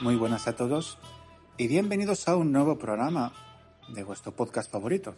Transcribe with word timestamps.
Muy 0.00 0.16
buenas 0.16 0.48
a 0.48 0.56
todos 0.56 0.96
y 1.58 1.68
bienvenidos 1.68 2.26
a 2.26 2.34
un 2.34 2.52
nuevo 2.52 2.78
programa 2.78 3.34
de 3.88 4.02
vuestro 4.02 4.32
podcast 4.32 4.72
favorito. 4.72 5.14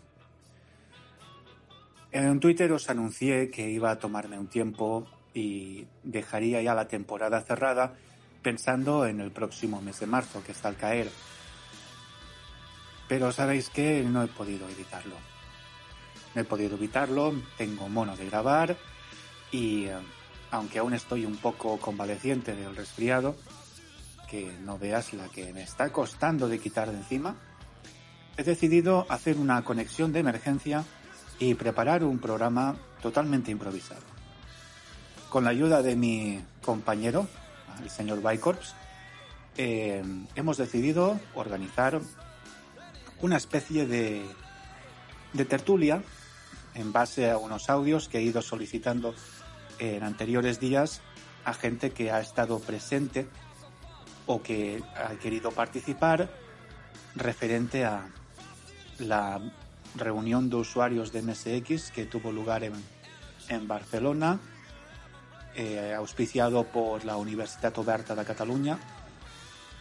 En 2.11 2.41
Twitter 2.41 2.73
os 2.73 2.91
anuncié 2.91 3.49
que 3.49 3.71
iba 3.71 3.93
a 3.93 4.01
tomarme 4.01 4.41
un 4.41 4.49
tiempo 4.49 5.07
y 5.35 5.87
dejaría 6.03 6.63
ya 6.63 6.75
la 6.75 6.89
temporada 6.89 7.43
cerrada 7.43 7.95
pensando 8.43 9.07
en 9.07 9.21
el 9.21 9.31
próximo 9.31 9.81
mes 9.81 10.01
de 10.01 10.07
marzo 10.07 10.43
que 10.43 10.51
está 10.51 10.67
al 10.67 10.77
caer. 10.77 11.13
Pero 13.07 13.31
sabéis 13.31 13.69
que 13.69 14.03
no 14.03 14.25
he 14.25 14.27
podido 14.27 14.69
evitarlo. 14.69 15.15
No 16.35 16.41
he 16.41 16.45
podido 16.45 16.75
evitarlo, 16.75 17.33
tengo 17.57 17.89
mono 17.89 18.17
de 18.17 18.27
grabar 18.27 18.77
y 19.53 19.85
eh, 19.85 19.95
aunque 20.51 20.81
aún 20.81 20.93
estoy 20.93 21.25
un 21.25 21.37
poco 21.37 21.79
convaleciente 21.79 22.57
del 22.57 22.75
resfriado, 22.75 23.37
que 24.33 24.51
no 24.65 24.79
veas 24.79 25.13
la 25.13 25.29
que 25.29 25.53
me 25.53 25.63
está 25.63 25.93
costando 25.93 26.49
de 26.49 26.59
quitar 26.59 26.91
de 26.91 26.97
encima, 26.97 27.37
he 28.39 28.43
decidido 28.43 29.05
hacer 29.11 29.37
una 29.37 29.63
conexión 29.63 30.11
de 30.11 30.21
emergencia 30.21 30.87
y 31.39 31.53
preparar 31.53 32.03
un 32.03 32.19
programa 32.19 32.77
totalmente 33.03 33.51
improvisado. 33.51 34.01
Con 35.29 35.45
la 35.45 35.51
ayuda 35.51 35.83
de 35.83 35.97
mi 35.97 36.43
compañero, 36.63 37.29
el 37.83 37.91
señor 37.91 38.27
Bicorps, 38.27 38.75
eh, 39.59 40.03
hemos 40.35 40.57
decidido 40.57 41.21
organizar 41.35 42.01
una 43.21 43.37
especie 43.37 43.87
de, 43.87 44.25
de 45.35 45.45
tertulia 45.45 46.03
en 46.75 46.91
base 46.91 47.31
a 47.31 47.37
unos 47.37 47.69
audios 47.69 48.09
que 48.09 48.17
he 48.17 48.23
ido 48.23 48.41
solicitando 48.41 49.15
en 49.79 50.03
anteriores 50.03 50.59
días 50.59 51.03
a 51.45 51.53
gente 51.53 51.91
que 51.91 52.11
ha 52.11 52.21
estado 52.21 52.61
presente 52.61 53.29
o 54.27 54.43
que 54.43 54.83
ha 54.97 55.15
querido 55.17 55.51
participar 55.51 56.31
referente 57.15 57.85
a 57.85 58.07
la 58.99 59.41
reunión 59.95 60.49
de 60.49 60.57
usuarios 60.57 61.13
de 61.13 61.23
MSX 61.23 61.91
que 61.91 62.07
tuvo 62.07 62.33
lugar 62.33 62.65
en, 62.65 62.73
en 63.49 63.69
Barcelona, 63.69 64.41
eh, 65.55 65.95
auspiciado 65.97 66.65
por 66.65 67.05
la 67.05 67.17
Universitat 67.17 67.77
Oberta 67.79 68.15
de 68.15 68.25
Cataluña, 68.25 68.79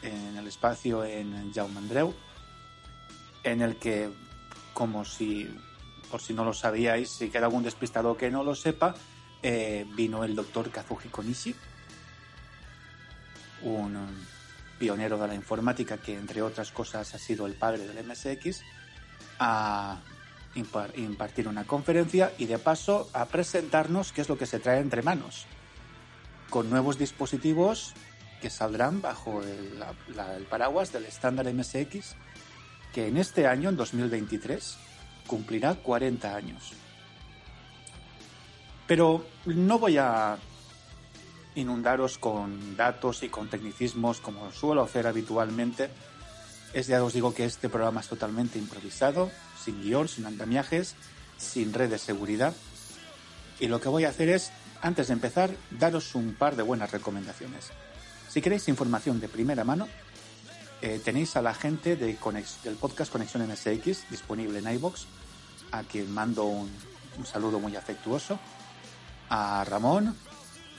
en 0.01 0.35
el 0.35 0.47
espacio 0.47 1.05
en 1.05 1.53
Jaume 1.53 1.77
Andreu, 1.77 2.13
en 3.43 3.61
el 3.61 3.77
que, 3.77 4.09
como 4.73 5.05
si, 5.05 5.47
por 6.09 6.21
si 6.21 6.33
no 6.33 6.43
lo 6.43 6.53
sabíais, 6.53 7.09
si 7.09 7.29
queda 7.29 7.45
algún 7.45 7.63
despistado 7.63 8.17
que 8.17 8.29
no 8.29 8.43
lo 8.43 8.55
sepa, 8.55 8.95
eh, 9.43 9.85
vino 9.95 10.23
el 10.23 10.35
doctor 10.35 10.69
Kazuji 10.69 11.09
Konishi, 11.09 11.55
un 13.63 14.25
pionero 14.79 15.17
de 15.17 15.27
la 15.27 15.35
informática 15.35 15.97
que 15.97 16.15
entre 16.15 16.41
otras 16.41 16.71
cosas 16.71 17.13
ha 17.13 17.19
sido 17.19 17.45
el 17.45 17.53
padre 17.53 17.87
del 17.87 18.05
MSX, 18.05 18.61
a 19.39 19.99
impartir 20.55 21.47
una 21.47 21.65
conferencia 21.65 22.33
y 22.37 22.45
de 22.45 22.57
paso 22.57 23.09
a 23.13 23.25
presentarnos 23.25 24.11
qué 24.11 24.21
es 24.21 24.29
lo 24.29 24.37
que 24.37 24.45
se 24.45 24.59
trae 24.59 24.79
entre 24.79 25.01
manos, 25.01 25.45
con 26.49 26.69
nuevos 26.69 26.97
dispositivos 26.97 27.93
que 28.41 28.49
saldrán 28.49 29.01
bajo 29.01 29.41
el, 29.43 30.45
paraguas 30.49 30.91
del 30.91 31.05
estándar 31.05 31.51
MSX, 31.53 32.15
que 32.91 33.07
en 33.07 33.17
este 33.17 33.47
año, 33.47 33.69
en 33.69 33.77
2023, 33.77 34.77
cumplirá 35.27 35.75
40 35.75 36.35
años. 36.35 36.73
Pero 38.87 39.25
no 39.45 39.79
voy 39.79 39.97
a 39.97 40.37
inundaros 41.55 42.17
con 42.17 42.77
datos 42.77 43.23
y 43.23 43.29
con 43.29 43.49
tecnicismos 43.49 44.21
como 44.21 44.51
suelo 44.51 44.83
hacer 44.83 45.07
habitualmente. 45.07 45.89
Es 46.73 46.87
ya 46.87 47.03
os 47.03 47.13
digo 47.13 47.33
que 47.33 47.45
este 47.45 47.69
programa 47.69 48.01
es 48.01 48.07
totalmente 48.07 48.57
improvisado, 48.57 49.29
sin 49.61 49.81
guion, 49.81 50.07
sin 50.07 50.25
andamiajes, 50.25 50.95
sin 51.37 51.73
red 51.73 51.89
de 51.89 51.97
seguridad. 51.97 52.53
Y 53.59 53.67
lo 53.67 53.81
que 53.81 53.89
voy 53.89 54.05
a 54.05 54.09
hacer 54.09 54.29
es, 54.29 54.51
antes 54.81 55.07
de 55.07 55.13
empezar, 55.13 55.51
daros 55.71 56.15
un 56.15 56.33
par 56.33 56.55
de 56.55 56.63
buenas 56.63 56.91
recomendaciones. 56.91 57.71
Si 58.29 58.41
queréis 58.41 58.69
información 58.69 59.19
de 59.19 59.27
primera 59.27 59.65
mano, 59.65 59.87
eh, 60.81 61.01
tenéis 61.03 61.35
a 61.35 61.41
la 61.41 61.53
gente 61.53 61.95
de 61.95 62.17
del 62.63 62.75
podcast 62.75 63.11
Conexión 63.11 63.47
MSX 63.47 64.09
disponible 64.09 64.59
en 64.59 64.73
iBox, 64.73 65.05
a 65.71 65.83
quien 65.83 66.11
mando 66.11 66.45
un 66.45 66.71
saludo 67.25 67.59
muy 67.59 67.75
afectuoso, 67.75 68.39
a 69.29 69.63
Ramón, 69.65 70.15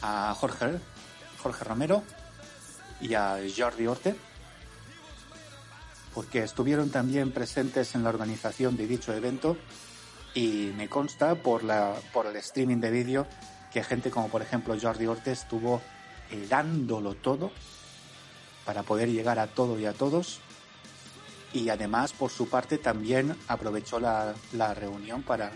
a 0.03 0.35
Jorge, 0.35 0.79
Jorge 1.43 1.65
Romero 1.65 2.03
y 3.01 3.15
a 3.15 3.39
Jordi 3.57 3.87
Orte, 3.87 4.15
porque 6.15 6.43
estuvieron 6.43 6.91
también 6.91 7.33
presentes 7.33 7.95
en 7.95 8.05
la 8.05 8.11
organización 8.11 8.77
de 8.77 8.87
dicho 8.87 9.12
evento 9.12 9.57
y 10.35 10.73
me 10.77 10.89
consta 10.89 11.35
por, 11.37 11.65
la, 11.65 11.95
por 12.12 12.27
el 12.27 12.37
streaming 12.37 12.79
de 12.79 12.91
vídeo 12.91 13.27
que 13.73 13.83
gente 13.83 14.11
como 14.11 14.29
por 14.29 14.43
ejemplo 14.43 14.77
Jordi 14.81 15.07
Orte 15.07 15.33
estuvo 15.33 15.81
dándolo 16.49 17.15
todo 17.15 17.51
para 18.65 18.83
poder 18.83 19.11
llegar 19.11 19.39
a 19.39 19.47
todo 19.47 19.79
y 19.79 19.87
a 19.87 19.93
todos. 19.93 20.41
Y 21.53 21.69
además 21.69 22.12
por 22.12 22.31
su 22.31 22.49
parte 22.49 22.79
también 22.79 23.37
aprovechó 23.49 24.01
la, 24.01 24.35
la 24.53 24.73
reunión 24.73 25.23
para, 25.23 25.53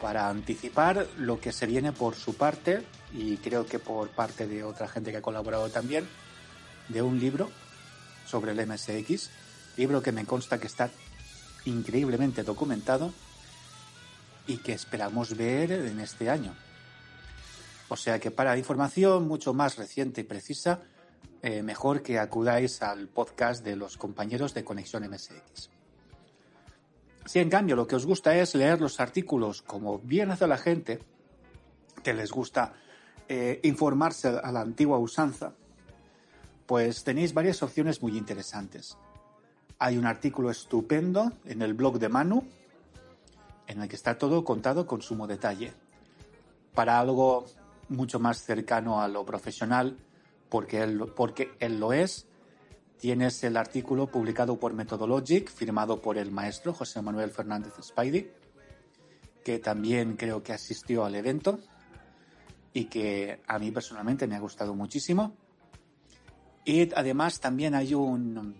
para 0.00 0.28
anticipar 0.28 1.08
lo 1.16 1.40
que 1.40 1.52
se 1.52 1.66
viene 1.66 1.92
por 1.92 2.14
su 2.14 2.34
parte 2.34 2.84
y 3.14 3.36
creo 3.36 3.64
que 3.64 3.78
por 3.78 4.08
parte 4.10 4.46
de 4.46 4.64
otra 4.64 4.88
gente 4.88 5.12
que 5.12 5.18
ha 5.18 5.22
colaborado 5.22 5.70
también, 5.70 6.06
de 6.88 7.00
un 7.00 7.20
libro 7.20 7.48
sobre 8.26 8.52
el 8.52 8.66
MSX, 8.66 9.30
libro 9.76 10.02
que 10.02 10.12
me 10.12 10.26
consta 10.26 10.58
que 10.58 10.66
está 10.66 10.90
increíblemente 11.64 12.42
documentado 12.42 13.12
y 14.46 14.58
que 14.58 14.72
esperamos 14.72 15.36
ver 15.36 15.70
en 15.72 16.00
este 16.00 16.28
año. 16.28 16.54
O 17.88 17.96
sea 17.96 18.18
que 18.18 18.32
para 18.32 18.58
información 18.58 19.28
mucho 19.28 19.54
más 19.54 19.76
reciente 19.76 20.22
y 20.22 20.24
precisa, 20.24 20.80
eh, 21.40 21.62
mejor 21.62 22.02
que 22.02 22.18
acudáis 22.18 22.82
al 22.82 23.06
podcast 23.06 23.64
de 23.64 23.76
los 23.76 23.96
compañeros 23.96 24.54
de 24.54 24.64
Conexión 24.64 25.08
MSX. 25.08 25.70
Si 27.26 27.38
en 27.38 27.48
cambio 27.48 27.76
lo 27.76 27.86
que 27.86 27.96
os 27.96 28.06
gusta 28.06 28.34
es 28.36 28.54
leer 28.54 28.80
los 28.80 28.98
artículos 28.98 29.62
como 29.62 29.98
bien 30.00 30.30
hace 30.30 30.46
la 30.46 30.58
gente, 30.58 30.98
que 32.02 32.12
les 32.12 32.30
gusta 32.32 32.74
eh, 33.28 33.60
informarse 33.62 34.28
a 34.28 34.52
la 34.52 34.60
antigua 34.60 34.98
usanza, 34.98 35.54
pues 36.66 37.04
tenéis 37.04 37.34
varias 37.34 37.62
opciones 37.62 38.02
muy 38.02 38.16
interesantes. 38.16 38.96
Hay 39.78 39.96
un 39.96 40.06
artículo 40.06 40.50
estupendo 40.50 41.32
en 41.44 41.62
el 41.62 41.74
blog 41.74 41.98
de 41.98 42.08
Manu, 42.08 42.44
en 43.66 43.82
el 43.82 43.88
que 43.88 43.96
está 43.96 44.18
todo 44.18 44.44
contado 44.44 44.86
con 44.86 45.02
sumo 45.02 45.26
detalle. 45.26 45.72
Para 46.74 47.00
algo 47.00 47.46
mucho 47.88 48.18
más 48.18 48.42
cercano 48.42 49.00
a 49.00 49.08
lo 49.08 49.24
profesional, 49.24 49.96
porque 50.48 50.82
él, 50.82 51.12
porque 51.16 51.52
él 51.60 51.80
lo 51.80 51.92
es, 51.92 52.26
tienes 52.98 53.42
el 53.44 53.56
artículo 53.56 54.06
publicado 54.06 54.58
por 54.58 54.72
Methodologic, 54.72 55.50
firmado 55.50 56.00
por 56.00 56.18
el 56.18 56.30
maestro 56.30 56.72
José 56.72 57.02
Manuel 57.02 57.30
Fernández 57.30 57.74
Spidey, 57.82 58.30
que 59.44 59.58
también 59.58 60.16
creo 60.16 60.42
que 60.42 60.52
asistió 60.52 61.04
al 61.04 61.14
evento 61.14 61.58
y 62.74 62.86
que 62.86 63.40
a 63.46 63.58
mí 63.58 63.70
personalmente 63.70 64.26
me 64.26 64.34
ha 64.34 64.40
gustado 64.40 64.74
muchísimo. 64.74 65.32
Y 66.64 66.92
además 66.94 67.40
también 67.40 67.74
hay 67.74 67.94
un 67.94 68.56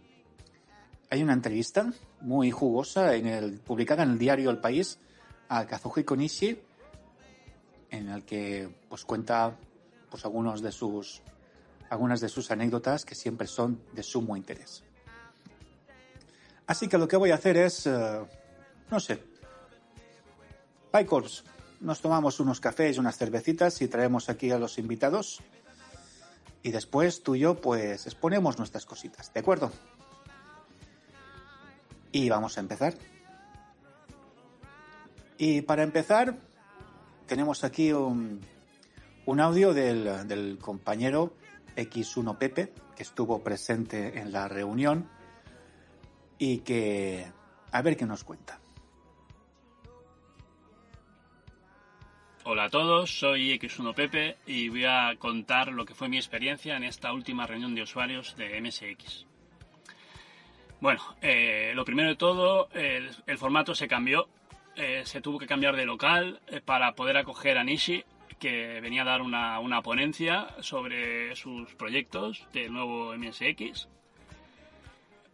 hay 1.11 1.23
una 1.23 1.33
entrevista 1.33 1.93
muy 2.23 2.51
jugosa 2.51 3.15
en 3.15 3.27
el, 3.27 3.61
publicada 3.61 4.05
en 4.05 4.13
el 4.13 4.19
diario 4.19 4.51
El 4.51 4.59
País 4.59 4.99
a 5.49 5.67
Kazuji 5.67 6.05
Konishi 6.05 6.59
en 7.91 8.09
el 8.09 8.25
que 8.25 8.69
pues 8.89 9.05
cuenta 9.05 9.57
pues 10.11 10.25
algunos 10.25 10.63
de 10.63 10.73
sus 10.73 11.21
algunas 11.91 12.21
de 12.21 12.29
sus 12.29 12.51
anécdotas 12.51 13.05
que 13.05 13.15
siempre 13.15 13.47
son 13.47 13.81
de 13.93 14.03
sumo 14.03 14.37
interés. 14.37 14.83
Así 16.67 16.89
que 16.89 16.99
lo 16.99 17.07
que 17.07 17.17
voy 17.17 17.31
a 17.31 17.35
hacer 17.35 17.57
es 17.57 17.87
uh, 17.87 18.27
no 18.91 19.01
sé. 19.01 19.23
Bicorps, 20.93 21.45
nos 21.81 22.01
tomamos 22.01 22.41
unos 22.41 22.61
cafés 22.61 22.97
y 22.97 23.01
unas 23.01 23.17
cervecitas 23.17 23.81
y 23.83 23.89
traemos 23.89 24.29
aquí 24.29 24.51
a 24.51 24.59
los 24.59 24.79
invitados. 24.79 25.41
Y 26.63 26.71
después 26.71 27.23
tú 27.23 27.35
y 27.35 27.41
yo 27.41 27.61
pues 27.61 28.07
exponemos 28.07 28.59
nuestras 28.59 28.87
cositas, 28.87 29.33
¿de 29.33 29.41
acuerdo? 29.41 29.71
Y 32.13 32.29
vamos 32.29 32.57
a 32.57 32.61
empezar. 32.61 32.95
Y 35.37 35.63
para 35.63 35.83
empezar, 35.83 36.37
tenemos 37.27 37.65
aquí 37.65 37.93
un, 37.93 38.41
un 39.27 39.41
audio 39.41 39.75
del, 39.75 40.27
del 40.29 40.59
compañero 40.59 41.35
X1 41.77 42.39
Pepe, 42.39 42.73
que 42.97 43.03
estuvo 43.03 43.43
presente 43.43 44.21
en 44.21 44.33
la 44.33 44.49
reunión 44.49 45.09
y 46.39 46.59
que 46.59 47.27
a 47.73 47.83
ver 47.83 47.97
qué 47.97 48.07
nos 48.07 48.25
cuenta. 48.25 48.61
Hola 52.47 52.65
a 52.65 52.69
todos, 52.69 53.11
soy 53.21 53.59
X1 53.59 53.95
Pepe 53.95 54.37
y 54.47 54.69
voy 54.69 54.85
a 54.85 55.17
contar 55.19 55.73
lo 55.73 55.87
que 55.87 55.95
fue 55.95 56.11
mi 56.11 56.19
experiencia 56.19 56.77
en 56.77 56.85
esta 56.85 57.11
última 57.15 57.47
reunión 57.47 57.75
de 57.75 57.81
usuarios 57.81 58.37
de 58.37 58.61
MSX. 58.61 59.25
Bueno, 60.79 61.01
eh, 61.23 61.73
lo 61.75 61.87
primero 61.87 62.11
de 62.11 62.17
todo, 62.17 62.69
el, 62.75 63.39
formato 63.39 63.75
se 63.75 63.89
cambió, 63.89 64.29
eh, 64.77 65.05
se 65.07 65.23
tuvo 65.23 65.39
que 65.39 65.47
cambiar 65.47 65.75
de 65.75 65.87
local 65.87 66.39
eh, 66.49 66.61
para 66.61 66.95
poder 66.95 67.17
acoger 67.17 67.57
a 67.57 67.65
Nishi, 67.65 68.05
que 68.39 68.79
venía 68.83 69.01
a 69.03 69.07
dar 69.07 69.23
una, 69.23 69.59
una 69.61 69.81
ponencia 69.81 70.49
sobre 70.61 71.35
sus 71.37 71.75
proyectos 71.77 72.47
del 72.53 72.75
nuevo 72.75 73.17
MSX. 73.17 73.89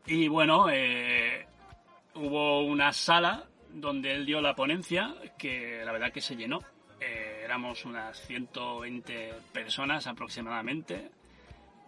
Y 0.06 0.28
bueno, 0.28 0.66
hubo 2.14 2.60
una 2.60 2.92
sala 2.92 3.48
donde 3.68 4.12
él 4.12 4.26
dio 4.26 4.40
la 4.40 4.54
ponencia 4.54 5.12
que 5.36 5.82
la 5.84 5.90
verdad 5.90 6.12
que 6.12 6.20
se 6.20 6.36
llenó 6.36 6.60
eh, 7.00 7.40
éramos 7.44 7.84
unas 7.86 8.20
120 8.26 9.32
personas 9.52 10.06
aproximadamente. 10.06 11.10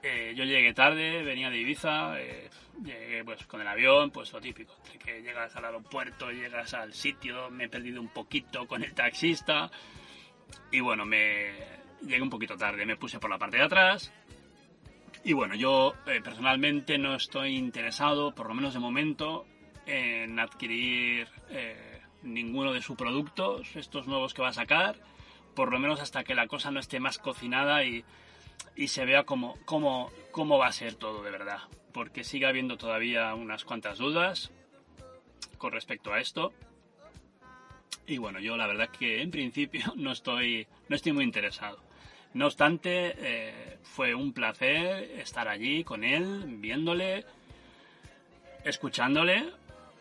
Eh, 0.03 0.33
yo 0.35 0.45
llegué 0.45 0.73
tarde, 0.73 1.23
venía 1.23 1.51
de 1.51 1.59
Ibiza, 1.59 2.19
eh, 2.19 2.51
llegué 2.83 3.23
pues 3.23 3.47
con 3.47 3.61
el 3.61 3.69
avión, 3.69 4.11
pues 4.11 4.33
lo 4.33 4.41
típico, 4.41 4.75
que 5.05 5.23
llegas 5.23 5.55
al 5.55 5.67
aeropuerto, 5.67 6.31
llegas 6.33 6.75
al 6.75 6.93
sitio, 6.93 7.51
me 7.51 7.65
he 7.65 7.69
perdido 7.69 8.01
un 8.01 8.09
poquito 8.09 8.67
con 8.67 8.83
el 8.83 8.95
taxista 8.95 9.71
y 10.73 10.81
bueno, 10.81 11.05
me 11.05 11.53
llegué 12.01 12.21
un 12.21 12.31
poquito 12.31 12.57
tarde, 12.57 12.85
me 12.85 12.97
puse 12.97 13.21
por 13.21 13.31
la 13.31 13.39
parte 13.39 13.59
de 13.59 13.63
atrás 13.63 14.13
y 15.23 15.35
bueno, 15.35 15.55
yo 15.55 15.95
personalmente 16.05 16.99
no 16.99 17.15
estoy 17.15 17.55
interesado, 17.55 18.35
por 18.35 18.49
lo 18.49 18.55
menos 18.55 18.75
de 18.75 18.81
momento, 18.81 19.47
en 19.87 20.41
adquirir 20.41 21.29
ninguno 22.23 22.73
de 22.73 22.83
sus 22.83 22.97
productos, 22.97 23.77
estos 23.77 24.07
nuevos 24.07 24.35
que 24.35 24.43
va 24.43 24.49
a 24.49 24.53
sacar, 24.53 24.97
por 25.55 25.71
lo 25.71 25.79
menos 25.79 26.01
hasta 26.01 26.25
que 26.25 26.35
la 26.35 26.47
cosa 26.47 26.71
no 26.71 26.81
esté 26.81 27.01
más 27.01 27.19
cocinada 27.19 27.85
y, 27.85 28.05
se 28.87 29.05
vea 29.05 29.25
cómo, 29.25 29.59
cómo, 29.65 30.11
cómo 30.31 30.59
va 30.59 30.67
a 30.67 30.73
ser 30.73 30.95
todo 30.95 31.23
de 31.23 31.31
verdad. 31.31 31.61
Porque 31.93 32.25
sigue 32.25 32.47
habiendo 32.47 32.79
todavía 32.79 33.35
unas 33.35 33.65
cuantas 33.65 33.99
dudas 33.99 34.51
con 35.59 35.73
respecto 35.73 36.13
a 36.13 36.21
esto. 36.21 36.53
Y 38.07 38.19
bueno, 38.19 38.41
yo 38.41 38.57
la 38.57 38.67
verdad 38.67 38.89
que 38.89 39.23
en 39.23 39.31
principio 39.31 39.93
no 39.97 40.13
estoy, 40.13 40.67
no 40.89 40.97
estoy 40.97 41.13
muy 41.13 41.25
interesado. 41.25 41.79
No 42.35 42.47
obstante, 42.47 43.15
eh, 43.19 43.79
fue 43.83 44.15
un 44.15 44.33
placer 44.33 45.21
estar 45.21 45.49
allí 45.49 45.85
con 45.85 46.03
él, 46.03 46.45
viéndole, 46.47 47.27
escuchándole. 48.65 49.51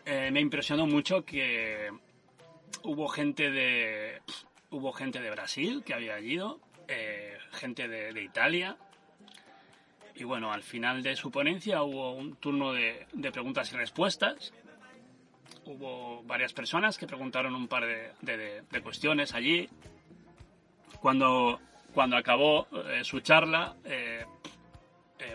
Eh, 0.06 0.30
me 0.32 0.40
impresionó 0.40 0.86
mucho 0.86 1.24
que 1.24 1.90
hubo 2.82 3.08
gente 3.08 3.50
de 3.50 4.20
hubo 4.70 4.92
gente 4.92 5.20
de 5.20 5.30
Brasil 5.30 5.82
que 5.84 5.94
había 5.94 6.18
ido, 6.18 6.60
eh, 6.88 7.36
gente 7.52 7.88
de, 7.88 8.22
Italia. 8.22 8.76
Y 10.14 10.24
bueno, 10.24 10.52
al 10.52 10.62
final 10.62 11.02
de 11.02 11.16
su 11.16 11.30
ponencia 11.30 11.82
hubo 11.82 12.12
un 12.12 12.36
turno 12.36 12.72
de, 12.72 13.06
preguntas 13.32 13.72
y 13.72 13.76
respuestas. 13.76 14.52
Hubo 15.64 16.22
varias 16.24 16.52
personas 16.52 16.98
que 16.98 17.06
preguntaron 17.06 17.54
un 17.54 17.68
par 17.68 17.84
de, 17.86 18.82
cuestiones 18.82 19.34
allí. 19.34 19.68
Cuando, 21.00 21.60
cuando 21.92 22.16
acabó 22.16 22.66
eh, 22.86 23.04
su 23.04 23.20
charla, 23.20 23.76
eh, 23.84 24.24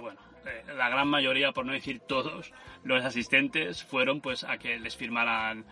bueno, 0.01 0.19
la 0.75 0.89
gran 0.89 1.07
mayoría, 1.07 1.51
por 1.51 1.65
no 1.65 1.73
decir 1.73 1.99
todos, 1.99 2.51
los 2.83 3.03
asistentes 3.03 3.83
fueron 3.83 4.21
pues 4.21 4.43
a 4.43 4.57
que 4.57 4.79
les 4.79 4.95
firmaran 4.95 5.65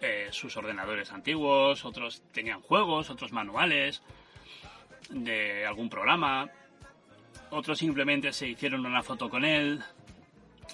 eh, 0.00 0.28
sus 0.30 0.56
ordenadores 0.56 1.10
antiguos, 1.10 1.84
otros 1.84 2.22
tenían 2.32 2.60
juegos, 2.60 3.10
otros 3.10 3.32
manuales 3.32 4.00
de 5.10 5.66
algún 5.66 5.90
programa, 5.90 6.48
otros 7.50 7.78
simplemente 7.78 8.32
se 8.32 8.46
hicieron 8.46 8.86
una 8.86 9.02
foto 9.02 9.28
con 9.28 9.44
él, 9.44 9.82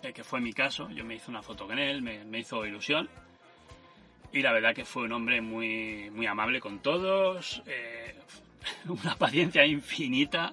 eh, 0.02 0.12
que 0.12 0.24
fue 0.24 0.42
mi 0.42 0.52
caso, 0.52 0.90
yo 0.90 1.06
me 1.06 1.14
hice 1.14 1.30
una 1.30 1.40
foto 1.40 1.66
con 1.66 1.78
él, 1.78 2.02
me, 2.02 2.38
hizo 2.38 2.66
ilusión. 2.66 3.08
Y 4.30 4.42
la 4.42 4.52
verdad 4.52 4.74
que 4.74 4.84
fue 4.84 5.04
un 5.04 5.12
hombre 5.12 5.40
muy, 5.40 6.10
muy 6.10 6.26
amable 6.26 6.60
con 6.60 6.80
todos, 6.80 7.62
eh, 7.64 8.14
una 8.88 9.16
paciencia 9.16 9.64
infinita. 9.64 10.52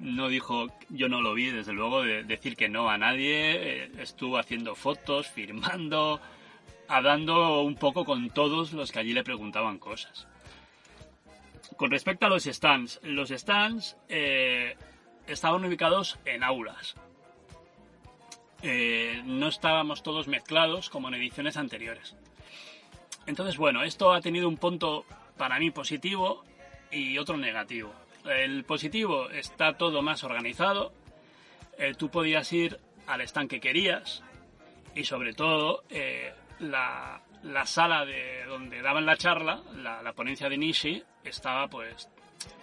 no 0.00 0.28
dijo, 0.30 0.68
yo 0.88 1.10
no 1.10 1.20
lo 1.20 1.34
vi, 1.34 1.50
desde 1.50 1.74
luego, 1.74 2.04
de 2.04 2.24
decir 2.24 2.56
que 2.56 2.70
no 2.70 2.88
a 2.88 2.96
nadie. 2.96 3.90
estuvo 4.00 4.38
haciendo 4.38 4.74
fotos, 4.74 5.28
firmando, 5.28 6.22
hablando 6.88 7.62
un 7.62 7.76
poco 7.76 8.04
con 8.04 8.30
todos 8.30 8.72
los 8.72 8.92
que 8.92 9.00
allí 9.00 9.12
le 9.12 9.24
preguntaban 9.24 9.78
cosas. 9.78 10.26
Con 11.76 11.90
respecto 11.90 12.26
a 12.26 12.28
los 12.28 12.44
stands, 12.44 13.00
los 13.02 13.30
stands 13.30 13.96
eh, 14.08 14.76
estaban 15.26 15.64
ubicados 15.64 16.18
en 16.24 16.42
aulas. 16.42 16.94
Eh, 18.62 19.22
no 19.24 19.48
estábamos 19.48 20.02
todos 20.02 20.28
mezclados 20.28 20.88
como 20.88 21.08
en 21.08 21.14
ediciones 21.14 21.56
anteriores. 21.56 22.16
Entonces, 23.26 23.56
bueno, 23.56 23.82
esto 23.82 24.12
ha 24.12 24.20
tenido 24.20 24.48
un 24.48 24.56
punto 24.56 25.04
para 25.36 25.58
mí 25.58 25.70
positivo 25.70 26.44
y 26.90 27.18
otro 27.18 27.36
negativo. 27.36 27.92
El 28.24 28.64
positivo 28.64 29.28
está 29.30 29.76
todo 29.76 30.00
más 30.02 30.24
organizado. 30.24 30.92
Eh, 31.78 31.94
tú 31.94 32.08
podías 32.08 32.50
ir 32.52 32.78
al 33.06 33.20
stand 33.20 33.50
que 33.50 33.60
querías 33.60 34.22
y 34.94 35.04
sobre 35.04 35.34
todo 35.34 35.84
la, 36.60 37.20
sala 37.64 38.04
de 38.04 38.44
donde 38.46 38.82
daban 38.82 39.06
la 39.06 39.16
charla, 39.16 39.60
la, 39.74 40.12
ponencia 40.12 40.48
de 40.48 40.58
Nishi, 40.58 41.02
estaba 41.24 41.68
pues 41.68 42.08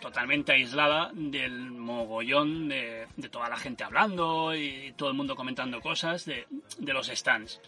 totalmente 0.01 0.53
aislada 0.53 1.11
del 1.13 1.71
mogollón 1.71 2.69
de, 2.69 3.07
toda 3.31 3.49
la 3.49 3.57
gente 3.57 3.83
hablando 3.83 4.55
y 4.55 4.93
todo 4.95 5.09
el 5.09 5.15
mundo 5.15 5.35
comentando 5.35 5.81
cosas 5.81 6.25
de, 6.25 6.45
los 6.79 7.07
stands. 7.07 7.61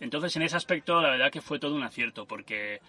Entonces 0.00 0.34
en 0.36 0.42
ese 0.42 0.56
aspecto 0.56 1.00
la 1.00 1.10
verdad 1.10 1.30
que 1.30 1.40
fue 1.40 1.58
todo 1.58 1.74
un 1.74 1.82
acierto 1.82 2.26
porque 2.26 2.80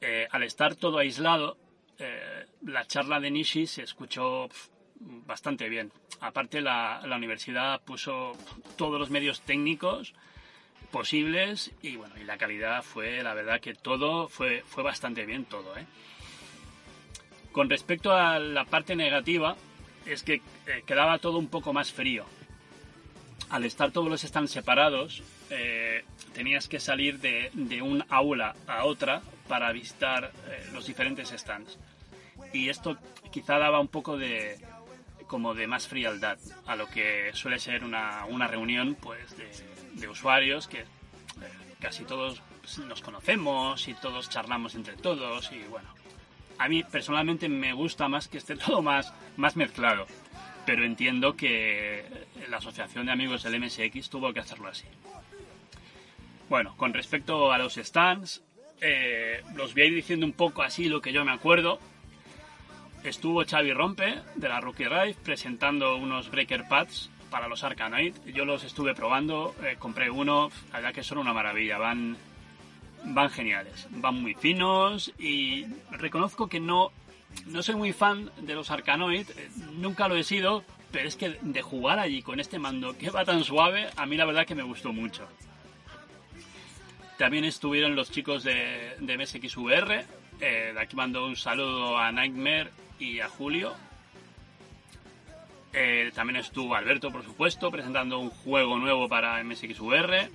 eh, 0.00 0.26
al 0.30 0.42
estar 0.42 0.74
todo 0.74 0.98
aislado, 0.98 1.56
eh, 1.98 2.46
la 2.62 2.86
charla 2.86 3.20
de 3.20 3.30
Nishi 3.30 3.66
se 3.66 3.82
escuchó 3.82 4.48
bastante 5.00 5.68
bien. 5.68 5.92
Aparte 6.20 6.60
la, 6.60 7.02
la 7.06 7.16
universidad 7.16 7.80
puso 7.82 8.32
todos 8.76 8.98
los 8.98 9.10
medios 9.10 9.42
técnicos 9.42 10.14
posibles 10.90 11.70
y 11.82 11.96
bueno, 11.96 12.14
y 12.20 12.24
la 12.24 12.36
calidad 12.36 12.82
fue, 12.82 13.22
la 13.22 13.34
verdad 13.34 13.60
que 13.60 13.74
todo 13.74 14.28
fue, 14.28 14.62
fue 14.66 14.82
bastante 14.82 15.24
bien 15.26 15.44
todo, 15.44 15.76
¿eh? 15.76 15.86
Con 17.52 17.68
respecto 17.68 18.12
a 18.12 18.38
la 18.38 18.64
parte 18.64 18.94
negativa, 18.94 19.56
es 20.06 20.22
que 20.22 20.34
eh, 20.34 20.82
quedaba 20.86 21.18
todo 21.18 21.38
un 21.38 21.48
poco 21.48 21.72
más 21.72 21.92
frío. 21.92 22.24
Al 23.48 23.64
estar 23.64 23.90
todos 23.90 24.08
los 24.08 24.22
stands 24.22 24.52
separados, 24.52 25.22
eh, 25.50 26.04
tenías 26.32 26.68
que 26.68 26.78
salir 26.78 27.18
de, 27.18 27.50
de, 27.52 27.82
un 27.82 28.04
aula 28.08 28.54
a 28.68 28.84
otra 28.84 29.22
para 29.48 29.72
visitar 29.72 30.30
los 30.72 30.86
diferentes 30.86 31.30
stands. 31.30 31.76
Y 32.52 32.68
esto 32.68 32.96
quizá 33.32 33.58
daba 33.58 33.80
un 33.80 33.88
poco 33.88 34.16
de, 34.16 34.60
como 35.26 35.54
de 35.54 35.66
más 35.66 35.86
frialdad 35.86 36.38
a 36.66 36.74
lo 36.74 36.88
que 36.88 37.30
suele 37.34 37.58
ser 37.60 37.84
una, 37.84 38.24
una 38.26 38.48
reunión 38.48 38.96
pues 39.00 39.36
de, 39.36 39.48
de 40.00 40.08
usuarios 40.08 40.66
que 40.66 40.80
eh, 40.80 40.86
casi 41.78 42.04
todos 42.04 42.42
nos 42.86 43.00
conocemos 43.00 43.88
y 43.88 43.94
todos 43.94 44.28
charlamos 44.28 44.74
entre 44.74 44.96
todos 44.96 45.50
y 45.52 45.62
bueno, 45.64 45.88
a 46.58 46.68
mí 46.68 46.82
personalmente 46.84 47.48
me 47.48 47.72
gusta 47.72 48.08
más 48.08 48.28
que 48.28 48.38
esté 48.38 48.56
todo 48.66 48.82
más, 48.82 49.12
más 49.36 49.56
mezclado, 49.56 50.06
pero 50.66 50.84
entiendo 50.84 51.36
que 51.36 52.04
la 52.48 52.58
Asociación 52.58 53.06
de 53.06 53.12
Amigos 53.12 53.42
del 53.42 53.60
MSX 53.60 54.10
tuvo 54.10 54.32
que 54.32 54.40
hacerlo 54.40 54.68
así. 54.68 54.86
Bueno, 56.48 56.76
con 56.76 56.92
respecto 56.92 57.52
a 57.52 57.58
los 57.58 57.74
stands, 57.74 58.42
eh, 58.80 59.42
los 59.54 59.72
voy 59.72 59.82
a 59.82 59.86
ir 59.86 59.94
diciendo 59.94 60.26
un 60.26 60.32
poco 60.32 60.62
así 60.62 60.88
lo 60.88 61.00
que 61.00 61.12
yo 61.12 61.24
me 61.24 61.32
acuerdo. 61.32 61.78
Estuvo 63.04 63.44
Xavi 63.44 63.72
Rompe 63.72 64.18
de 64.34 64.48
la 64.48 64.60
Rookie 64.60 64.88
Ride 64.88 65.16
presentando 65.22 65.96
unos 65.96 66.30
breaker 66.30 66.66
pads 66.68 67.08
para 67.30 67.48
los 67.48 67.64
Arkanoid. 67.64 68.14
Yo 68.34 68.44
los 68.44 68.64
estuve 68.64 68.94
probando, 68.94 69.54
eh, 69.62 69.76
compré 69.78 70.10
uno, 70.10 70.50
la 70.72 70.78
verdad 70.78 70.94
que 70.94 71.02
son 71.02 71.18
una 71.18 71.32
maravilla, 71.32 71.78
van, 71.78 72.16
van 73.04 73.30
geniales, 73.30 73.88
van 73.90 74.20
muy 74.20 74.34
finos 74.34 75.12
y 75.18 75.64
reconozco 75.90 76.48
que 76.48 76.60
no, 76.60 76.92
no 77.46 77.62
soy 77.62 77.76
muy 77.76 77.92
fan 77.92 78.30
de 78.40 78.54
los 78.54 78.70
Arkanoid, 78.70 79.30
eh, 79.30 79.50
nunca 79.74 80.08
lo 80.08 80.16
he 80.16 80.24
sido, 80.24 80.64
pero 80.90 81.08
es 81.08 81.16
que 81.16 81.38
de 81.40 81.62
jugar 81.62 81.98
allí 81.98 82.22
con 82.22 82.40
este 82.40 82.58
mando 82.58 82.98
que 82.98 83.10
va 83.10 83.24
tan 83.24 83.44
suave, 83.44 83.88
a 83.96 84.06
mí 84.06 84.16
la 84.16 84.24
verdad 84.24 84.46
que 84.46 84.54
me 84.54 84.62
gustó 84.62 84.92
mucho. 84.92 85.26
También 87.16 87.44
estuvieron 87.44 87.96
los 87.96 88.10
chicos 88.10 88.42
de, 88.44 88.96
de 88.98 89.18
MSXVR, 89.18 90.04
eh, 90.40 90.72
de 90.74 90.80
aquí 90.80 90.96
mando 90.96 91.26
un 91.26 91.36
saludo 91.36 91.98
a 91.98 92.10
Nightmare 92.10 92.70
y 92.98 93.20
a 93.20 93.28
Julio, 93.28 93.74
eh, 95.72 96.10
también 96.14 96.36
estuvo 96.36 96.74
Alberto, 96.74 97.10
por 97.10 97.24
supuesto, 97.24 97.70
presentando 97.70 98.18
un 98.18 98.30
juego 98.30 98.78
nuevo 98.78 99.08
para 99.08 99.42
MSXVR. 99.42 100.28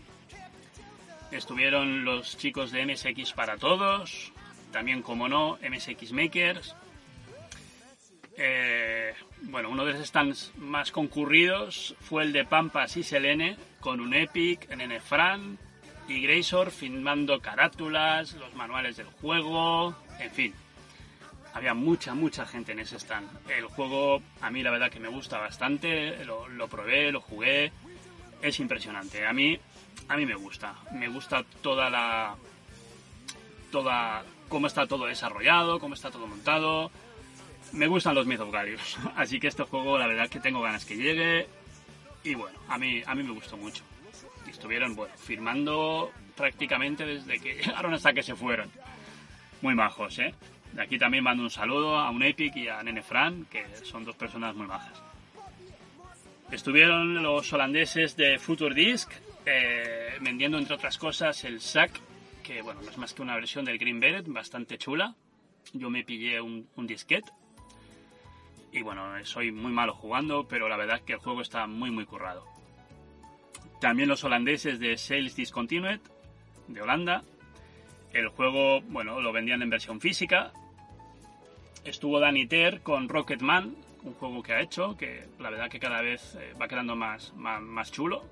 Estuvieron 1.31 2.05
los 2.05 2.37
chicos 2.37 2.71
de 2.71 2.85
MSX 2.85 3.33
para 3.33 3.57
todos. 3.57 4.31
también, 4.71 5.01
como 5.01 5.29
no, 5.29 5.57
MSX 5.61 6.11
Makers. 6.11 6.75
Eh, 8.37 9.13
bueno, 9.43 9.69
uno 9.69 9.85
de 9.85 9.93
los 9.93 10.05
stands 10.05 10.51
más 10.57 10.91
concurridos 10.91 11.95
fue 12.01 12.23
el 12.23 12.33
de 12.33 12.43
Pampas 12.43 12.97
y 12.97 13.03
Selene, 13.03 13.57
con 13.79 14.01
un 14.01 14.13
Epic, 14.13 14.69
NN 14.69 14.99
Fran 14.99 15.57
y 16.07 16.21
Graysor 16.21 16.71
filmando 16.71 17.39
carátulas, 17.39 18.33
los 18.33 18.53
manuales 18.55 18.97
del 18.97 19.07
juego, 19.07 19.95
en 20.19 20.31
fin. 20.31 20.53
Había 21.55 21.73
mucha, 21.73 22.13
mucha 22.13 22.45
gente 22.45 22.73
en 22.73 22.79
ese 22.79 22.97
stand. 22.97 23.27
El 23.49 23.65
juego 23.65 24.21
a 24.41 24.51
mí 24.51 24.61
la 24.61 24.69
verdad 24.69 24.91
que 24.91 24.99
me 24.99 25.09
gusta 25.09 25.39
bastante, 25.39 26.23
lo, 26.25 26.67
probé, 26.67 27.11
lo 27.11 27.21
jugué, 27.21 27.71
es 28.41 28.59
impresionante. 28.59 29.25
A 29.25 29.33
mí, 29.33 29.57
a 30.07 30.17
mí 30.17 30.25
me 30.27 30.35
gusta, 30.35 30.75
me 30.91 31.07
gusta 31.07 31.43
toda 31.63 31.89
la... 31.89 32.35
toda... 33.71 34.23
cómo 34.49 34.67
está 34.67 34.85
todo 34.85 35.05
desarrollado, 35.05 35.79
cómo 35.79 35.95
está 35.95 36.11
todo 36.11 36.27
montado 36.27 36.91
me 37.71 37.87
gustan 37.87 38.15
los 38.15 38.25
Myth 38.25 38.39
así 39.17 39.39
que 39.39 39.47
este 39.47 39.63
juego 39.63 39.97
la 39.97 40.07
verdad 40.07 40.29
que 40.29 40.39
tengo 40.39 40.61
ganas 40.61 40.85
que 40.85 40.95
llegue 40.95 41.47
y 42.25 42.33
bueno, 42.33 42.57
a 42.67 42.77
mí, 42.79 43.03
a 43.05 43.13
mí 43.13 43.21
me 43.21 43.33
gustó 43.33 43.55
mucho. 43.55 43.83
estuvieron, 44.47 44.95
bueno, 44.95 45.13
firmando 45.15 46.11
prácticamente 46.35 47.05
desde 47.05 47.39
que 47.39 47.53
llegaron 47.63 47.93
hasta 47.93 48.13
que 48.13 48.23
se 48.23 48.35
fueron. 48.35 48.69
Muy 49.61 49.75
majos, 49.75 50.17
¿eh? 50.19 50.33
De 50.75 50.81
aquí 50.81 50.99
también 50.99 51.23
mando 51.23 51.41
un 51.41 51.49
saludo 51.49 51.97
a 51.97 52.09
un 52.09 52.21
Epic 52.21 52.53
y 52.57 52.67
a 52.67 52.83
Nene 52.83 53.01
Fran, 53.01 53.45
que 53.45 53.65
son 53.83 54.03
dos 54.03 54.17
personas 54.17 54.53
muy 54.55 54.67
majas. 54.67 55.01
Estuvieron 56.51 57.23
los 57.23 57.51
holandeses 57.53 58.17
de 58.17 58.37
Future 58.37 58.75
Disc, 58.75 59.09
eh, 59.45 60.17
vendiendo 60.19 60.57
entre 60.57 60.75
otras 60.75 60.97
cosas 60.97 61.45
el 61.45 61.61
SAC, 61.61 62.01
que 62.43 62.61
bueno, 62.61 62.81
no 62.81 62.91
es 62.91 62.97
más 62.97 63.13
que 63.13 63.21
una 63.21 63.35
versión 63.35 63.63
del 63.63 63.77
Green 63.77 64.01
Beret, 64.01 64.27
bastante 64.27 64.77
chula. 64.77 65.15
Yo 65.71 65.89
me 65.89 66.03
pillé 66.03 66.41
un, 66.41 66.67
un 66.75 66.85
disquete 66.85 67.31
y 68.73 68.81
bueno, 68.81 69.03
soy 69.23 69.53
muy 69.53 69.71
malo 69.71 69.93
jugando, 69.93 70.45
pero 70.45 70.67
la 70.67 70.75
verdad 70.75 70.97
es 70.97 71.03
que 71.03 71.13
el 71.13 71.19
juego 71.19 71.41
está 71.41 71.65
muy 71.65 71.89
muy 71.89 72.05
currado. 72.05 72.45
También 73.79 74.09
los 74.09 74.25
holandeses 74.25 74.79
de 74.79 74.97
Sales 74.97 75.37
Discontinued, 75.37 76.01
de 76.67 76.81
Holanda. 76.81 77.23
El 78.11 78.27
juego, 78.27 78.81
bueno, 78.81 79.21
lo 79.21 79.31
vendían 79.31 79.61
en 79.61 79.69
versión 79.69 80.01
física. 80.01 80.51
Estuvo 81.85 82.19
Danny 82.19 82.47
Ter 82.47 82.81
con 82.81 83.07
Rocketman, 83.07 83.75
un 84.03 84.13
juego 84.15 84.41
que 84.41 84.53
ha 84.53 84.61
hecho, 84.61 84.97
que 84.97 85.27
la 85.39 85.51
verdad 85.51 85.69
que 85.69 85.79
cada 85.79 86.01
vez 86.01 86.35
eh, 86.35 86.53
va 86.59 86.67
quedando 86.67 86.95
más, 86.95 87.33
más, 87.35 87.91
chulo. 87.91 88.23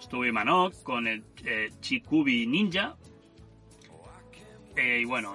Estuvo 0.00 0.26
Imanok 0.26 0.82
con 0.82 1.06
el 1.06 1.22
eh, 1.44 1.70
Chikubi 1.80 2.46
Ninja. 2.46 2.96
Eh, 4.76 4.98
y 5.02 5.04
bueno, 5.04 5.34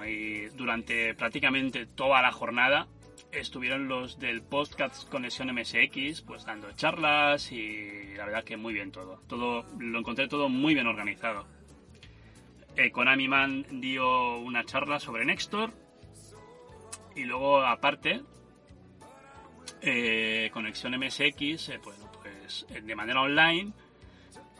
durante 0.54 1.14
prácticamente 1.14 1.86
toda 1.86 2.20
la 2.20 2.30
jornada 2.30 2.86
estuvieron 3.32 3.88
los 3.88 4.18
del 4.18 4.42
podcast 4.42 5.08
Conexión 5.08 5.54
MSX, 5.54 6.20
pues 6.20 6.44
dando 6.44 6.70
charlas 6.72 7.50
y 7.50 8.14
la 8.14 8.26
verdad 8.26 8.44
que 8.44 8.58
muy 8.58 8.74
bien 8.74 8.92
todo. 8.92 9.22
Todo 9.26 9.64
lo 9.78 9.98
encontré 9.98 10.28
todo 10.28 10.50
muy 10.50 10.74
bien 10.74 10.86
organizado. 10.86 11.46
Eh, 12.76 12.90
Konami 12.90 13.26
Man 13.26 13.66
dio 13.80 14.38
una 14.38 14.64
charla 14.64 15.00
sobre 15.00 15.24
Nextor 15.24 15.72
y 17.16 17.24
luego 17.24 17.62
aparte 17.62 18.22
eh, 19.82 20.50
Conexión 20.52 20.98
MSX, 20.98 21.68
eh, 21.68 21.80
pues, 21.82 21.96
pues 22.22 22.66
de 22.82 22.94
manera 22.94 23.22
online 23.22 23.72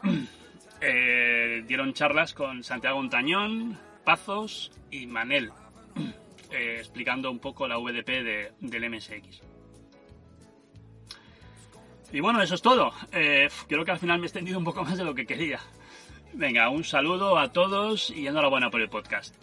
dieron 1.67 1.93
charlas 1.93 2.33
con 2.33 2.63
Santiago 2.63 2.97
Montañón, 2.97 3.77
Pazos 4.03 4.71
y 4.89 5.05
Manel 5.05 5.51
eh, 6.51 6.77
explicando 6.79 7.31
un 7.31 7.39
poco 7.39 7.67
la 7.67 7.77
VDP 7.77 8.51
del 8.59 8.89
MSX. 8.89 9.41
Y 12.13 12.19
bueno, 12.19 12.41
eso 12.41 12.55
es 12.55 12.61
todo. 12.61 12.91
Eh, 13.13 13.47
creo 13.67 13.85
que 13.85 13.91
al 13.91 13.99
final 13.99 14.19
me 14.19 14.25
he 14.25 14.27
extendido 14.27 14.57
un 14.57 14.65
poco 14.65 14.83
más 14.83 14.97
de 14.97 15.05
lo 15.05 15.15
que 15.15 15.25
quería. 15.25 15.59
Venga, 16.33 16.69
un 16.69 16.83
saludo 16.83 17.37
a 17.37 17.51
todos 17.51 18.09
y 18.09 18.27
enhorabuena 18.27 18.69
por 18.69 18.81
el 18.81 18.89
podcast. 18.89 19.35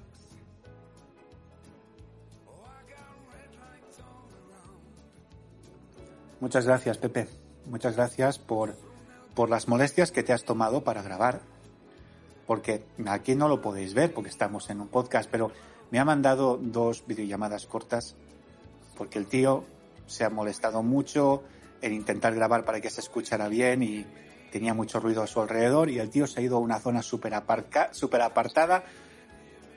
Muchas 6.40 6.66
gracias, 6.66 6.98
Pepe. 6.98 7.28
Muchas 7.66 7.96
gracias 7.96 8.38
por, 8.38 8.76
por 9.34 9.50
las 9.50 9.68
molestias 9.68 10.12
que 10.12 10.22
te 10.22 10.32
has 10.32 10.44
tomado 10.44 10.84
para 10.84 11.02
grabar. 11.02 11.40
Porque 12.46 12.84
aquí 13.06 13.34
no 13.34 13.48
lo 13.48 13.60
podéis 13.60 13.92
ver 13.92 14.14
porque 14.14 14.30
estamos 14.30 14.70
en 14.70 14.80
un 14.80 14.88
podcast, 14.88 15.28
pero 15.30 15.50
me 15.90 15.98
ha 15.98 16.04
mandado 16.04 16.56
dos 16.56 17.04
videollamadas 17.06 17.66
cortas 17.66 18.14
porque 18.96 19.18
el 19.18 19.26
tío 19.26 19.64
se 20.06 20.24
ha 20.24 20.30
molestado 20.30 20.82
mucho 20.82 21.42
en 21.82 21.92
intentar 21.92 22.34
grabar 22.34 22.64
para 22.64 22.80
que 22.80 22.90
se 22.90 23.00
escuchara 23.00 23.48
bien 23.48 23.82
y 23.82 24.06
tenía 24.50 24.74
mucho 24.74 25.00
ruido 25.00 25.22
a 25.22 25.26
su 25.26 25.40
alrededor 25.40 25.90
y 25.90 25.98
el 25.98 26.10
tío 26.10 26.26
se 26.26 26.40
ha 26.40 26.42
ido 26.42 26.56
a 26.56 26.60
una 26.60 26.80
zona 26.80 27.02
súper 27.02 27.34
super 27.92 28.22
apartada 28.22 28.84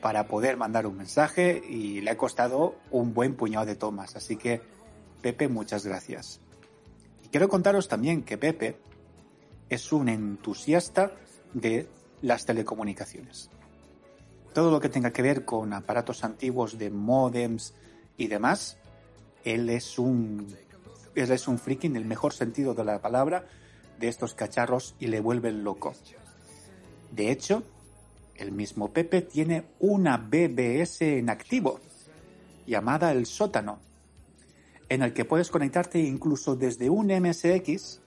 para 0.01 0.27
poder 0.27 0.57
mandar 0.57 0.87
un 0.87 0.97
mensaje 0.97 1.61
y 1.67 2.01
le 2.01 2.11
ha 2.11 2.17
costado 2.17 2.75
un 2.89 3.13
buen 3.13 3.35
puñado 3.35 3.65
de 3.65 3.75
tomas. 3.75 4.15
Así 4.15 4.35
que, 4.35 4.61
Pepe, 5.21 5.47
muchas 5.47 5.85
gracias. 5.85 6.39
Quiero 7.31 7.49
contaros 7.49 7.87
también 7.87 8.23
que 8.23 8.37
Pepe 8.37 8.77
es 9.69 9.91
un 9.91 10.09
entusiasta 10.09 11.11
de 11.53 11.87
las 12.21 12.45
telecomunicaciones 12.45 13.49
todo 14.53 14.71
lo 14.71 14.79
que 14.79 14.89
tenga 14.89 15.11
que 15.11 15.21
ver 15.21 15.45
con 15.45 15.73
aparatos 15.73 16.23
antiguos 16.23 16.77
de 16.77 16.89
modems 16.89 17.73
y 18.17 18.27
demás, 18.27 18.77
él 19.43 19.69
es 19.69 19.97
un, 19.97 20.47
él 21.15 21.31
es 21.31 21.47
un 21.47 21.57
friki 21.57 21.87
en 21.87 21.95
el 21.95 22.05
mejor 22.05 22.33
sentido 22.33 22.73
de 22.73 22.83
la 22.83 23.01
palabra 23.01 23.45
de 23.99 24.07
estos 24.07 24.33
cacharros 24.33 24.95
y 24.99 25.07
le 25.07 25.19
vuelven 25.19 25.63
loco. 25.63 25.93
De 27.11 27.31
hecho, 27.31 27.63
el 28.35 28.51
mismo 28.51 28.91
Pepe 28.91 29.21
tiene 29.21 29.65
una 29.79 30.17
BBS 30.17 31.01
en 31.01 31.29
activo, 31.29 31.79
llamada 32.65 33.11
El 33.11 33.25
Sótano, 33.25 33.79
en 34.91 35.03
el 35.03 35.13
que 35.13 35.23
puedes 35.23 35.49
conectarte 35.49 35.99
incluso 35.99 36.57
desde 36.57 36.89
un 36.89 37.07
MSX 37.07 38.01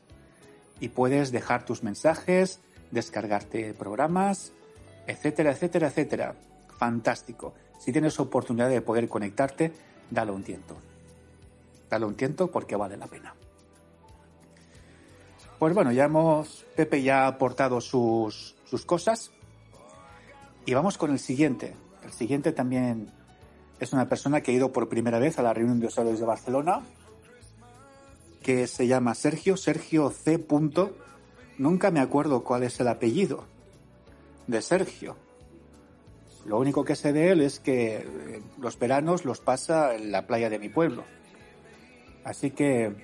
y 0.81 0.91
puedes 0.91 1.33
dejar 1.33 1.65
tus 1.65 1.83
mensajes, 1.83 2.61
descargarte 2.91 3.73
programas, 3.73 4.53
etcétera, 5.07 5.53
etcétera, 5.53 5.89
etcétera. 5.89 6.35
Fantástico. 6.77 7.55
Si 7.79 7.91
tienes 7.91 8.21
oportunidad 8.21 8.69
de 8.69 8.83
poder 8.83 9.09
conectarte, 9.09 9.73
dale 10.11 10.33
un 10.33 10.43
tiento. 10.43 10.77
Dale 11.89 12.05
un 12.05 12.17
tiento 12.17 12.51
porque 12.51 12.77
vale 12.77 12.99
la 12.99 13.07
pena. 13.07 13.35
Pues 15.59 15.73
bueno, 15.73 15.91
ya 15.91 16.05
hemos, 16.05 16.67
Pepe 16.77 17.03
ya 17.03 17.25
ha 17.25 17.29
aportado 17.29 17.81
sus, 17.81 18.57
sus 18.67 18.85
cosas. 18.85 19.31
Y 20.67 20.75
vamos 20.75 20.99
con 20.99 21.13
el 21.13 21.19
siguiente. 21.19 21.75
El 22.05 22.13
siguiente 22.13 22.53
también 22.53 23.11
es 23.81 23.93
una 23.93 24.09
persona 24.09 24.41
que 24.41 24.53
ha 24.53 24.55
ido 24.55 24.73
por 24.73 24.89
primera 24.89 25.19
vez 25.19 25.39
a 25.39 25.43
la 25.43 25.53
reunión 25.53 25.81
de 25.81 25.87
usuarios 25.87 26.21
de 26.21 26.27
Barcelona, 26.27 26.83
que 28.43 28.67
se 28.67 28.87
llama 28.87 29.15
Sergio, 29.15 29.57
Sergio 29.57 30.11
C. 30.11 30.45
Nunca 31.59 31.91
me 31.91 32.01
acuerdo 32.01 32.45
cuál 32.45 32.63
es 32.63 32.79
el 32.81 32.89
apellido 32.89 33.45
de 34.47 34.61
Sergio. 34.61 35.17
Lo 36.47 36.59
único 36.59 36.85
que 36.85 36.95
sé 36.95 37.13
de 37.13 37.31
él 37.31 37.41
es 37.41 37.59
que 37.59 37.97
eh, 37.97 38.43
los 38.61 38.79
veranos 38.79 39.25
los 39.25 39.41
pasa 39.41 39.95
en 39.95 40.13
la 40.13 40.27
playa 40.27 40.51
de 40.51 40.59
mi 40.59 40.69
pueblo. 40.69 41.05
Así 42.23 42.51
que, 42.51 42.95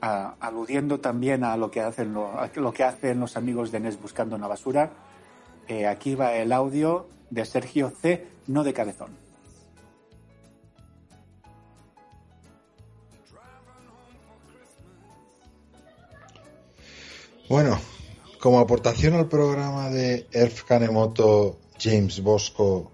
aludiendo 0.00 0.98
también 1.00 1.44
a 1.44 1.56
lo 1.56 1.70
que 1.70 1.80
hacen, 1.80 2.12
lo, 2.12 2.72
que 2.72 2.84
hacen 2.84 3.20
los 3.20 3.36
amigos 3.36 3.70
de 3.70 3.80
Nes 3.80 4.00
buscando 4.00 4.36
una 4.36 4.48
basura, 4.48 4.90
eh, 5.68 5.86
aquí 5.86 6.14
va 6.14 6.34
el 6.34 6.52
audio 6.52 7.06
de 7.30 7.44
Sergio 7.44 7.90
C, 7.90 8.26
no 8.46 8.64
de 8.64 8.72
cabezón. 8.72 9.19
Bueno, 17.50 17.80
como 18.40 18.60
aportación 18.60 19.14
al 19.14 19.28
programa 19.28 19.90
de 19.90 20.28
Erf 20.30 20.62
Kanemoto 20.62 21.58
James 21.80 22.22
Bosco, 22.22 22.92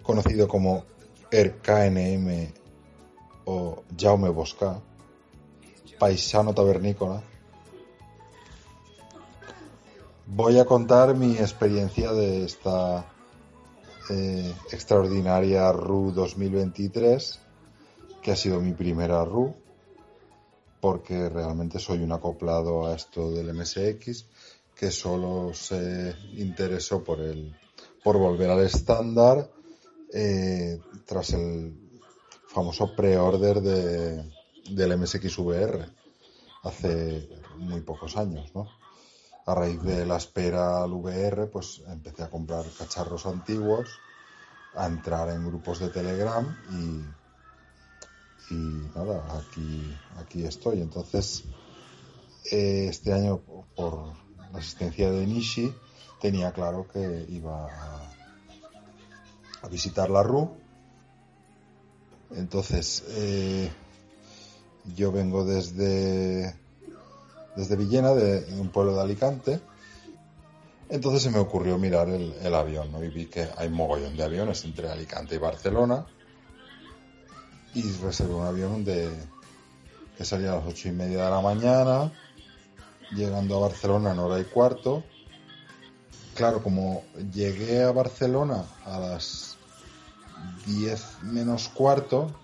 conocido 0.00 0.46
como 0.46 0.84
ERKNM 1.28 2.52
o 3.46 3.82
Jaume 3.98 4.28
Bosca, 4.28 4.80
paisano 5.98 6.54
tabernícola, 6.54 7.20
voy 10.26 10.60
a 10.60 10.64
contar 10.64 11.16
mi 11.16 11.32
experiencia 11.38 12.12
de 12.12 12.44
esta 12.44 13.06
eh, 14.08 14.54
extraordinaria 14.70 15.72
RU 15.72 16.12
2023, 16.12 17.40
que 18.22 18.30
ha 18.30 18.36
sido 18.36 18.60
mi 18.60 18.70
primera 18.70 19.24
RU, 19.24 19.56
porque 20.86 21.28
realmente 21.28 21.80
soy 21.80 21.98
un 22.04 22.12
acoplado 22.12 22.86
a 22.86 22.94
esto 22.94 23.32
del 23.32 23.52
MSX 23.52 24.24
que 24.72 24.92
solo 24.92 25.52
se 25.52 26.14
interesó 26.34 27.02
por 27.02 27.18
el 27.18 27.56
por 28.04 28.18
volver 28.18 28.50
al 28.50 28.60
estándar 28.60 29.50
eh, 30.12 30.80
tras 31.04 31.30
el 31.30 31.76
famoso 32.46 32.94
pre-order 32.94 33.60
de, 33.62 34.30
del 34.70 34.96
MSX 34.96 35.36
VR 35.40 35.90
hace 36.62 37.30
muy 37.56 37.80
pocos 37.80 38.16
años, 38.16 38.54
¿no? 38.54 38.68
A 39.44 39.56
raíz 39.56 39.82
de 39.82 40.06
la 40.06 40.18
espera 40.18 40.84
al 40.84 40.92
VR, 40.92 41.48
pues 41.48 41.82
empecé 41.88 42.22
a 42.22 42.30
comprar 42.30 42.64
cacharros 42.78 43.26
antiguos, 43.26 43.88
a 44.76 44.86
entrar 44.86 45.30
en 45.30 45.48
grupos 45.48 45.80
de 45.80 45.88
Telegram 45.88 46.46
y, 46.70 47.25
y 48.50 48.54
nada, 48.94 49.38
aquí, 49.38 49.94
aquí 50.18 50.44
estoy. 50.44 50.80
Entonces, 50.80 51.44
eh, 52.50 52.86
este 52.88 53.12
año, 53.12 53.40
por 53.74 54.12
la 54.52 54.58
asistencia 54.58 55.10
de 55.10 55.26
Nishi, 55.26 55.74
tenía 56.20 56.52
claro 56.52 56.86
que 56.92 57.26
iba 57.28 57.66
a, 57.66 58.12
a 59.62 59.68
visitar 59.68 60.10
la 60.10 60.22
RU. 60.22 60.50
Entonces, 62.34 63.04
eh, 63.08 63.70
yo 64.94 65.12
vengo 65.12 65.44
desde, 65.44 66.54
desde 67.56 67.76
Villena, 67.76 68.14
de, 68.14 68.44
un 68.60 68.68
pueblo 68.68 68.94
de 68.94 69.02
Alicante. 69.02 69.60
Entonces 70.88 71.22
se 71.22 71.30
me 71.30 71.38
ocurrió 71.38 71.78
mirar 71.78 72.08
el, 72.08 72.54
avión. 72.54 72.90
Y 73.02 73.08
vi 73.08 73.26
que 73.26 73.48
hay 73.56 73.68
mogollón 73.68 74.16
de 74.16 74.22
aviones 74.22 74.64
entre 74.64 74.88
Alicante 74.88 75.34
y 75.34 75.38
Barcelona. 75.38 76.06
Y 77.76 77.92
reservé 78.02 78.32
un 78.32 78.46
avión 78.46 78.86
de, 78.86 79.10
que 80.16 80.24
salía 80.24 80.52
a 80.52 80.56
las 80.56 80.66
ocho 80.66 80.88
y 80.88 80.92
media 80.92 81.26
de 81.26 81.30
la 81.30 81.42
mañana, 81.42 82.10
llegando 83.14 83.58
a 83.58 83.68
Barcelona 83.68 84.12
en 84.12 84.18
hora 84.18 84.40
y 84.40 84.44
cuarto. 84.44 85.04
Claro, 86.34 86.62
como 86.62 87.04
llegué 87.34 87.82
a 87.82 87.92
Barcelona 87.92 88.64
a 88.86 88.98
las 88.98 89.58
10 90.64 91.24
menos 91.24 91.68
cuarto 91.68 92.34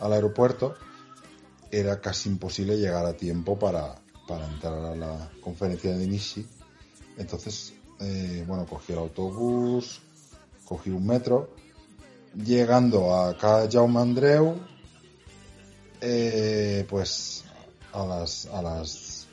al 0.00 0.14
aeropuerto, 0.14 0.74
era 1.70 2.00
casi 2.00 2.30
imposible 2.30 2.78
llegar 2.78 3.04
a 3.04 3.12
tiempo 3.12 3.58
para, 3.58 3.96
para 4.26 4.46
entrar 4.46 4.78
a 4.86 4.96
la 4.96 5.30
conferencia 5.42 5.94
de 5.94 6.06
Nishi. 6.06 6.48
Entonces, 7.18 7.74
eh, 8.00 8.42
bueno, 8.48 8.64
cogí 8.64 8.94
el 8.94 9.00
autobús, 9.00 10.00
cogí 10.64 10.88
un 10.88 11.06
metro, 11.06 11.55
llegando 12.44 13.14
a 13.14 13.30
acá 13.30 13.68
Jaume 13.70 14.00
Andreu, 14.00 14.56
eh, 16.00 16.86
pues 16.88 17.44
a 17.92 18.04
las, 18.04 18.46
a 18.46 18.62
las 18.62 19.26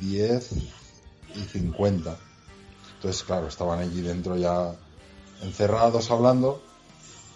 10 0.00 0.52
y 1.34 1.40
50. 1.40 2.16
Entonces, 2.96 3.22
claro, 3.22 3.48
estaban 3.48 3.80
allí 3.80 4.00
dentro 4.00 4.36
ya 4.36 4.74
encerrados 5.42 6.10
hablando 6.10 6.62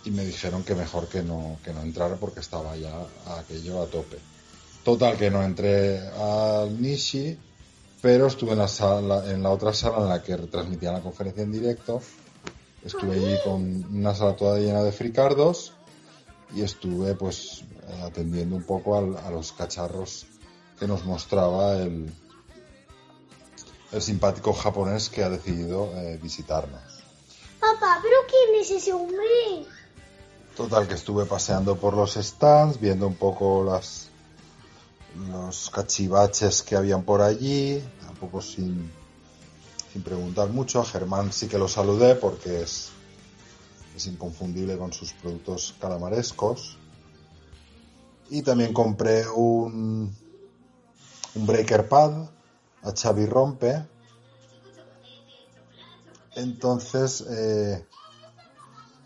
y 0.05 0.11
me 0.11 0.25
dijeron 0.25 0.65
que 0.65 0.75
mejor 0.75 1.09
que 1.09 1.23
no, 1.23 1.59
que 1.65 1.73
no 1.73 1.83
entrara 1.83 2.17
porque 2.17 2.41
estaba 2.41 2.77
ya 2.77 2.93
aquello 3.39 3.83
a 3.83 3.87
tope. 3.87 4.19
Total, 4.85 5.17
que 5.17 5.31
no 5.31 5.43
entré 5.43 6.01
al 6.09 6.81
Nishi, 6.81 7.39
pero 8.01 8.27
estuve 8.27 8.53
en 8.53 8.59
la, 8.59 8.69
sala, 8.69 9.31
en 9.31 9.43
la 9.43 9.51
otra 9.51 9.73
sala 9.73 9.99
en 9.99 10.09
la 10.09 10.23
que 10.23 10.37
retransmitían 10.37 10.95
la 10.95 11.01
conferencia 11.01 11.45
en 11.45 11.53
directo. 11.53 12.03
Estuve 12.85 13.15
allí 13.15 13.39
con 13.45 13.97
una 13.97 14.15
sala 14.15 14.37
toda 14.37 14.59
llena 14.59 14.83
de 14.83 14.93
fricardos 14.93 15.75
y 16.55 16.63
estuve 16.63 17.15
pues 17.15 17.65
atendiendo 18.03 18.57
un 18.57 18.65
poco 18.65 18.97
al, 18.97 19.17
a 19.17 19.31
los 19.31 19.53
cacharros 19.53 20.27
que 20.79 20.87
nos 20.87 21.05
mostraba 21.05 21.77
el, 21.77 22.13
el 23.93 24.03
simpático 24.03 24.53
japonés 24.53 25.09
que 25.09 25.23
ha 25.23 25.31
decidido 25.31 25.93
eh, 25.95 26.19
visitarnos. 26.21 26.83
Papá, 27.61 28.01
¿pero 28.03 28.17
quién 28.29 28.61
es 28.61 28.71
ese 28.71 28.93
hombre? 28.93 29.67
Total, 30.57 30.89
que 30.89 30.95
estuve 30.95 31.25
paseando 31.25 31.77
por 31.77 31.95
los 31.95 32.15
stands, 32.15 32.81
viendo 32.81 33.07
un 33.07 33.15
poco 33.15 33.65
las 33.65 34.09
los 35.31 35.71
cachivaches 35.71 36.63
que 36.63 36.75
habían 36.77 37.03
por 37.03 37.21
allí, 37.21 37.83
tampoco 38.01 38.41
sin, 38.41 38.91
sin 39.93 40.03
preguntar 40.03 40.49
mucho. 40.49 40.81
A 40.81 40.85
Germán 40.85 41.33
sí 41.33 41.49
que 41.49 41.59
lo 41.59 41.69
saludé 41.69 42.15
porque 42.15 42.63
es, 42.63 42.91
es 43.95 44.07
inconfundible 44.07 44.79
con 44.79 44.93
sus 44.93 45.13
productos 45.13 45.75
calamarescos. 45.81 46.79
Y 48.31 48.43
también 48.43 48.73
compré 48.73 49.29
un, 49.29 50.17
un 51.35 51.47
breaker 51.47 51.89
pad 51.89 52.31
a 52.83 52.93
Xavi 52.93 53.27
Rompe. 53.27 53.87
Entonces, 56.35 57.25
eh, 57.29 57.87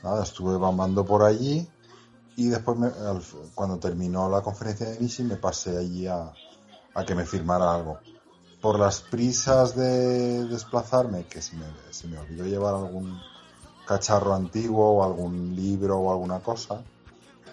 nada, 0.05 0.23
estuve 0.23 0.57
bambando 0.57 1.05
por 1.05 1.25
allí 1.25 1.69
y 2.37 2.49
después 2.49 2.79
me, 2.79 2.91
cuando 3.55 3.79
terminó 3.79 4.29
la 4.29 4.43
conferencia 4.43 4.91
de 4.91 5.01
Nishi 5.01 5.25
me 5.25 5.37
pasé 5.37 5.77
allí 5.77 6.07
a, 6.07 6.33
a, 6.95 7.05
que 7.05 7.15
me 7.15 7.25
firmara 7.25 7.75
algo. 7.75 7.99
Por 8.67 8.81
las 8.81 9.01
prisas 9.01 9.77
de 9.77 10.45
desplazarme, 10.47 11.29
que 11.29 11.41
se 11.41 11.55
me, 11.55 11.67
me 12.11 12.19
olvidó 12.19 12.47
llevar 12.47 12.75
algún 12.75 13.17
cacharro 13.87 14.35
antiguo 14.35 14.91
o 14.91 15.05
algún 15.05 15.55
libro 15.55 16.01
o 16.01 16.11
alguna 16.11 16.41
cosa, 16.41 16.83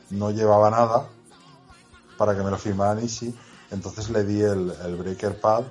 no 0.09 0.31
llevaba 0.31 0.71
nada 0.71 1.05
para 2.17 2.35
que 2.35 2.41
me 2.41 2.49
lo 2.49 2.57
firmara 2.57 2.99
Nishi, 2.99 3.31
entonces 3.69 4.09
le 4.09 4.23
di 4.23 4.41
el, 4.41 4.73
breaker 4.97 5.39
pad 5.39 5.65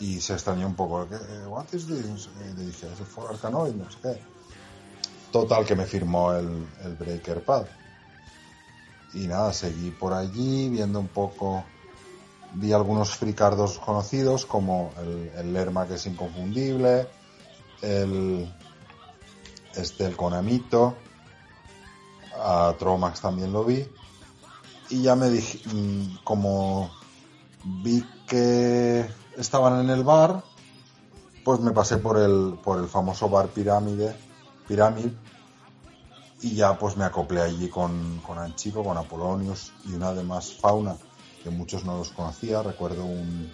y 0.00 0.20
se 0.20 0.32
extrañó 0.32 0.66
un 0.66 0.74
poco. 0.74 1.06
¿What 1.46 1.66
is 1.72 1.86
this? 1.86 2.28
Y 2.40 2.58
le 2.58 2.66
dije, 2.66 2.88
es 2.92 2.98
el 2.98 3.24
Arcanoid, 3.24 3.74
no 3.74 3.88
sé 3.92 3.98
qué. 4.02 4.22
Total, 5.30 5.64
que 5.64 5.76
me 5.76 5.86
firmó 5.86 6.32
el, 6.32 6.66
el 6.82 6.96
breaker 6.96 7.44
pad. 7.44 7.66
Y 9.14 9.28
nada, 9.28 9.52
seguí 9.52 9.92
por 9.92 10.12
allí 10.12 10.68
viendo 10.68 10.98
un 10.98 11.06
poco. 11.06 11.62
Vi 12.54 12.72
algunos 12.72 13.16
fricardos 13.16 13.78
conocidos 13.78 14.44
como 14.44 14.90
el, 15.36 15.52
Lerma 15.52 15.86
que 15.86 15.94
es 15.94 16.06
inconfundible, 16.06 17.08
el 17.80 18.52
este 19.74 20.04
el 20.04 20.16
Konamito, 20.16 20.96
a 22.38 22.74
Tromax 22.78 23.20
también 23.20 23.52
lo 23.52 23.64
vi. 23.64 23.86
Y 24.90 25.02
ya 25.02 25.16
me 25.16 25.30
dije, 25.30 25.60
como 26.24 26.90
vi 27.64 28.04
que 28.26 29.08
estaban 29.38 29.80
en 29.80 29.90
el 29.90 30.04
bar, 30.04 30.44
pues 31.44 31.60
me 31.60 31.70
pasé 31.70 31.96
por 31.96 32.18
el, 32.18 32.58
por 32.62 32.78
el 32.78 32.88
famoso 32.88 33.30
bar 33.30 33.48
Pirámide, 33.48 34.14
Pirámid, 34.68 35.10
y 36.42 36.54
ya 36.56 36.78
pues 36.78 36.98
me 36.98 37.04
acoplé 37.04 37.40
allí 37.40 37.70
con, 37.70 38.18
con 38.18 38.38
Anchico, 38.38 38.84
con 38.84 38.98
Apolonius 38.98 39.72
y 39.86 39.94
una 39.94 40.12
demás 40.12 40.52
fauna 40.52 40.96
que 41.42 41.50
muchos 41.50 41.84
no 41.84 41.96
los 41.96 42.10
conocía. 42.10 42.62
Recuerdo 42.62 43.04
un, 43.04 43.50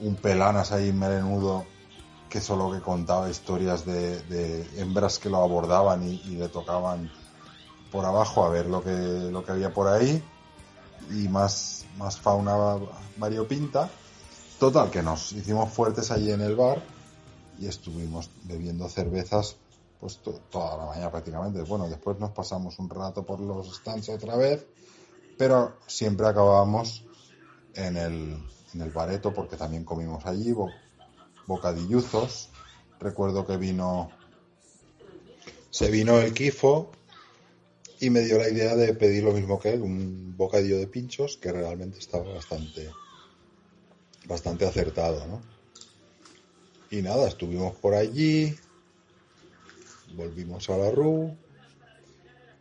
un 0.00 0.16
pelanas 0.16 0.72
ahí 0.72 0.92
melenudo 0.92 1.64
que 2.28 2.40
solo 2.40 2.72
que 2.72 2.80
contaba 2.80 3.28
historias 3.28 3.84
de, 3.84 4.22
de 4.22 4.80
hembras 4.80 5.18
que 5.18 5.28
lo 5.28 5.42
abordaban 5.42 6.02
y, 6.02 6.18
le 6.36 6.48
tocaban 6.48 7.10
por 7.90 8.06
abajo 8.06 8.44
a 8.44 8.48
ver 8.48 8.66
lo 8.66 8.82
que, 8.82 8.90
lo 8.90 9.44
que 9.44 9.52
había 9.52 9.74
por 9.74 9.86
ahí 9.88 10.22
y 11.10 11.28
más, 11.28 11.84
más 11.98 12.18
fauna 12.18 12.78
variopinta. 13.18 13.90
Total, 14.58 14.90
que 14.90 15.02
nos 15.02 15.32
hicimos 15.32 15.70
fuertes 15.72 16.10
allí 16.10 16.30
en 16.30 16.40
el 16.40 16.56
bar 16.56 16.82
y 17.58 17.66
estuvimos 17.66 18.30
bebiendo 18.44 18.88
cervezas 18.88 19.56
pues 20.00 20.18
to 20.18 20.32
toda 20.50 20.76
la 20.76 20.86
mañana 20.86 21.10
prácticamente. 21.10 21.62
Bueno, 21.62 21.88
después 21.88 22.18
nos 22.18 22.30
pasamos 22.30 22.76
un 22.80 22.90
rato 22.90 23.24
por 23.24 23.38
los 23.38 23.76
stands 23.76 24.08
otra 24.08 24.36
vez, 24.36 24.66
pero 25.38 25.78
siempre 25.86 26.26
acabábamos 26.26 27.04
en 27.74 27.96
el, 27.96 28.38
en 28.74 28.80
el 28.80 28.90
bareto 28.90 29.32
porque 29.32 29.56
también 29.56 29.84
comimos 29.84 30.24
allí 30.26 30.52
bo 30.52 30.70
bocadilluzos. 31.46 32.50
Recuerdo 33.00 33.46
que 33.46 33.56
vino, 33.56 34.10
se 35.70 35.90
vino 35.90 36.20
el 36.20 36.32
Kifo 36.32 36.92
y 38.00 38.10
me 38.10 38.20
dio 38.20 38.38
la 38.38 38.48
idea 38.48 38.76
de 38.76 38.94
pedir 38.94 39.24
lo 39.24 39.32
mismo 39.32 39.58
que 39.58 39.74
él, 39.74 39.82
un 39.82 40.36
bocadillo 40.36 40.78
de 40.78 40.86
pinchos 40.86 41.36
que 41.36 41.52
realmente 41.52 41.98
estaba 41.98 42.32
bastante, 42.32 42.90
bastante 44.26 44.66
acertado, 44.66 45.26
¿no? 45.26 45.42
Y 46.90 47.00
nada, 47.00 47.26
estuvimos 47.28 47.74
por 47.76 47.94
allí, 47.94 48.54
volvimos 50.14 50.68
a 50.68 50.76
la 50.76 50.90
RU, 50.90 51.36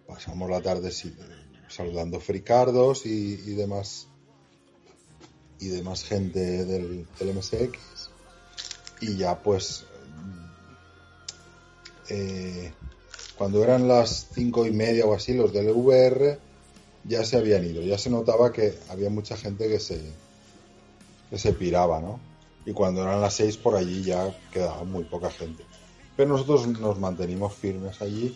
pasamos 0.07 0.49
la 0.49 0.61
tarde 0.61 0.91
saludando 1.71 2.19
fricardos 2.19 3.05
y, 3.05 3.33
y 3.33 3.53
demás 3.53 4.07
y 5.59 5.67
demás 5.67 6.03
gente 6.03 6.65
del, 6.65 7.07
del, 7.19 7.35
MSX 7.35 7.79
y 8.99 9.15
ya 9.15 9.41
pues 9.41 9.85
eh, 12.09 12.73
cuando 13.37 13.63
eran 13.63 13.87
las 13.87 14.27
cinco 14.33 14.65
y 14.65 14.71
media 14.71 15.05
o 15.05 15.13
así 15.13 15.33
los 15.33 15.53
del 15.53 15.69
VR 15.69 16.39
ya 17.03 17.23
se 17.25 17.37
habían 17.37 17.65
ido. 17.65 17.81
Ya 17.81 17.97
se 17.97 18.09
notaba 18.09 18.51
que 18.51 18.77
había 18.89 19.09
mucha 19.09 19.37
gente 19.37 19.67
que 19.67 19.79
se 19.79 20.01
que 21.29 21.37
se 21.37 21.53
piraba 21.53 22.01
no 22.01 22.19
y 22.65 22.73
cuando 22.73 23.01
eran 23.03 23.21
las 23.21 23.35
seis 23.35 23.57
por 23.57 23.75
allí 23.75 24.03
ya 24.03 24.35
quedaba 24.51 24.83
muy 24.83 25.03
poca 25.05 25.31
gente. 25.31 25.63
Pero 26.17 26.29
nosotros 26.29 26.67
nos 26.67 26.99
mantenimos 26.99 27.53
firmes 27.53 28.01
allí 28.01 28.35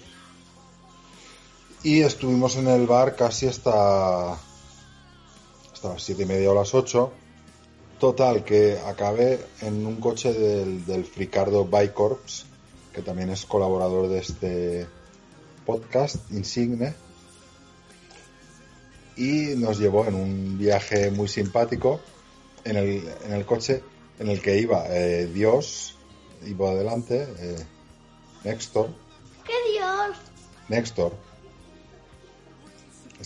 Y 1.85 2.01
estuvimos 2.01 2.55
en 2.55 2.67
el 2.67 2.87
bar 2.87 3.15
casi 3.15 3.45
hasta, 3.45 4.31
hasta 4.31 5.89
las 5.89 6.01
siete 6.01 6.23
y 6.23 6.25
media 6.25 6.49
o 6.49 6.55
las 6.55 6.73
ocho. 6.73 7.11
Total, 7.99 8.43
que 8.43 8.79
acabé 8.79 9.39
en 9.61 9.85
un 9.85 9.97
coche 9.97 10.33
del, 10.33 10.83
del 10.87 11.05
Fricardo 11.05 11.63
Bicorps, 11.63 12.47
que 12.91 13.03
también 13.03 13.29
es 13.29 13.45
colaborador 13.45 14.07
de 14.07 14.17
este 14.17 14.87
podcast, 15.63 16.15
Insigne. 16.31 16.95
Y 19.15 19.53
nos 19.55 19.77
llevó 19.77 20.07
en 20.07 20.15
un 20.15 20.57
viaje 20.57 21.11
muy 21.11 21.27
simpático 21.27 21.99
en 22.63 22.77
el, 22.77 23.13
en 23.25 23.31
el 23.31 23.45
coche 23.45 23.83
en 24.17 24.29
el 24.29 24.41
que 24.41 24.57
iba 24.57 24.87
eh, 24.89 25.27
Dios, 25.27 25.95
iba 26.47 26.71
adelante, 26.71 27.27
eh, 27.37 27.63
Nextor. 28.43 28.89
¿Qué 29.45 29.53
Dios? 29.71 30.17
Nextor. 30.67 31.24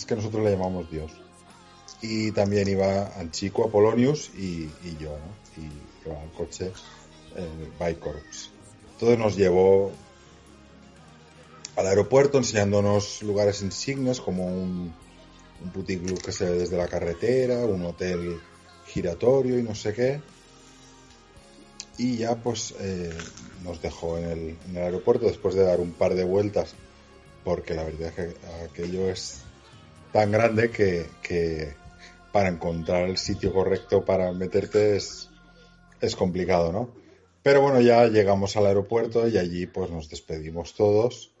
Es 0.00 0.06
que 0.06 0.16
nosotros 0.16 0.42
le 0.42 0.52
llamamos 0.52 0.90
Dios. 0.90 1.12
Y 2.00 2.32
también 2.32 2.66
iba 2.66 3.08
Anchico, 3.18 3.66
Apolonius 3.66 4.30
y, 4.34 4.70
y 4.82 4.96
yo, 4.98 5.10
¿no? 5.10 5.62
Y 5.62 6.08
iba 6.08 6.18
al 6.18 6.30
coche 6.30 6.72
eh, 7.36 7.68
Bicorps. 7.78 8.50
Entonces 8.92 9.18
nos 9.18 9.36
llevó 9.36 9.92
al 11.76 11.86
aeropuerto 11.86 12.38
enseñándonos 12.38 13.22
lugares 13.22 13.60
insignes 13.60 14.22
como 14.22 14.46
un, 14.46 14.94
un 15.62 15.70
puticlub 15.70 16.22
que 16.22 16.32
se 16.32 16.46
ve 16.46 16.56
desde 16.60 16.78
la 16.78 16.88
carretera, 16.88 17.66
un 17.66 17.84
hotel 17.84 18.40
giratorio 18.86 19.58
y 19.58 19.62
no 19.62 19.74
sé 19.74 19.92
qué. 19.92 20.22
Y 21.98 22.16
ya 22.16 22.36
pues 22.36 22.74
eh, 22.80 23.12
nos 23.62 23.82
dejó 23.82 24.16
en 24.16 24.24
el, 24.24 24.58
en 24.66 24.76
el 24.76 24.82
aeropuerto 24.82 25.26
después 25.26 25.54
de 25.54 25.64
dar 25.64 25.78
un 25.78 25.92
par 25.92 26.14
de 26.14 26.24
vueltas 26.24 26.74
porque 27.44 27.74
la 27.74 27.84
verdad 27.84 28.08
es 28.08 28.14
que 28.14 28.36
aquello 28.64 29.10
es 29.10 29.42
tan 30.12 30.32
grande 30.32 30.70
que, 30.70 31.74
para 32.32 32.48
encontrar 32.48 33.08
el 33.08 33.16
sitio 33.16 33.52
correcto 33.52 34.04
para 34.04 34.32
meterte 34.32 34.96
es, 34.96 35.28
complicado, 36.16 36.72
¿no? 36.72 36.94
Pero 37.42 37.62
bueno, 37.62 37.80
ya 37.80 38.06
llegamos 38.06 38.56
al 38.56 38.66
aeropuerto 38.66 39.26
y 39.26 39.38
allí 39.38 39.66
pues 39.66 39.90
nos 39.90 40.08
despedimos 40.08 40.74
todos 40.74 41.32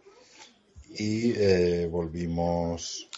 y 0.88 1.32
eh, 1.36 1.88
volvimos 1.90 3.08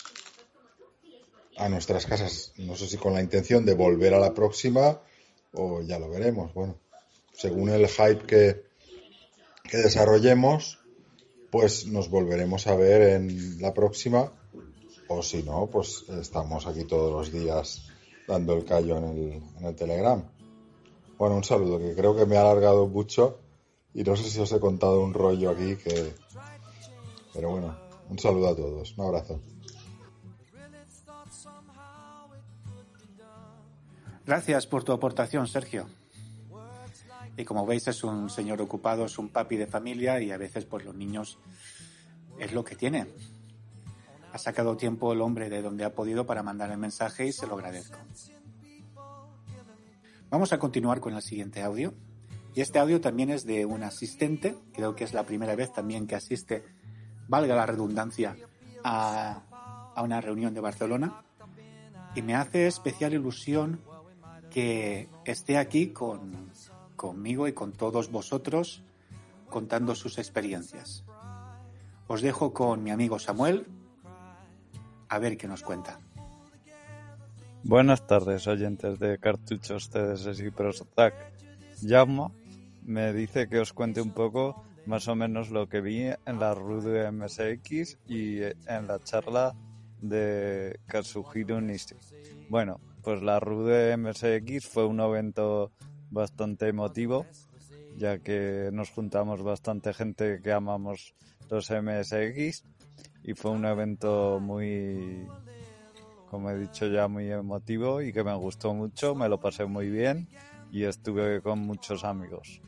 a 1.56 1.68
nuestras 1.68 2.06
casas. 2.06 2.52
No 2.56 2.76
sé 2.76 2.88
si 2.88 2.96
con 2.96 3.14
la 3.14 3.20
intención 3.20 3.64
de 3.64 3.74
volver 3.74 4.14
a 4.14 4.20
la 4.20 4.34
próxima 4.34 5.00
o 5.52 5.80
ya 5.82 5.98
lo 5.98 6.10
veremos. 6.10 6.52
Bueno, 6.54 6.76
según 7.32 7.70
el 7.70 7.86
hype 7.86 8.26
que 8.26 9.76
desarrollemos, 9.76 10.80
pues 11.52 11.86
nos 11.86 12.08
volveremos 12.08 12.66
a 12.66 12.74
ver 12.74 13.02
en 13.02 13.60
la 13.60 13.74
próxima. 13.74 14.32
O 15.08 15.22
si 15.22 15.42
no, 15.42 15.66
pues 15.66 16.04
estamos 16.08 16.66
aquí 16.66 16.84
todos 16.84 17.12
los 17.12 17.32
días 17.32 17.88
dando 18.26 18.54
el 18.54 18.64
callo 18.64 18.98
en 18.98 19.04
el, 19.04 19.42
en 19.58 19.64
el 19.64 19.74
Telegram. 19.74 20.22
Bueno, 21.18 21.36
un 21.36 21.44
saludo, 21.44 21.78
que 21.78 21.94
creo 21.94 22.16
que 22.16 22.26
me 22.26 22.36
ha 22.36 22.42
alargado 22.42 22.86
mucho 22.86 23.38
y 23.94 24.02
no 24.02 24.16
sé 24.16 24.30
si 24.30 24.40
os 24.40 24.50
he 24.52 24.60
contado 24.60 25.02
un 25.02 25.12
rollo 25.12 25.50
aquí 25.50 25.76
que... 25.76 26.14
Pero 27.34 27.50
bueno, 27.50 27.76
un 28.08 28.18
saludo 28.18 28.48
a 28.48 28.56
todos, 28.56 28.96
un 28.96 29.04
abrazo. 29.06 29.40
Gracias 34.24 34.66
por 34.66 34.84
tu 34.84 34.92
aportación, 34.92 35.46
Sergio. 35.48 35.86
Y 37.36 37.44
como 37.44 37.66
veis 37.66 37.88
es 37.88 38.04
un 38.04 38.30
señor 38.30 38.60
ocupado, 38.60 39.06
es 39.06 39.18
un 39.18 39.30
papi 39.30 39.56
de 39.56 39.66
familia 39.66 40.20
y 40.20 40.30
a 40.30 40.36
veces 40.36 40.64
pues 40.64 40.84
los 40.84 40.94
niños 40.94 41.38
es 42.38 42.52
lo 42.52 42.64
que 42.64 42.76
tiene. 42.76 43.06
Ha 44.32 44.38
sacado 44.38 44.76
tiempo 44.76 45.12
el 45.12 45.20
hombre 45.20 45.50
de 45.50 45.60
donde 45.60 45.84
ha 45.84 45.94
podido 45.94 46.24
para 46.24 46.42
mandar 46.42 46.70
el 46.70 46.78
mensaje 46.78 47.26
y 47.26 47.32
se 47.32 47.46
lo 47.46 47.54
agradezco. 47.54 47.98
Vamos 50.30 50.54
a 50.54 50.58
continuar 50.58 51.00
con 51.00 51.14
el 51.14 51.20
siguiente 51.20 51.62
audio. 51.62 51.92
Y 52.54 52.62
este 52.62 52.78
audio 52.78 53.00
también 53.00 53.28
es 53.28 53.44
de 53.44 53.66
un 53.66 53.82
asistente, 53.82 54.56
creo 54.72 54.96
que 54.96 55.04
es 55.04 55.12
la 55.12 55.24
primera 55.24 55.54
vez 55.54 55.72
también 55.72 56.06
que 56.06 56.14
asiste, 56.14 56.64
valga 57.28 57.54
la 57.54 57.66
redundancia, 57.66 58.36
a, 58.82 59.42
una 60.02 60.22
reunión 60.22 60.54
de 60.54 60.60
Barcelona. 60.60 61.22
Y 62.14 62.22
me 62.22 62.34
hace 62.34 62.66
especial 62.66 63.12
ilusión 63.12 63.80
que 64.50 65.08
esté 65.26 65.58
aquí 65.58 65.88
con, 65.88 66.50
conmigo 66.96 67.48
y 67.48 67.52
con 67.52 67.72
todos 67.72 68.10
vosotros 68.10 68.82
contando 69.50 69.94
sus 69.94 70.16
experiencias. 70.16 71.04
Os 72.06 72.22
dejo 72.22 72.54
con 72.54 72.82
mi 72.82 72.90
amigo 72.90 73.18
Samuel 73.18 73.66
a 75.12 75.18
ver 75.18 75.37
qué 75.37 75.46
nos 75.46 75.62
cuenta. 75.62 76.01
Buenas 77.64 78.07
tardes, 78.07 78.46
oyentes 78.46 78.98
de 78.98 79.18
Cartuchos 79.18 79.90
CDS 79.90 80.40
y 80.40 80.51
Prostac. 80.51 81.14
Jaume 81.87 82.29
me 82.87 83.12
dice 83.12 83.46
que 83.46 83.61
os 83.61 83.75
cuente 83.75 84.01
un 84.01 84.12
poco 84.12 84.64
más 84.87 85.09
o 85.09 85.14
menos 85.14 85.51
lo 85.51 85.68
que 85.68 85.83
vi 85.83 86.05
en 86.05 86.40
la 86.40 86.55
RUD 86.55 87.12
MSX 87.12 87.98
y 88.09 88.40
en 88.42 88.87
la 88.87 88.98
charla 89.05 89.55
de 90.01 90.81
Kazuhiro 90.87 91.61
Nishi. 91.61 91.94
Bueno, 92.48 92.81
pues 93.03 93.22
la 93.22 93.38
RUD 93.38 93.94
MSX 93.98 94.66
fue 94.66 94.87
un 94.87 95.01
evento 95.01 95.72
bastante 96.11 96.68
emotivo, 96.68 97.27
ya 97.98 98.18
que 98.18 98.70
nos 98.72 98.88
juntamos 98.88 99.42
bastante 99.42 99.92
gente 99.92 100.40
que 100.42 100.53
amamos 100.53 101.14
los 101.51 101.70
MSX 101.70 102.64
y 103.24 103.35
fue 103.35 103.50
un 103.50 103.64
evento 103.64 104.38
muy, 104.40 105.26
como 106.30 106.50
he 106.50 106.58
dicho 106.58 106.87
ya, 106.87 107.08
muy 107.08 107.30
emotivo 107.30 108.02
y 108.02 108.12
que 108.12 108.24
me 108.24 108.35
gustó 108.35 108.74
mucho, 108.74 109.14
me 109.14 109.28
lo 109.28 109.38
pasé 109.38 109.64
muy 109.66 109.90
bien 109.90 110.28
y 110.70 110.85
estuve 110.85 111.40
con 111.40 111.61
muchos 111.61 112.04
amigos. 112.04 112.62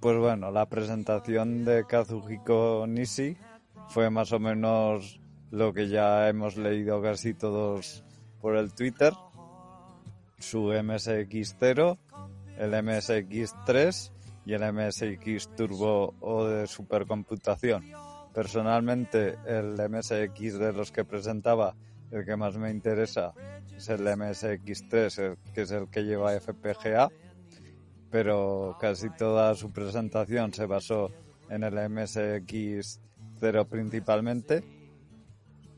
Pues 0.00 0.18
bueno, 0.18 0.50
la 0.50 0.66
presentación 0.68 1.64
de 1.64 1.84
Kazuhiko 1.86 2.86
Nishi 2.88 3.36
fue 3.88 4.10
más 4.10 4.32
o 4.32 4.40
menos 4.40 5.20
lo 5.50 5.72
que 5.72 5.88
ya 5.88 6.28
hemos 6.28 6.56
leído 6.56 7.00
casi 7.00 7.34
todos 7.34 8.04
por 8.40 8.56
el 8.56 8.74
Twitter. 8.74 9.12
Su 10.38 10.72
MSX0, 10.72 11.98
el 12.58 12.72
MSX3 12.72 14.12
y 14.44 14.54
el 14.54 14.72
MSX 14.72 15.54
Turbo 15.54 16.14
o 16.20 16.46
de 16.46 16.66
supercomputación. 16.66 17.84
Personalmente, 18.32 19.36
el 19.46 19.74
MSX 19.74 20.58
de 20.58 20.72
los 20.72 20.90
que 20.90 21.04
presentaba, 21.04 21.74
el 22.10 22.24
que 22.24 22.36
más 22.36 22.56
me 22.56 22.70
interesa 22.70 23.34
es 23.76 23.88
el 23.88 24.00
MSX3, 24.00 25.36
que 25.52 25.62
es 25.62 25.70
el 25.70 25.88
que 25.88 26.02
lleva 26.04 26.38
FPGA, 26.38 27.10
pero 28.10 28.76
casi 28.80 29.10
toda 29.10 29.54
su 29.54 29.72
presentación 29.72 30.52
se 30.52 30.66
basó 30.66 31.10
en 31.48 31.62
el 31.64 31.74
MSX0 31.74 33.66
principalmente, 33.68 34.62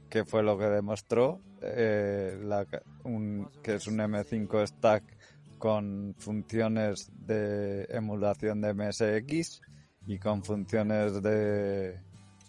que 0.08 0.24
fue 0.24 0.42
lo 0.42 0.56
que 0.56 0.66
demostró 0.66 1.40
eh, 1.60 2.38
que 3.62 3.74
es 3.74 3.86
un 3.86 3.98
M5 3.98 4.66
Stack 4.66 5.04
con 5.58 6.14
funciones 6.18 7.10
de 7.14 7.84
emulación 7.88 8.60
de 8.60 8.74
MSX 8.74 9.62
y 10.06 10.18
con 10.18 10.44
funciones 10.44 11.22
de, 11.22 11.98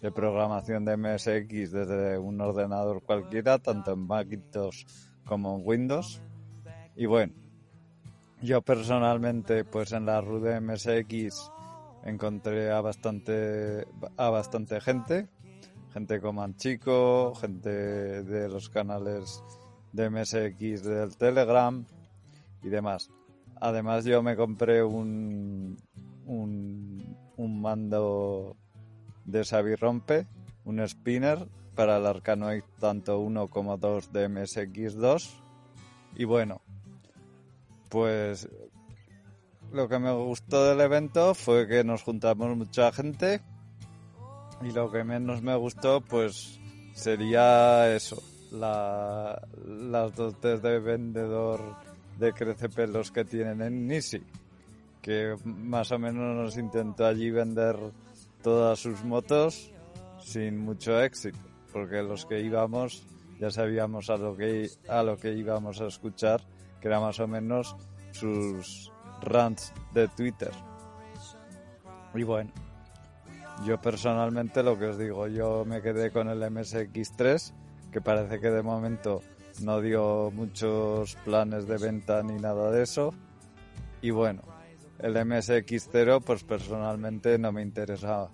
de 0.06 0.12
programación 0.12 0.84
de 0.84 0.96
MSX 0.96 1.72
desde 1.72 2.16
un 2.16 2.40
ordenador 2.40 3.02
cualquiera, 3.02 3.58
tanto 3.58 3.94
en 3.94 4.06
Macintosh 4.06 4.84
como 5.24 5.56
en 5.56 5.62
Windows. 5.66 6.22
Y 6.94 7.06
bueno, 7.06 7.32
yo 8.40 8.62
personalmente, 8.62 9.64
pues 9.64 9.90
en 9.90 10.06
la 10.06 10.20
RUD 10.20 10.60
MSX 10.60 11.50
encontré 12.04 12.70
a 12.70 12.80
bastante, 12.82 13.84
a 14.16 14.30
bastante 14.30 14.80
gente, 14.80 15.26
gente 15.92 16.20
como 16.20 16.40
Anchico, 16.40 17.34
gente 17.34 18.22
de 18.22 18.48
los 18.48 18.68
canales 18.68 19.42
de 19.92 20.08
MSX 20.08 20.84
del 20.84 21.16
Telegram 21.16 21.84
y 22.62 22.68
demás. 22.68 23.10
Además 23.60 24.04
yo 24.04 24.22
me 24.22 24.36
compré 24.36 24.84
un, 24.84 25.76
un 26.26 27.60
mando 27.60 28.56
de 29.26 29.44
Xavi 29.44 29.74
Rompe, 29.74 30.26
un 30.64 30.86
spinner 30.88 31.46
para 31.74 31.98
el 31.98 32.06
Arcanoid 32.06 32.62
tanto 32.80 33.20
1 33.20 33.48
como 33.48 33.76
2 33.76 34.12
de 34.12 34.28
MSX2 34.30 35.30
y 36.16 36.24
bueno, 36.24 36.62
pues 37.90 38.48
lo 39.72 39.88
que 39.88 39.98
me 39.98 40.12
gustó 40.12 40.64
del 40.64 40.80
evento 40.80 41.34
fue 41.34 41.66
que 41.68 41.84
nos 41.84 42.02
juntamos 42.02 42.56
mucha 42.56 42.90
gente 42.92 43.42
y 44.62 44.72
lo 44.72 44.90
que 44.90 45.04
menos 45.04 45.42
me 45.42 45.54
gustó 45.54 46.00
pues 46.00 46.58
sería 46.94 47.94
eso, 47.94 48.22
la, 48.52 49.42
las 49.66 50.16
dotes 50.16 50.62
de 50.62 50.78
vendedor 50.78 51.60
de 52.18 52.32
crecepelos 52.32 53.10
que 53.10 53.24
tienen 53.24 53.60
en 53.60 53.86
Nisi, 53.86 54.22
que 55.02 55.36
más 55.44 55.92
o 55.92 55.98
menos 55.98 56.34
nos 56.34 56.56
intentó 56.56 57.04
allí 57.04 57.30
vender 57.30 57.76
todas 58.46 58.78
sus 58.78 59.02
motos 59.02 59.72
sin 60.20 60.56
mucho 60.56 61.02
éxito. 61.02 61.36
porque 61.72 62.00
los 62.04 62.26
que 62.26 62.42
íbamos 62.42 63.04
ya 63.40 63.50
sabíamos 63.50 64.08
a 64.08 64.18
lo 64.18 64.36
que, 64.36 64.70
a 64.88 65.02
lo 65.02 65.16
que 65.16 65.32
íbamos 65.32 65.80
a 65.80 65.88
escuchar, 65.88 66.40
que 66.80 66.86
era 66.86 67.00
más 67.00 67.18
o 67.18 67.26
menos 67.26 67.74
sus 68.12 68.92
rants 69.20 69.72
de 69.92 70.06
Twitter. 70.06 70.52
Y 72.14 72.22
bueno, 72.22 72.52
yo 73.64 73.80
personalmente 73.80 74.62
lo 74.62 74.78
que 74.78 74.86
os 74.86 74.96
digo, 74.96 75.26
yo 75.26 75.64
me 75.64 75.82
quedé 75.82 76.12
con 76.12 76.28
el 76.28 76.40
MSX3, 76.40 77.52
que 77.90 78.00
parece 78.00 78.38
que 78.38 78.50
de 78.50 78.62
momento 78.62 79.22
no 79.62 79.80
dio 79.80 80.30
muchos 80.30 81.16
planes 81.24 81.66
de 81.66 81.78
venta 81.78 82.22
ni 82.22 82.38
nada 82.38 82.70
de 82.70 82.84
eso. 82.84 83.12
Y 84.00 84.12
bueno, 84.12 84.42
el 84.98 85.14
MSX0 85.14 86.22
pues 86.22 86.44
personalmente 86.44 87.38
no 87.38 87.52
me 87.52 87.62
interesa 87.62 88.28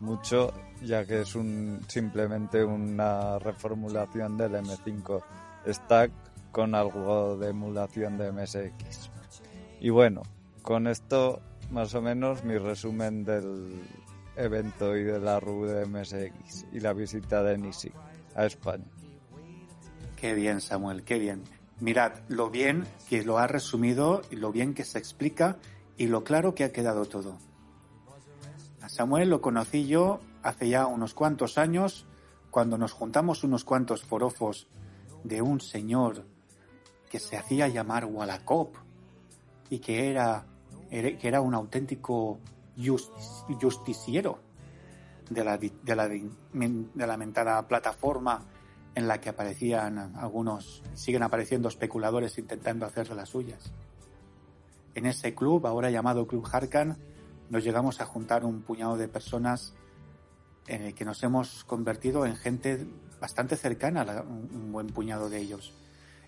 mucho 0.00 0.52
ya 0.82 1.04
que 1.04 1.22
es 1.22 1.34
un 1.34 1.80
simplemente 1.88 2.64
una 2.64 3.38
reformulación 3.38 4.36
del 4.36 4.52
M5 4.52 5.22
Stack 5.66 6.10
con 6.52 6.74
algo 6.74 7.36
de 7.36 7.50
emulación 7.50 8.16
de 8.18 8.32
MSX. 8.32 9.10
Y 9.80 9.90
bueno, 9.90 10.22
con 10.62 10.86
esto 10.86 11.40
más 11.70 11.94
o 11.94 12.02
menos 12.02 12.44
mi 12.44 12.58
resumen 12.58 13.24
del 13.24 13.80
evento 14.36 14.96
y 14.96 15.04
de 15.04 15.20
la 15.20 15.38
RU 15.38 15.66
de 15.66 15.86
MSX 15.86 16.66
y 16.72 16.80
la 16.80 16.92
visita 16.92 17.42
de 17.42 17.58
Nisi 17.58 17.92
a 18.34 18.46
España. 18.46 18.84
Qué 20.16 20.34
bien, 20.34 20.60
Samuel, 20.60 21.02
qué 21.04 21.18
bien. 21.18 21.42
Mirad 21.80 22.12
lo 22.28 22.50
bien 22.50 22.86
que 23.08 23.22
lo 23.22 23.38
ha 23.38 23.46
resumido 23.46 24.22
y 24.30 24.36
lo 24.36 24.52
bien 24.52 24.74
que 24.74 24.84
se 24.84 24.98
explica 24.98 25.56
y 26.00 26.06
lo 26.06 26.24
claro 26.24 26.54
que 26.54 26.64
ha 26.64 26.72
quedado 26.72 27.04
todo. 27.04 27.36
A 28.80 28.88
Samuel 28.88 29.28
lo 29.28 29.42
conocí 29.42 29.86
yo 29.86 30.20
hace 30.42 30.70
ya 30.70 30.86
unos 30.86 31.12
cuantos 31.12 31.58
años 31.58 32.06
cuando 32.50 32.78
nos 32.78 32.92
juntamos 32.92 33.44
unos 33.44 33.64
cuantos 33.64 34.02
forofos 34.02 34.66
de 35.24 35.42
un 35.42 35.60
señor 35.60 36.24
que 37.10 37.18
se 37.18 37.36
hacía 37.36 37.68
llamar 37.68 38.06
Wallacop 38.06 38.76
y 39.68 39.80
que 39.80 40.10
era, 40.10 40.46
que 40.88 41.18
era 41.20 41.42
un 41.42 41.52
auténtico 41.54 42.38
justiciero 43.60 44.38
de 45.28 45.44
la, 45.44 45.58
de 45.58 45.96
la, 45.96 46.08
de 46.08 47.06
la 47.06 47.16
mentada 47.18 47.68
plataforma 47.68 48.46
en 48.94 49.06
la 49.06 49.20
que 49.20 49.28
aparecían 49.28 49.98
algunos, 50.16 50.82
siguen 50.94 51.24
apareciendo 51.24 51.68
especuladores 51.68 52.38
intentando 52.38 52.86
hacer 52.86 53.10
las 53.10 53.28
suyas. 53.28 53.70
En 54.94 55.06
ese 55.06 55.34
club, 55.34 55.66
ahora 55.66 55.90
llamado 55.90 56.26
Club 56.26 56.48
Harkan, 56.50 56.98
nos 57.48 57.64
llegamos 57.64 58.00
a 58.00 58.06
juntar 58.06 58.44
un 58.44 58.62
puñado 58.62 58.96
de 58.96 59.08
personas 59.08 59.74
en 60.66 60.82
el 60.82 60.94
que 60.94 61.04
nos 61.04 61.22
hemos 61.22 61.64
convertido 61.64 62.26
en 62.26 62.36
gente 62.36 62.86
bastante 63.20 63.56
cercana, 63.56 64.24
un 64.26 64.72
buen 64.72 64.88
puñado 64.88 65.28
de 65.28 65.38
ellos. 65.38 65.72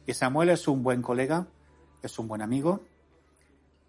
Y 0.06 0.14
Samuel 0.14 0.50
es 0.50 0.66
un 0.68 0.82
buen 0.82 1.02
colega, 1.02 1.46
es 2.02 2.18
un 2.18 2.28
buen 2.28 2.42
amigo 2.42 2.80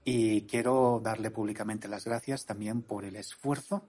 y 0.05 0.41
quiero 0.43 1.01
darle 1.03 1.31
públicamente 1.31 1.87
las 1.87 2.05
gracias 2.05 2.45
también 2.45 2.81
por 2.81 3.05
el 3.05 3.15
esfuerzo 3.15 3.83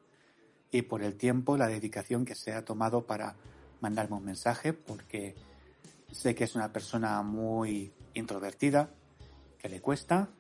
y 0.71 0.83
por 0.83 1.03
el 1.03 1.17
tiempo, 1.17 1.57
la 1.57 1.69
dedicación 1.69 2.25
que 2.25 2.35
se 2.35 2.53
ha 2.53 2.65
tomado 2.65 3.07
para 3.07 3.37
mandarme 3.81 4.17
un 4.17 4.25
mensaje 4.25 4.73
porque 4.73 5.35
sé 6.11 6.35
que 6.35 6.45
es 6.45 6.55
una 6.55 6.73
persona 6.73 7.21
muy 7.23 7.93
introvertida, 8.15 8.91
que 9.59 9.69
le 9.69 9.81
cuesta 9.81 10.31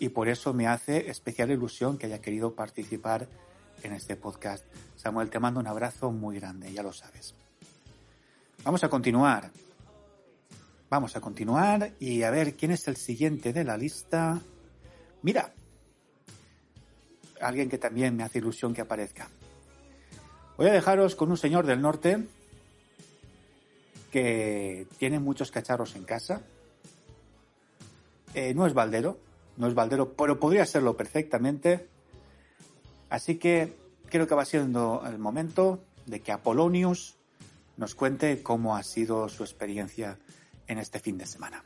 y 0.00 0.08
por 0.08 0.28
eso 0.28 0.54
me 0.54 0.66
hace 0.66 1.10
especial 1.10 1.50
ilusión 1.50 1.98
que 1.98 2.06
haya 2.06 2.22
querido 2.22 2.54
participar 2.54 3.28
en 3.82 3.92
este 3.92 4.16
podcast. 4.16 4.64
Samuel, 4.96 5.28
te 5.28 5.38
mando 5.38 5.60
un 5.60 5.66
abrazo 5.66 6.10
muy 6.10 6.40
grande, 6.40 6.72
ya 6.72 6.82
lo 6.82 6.92
sabes. 6.92 7.34
Vamos 8.64 8.82
a 8.82 8.88
continuar. 8.88 9.50
Vamos 10.88 11.14
a 11.16 11.20
continuar 11.20 11.92
y 12.00 12.22
a 12.22 12.30
ver 12.30 12.56
quién 12.56 12.72
es 12.72 12.88
el 12.88 12.96
siguiente 12.96 13.52
de 13.52 13.62
la 13.62 13.76
lista. 13.76 14.40
Mira, 15.22 15.52
alguien 17.40 17.68
que 17.68 17.78
también 17.78 18.16
me 18.16 18.24
hace 18.24 18.38
ilusión 18.38 18.72
que 18.72 18.80
aparezca. 18.80 19.28
Voy 20.56 20.66
a 20.66 20.72
dejaros 20.72 21.14
con 21.14 21.30
un 21.30 21.36
señor 21.36 21.66
del 21.66 21.82
norte 21.82 22.26
que 24.10 24.86
tiene 24.98 25.20
muchos 25.20 25.50
cacharros 25.50 25.94
en 25.94 26.04
casa. 26.04 26.40
Eh, 28.34 28.54
no 28.54 28.66
es 28.66 28.72
baldero, 28.72 29.18
no 29.56 29.66
es 29.66 29.74
baldero, 29.74 30.12
pero 30.14 30.38
podría 30.38 30.66
serlo 30.66 30.96
perfectamente. 30.96 31.88
Así 33.08 33.36
que 33.36 33.76
creo 34.08 34.26
que 34.26 34.34
va 34.34 34.44
siendo 34.44 35.02
el 35.06 35.18
momento 35.18 35.80
de 36.06 36.20
que 36.20 36.32
Apolonius 36.32 37.16
nos 37.76 37.94
cuente 37.94 38.42
cómo 38.42 38.76
ha 38.76 38.82
sido 38.82 39.28
su 39.28 39.42
experiencia 39.42 40.18
en 40.66 40.78
este 40.78 41.00
fin 41.00 41.18
de 41.18 41.26
semana. 41.26 41.64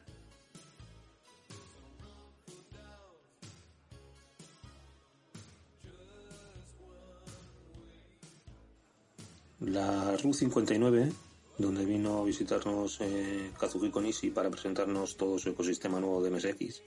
la 9.66 10.16
RU 10.16 10.32
59, 10.32 11.12
donde 11.58 11.84
vino 11.84 12.20
a 12.20 12.24
visitarnos 12.24 12.98
eh, 13.00 13.50
Kazuhiko 13.58 14.02
para 14.34 14.50
presentarnos 14.50 15.16
todo 15.16 15.38
su 15.38 15.50
ecosistema 15.50 16.00
nuevo 16.00 16.22
de 16.22 16.30
MSX. 16.30 16.82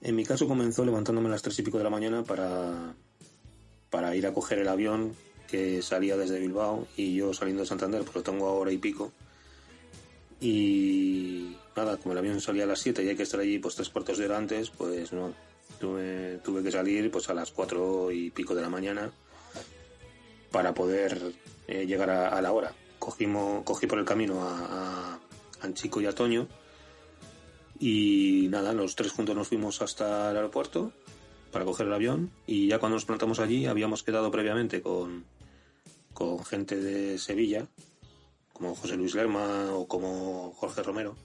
En 0.00 0.14
mi 0.14 0.24
caso 0.24 0.46
comenzó 0.46 0.84
levantándome 0.84 1.28
a 1.28 1.32
las 1.32 1.42
tres 1.42 1.58
y 1.58 1.62
pico 1.62 1.78
de 1.78 1.84
la 1.84 1.90
mañana 1.90 2.22
para, 2.22 2.94
para 3.90 4.14
ir 4.14 4.26
a 4.26 4.32
coger 4.32 4.60
el 4.60 4.68
avión 4.68 5.14
que 5.48 5.82
salía 5.82 6.16
desde 6.16 6.38
Bilbao 6.38 6.86
y 6.96 7.16
yo 7.16 7.34
saliendo 7.34 7.62
de 7.62 7.68
Santander, 7.68 8.02
pues 8.02 8.16
lo 8.16 8.22
tengo 8.22 8.46
a 8.46 8.52
hora 8.52 8.70
y 8.70 8.78
pico. 8.78 9.12
Y 10.40 11.56
nada, 11.74 11.96
como 11.96 12.12
el 12.12 12.18
avión 12.18 12.40
salía 12.40 12.64
a 12.64 12.66
las 12.66 12.78
7 12.78 13.02
y 13.02 13.08
hay 13.08 13.16
que 13.16 13.24
estar 13.24 13.40
allí 13.40 13.58
pues 13.58 13.74
tres 13.74 13.88
cuartos 13.88 14.18
de 14.18 14.26
hora 14.26 14.36
antes, 14.36 14.70
pues 14.70 15.12
no, 15.12 15.34
tuve, 15.80 16.38
tuve 16.44 16.62
que 16.62 16.70
salir 16.70 17.10
pues 17.10 17.28
a 17.28 17.34
las 17.34 17.50
cuatro 17.50 18.12
y 18.12 18.30
pico 18.30 18.54
de 18.54 18.62
la 18.62 18.68
mañana 18.68 19.10
para 20.52 20.74
poder 20.74 21.32
eh, 21.66 21.86
llegar 21.86 22.10
a, 22.10 22.40
la 22.40 22.52
hora. 22.52 22.72
Cogimos, 23.00 23.64
cogí 23.64 23.86
por 23.86 23.98
el 23.98 24.04
camino 24.04 24.42
a, 24.42 25.14
a 25.14 25.20
Anchico 25.62 26.00
y 26.00 26.06
a 26.06 26.14
Toño 26.14 26.46
y 27.80 28.48
nada, 28.50 28.72
los 28.72 28.96
tres 28.96 29.12
juntos 29.12 29.36
nos 29.36 29.48
fuimos 29.48 29.80
hasta 29.82 30.30
el 30.30 30.36
aeropuerto 30.36 30.92
para 31.52 31.64
coger 31.64 31.86
el 31.86 31.92
avión 31.92 32.30
y 32.46 32.68
ya 32.68 32.78
cuando 32.78 32.96
nos 32.96 33.04
plantamos 33.04 33.38
allí 33.38 33.66
habíamos 33.66 34.02
quedado 34.02 34.30
previamente 34.30 34.82
con, 34.82 35.24
con 36.12 36.44
gente 36.44 36.76
de 36.76 37.18
Sevilla, 37.18 37.66
como 38.52 38.74
José 38.74 38.96
Luis 38.96 39.14
Lerma 39.14 39.72
o 39.72 39.86
como 39.86 40.52
Jorge 40.56 40.82
Romero, 40.82 41.16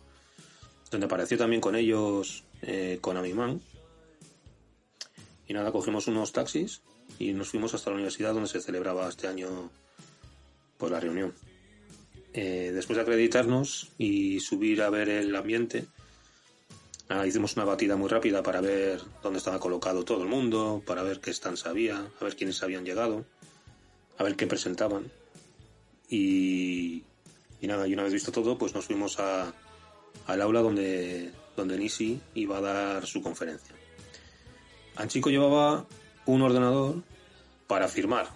donde 0.91 1.05
apareció 1.05 1.37
también 1.37 1.61
con 1.61 1.75
ellos 1.75 2.43
eh, 2.61 2.99
con 3.01 3.17
Amimán. 3.17 3.61
Y 5.47 5.53
nada, 5.53 5.71
cogimos 5.71 6.07
unos 6.07 6.31
taxis 6.31 6.83
y 7.19 7.33
nos 7.33 7.49
fuimos 7.49 7.73
hasta 7.73 7.89
la 7.89 7.95
universidad 7.95 8.33
donde 8.33 8.49
se 8.49 8.61
celebraba 8.61 9.09
este 9.09 9.27
año 9.27 9.71
pues 10.77 10.91
la 10.91 10.99
reunión. 10.99 11.33
Eh, 12.33 12.71
después 12.73 12.97
de 12.97 13.03
acreditarnos 13.03 13.91
y 13.97 14.39
subir 14.39 14.81
a 14.81 14.89
ver 14.89 15.09
el 15.09 15.35
ambiente, 15.35 15.85
ah, 17.09 17.25
hicimos 17.25 17.55
una 17.55 17.65
batida 17.65 17.95
muy 17.95 18.09
rápida 18.09 18.43
para 18.43 18.61
ver 18.61 19.01
dónde 19.21 19.39
estaba 19.39 19.59
colocado 19.59 20.03
todo 20.03 20.23
el 20.23 20.29
mundo, 20.29 20.81
para 20.85 21.03
ver 21.03 21.19
qué 21.19 21.33
stands 21.33 21.65
había, 21.65 21.97
a 21.97 22.23
ver 22.23 22.35
quiénes 22.35 22.61
habían 22.63 22.85
llegado, 22.85 23.25
a 24.17 24.23
ver 24.23 24.35
qué 24.35 24.47
presentaban. 24.47 25.11
Y, 26.09 27.03
y 27.61 27.67
nada, 27.67 27.87
y 27.87 27.93
una 27.93 28.03
vez 28.03 28.13
visto 28.13 28.31
todo, 28.31 28.57
pues 28.57 28.73
nos 28.73 28.85
fuimos 28.85 29.19
a, 29.19 29.53
al 30.27 30.41
aula 30.41 30.61
donde, 30.61 31.31
donde 31.55 31.77
Nisi 31.77 32.21
iba 32.35 32.57
a 32.57 32.61
dar 32.61 33.05
su 33.05 33.21
conferencia. 33.21 33.75
Anchico 34.95 35.29
llevaba 35.29 35.85
un 36.25 36.41
ordenador 36.41 37.03
para 37.67 37.87
firmar. 37.87 38.27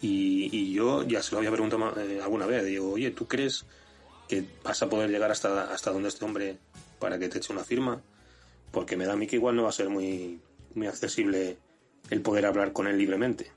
Y, 0.00 0.72
yo 0.72 1.02
ya 1.02 1.22
se 1.22 1.32
lo 1.32 1.38
había 1.38 1.50
preguntado 1.50 2.00
eh, 2.00 2.20
alguna 2.22 2.46
vez, 2.46 2.64
digo, 2.64 2.92
oye, 2.92 3.10
¿tú 3.10 3.26
crees 3.26 3.64
que 4.28 4.44
vas 4.62 4.80
a 4.82 4.88
poder 4.88 5.10
llegar 5.10 5.30
hasta, 5.30 5.72
hasta 5.72 5.90
donde 5.90 6.08
este 6.08 6.24
hombre 6.24 6.58
para 6.98 7.18
que 7.18 7.28
te 7.28 7.38
eche 7.38 7.52
una 7.52 7.64
firma? 7.64 8.02
Porque 8.70 8.96
me 8.96 9.06
da 9.06 9.14
a 9.14 9.16
mí 9.16 9.26
que 9.26 9.36
igual 9.36 9.56
no 9.56 9.64
va 9.64 9.70
a 9.70 9.72
ser 9.72 9.88
muy, 9.88 10.40
muy 10.74 10.86
accesible 10.86 11.58
el 12.10 12.22
poder 12.22 12.46
hablar 12.46 12.72
con 12.72 12.86
él 12.86 12.98
libremente. 12.98 13.52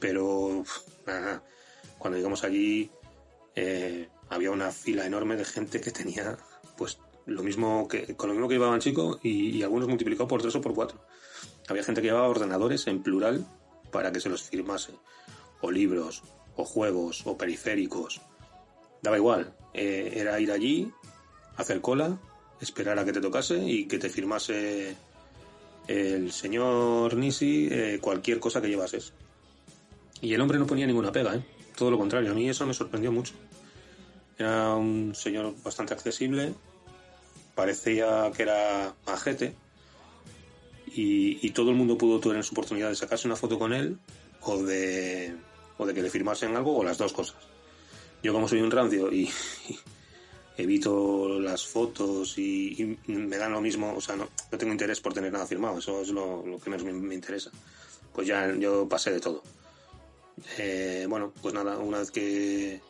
Pero 0.00 0.64
cuando 1.98 2.16
llegamos 2.16 2.44
allí 2.44 2.90
eh, 3.54 4.08
había 4.30 4.50
una 4.50 4.70
fila 4.70 5.06
enorme 5.06 5.36
de 5.36 5.44
gente 5.44 5.80
que 5.80 5.90
tenía 5.90 6.36
pues 6.76 6.98
lo 7.26 7.42
mismo 7.42 7.88
que 7.88 8.16
con 8.16 8.28
lo 8.28 8.34
mismo 8.34 8.48
que 8.48 8.54
llevaban 8.54 8.80
chico 8.80 9.18
y, 9.22 9.62
algunos 9.62 9.88
multiplicado 9.88 10.28
por 10.28 10.42
tres 10.42 10.54
o 10.56 10.60
por 10.60 10.74
cuatro. 10.74 11.00
Había 11.68 11.84
gente 11.84 12.02
que 12.02 12.08
llevaba 12.08 12.28
ordenadores 12.28 12.86
en 12.86 13.02
plural 13.02 13.46
para 13.90 14.12
que 14.12 14.20
se 14.20 14.28
los 14.28 14.42
firmase, 14.42 14.92
o 15.60 15.70
libros, 15.70 16.22
o 16.56 16.64
juegos, 16.64 17.22
o 17.26 17.38
periféricos. 17.38 18.20
Daba 19.02 19.16
igual, 19.16 19.54
eh, 19.72 20.12
era 20.16 20.38
ir 20.40 20.50
allí, 20.50 20.92
hacer 21.56 21.80
cola, 21.80 22.18
esperar 22.64 22.98
a 22.98 23.04
que 23.04 23.12
te 23.12 23.20
tocase 23.20 23.56
y 23.58 23.86
que 23.86 23.98
te 23.98 24.10
firmase 24.10 24.96
el 25.86 26.32
señor 26.32 27.16
Nisi 27.16 27.68
eh, 27.70 27.98
cualquier 28.00 28.40
cosa 28.40 28.60
que 28.60 28.68
llevases. 28.68 29.12
Y 30.20 30.34
el 30.34 30.40
hombre 30.40 30.58
no 30.58 30.66
ponía 30.66 30.86
ninguna 30.86 31.12
pega, 31.12 31.36
¿eh? 31.36 31.44
todo 31.76 31.90
lo 31.90 31.98
contrario, 31.98 32.32
a 32.32 32.34
mí 32.34 32.48
eso 32.48 32.66
me 32.66 32.74
sorprendió 32.74 33.12
mucho. 33.12 33.34
Era 34.38 34.74
un 34.74 35.14
señor 35.14 35.54
bastante 35.62 35.94
accesible, 35.94 36.54
parecía 37.54 38.30
que 38.34 38.42
era 38.42 38.94
majete 39.06 39.54
y, 40.86 41.46
y 41.46 41.50
todo 41.50 41.70
el 41.70 41.76
mundo 41.76 41.98
pudo 41.98 42.18
tener 42.20 42.42
su 42.42 42.52
oportunidad 42.52 42.88
de 42.88 42.96
sacarse 42.96 43.28
una 43.28 43.36
foto 43.36 43.58
con 43.58 43.72
él 43.72 43.98
o 44.42 44.62
de, 44.62 45.34
o 45.78 45.86
de 45.86 45.94
que 45.94 46.02
le 46.02 46.10
firmasen 46.10 46.56
algo 46.56 46.76
o 46.76 46.84
las 46.84 46.98
dos 46.98 47.12
cosas. 47.12 47.36
Yo 48.22 48.32
como 48.32 48.48
soy 48.48 48.60
un 48.60 48.70
rancio 48.70 49.12
y, 49.12 49.30
evito 50.56 51.40
las 51.40 51.66
fotos 51.66 52.38
y, 52.38 52.96
y 53.06 53.12
me 53.12 53.36
dan 53.36 53.52
lo 53.52 53.60
mismo, 53.60 53.94
o 53.94 54.00
sea, 54.00 54.16
no, 54.16 54.28
no 54.50 54.58
tengo 54.58 54.72
interés 54.72 55.00
por 55.00 55.12
tener 55.12 55.32
nada 55.32 55.46
firmado, 55.46 55.78
eso 55.78 56.00
es 56.00 56.08
lo, 56.08 56.46
lo 56.46 56.58
que 56.58 56.70
menos 56.70 56.84
me, 56.84 56.92
me 56.92 57.14
interesa. 57.14 57.50
Pues 58.12 58.28
ya 58.28 58.54
yo 58.54 58.88
pasé 58.88 59.10
de 59.10 59.20
todo. 59.20 59.42
Eh, 60.58 61.06
bueno, 61.08 61.32
pues 61.42 61.54
nada, 61.54 61.78
una 61.78 61.98
vez 61.98 62.10
que, 62.10 62.80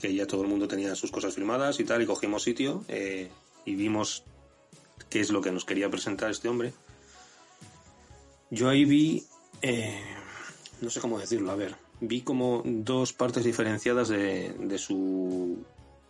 que 0.00 0.14
ya 0.14 0.26
todo 0.26 0.42
el 0.42 0.48
mundo 0.48 0.68
tenía 0.68 0.94
sus 0.94 1.10
cosas 1.10 1.34
firmadas 1.34 1.80
y 1.80 1.84
tal, 1.84 2.02
y 2.02 2.06
cogimos 2.06 2.42
sitio 2.42 2.84
eh, 2.88 3.28
y 3.64 3.74
vimos 3.74 4.24
qué 5.08 5.20
es 5.20 5.30
lo 5.30 5.40
que 5.40 5.52
nos 5.52 5.64
quería 5.64 5.90
presentar 5.90 6.30
este 6.30 6.48
hombre. 6.48 6.72
Yo 8.50 8.68
ahí 8.68 8.84
vi, 8.84 9.24
eh, 9.62 10.00
no 10.80 10.90
sé 10.90 11.00
cómo 11.00 11.18
decirlo, 11.18 11.50
a 11.50 11.56
ver, 11.56 11.74
vi 12.00 12.22
como 12.22 12.62
dos 12.64 13.12
partes 13.12 13.44
diferenciadas 13.44 14.08
de, 14.08 14.54
de 14.58 14.78
su 14.78 15.58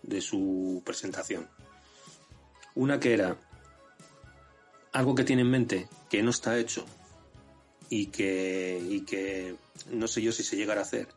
de 0.09 0.21
su 0.21 0.83
presentación. 0.85 1.49
Una 2.75 2.99
que 3.01 3.15
era 3.15 3.37
algo 4.93 5.15
que 5.15 5.25
tiene 5.25 5.43
en 5.43 5.51
mente 5.51 5.89
que 6.09 6.23
no 6.23 6.31
está 6.31 6.59
hecho 6.59 6.85
y 7.91 8.07
que, 8.07 8.81
y 8.89 9.03
que 9.03 9.57
no 9.91 10.09
sé 10.09 10.23
yo 10.23 10.33
si 10.33 10.43
se 10.43 10.57
llegará 10.57 10.81
a 10.81 10.85
hacer 10.85 11.09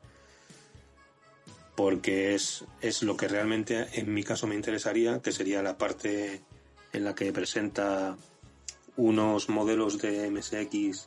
porque 1.75 2.35
es, 2.35 2.65
es 2.81 3.01
lo 3.01 3.17
que 3.17 3.27
realmente 3.27 3.87
en 3.93 4.13
mi 4.13 4.23
caso 4.23 4.45
me 4.45 4.55
interesaría, 4.55 5.19
que 5.21 5.31
sería 5.31 5.63
la 5.63 5.77
parte 5.77 6.41
en 6.93 7.03
la 7.03 7.15
que 7.15 7.31
presenta 7.31 8.17
unos 8.97 9.49
modelos 9.49 9.97
de 9.97 10.29
MSX 10.29 11.05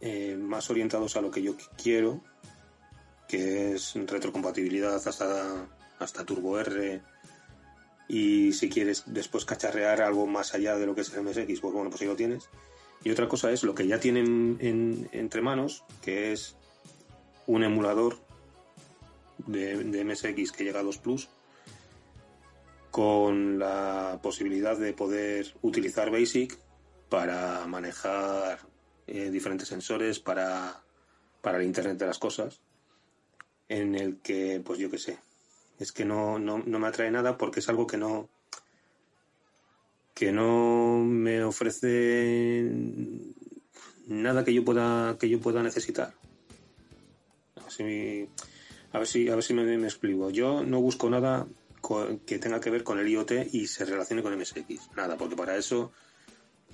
eh, 0.00 0.36
más 0.38 0.68
orientados 0.70 1.16
a 1.16 1.20
lo 1.20 1.30
que 1.30 1.42
yo 1.42 1.56
quiero, 1.82 2.20
que 3.26 3.72
es 3.72 3.94
retrocompatibilidad 3.94 4.96
hasta, 4.96 5.66
hasta 6.04 6.24
Turbo 6.24 6.58
R. 6.58 7.02
Y 8.08 8.52
si 8.52 8.68
quieres 8.68 9.04
después 9.06 9.44
cacharrear 9.44 10.02
algo 10.02 10.26
más 10.26 10.54
allá 10.54 10.76
de 10.76 10.86
lo 10.86 10.94
que 10.94 11.00
es 11.00 11.12
el 11.12 11.22
MSX, 11.22 11.60
pues 11.60 11.74
bueno, 11.74 11.90
pues 11.90 12.02
ahí 12.02 12.08
lo 12.08 12.16
tienes. 12.16 12.48
Y 13.02 13.10
otra 13.10 13.28
cosa 13.28 13.50
es 13.50 13.62
lo 13.64 13.74
que 13.74 13.86
ya 13.86 13.98
tienen 13.98 14.56
en, 14.60 15.08
entre 15.12 15.42
manos, 15.42 15.84
que 16.02 16.32
es 16.32 16.56
un 17.46 17.64
emulador 17.64 18.18
de, 19.46 20.04
MSX 20.04 20.52
que 20.52 20.64
llega 20.64 20.80
a 20.80 20.84
2 20.84 20.98
Plus, 20.98 21.28
con 22.90 23.58
la 23.58 24.20
posibilidad 24.22 24.78
de 24.78 24.92
poder 24.92 25.54
utilizar 25.62 26.10
BASIC 26.10 26.58
para 27.08 27.66
manejar 27.66 28.60
eh, 29.06 29.30
diferentes 29.30 29.68
sensores 29.68 30.20
para, 30.20 30.82
para 31.42 31.58
el 31.58 31.64
Internet 31.64 31.98
de 31.98 32.06
las 32.06 32.18
Cosas, 32.18 32.60
en 33.68 33.94
el 33.94 34.20
que, 34.20 34.62
pues 34.64 34.78
yo 34.78 34.90
qué 34.90 34.98
sé, 34.98 35.18
es 35.78 35.92
que 35.92 36.04
no, 36.04 36.38
no, 36.38 36.62
no 36.64 36.78
me 36.78 36.86
atrae 36.86 37.10
nada 37.10 37.36
porque 37.36 37.60
es 37.60 37.68
algo 37.68 37.86
que 37.86 37.96
no 37.96 38.28
que 40.14 40.30
no 40.30 40.98
me 41.04 41.42
ofrece 41.42 42.70
nada 44.06 44.44
que 44.44 44.54
yo 44.54 44.64
pueda 44.64 45.16
que 45.18 45.28
yo 45.28 45.40
pueda 45.40 45.62
necesitar. 45.62 46.14
Si 47.68 48.28
a 48.92 48.98
ver 48.98 49.08
si, 49.08 49.28
a 49.28 49.34
ver 49.34 49.42
si 49.42 49.54
me, 49.54 49.74
explico. 49.84 50.30
Yo 50.30 50.62
no 50.62 50.80
busco 50.80 51.10
nada 51.10 51.46
que 52.24 52.38
tenga 52.38 52.60
que 52.60 52.70
ver 52.70 52.84
con 52.84 53.00
el 53.00 53.08
IoT 53.08 53.52
y 53.52 53.66
se 53.66 53.84
relacione 53.84 54.22
con 54.22 54.38
MSX 54.38 54.90
nada 54.96 55.18
porque 55.18 55.36
para 55.36 55.56
eso 55.56 55.92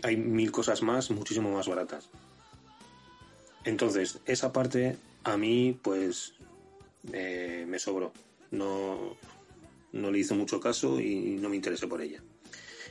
hay 0.05 0.17
mil 0.17 0.53
cosas 0.53 0.83
más 0.83 1.11
muchísimo 1.11 1.51
más 1.51 1.67
baratas. 1.67 2.11
Entonces 3.65 4.19
esa 4.27 4.53
parte 4.53 4.99
a 5.25 5.39
mí 5.39 5.79
pues 5.83 6.35
me 7.03 7.79
sobró 7.79 8.13
no 8.51 9.17
no 9.93 10.11
le 10.11 10.19
hice 10.19 10.35
mucho 10.35 10.61
caso 10.61 11.01
y 11.01 11.37
no 11.41 11.49
me 11.49 11.57
interesé 11.57 11.87
por 11.89 12.01
ella 12.01 12.23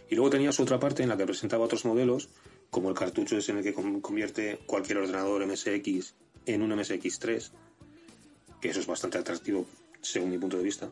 y 0.09 0.15
luego 0.15 0.31
tenías 0.31 0.59
otra 0.59 0.79
parte 0.79 1.03
en 1.03 1.09
la 1.09 1.17
que 1.17 1.25
presentaba 1.25 1.65
otros 1.65 1.85
modelos, 1.85 2.29
como 2.71 2.89
el 2.89 2.95
cartucho 2.95 3.37
es 3.37 3.47
en 3.49 3.57
el 3.57 3.63
que 3.63 3.73
con- 3.73 4.01
convierte 4.01 4.59
cualquier 4.65 4.97
ordenador 4.97 5.45
MSX 5.45 6.15
en 6.47 6.63
un 6.63 6.71
MSX3, 6.71 7.51
que 8.59 8.69
eso 8.69 8.79
es 8.79 8.87
bastante 8.87 9.19
atractivo 9.19 9.67
según 10.01 10.31
mi 10.31 10.39
punto 10.39 10.57
de 10.57 10.63
vista. 10.63 10.89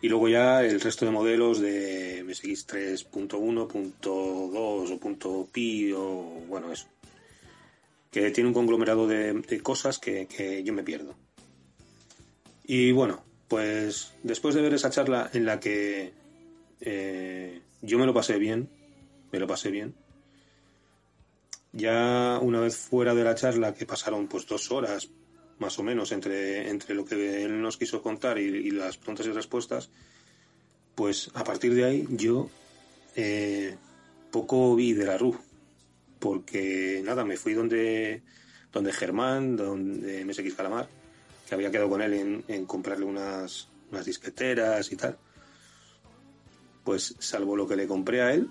Y 0.00 0.08
luego 0.08 0.28
ya 0.28 0.62
el 0.62 0.80
resto 0.80 1.04
de 1.04 1.10
modelos 1.10 1.58
de 1.58 2.22
MSX 2.24 2.68
3.1, 2.68 3.66
punto 3.66 4.14
.2 4.14 4.92
o 4.92 4.98
punto 5.00 5.48
.pi 5.50 5.92
o 5.92 6.44
bueno, 6.46 6.70
eso. 6.70 6.86
Que 8.12 8.30
tiene 8.30 8.48
un 8.48 8.54
conglomerado 8.54 9.08
de, 9.08 9.60
cosas 9.62 9.98
que 9.98 10.62
yo 10.64 10.72
me 10.72 10.84
pierdo. 10.84 11.16
Y 12.66 12.90
bueno, 12.90 13.22
pues 13.48 14.12
después 14.24 14.54
de 14.54 14.62
ver 14.62 14.74
esa 14.74 14.90
charla 14.90 15.30
en 15.32 15.46
la 15.46 15.60
que 15.60 16.12
eh, 16.80 17.60
yo 17.80 17.98
me 17.98 18.06
lo 18.06 18.12
pasé 18.12 18.38
bien, 18.38 18.68
me 19.30 19.38
lo 19.38 19.46
pasé 19.46 19.70
bien. 19.70 19.94
Ya 21.72 22.38
una 22.42 22.60
vez 22.60 22.76
fuera 22.76 23.14
de 23.14 23.22
la 23.22 23.36
charla, 23.36 23.74
que 23.74 23.86
pasaron 23.86 24.26
pues 24.26 24.46
dos 24.46 24.72
horas 24.72 25.10
más 25.58 25.78
o 25.78 25.82
menos 25.82 26.10
entre, 26.12 26.68
entre 26.68 26.94
lo 26.94 27.04
que 27.04 27.44
él 27.44 27.60
nos 27.62 27.76
quiso 27.76 28.02
contar 28.02 28.38
y, 28.38 28.70
las 28.70 28.96
preguntas 28.96 29.26
y 29.26 29.32
respuestas, 29.32 29.90
pues 30.94 31.30
a 31.34 31.44
partir 31.44 31.74
de 31.74 31.84
ahí 31.84 32.06
yo 32.10 32.50
eh, 33.14 33.76
poco 34.30 34.74
vi 34.74 34.92
de 34.92 35.06
la 35.06 35.16
RU, 35.16 35.38
porque 36.18 37.00
nada, 37.04 37.24
me 37.24 37.36
fui 37.36 37.54
donde, 37.54 38.22
donde 38.72 38.92
Germán, 38.92 39.56
donde 39.56 40.24
MSX 40.24 40.54
Calamar, 40.54 40.88
que 41.46 41.54
había 41.54 41.70
quedado 41.70 41.88
con 41.88 42.02
él 42.02 42.44
en, 42.48 42.66
comprarle 42.66 43.04
unas, 43.04 43.68
unas 43.90 44.04
disqueteras 44.04 44.90
y 44.92 44.96
tal 44.96 45.18
pues 46.84 47.16
salvo 47.18 47.56
lo 47.56 47.66
que 47.66 47.76
le 47.76 47.88
compré 47.88 48.22
a 48.22 48.32
él 48.32 48.48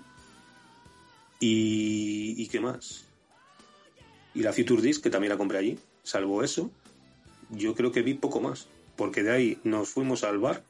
y, 1.40 2.34
y 2.36 2.48
qué 2.48 2.60
más. 2.60 3.06
Y 4.34 4.40
la 4.40 4.52
Future 4.52 4.82
Disc 4.82 5.02
que 5.02 5.10
también 5.10 5.30
la 5.30 5.38
compré 5.38 5.58
allí 5.58 5.78
salvo 6.02 6.44
eso 6.44 6.70
yo 7.50 7.74
creo 7.74 7.92
que 7.92 8.02
vi 8.02 8.14
poco 8.14 8.40
más 8.40 8.68
porque 8.96 9.22
de 9.22 9.32
ahí 9.32 9.58
nos 9.64 9.88
fuimos 9.88 10.24
al 10.24 10.38
bar 10.38 10.62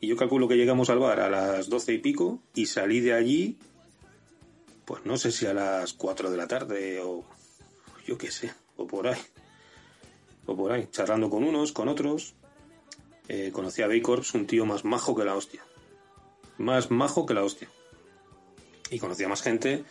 y 0.00 0.08
yo 0.08 0.16
calculo 0.16 0.48
que 0.48 0.56
llegamos 0.56 0.90
al 0.90 0.98
bar 0.98 1.20
a 1.20 1.30
las 1.30 1.68
doce 1.68 1.94
y 1.94 1.98
pico 1.98 2.40
y 2.54 2.66
salí 2.66 3.00
de 3.00 3.14
allí 3.14 3.56
pues 4.84 5.04
no 5.04 5.16
sé 5.16 5.32
si 5.32 5.46
a 5.46 5.54
las 5.54 5.92
4 5.92 6.30
de 6.30 6.36
la 6.36 6.48
tarde 6.48 7.00
o 7.00 7.24
yo 8.06 8.18
qué 8.18 8.30
sé 8.30 8.52
o 8.76 8.86
por 8.86 9.08
ahí 9.08 9.20
o 10.48 10.56
por 10.56 10.72
ahí 10.72 10.88
charlando 10.90 11.30
con 11.30 11.44
unos 11.44 11.70
con 11.70 11.86
otros 11.86 12.34
eh, 13.28 13.50
conocí 13.52 13.82
a 13.82 13.86
Baycorps 13.86 14.34
un 14.34 14.46
tío 14.46 14.66
más 14.66 14.84
majo 14.84 15.14
que 15.14 15.24
la 15.24 15.36
hostia 15.36 15.62
más 16.58 16.90
majo 16.90 17.24
que 17.24 17.34
la 17.34 17.44
hostia. 17.44 17.68
Y 18.90 18.98
conocía 18.98 19.28
más 19.28 19.42
gente 19.42 19.84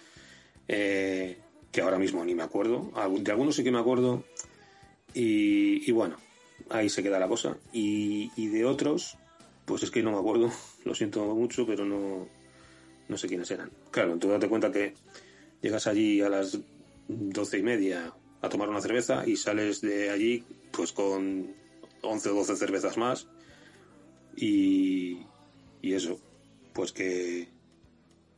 eh, 0.67 1.37
que 1.71 1.81
ahora 1.81 1.97
mismo 1.97 2.23
ni 2.23 2.35
me 2.35 2.43
acuerdo. 2.43 2.91
De 3.19 3.31
algunos 3.31 3.55
sí 3.55 3.63
que 3.63 3.71
me 3.71 3.79
acuerdo. 3.79 4.23
Y, 5.13 5.89
bueno, 5.91 6.17
ahí 6.69 6.89
se 6.89 7.01
queda 7.01 7.17
la 7.17 7.27
cosa. 7.27 7.57
Y, 7.73 8.31
y 8.35 8.47
de 8.47 8.65
otros, 8.65 9.17
pues 9.65 9.81
es 9.83 9.89
que 9.89 10.03
no 10.03 10.11
me 10.11 10.19
acuerdo. 10.19 10.51
Lo 10.85 10.93
siento 10.93 11.23
mucho, 11.33 11.65
pero 11.65 11.85
no, 11.85 12.27
no 13.07 13.17
sé 13.17 13.27
quiénes 13.27 13.49
eran. 13.49 13.71
Claro, 13.89 14.17
tú 14.17 14.27
date 14.27 14.49
cuenta 14.49 14.71
que 14.71 14.93
llegas 15.61 15.87
allí 15.87 16.21
a 16.21 16.29
las 16.29 16.59
doce 17.07 17.59
y 17.59 17.63
media 17.63 18.13
a 18.41 18.49
tomar 18.49 18.69
una 18.69 18.81
cerveza 18.81 19.23
y 19.27 19.35
sales 19.35 19.81
de 19.81 20.09
allí 20.09 20.43
pues 20.71 20.91
con 20.91 21.55
11 22.01 22.29
o 22.29 22.33
12 22.35 22.55
cervezas 22.55 22.97
más. 22.97 23.27
Y, 24.35 25.25
y 25.81 25.93
eso, 25.93 26.19
pues 26.73 26.91
que 26.91 27.47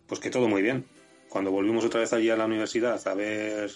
pues 0.07 0.19
que 0.19 0.29
todo 0.29 0.47
muy 0.47 0.61
bien. 0.61 0.85
Cuando 1.29 1.51
volvimos 1.51 1.85
otra 1.85 1.99
vez 1.99 2.13
allí 2.13 2.29
a 2.29 2.37
la 2.37 2.45
universidad 2.45 3.05
a 3.07 3.13
ver 3.13 3.69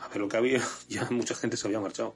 a 0.00 0.08
ver 0.08 0.18
lo 0.18 0.28
que 0.28 0.36
había, 0.36 0.62
ya 0.88 1.08
mucha 1.10 1.34
gente 1.34 1.56
se 1.56 1.66
había 1.66 1.80
marchado. 1.80 2.14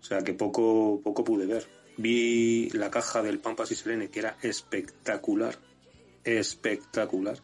O 0.00 0.04
sea 0.04 0.22
que 0.22 0.34
poco 0.34 1.00
poco 1.02 1.24
pude 1.24 1.46
ver. 1.46 1.66
Vi 1.96 2.70
la 2.70 2.90
caja 2.90 3.22
del 3.22 3.40
Pampas 3.40 3.72
y 3.72 3.74
Selene 3.74 4.10
que 4.10 4.20
era 4.20 4.36
espectacular, 4.42 5.58
espectacular. 6.24 7.38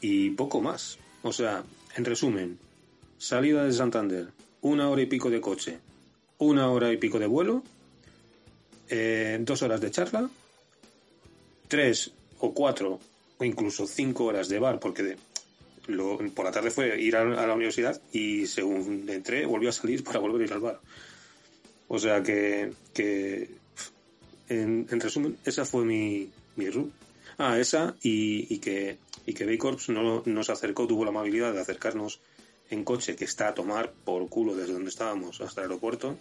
Y 0.00 0.30
poco 0.30 0.60
más. 0.60 0.98
O 1.22 1.32
sea, 1.32 1.64
en 1.96 2.04
resumen, 2.04 2.58
salida 3.24 3.64
de 3.64 3.72
Santander, 3.72 4.26
una 4.60 4.90
hora 4.90 5.00
y 5.00 5.06
pico 5.06 5.30
de 5.30 5.40
coche, 5.40 5.78
una 6.36 6.70
hora 6.70 6.92
y 6.92 6.98
pico 6.98 7.18
de 7.18 7.26
vuelo, 7.26 7.62
eh, 8.90 9.38
dos 9.40 9.62
horas 9.62 9.80
de 9.80 9.90
charla, 9.90 10.28
tres 11.66 12.12
o 12.40 12.52
cuatro 12.52 13.00
o 13.38 13.44
incluso 13.44 13.86
cinco 13.86 14.26
horas 14.26 14.50
de 14.50 14.58
bar, 14.58 14.78
porque 14.78 15.16
por 16.34 16.44
la 16.44 16.52
tarde 16.52 16.70
fue 16.70 17.00
ir 17.00 17.16
a, 17.16 17.24
la 17.24 17.54
universidad 17.54 17.98
y 18.12 18.46
según 18.46 19.08
entré 19.08 19.46
volvió 19.46 19.70
a 19.70 19.72
salir 19.72 20.04
para 20.08 20.18
volver 20.18 20.42
a 20.42 20.44
ir 20.44 20.52
al 20.52 20.60
bar. 20.60 20.80
O 21.88 21.98
sea 21.98 22.22
que, 22.22 22.74
que 22.92 23.48
en, 24.50 24.86
en 24.90 25.00
resumen, 25.00 25.38
esa 25.46 25.64
fue 25.64 25.86
mi, 25.86 26.28
mi. 26.56 26.66
Ah, 27.38 27.58
esa 27.58 27.94
y, 28.02 28.54
y 28.54 28.58
que, 28.58 28.98
y 29.24 29.32
que 29.32 29.58
no 29.88 30.22
nos 30.26 30.50
acercó, 30.50 30.86
tuvo 30.86 31.04
la 31.04 31.10
amabilidad 31.10 31.54
de 31.54 31.62
acercarnos 31.62 32.20
en 32.70 32.84
coche 32.84 33.16
que 33.16 33.24
está 33.24 33.48
a 33.48 33.54
tomar 33.54 33.92
por 33.92 34.28
culo 34.28 34.54
desde 34.54 34.72
donde 34.72 34.90
estábamos 34.90 35.40
hasta 35.40 35.60
el 35.60 35.68
aeropuerto 35.68 36.18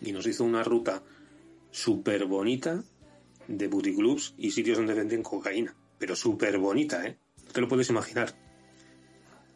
y 0.00 0.12
nos 0.12 0.26
hizo 0.26 0.44
una 0.44 0.62
ruta 0.62 1.02
súper 1.70 2.26
bonita 2.26 2.82
de 3.48 3.68
puticlubs 3.68 4.34
y 4.38 4.50
sitios 4.50 4.78
donde 4.78 4.94
venden 4.94 5.22
cocaína. 5.22 5.74
Pero 5.98 6.14
súper 6.14 6.58
bonita, 6.58 7.04
¿eh? 7.06 7.18
Te 7.52 7.60
lo 7.60 7.68
puedes 7.68 7.90
imaginar. 7.90 8.34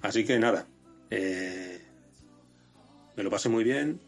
Así 0.00 0.24
que 0.24 0.38
nada, 0.38 0.66
eh, 1.10 1.80
me 3.16 3.22
lo 3.22 3.30
pasé 3.30 3.48
muy 3.48 3.62
bien. 3.62 4.00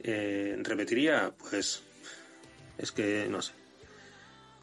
Eh, 0.00 0.56
¿Repetiría? 0.60 1.34
Pues 1.36 1.82
es 2.78 2.92
que 2.92 3.26
no 3.28 3.42
sé. 3.42 3.52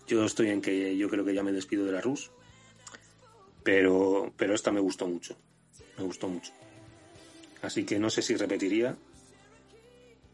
Yo 0.07 0.25
estoy 0.25 0.49
en 0.49 0.61
que 0.61 0.97
yo 0.97 1.09
creo 1.09 1.23
que 1.23 1.33
ya 1.33 1.43
me 1.43 1.51
despido 1.51 1.85
de 1.85 1.91
la 1.91 2.01
RUS. 2.01 2.31
Pero, 3.63 4.33
pero 4.35 4.55
esta 4.55 4.71
me 4.71 4.79
gustó 4.79 5.07
mucho. 5.07 5.37
Me 5.97 6.03
gustó 6.03 6.27
mucho. 6.27 6.51
Así 7.61 7.83
que 7.85 7.99
no 7.99 8.09
sé 8.09 8.21
si 8.21 8.35
repetiría. 8.35 8.95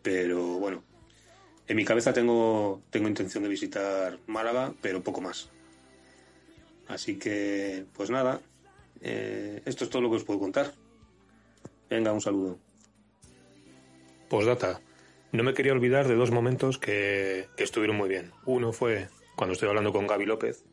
Pero 0.01 0.59
bueno. 0.59 0.83
En 1.67 1.75
mi 1.75 1.83
cabeza 1.83 2.13
tengo, 2.13 2.81
tengo 2.89 3.09
intención 3.09 3.43
de 3.43 3.49
visitar 3.49 4.19
Málaga, 4.27 4.73
pero 4.81 5.03
poco 5.03 5.19
más. 5.19 5.49
Así 6.87 7.19
que, 7.19 7.85
pues 7.93 8.09
nada. 8.09 8.39
eh, 9.01 9.61
esto 9.65 9.83
es 9.83 9.89
todo 9.89 10.01
lo 10.01 10.09
que 10.09 10.15
os 10.15 10.23
puedo 10.23 10.39
contar. 10.39 10.73
Venga, 11.89 12.13
un 12.13 12.21
saludo. 12.21 12.57
Postdata. 14.29 14.79
No 15.33 15.43
me 15.43 15.53
quería 15.53 15.73
olvidar 15.73 16.07
de 16.07 16.15
dos 16.15 16.31
momentos 16.31 16.77
que, 16.77 17.49
que 17.57 17.63
estuvieron 17.65 17.97
muy 17.97 18.07
bien. 18.07 18.31
Uno 18.45 18.71
fue 18.71 19.09
cuando 19.35 19.53
estoy 19.53 19.67
hablando 19.67 19.91
con 19.91 20.07
Gaby 20.07 20.25
López, 20.25 20.63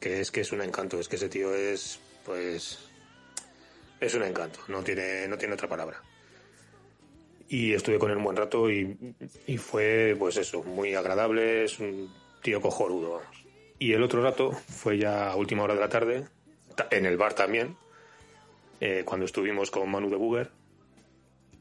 que 0.00 0.20
es 0.20 0.32
que 0.32 0.40
es 0.40 0.50
un 0.50 0.62
encanto, 0.62 0.98
es 0.98 1.08
que 1.08 1.16
ese 1.16 1.28
tío 1.28 1.54
es, 1.54 2.00
pues, 2.26 2.80
es 4.02 4.14
un 4.14 4.22
encanto, 4.24 4.60
no 4.68 4.82
tiene, 4.82 5.26
no 5.28 5.38
tiene 5.38 5.54
otra 5.54 5.68
palabra. 5.68 6.02
Y 7.48 7.72
estuve 7.72 7.98
con 7.98 8.10
él 8.10 8.16
un 8.16 8.24
buen 8.24 8.36
rato 8.36 8.70
y, 8.70 8.96
y 9.46 9.58
fue, 9.58 10.16
pues 10.18 10.36
eso, 10.36 10.62
muy 10.62 10.94
agradable, 10.94 11.64
es 11.64 11.78
un 11.78 12.12
tío 12.42 12.60
cojonudo, 12.60 13.12
vamos. 13.20 13.44
Y 13.78 13.92
el 13.92 14.02
otro 14.02 14.22
rato 14.22 14.52
fue 14.52 14.98
ya 14.98 15.30
a 15.30 15.36
última 15.36 15.62
hora 15.64 15.74
de 15.74 15.80
la 15.80 15.88
tarde, 15.88 16.24
ta- 16.74 16.88
en 16.90 17.04
el 17.06 17.16
bar 17.16 17.34
también, 17.34 17.76
eh, 18.80 19.02
cuando 19.04 19.26
estuvimos 19.26 19.70
con 19.70 19.90
Manu 19.90 20.08
de 20.10 20.16
Buger. 20.16 20.50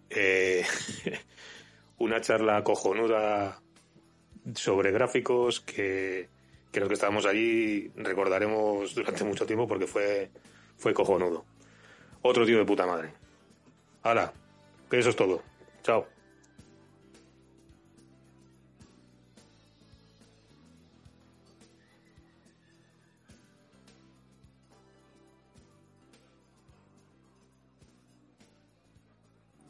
Eh, 0.10 0.64
una 1.98 2.22
charla 2.22 2.64
cojonuda 2.64 3.62
sobre 4.56 4.92
gráficos 4.92 5.60
que, 5.62 6.28
que 6.72 6.80
los 6.80 6.88
que 6.90 6.96
estábamos 6.96 7.26
allí 7.26 7.92
recordaremos 7.96 8.96
durante 8.96 9.24
mucho 9.24 9.46
tiempo 9.46 9.68
porque 9.68 9.88
fue, 9.88 10.30
fue 10.78 10.94
cojonudo. 10.94 11.46
Otro 12.22 12.46
tío 12.46 12.60
de 12.60 12.66
puta 12.66 12.86
madre. 12.86 13.14
Hala, 14.04 14.34
que 14.90 15.00
eso 15.00 15.10
es 15.10 15.16
todo. 15.16 15.42
Chao. 15.84 16.06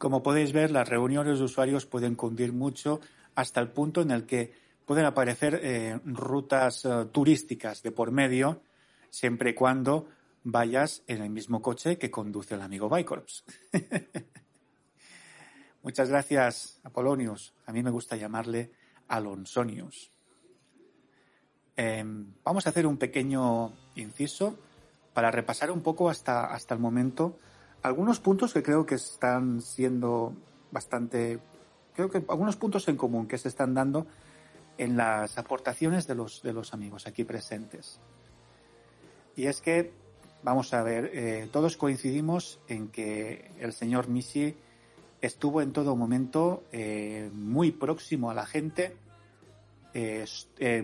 Como 0.02 0.22
podéis 0.22 0.52
ver, 0.52 0.72
las 0.72 0.88
reuniones 0.88 1.38
de 1.38 1.44
usuarios 1.44 1.86
pueden 1.86 2.16
cundir 2.16 2.52
mucho 2.52 3.00
hasta 3.36 3.60
el 3.60 3.68
punto 3.68 4.02
en 4.02 4.10
el 4.10 4.26
que 4.26 4.52
pueden 4.84 5.04
aparecer 5.04 5.60
eh, 5.62 6.00
rutas 6.04 6.84
eh, 6.84 7.06
turísticas 7.12 7.84
de 7.84 7.92
por 7.92 8.10
medio, 8.10 8.62
siempre 9.10 9.50
y 9.50 9.54
cuando 9.54 10.08
vayas 10.44 11.02
en 11.06 11.22
el 11.22 11.30
mismo 11.30 11.62
coche 11.62 11.98
que 11.98 12.10
conduce 12.10 12.54
el 12.54 12.62
amigo 12.62 12.88
Bicorps. 12.88 13.44
Muchas 15.82 16.08
gracias, 16.08 16.80
Apolonius. 16.84 17.54
A 17.66 17.72
mí 17.72 17.82
me 17.82 17.90
gusta 17.90 18.16
llamarle 18.16 18.72
Alonsonius. 19.08 20.12
Eh, 21.76 22.04
vamos 22.44 22.66
a 22.66 22.70
hacer 22.70 22.86
un 22.86 22.98
pequeño 22.98 23.72
inciso 23.96 24.58
para 25.14 25.30
repasar 25.30 25.70
un 25.70 25.82
poco 25.82 26.08
hasta, 26.08 26.52
hasta 26.52 26.74
el 26.74 26.80
momento 26.80 27.38
algunos 27.82 28.20
puntos 28.20 28.52
que 28.52 28.62
creo 28.62 28.86
que 28.86 28.94
están 28.94 29.60
siendo 29.60 30.34
bastante, 30.70 31.40
creo 31.94 32.10
que 32.10 32.24
algunos 32.28 32.56
puntos 32.56 32.86
en 32.88 32.96
común 32.96 33.26
que 33.26 33.38
se 33.38 33.48
están 33.48 33.74
dando 33.74 34.06
en 34.78 34.96
las 34.96 35.36
aportaciones 35.36 36.06
de 36.06 36.14
los, 36.14 36.42
de 36.42 36.52
los 36.52 36.72
amigos 36.74 37.06
aquí 37.06 37.24
presentes. 37.24 38.00
Y 39.34 39.46
es 39.46 39.60
que, 39.60 39.92
vamos 40.42 40.74
a 40.74 40.82
ver, 40.82 41.10
eh, 41.14 41.48
todos 41.52 41.76
coincidimos 41.76 42.60
en 42.68 42.88
que 42.88 43.50
el 43.58 43.72
señor 43.72 44.08
Nishi 44.08 44.54
estuvo 45.20 45.62
en 45.62 45.72
todo 45.72 45.96
momento 45.96 46.64
eh, 46.72 47.30
muy 47.32 47.70
próximo 47.70 48.30
a 48.30 48.34
la 48.34 48.46
gente, 48.46 48.96
eh, 49.94 50.26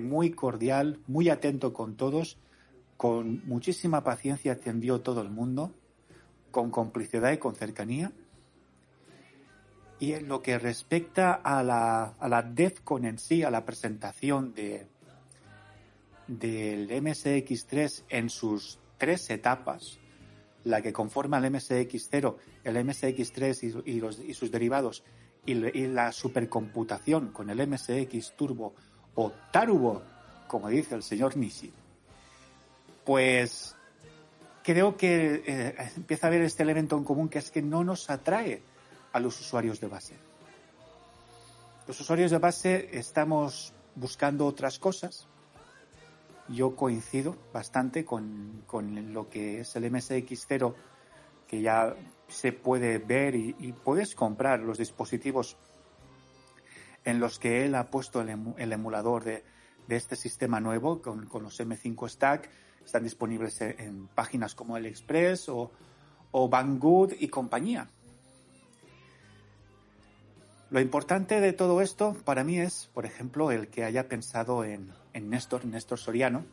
muy 0.00 0.30
cordial, 0.30 1.00
muy 1.06 1.28
atento 1.28 1.72
con 1.72 1.96
todos, 1.96 2.38
con 2.96 3.46
muchísima 3.46 4.04
paciencia 4.04 4.52
atendió 4.52 5.00
todo 5.00 5.22
el 5.22 5.30
mundo, 5.30 5.72
con 6.50 6.70
complicidad 6.70 7.32
y 7.32 7.38
con 7.38 7.54
cercanía. 7.54 8.12
Y 10.00 10.12
en 10.12 10.28
lo 10.28 10.42
que 10.42 10.58
respecta 10.58 11.32
a 11.32 11.62
la, 11.64 12.14
a 12.20 12.28
la 12.28 12.42
DEFCON 12.42 13.04
en 13.04 13.18
sí, 13.18 13.42
a 13.42 13.50
la 13.50 13.64
presentación 13.64 14.54
de, 14.54 14.86
del 16.28 16.88
MSX3 16.90 18.04
en 18.08 18.30
sus 18.30 18.78
tres 18.98 19.30
etapas, 19.30 19.98
la 20.64 20.82
que 20.82 20.92
conforma 20.92 21.38
el 21.38 21.52
MSX0, 21.52 22.36
el 22.64 22.76
MSX3 22.76 23.82
y, 23.86 23.92
y 23.92 24.00
los, 24.00 24.18
y 24.18 24.34
sus 24.34 24.50
derivados, 24.50 25.04
y, 25.46 25.54
la 25.54 26.12
supercomputación 26.12 27.32
con 27.32 27.48
el 27.48 27.66
MSX 27.66 28.34
Turbo 28.36 28.74
o 29.14 29.32
Tarubo, 29.50 30.02
como 30.46 30.68
dice 30.68 30.94
el 30.94 31.02
señor 31.02 31.36
Nishi, 31.36 31.72
pues 33.04 33.74
creo 34.62 34.96
que 34.96 35.42
eh, 35.46 35.74
empieza 35.96 36.26
a 36.26 36.28
haber 36.28 36.42
este 36.42 36.62
elemento 36.62 36.96
en 36.96 37.04
común 37.04 37.28
que 37.30 37.38
es 37.38 37.50
que 37.50 37.62
no 37.62 37.82
nos 37.82 38.10
atrae 38.10 38.60
a 39.12 39.20
los 39.20 39.40
usuarios 39.40 39.80
de 39.80 39.86
base. 39.86 40.14
Los 41.86 41.98
usuarios 42.00 42.30
de 42.30 42.38
base 42.38 42.90
estamos 42.92 43.72
buscando 43.94 44.44
otras 44.44 44.78
cosas. 44.78 45.26
Yo 46.48 46.74
coincido 46.76 47.36
bastante 47.52 48.04
con, 48.04 48.62
con 48.66 49.12
lo 49.12 49.28
que 49.28 49.60
es 49.60 49.76
el 49.76 49.84
MSX0, 49.84 50.74
que 51.46 51.60
ya 51.60 51.94
se 52.28 52.52
puede 52.52 52.98
ver 52.98 53.34
y, 53.34 53.52
puedes 53.84 54.14
comprar 54.14 54.60
los 54.60 54.78
dispositivos 54.78 55.56
en 57.04 57.20
los 57.20 57.38
que 57.38 57.64
él 57.64 57.74
ha 57.74 57.90
puesto 57.90 58.20
el, 58.20 58.28
emu- 58.28 58.54
el 58.58 58.72
emulador 58.72 59.24
de, 59.24 59.44
de 59.86 59.96
este 59.96 60.16
sistema 60.16 60.60
nuevo 60.60 61.00
con, 61.00 61.26
con 61.26 61.42
los 61.42 61.58
M5 61.60 62.08
Stack. 62.08 62.50
Están 62.84 63.04
disponibles 63.04 63.60
en, 63.60 63.80
en 63.80 64.06
páginas 64.08 64.54
como 64.54 64.74
AliExpress 64.76 65.48
o, 65.50 65.70
o 66.32 66.48
Banggood 66.48 67.12
y 67.18 67.28
compañía. 67.28 67.90
Lo 70.70 70.80
importante 70.80 71.40
de 71.40 71.54
todo 71.54 71.80
esto 71.80 72.14
para 72.24 72.44
mí 72.44 72.58
es, 72.58 72.90
por 72.92 73.06
ejemplo, 73.06 73.50
el 73.50 73.68
que 73.68 73.84
haya 73.84 74.06
pensado 74.06 74.64
en, 74.64 74.92
en 75.14 75.30
Néstor, 75.30 75.64
Néstor 75.64 75.98
Soriano, 75.98 76.44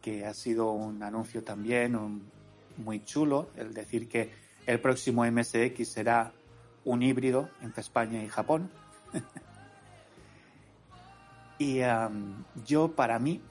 que 0.00 0.24
ha 0.24 0.32
sido 0.32 0.72
un 0.72 1.02
anuncio 1.02 1.44
también 1.44 2.22
muy 2.78 3.04
chulo, 3.04 3.50
el 3.56 3.74
decir 3.74 4.08
que 4.08 4.32
el 4.64 4.80
próximo 4.80 5.30
MSX 5.30 5.86
será 5.86 6.32
un 6.86 7.02
híbrido 7.02 7.50
entre 7.60 7.82
España 7.82 8.22
y 8.22 8.28
Japón. 8.28 8.70
y 11.58 11.80
yo, 12.64 12.92
para 12.92 13.18
mí, 13.18 13.42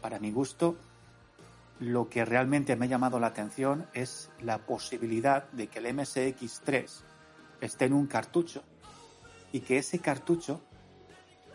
para 0.00 0.18
mi 0.18 0.32
gusto, 0.32 0.76
lo 1.78 2.08
que 2.08 2.24
realmente 2.24 2.74
me 2.74 2.86
ha 2.86 2.88
llamado 2.88 3.20
la 3.20 3.26
atención 3.26 3.86
es 3.92 4.30
la 4.40 4.58
posibilidad 4.58 5.46
de 5.50 5.66
que 5.66 5.80
el 5.80 5.94
MSX3 5.94 7.02
esté 7.60 7.86
en 7.86 7.92
un 7.92 8.06
cartucho 8.06 8.62
y 9.52 9.60
que 9.60 9.78
ese 9.78 9.98
cartucho, 9.98 10.60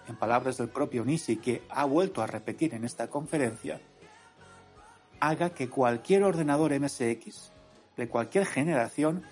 en 0.08 0.16
palabras 0.16 0.58
del 0.58 0.70
propio 0.70 1.06
Nisi, 1.06 1.38
que 1.38 1.64
ha 1.70 1.86
vuelto 1.86 2.22
a 2.22 2.28
repetir 2.28 2.74
en 2.74 2.86
esta 2.86 3.08
conferencia, 3.08 3.80
haga 5.20 5.52
que 5.52 5.70
cualquier 5.70 6.24
ordenador 6.24 6.78
MSX 6.78 7.52
de 7.97 8.10
cualquier 8.10 8.45
generación 8.45 9.24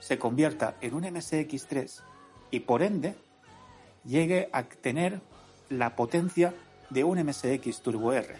se 0.00 0.18
convierta 0.18 0.76
en 0.80 0.94
un 0.94 1.04
MSX3 1.04 2.00
y 2.50 2.60
por 2.60 2.82
ende 2.82 3.14
llegue 4.04 4.48
a 4.52 4.64
tener 4.64 5.20
la 5.68 5.94
potencia 5.94 6.54
de 6.90 7.04
un 7.04 7.22
MSX 7.22 7.82
Turbo 7.82 8.12
R. 8.12 8.34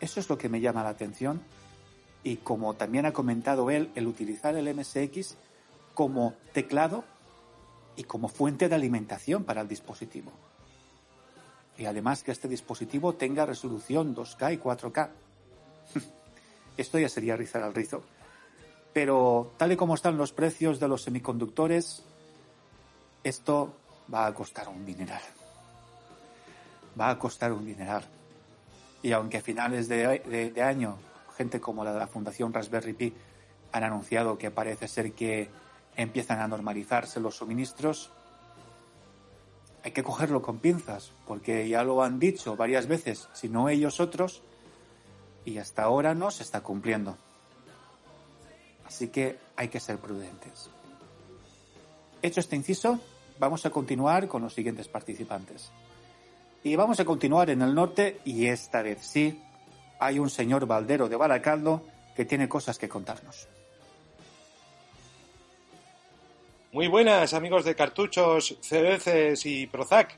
Eso 0.00 0.20
es 0.20 0.28
lo 0.28 0.38
que 0.38 0.48
me 0.48 0.60
llama 0.60 0.82
la 0.82 0.90
atención 0.90 1.40
y 2.22 2.36
como 2.36 2.74
también 2.74 3.06
ha 3.06 3.12
comentado 3.12 3.70
él, 3.70 3.90
el 3.94 4.06
utilizar 4.06 4.54
el 4.54 4.72
MSX 4.74 5.36
como 5.98 6.34
teclado 6.52 7.02
y 7.96 8.04
como 8.04 8.28
fuente 8.28 8.68
de 8.68 8.76
alimentación 8.76 9.42
para 9.42 9.62
el 9.62 9.66
dispositivo. 9.66 10.30
Y 11.76 11.86
además 11.86 12.22
que 12.22 12.30
este 12.30 12.46
dispositivo 12.46 13.16
tenga 13.16 13.44
resolución 13.44 14.14
2K 14.14 14.54
y 14.54 14.58
4K. 14.58 15.08
Esto 16.76 17.00
ya 17.00 17.08
sería 17.08 17.34
rizar 17.34 17.64
al 17.64 17.74
rizo. 17.74 18.04
Pero 18.92 19.50
tal 19.56 19.72
y 19.72 19.76
como 19.76 19.96
están 19.96 20.16
los 20.16 20.30
precios 20.30 20.78
de 20.78 20.86
los 20.86 21.02
semiconductores, 21.02 22.04
esto 23.24 23.74
va 24.14 24.26
a 24.26 24.34
costar 24.34 24.68
un 24.68 24.86
dineral. 24.86 25.22
Va 26.98 27.10
a 27.10 27.18
costar 27.18 27.52
un 27.52 27.66
dineral. 27.66 28.04
Y 29.02 29.10
aunque 29.10 29.38
a 29.38 29.42
finales 29.42 29.88
de, 29.88 30.52
de 30.54 30.62
año 30.62 30.96
gente 31.36 31.60
como 31.60 31.82
la 31.82 31.92
de 31.92 31.98
la 31.98 32.06
Fundación 32.06 32.54
Raspberry 32.54 32.92
Pi 32.92 33.14
han 33.72 33.82
anunciado 33.82 34.38
que 34.38 34.52
parece 34.52 34.86
ser 34.86 35.10
que 35.12 35.50
empiezan 35.98 36.40
a 36.40 36.48
normalizarse 36.48 37.20
los 37.20 37.36
suministros, 37.36 38.10
hay 39.82 39.90
que 39.90 40.04
cogerlo 40.04 40.40
con 40.40 40.58
pinzas, 40.58 41.12
porque 41.26 41.68
ya 41.68 41.82
lo 41.82 42.02
han 42.02 42.20
dicho 42.20 42.56
varias 42.56 42.86
veces, 42.86 43.28
si 43.32 43.48
no 43.48 43.68
ellos 43.68 43.98
otros, 43.98 44.42
y 45.44 45.58
hasta 45.58 45.82
ahora 45.82 46.14
no 46.14 46.30
se 46.30 46.44
está 46.44 46.60
cumpliendo. 46.60 47.18
Así 48.86 49.08
que 49.08 49.38
hay 49.56 49.68
que 49.68 49.80
ser 49.80 49.98
prudentes. 49.98 50.70
Hecho 52.22 52.40
este 52.40 52.56
inciso, 52.56 53.00
vamos 53.40 53.66
a 53.66 53.70
continuar 53.70 54.28
con 54.28 54.42
los 54.42 54.54
siguientes 54.54 54.86
participantes. 54.88 55.70
Y 56.62 56.76
vamos 56.76 57.00
a 57.00 57.04
continuar 57.04 57.50
en 57.50 57.62
el 57.62 57.74
norte 57.74 58.20
y 58.24 58.46
esta 58.46 58.82
vez 58.82 58.98
sí 59.02 59.42
hay 59.98 60.20
un 60.20 60.30
señor 60.30 60.66
baldero 60.66 61.08
de 61.08 61.16
Baracaldo 61.16 61.82
que 62.14 62.24
tiene 62.24 62.48
cosas 62.48 62.78
que 62.78 62.88
contarnos. 62.88 63.48
Muy 66.70 66.86
buenas 66.86 67.32
amigos 67.32 67.64
de 67.64 67.74
cartuchos, 67.74 68.54
CDCs 68.60 69.46
y 69.46 69.66
Prozac. 69.66 70.14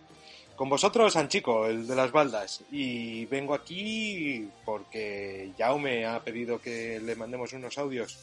Con 0.57 0.69
vosotros 0.69 1.15
Anchico, 1.15 1.69
el 1.69 1.87
de 1.87 1.95
las 1.95 2.11
baldas. 2.11 2.63
Y 2.73 3.25
vengo 3.27 3.55
aquí 3.55 4.49
porque 4.65 5.53
Jaume 5.57 6.05
ha 6.07 6.19
pedido 6.25 6.61
que 6.61 6.99
le 6.99 7.15
mandemos 7.15 7.53
unos 7.53 7.79
audios 7.79 8.19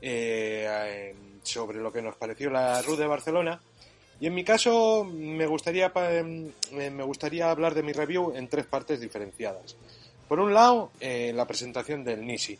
eh, 0.00 1.14
sobre 1.42 1.78
lo 1.80 1.92
que 1.92 2.00
nos 2.00 2.16
pareció 2.16 2.48
la 2.48 2.80
RU 2.80 2.96
de 2.96 3.06
Barcelona. 3.06 3.60
Y 4.18 4.28
en 4.28 4.34
mi 4.34 4.44
caso 4.44 5.04
me 5.04 5.46
gustaría, 5.46 5.92
eh, 5.94 6.50
me 6.72 7.04
gustaría 7.04 7.50
hablar 7.50 7.74
de 7.74 7.82
mi 7.82 7.92
review 7.92 8.32
en 8.34 8.48
tres 8.48 8.64
partes 8.64 8.98
diferenciadas. 8.98 9.76
Por 10.26 10.40
un 10.40 10.54
lado, 10.54 10.90
eh, 11.00 11.32
la 11.34 11.46
presentación 11.46 12.02
del 12.02 12.26
Nisi, 12.26 12.58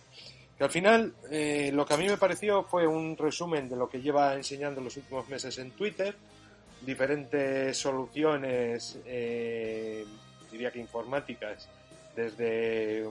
que 0.59 0.65
al 0.65 0.71
final 0.71 1.15
eh, 1.31 1.71
lo 1.73 1.87
que 1.87 1.95
a 1.95 1.97
mí 1.97 2.09
me 2.09 2.17
pareció 2.17 2.65
fue 2.65 2.85
un 2.85 3.17
resumen 3.17 3.69
de 3.69 3.77
lo 3.77 3.89
que 3.89 4.03
lleva 4.03 4.35
enseñando 4.35 4.81
los 4.81 4.97
últimos 4.97 5.29
meses 5.29 5.57
en 5.59 5.71
Twitter, 5.71 6.17
diferentes 6.81 7.79
soluciones, 7.79 8.99
eh, 9.07 10.05
diría 10.51 10.73
que 10.73 10.81
informáticas, 10.81 11.69
desde 12.17 13.09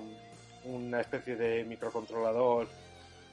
una 0.65 0.99
especie 0.99 1.37
de 1.37 1.63
microcontrolador 1.63 2.67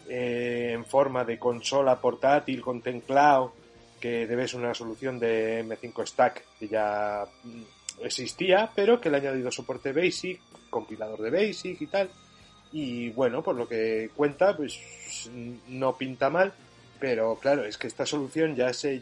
en 0.08 0.84
forma 0.84 1.24
de 1.24 1.38
consola 1.38 2.00
portátil 2.00 2.60
con 2.60 2.82
teclado, 2.82 3.52
que 3.98 4.26
debe 4.26 4.46
ser 4.46 4.60
una 4.60 4.74
solución 4.74 5.18
de 5.18 5.64
M5 5.64 6.06
Stack 6.06 6.44
que 6.60 6.68
ya 6.68 7.24
existía, 8.00 8.70
pero 8.74 9.00
que 9.00 9.10
le 9.10 9.16
ha 9.16 9.20
añadido 9.20 9.50
soporte 9.50 9.92
BASIC, 9.92 10.40
compilador 10.70 11.20
de 11.22 11.30
BASIC 11.30 11.80
y 11.80 11.86
tal. 11.86 12.10
Y 12.74 13.10
bueno, 13.10 13.40
por 13.40 13.54
lo 13.54 13.68
que 13.68 14.10
cuenta, 14.16 14.56
pues 14.56 14.80
no 15.68 15.96
pinta 15.96 16.28
mal, 16.28 16.52
pero 16.98 17.36
claro, 17.36 17.64
es 17.64 17.78
que 17.78 17.86
esta 17.86 18.04
solución 18.04 18.56
ya 18.56 18.72
se 18.72 19.00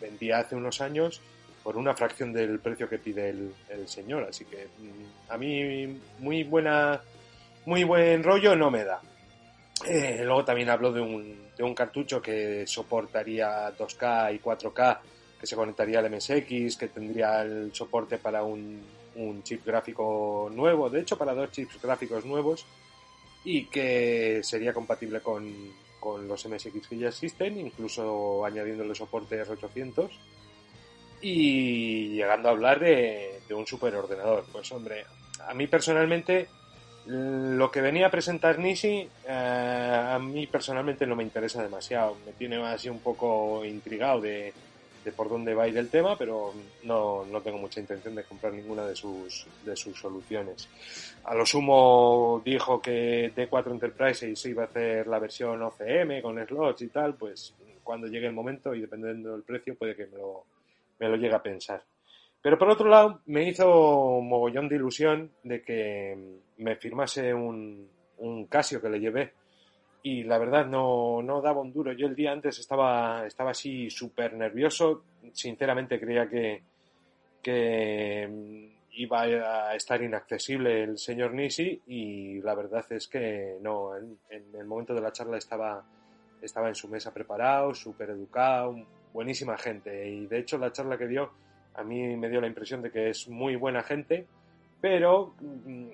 vendía 0.00 0.38
hace 0.38 0.56
unos 0.56 0.80
años 0.80 1.20
por 1.62 1.76
una 1.76 1.94
fracción 1.94 2.32
del 2.32 2.58
precio 2.58 2.88
que 2.88 2.98
pide 2.98 3.28
el, 3.28 3.86
señor, 3.86 4.24
así 4.24 4.46
que 4.46 4.66
mm, 4.78 5.30
a 5.30 5.36
mí 5.36 6.00
muy 6.20 6.42
buena, 6.44 7.02
muy 7.66 7.84
buen 7.84 8.22
rollo 8.22 8.56
no 8.56 8.70
me 8.70 8.82
da. 8.82 9.02
Eh, 9.86 10.22
luego 10.24 10.44
también 10.46 10.70
hablo 10.70 10.90
de 10.90 11.02
un, 11.02 11.50
de 11.54 11.62
un 11.62 11.74
cartucho 11.74 12.22
que 12.22 12.66
soportaría 12.66 13.76
2K 13.76 14.34
y 14.34 14.38
4K 14.38 14.98
que 15.38 15.46
se 15.46 15.54
conectaría 15.54 15.98
al 15.98 16.08
MSX, 16.08 16.76
que 16.78 16.88
tendría 16.88 17.42
el 17.42 17.74
soporte 17.74 18.16
para 18.16 18.42
un, 18.42 18.80
chip 19.42 19.66
gráfico 19.66 20.48
nuevo, 20.54 20.88
de 20.88 21.00
hecho 21.00 21.18
para 21.18 21.34
dos 21.34 21.50
chips 21.50 21.82
gráficos 21.82 22.24
nuevos, 22.24 22.64
y 23.44 23.66
que 23.66 24.40
sería 24.42 24.72
compatible 24.72 25.20
con, 25.20 25.72
los 26.26 26.46
MSX 26.46 26.88
que 26.88 26.98
ya 26.98 27.08
existen, 27.08 27.58
incluso 27.58 28.44
añadiéndole 28.44 28.94
soporte 28.94 29.44
R800 29.44 30.10
y 31.20 32.08
llegando 32.08 32.48
a 32.48 32.52
hablar 32.52 32.80
de, 32.80 33.40
un 33.50 33.66
superordenador. 33.66 34.44
Pues 34.50 34.72
hombre, 34.72 35.04
a 35.46 35.54
mí 35.54 35.66
personalmente 35.66 36.48
lo 37.06 37.70
que 37.70 37.80
venía 37.80 38.06
a 38.06 38.10
presentar 38.10 38.58
Nishi 38.58 39.08
eh, 39.26 40.06
a 40.08 40.18
mí 40.20 40.46
personalmente 40.46 41.06
no 41.06 41.16
me 41.16 41.24
interesa 41.24 41.62
demasiado, 41.62 42.16
me 42.24 42.32
tiene 42.32 42.64
así 42.64 42.88
un 42.88 43.00
poco 43.00 43.64
intrigado 43.64 44.20
de 44.20 44.52
de 45.04 45.12
por 45.12 45.28
dónde 45.28 45.54
va 45.54 45.64
a 45.64 45.68
ir 45.68 45.76
el 45.76 45.88
tema, 45.88 46.16
pero 46.16 46.52
no, 46.84 47.24
no, 47.24 47.40
tengo 47.40 47.58
mucha 47.58 47.80
intención 47.80 48.14
de 48.14 48.24
comprar 48.24 48.52
ninguna 48.52 48.86
de 48.86 48.94
sus, 48.94 49.46
de 49.64 49.76
sus 49.76 49.98
soluciones. 49.98 50.68
A 51.24 51.34
lo 51.34 51.44
sumo 51.44 52.40
dijo 52.44 52.80
que 52.80 53.32
D4 53.34 53.70
Enterprise 53.70 54.36
se 54.36 54.50
iba 54.50 54.62
a 54.62 54.66
hacer 54.66 55.06
la 55.06 55.18
versión 55.18 55.62
OCM 55.62 56.22
con 56.22 56.44
slots 56.46 56.82
y 56.82 56.88
tal, 56.88 57.14
pues 57.14 57.54
cuando 57.82 58.06
llegue 58.06 58.26
el 58.26 58.32
momento 58.32 58.74
y 58.74 58.80
dependiendo 58.80 59.32
del 59.32 59.42
precio 59.42 59.74
puede 59.74 59.96
que 59.96 60.06
me 60.06 60.18
lo, 60.18 60.44
me 60.98 61.08
lo 61.08 61.16
llegue 61.16 61.34
a 61.34 61.42
pensar. 61.42 61.82
Pero 62.40 62.58
por 62.58 62.70
otro 62.70 62.88
lado, 62.88 63.20
me 63.26 63.48
hizo 63.48 64.20
mogollón 64.20 64.68
de 64.68 64.76
ilusión 64.76 65.30
de 65.44 65.62
que 65.62 66.16
me 66.58 66.76
firmase 66.76 67.32
un, 67.32 67.88
un 68.18 68.46
Casio 68.46 68.80
que 68.80 68.88
le 68.88 69.00
llevé 69.00 69.32
y 70.02 70.24
la 70.24 70.38
verdad 70.38 70.66
no, 70.66 71.22
no 71.22 71.40
daba 71.40 71.60
un 71.60 71.72
duro. 71.72 71.92
Yo 71.92 72.06
el 72.06 72.14
día 72.14 72.32
antes 72.32 72.58
estaba, 72.58 73.26
estaba 73.26 73.52
así 73.52 73.88
súper 73.90 74.34
nervioso, 74.34 75.04
sinceramente 75.32 76.00
creía 76.00 76.28
que, 76.28 76.62
que 77.42 78.28
mm, 78.28 78.72
iba 78.94 79.22
a 79.22 79.74
estar 79.74 80.02
inaccesible 80.02 80.82
el 80.82 80.98
señor 80.98 81.32
Nisi 81.32 81.80
y 81.86 82.40
la 82.40 82.54
verdad 82.54 82.84
es 82.90 83.08
que 83.08 83.56
no, 83.60 83.96
en, 83.96 84.18
el 84.30 84.66
momento 84.66 84.94
de 84.94 85.00
la 85.00 85.12
charla 85.12 85.38
estaba, 85.38 85.84
estaba 86.40 86.68
en 86.68 86.74
su 86.74 86.88
mesa 86.88 87.14
preparado, 87.14 87.74
súper 87.74 88.10
educado, 88.10 88.76
buenísima 89.12 89.56
gente 89.56 90.08
y 90.08 90.26
de 90.26 90.38
hecho 90.38 90.58
la 90.58 90.72
charla 90.72 90.98
que 90.98 91.06
dio 91.06 91.30
a 91.74 91.82
mí 91.84 92.16
me 92.16 92.28
dio 92.28 92.40
la 92.40 92.46
impresión 92.46 92.82
de 92.82 92.90
que 92.90 93.08
es 93.08 93.28
muy 93.28 93.56
buena 93.56 93.82
gente, 93.82 94.26
pero 94.80 95.34
mm, 95.40 95.88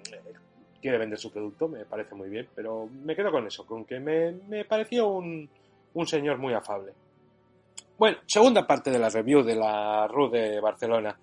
quiere 0.80 0.98
vender 0.98 1.18
su 1.18 1.32
producto, 1.32 1.68
me 1.68 1.84
parece 1.84 2.14
muy 2.14 2.28
bien, 2.28 2.48
pero 2.54 2.86
me 2.86 3.14
quedo 3.16 3.30
con 3.30 3.46
eso, 3.46 3.66
con 3.66 3.84
que 3.84 4.00
me, 4.00 4.64
pareció 4.64 5.08
un, 5.08 5.48
señor 6.06 6.38
muy 6.38 6.54
afable. 6.54 6.92
Bueno, 7.98 8.18
segunda 8.26 8.66
parte 8.66 8.90
de 8.90 8.98
la 8.98 9.10
review 9.10 9.42
de 9.42 9.56
la 9.56 10.06
RU 10.06 10.30
de 10.30 10.60
Barcelona. 10.60 11.18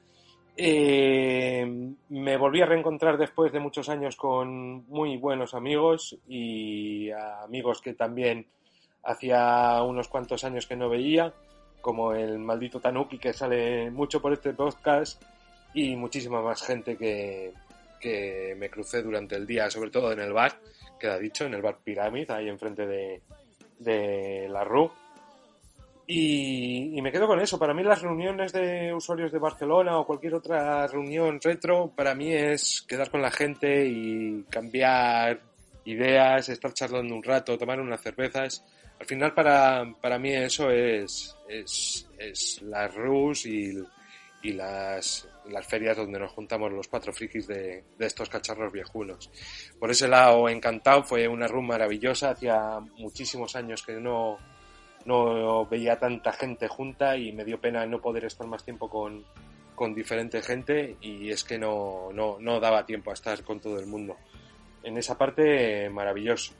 Eh, 0.58 1.93
me 2.10 2.38
volví 2.38 2.62
a 2.62 2.66
reencontrar 2.66 3.18
después 3.18 3.51
de 3.51 3.60
muchos 3.60 3.89
años 3.89 4.16
con 4.16 4.88
muy 4.88 5.18
buenos 5.18 5.53
amigos 5.53 6.18
y 6.28 7.10
amigos 7.12 7.82
que 7.82 7.93
también 7.93 8.47
hacía 9.03 9.82
unos 9.84 10.08
cuantos 10.08 10.43
años 10.43 10.68
que 10.68 10.76
no 10.76 10.89
veía, 10.89 11.34
como 11.82 12.14
el 12.14 12.39
maldito 12.39 12.80
Tanuki 12.80 13.18
que 13.18 13.34
sale 13.34 13.91
mucho 13.91 14.22
por 14.22 14.34
este 14.34 14.53
podcast 14.53 15.22
y 15.74 15.95
muchísima 15.95 16.41
más 16.41 16.64
gente 16.64 16.97
que, 16.97 17.53
que 18.06 18.53
me 18.56 18.70
crucé 18.70 19.01
durante 19.01 19.36
el 19.36 19.47
día, 19.47 19.68
sobre 19.72 19.89
todo 19.89 20.12
en 20.12 20.20
el 20.20 20.32
bar, 20.32 20.60
queda 20.99 21.18
dicho, 21.18 21.45
en 21.45 21.56
el 21.56 21.64
bar 21.64 21.80
Pyramid, 21.84 22.30
ahí 22.30 22.47
enfrente 22.47 22.86
de, 22.86 23.22
de 23.80 24.47
la 24.47 24.64
RU. 24.64 24.91
Y, 26.06 27.01
me 27.01 27.12
quedo 27.12 27.26
con 27.26 27.41
eso. 27.41 27.58
Para 27.58 27.74
mí 27.74 27.82
las 27.82 28.03
reuniones 28.03 28.53
de 28.53 28.93
usuarios 28.93 29.32
de 29.32 29.39
Barcelona 29.39 29.97
o 29.97 30.06
cualquier 30.06 30.36
otra 30.36 30.86
reunión 30.86 31.39
retro, 31.41 31.91
para 31.95 32.14
mí 32.14 32.32
es 32.32 32.84
quedar 32.88 33.10
con 33.10 33.24
la 33.24 33.32
gente 33.32 33.88
y 33.88 34.43
cambiar 34.51 35.39
ideas, 35.86 36.49
estar 36.49 36.74
charlando 36.74 37.16
un 37.16 37.24
rato, 37.24 37.58
tomar 37.58 37.80
unas 37.80 38.01
cervezas. 38.01 38.64
Al 38.99 39.08
final 39.08 39.34
para, 39.34 39.84
para 39.99 40.20
mí 40.20 40.32
eso 40.32 40.70
es, 40.70 41.36
es, 41.49 42.08
es 42.20 42.62
las 42.62 42.93
RUS 42.93 43.47
y, 43.47 43.74
y 44.46 44.54
las, 44.54 45.28
las 45.50 45.66
ferias 45.66 45.98
donde 45.98 46.20
nos 46.20 46.32
juntamos 46.32 46.72
los 46.72 46.88
cuatro 46.88 47.12
frikis 47.12 47.48
de, 47.48 47.84
estos 47.98 48.30
cacharros 48.30 48.72
viejunos. 48.72 49.32
Por 49.80 49.89
ese 49.89 50.08
lado, 50.08 50.48
encantado, 50.50 51.04
fue 51.04 51.28
una 51.28 51.48
room 51.48 51.66
maravillosa, 51.66 52.30
hacía 52.30 52.80
muchísimos 52.98 53.56
años 53.56 53.82
que 53.82 53.93
no, 53.93 54.38
no 55.06 55.66
veía 55.66 55.98
tanta 55.98 56.32
gente 56.32 56.68
junta 56.68 57.18
y 57.18 57.32
me 57.32 57.43
dio 57.43 57.60
pena 57.60 57.88
no 57.88 58.00
poder 58.00 58.26
estar 58.26 58.46
más 58.46 58.64
tiempo 58.64 58.88
con, 58.88 59.26
con 59.74 59.96
diferente 59.96 60.43
gente 60.43 60.96
y 61.02 61.32
es 61.32 61.43
que 61.43 61.58
no, 61.58 62.10
no, 62.14 62.38
no 62.39 62.60
daba 62.60 62.86
tiempo 62.86 63.10
a 63.10 63.16
estar 63.16 63.43
con 63.43 63.60
todo 63.60 63.80
el 63.80 63.88
mundo. 63.88 64.16
En 64.84 64.96
esa 65.00 65.18
parte, 65.18 65.89
maravilloso. 65.89 66.54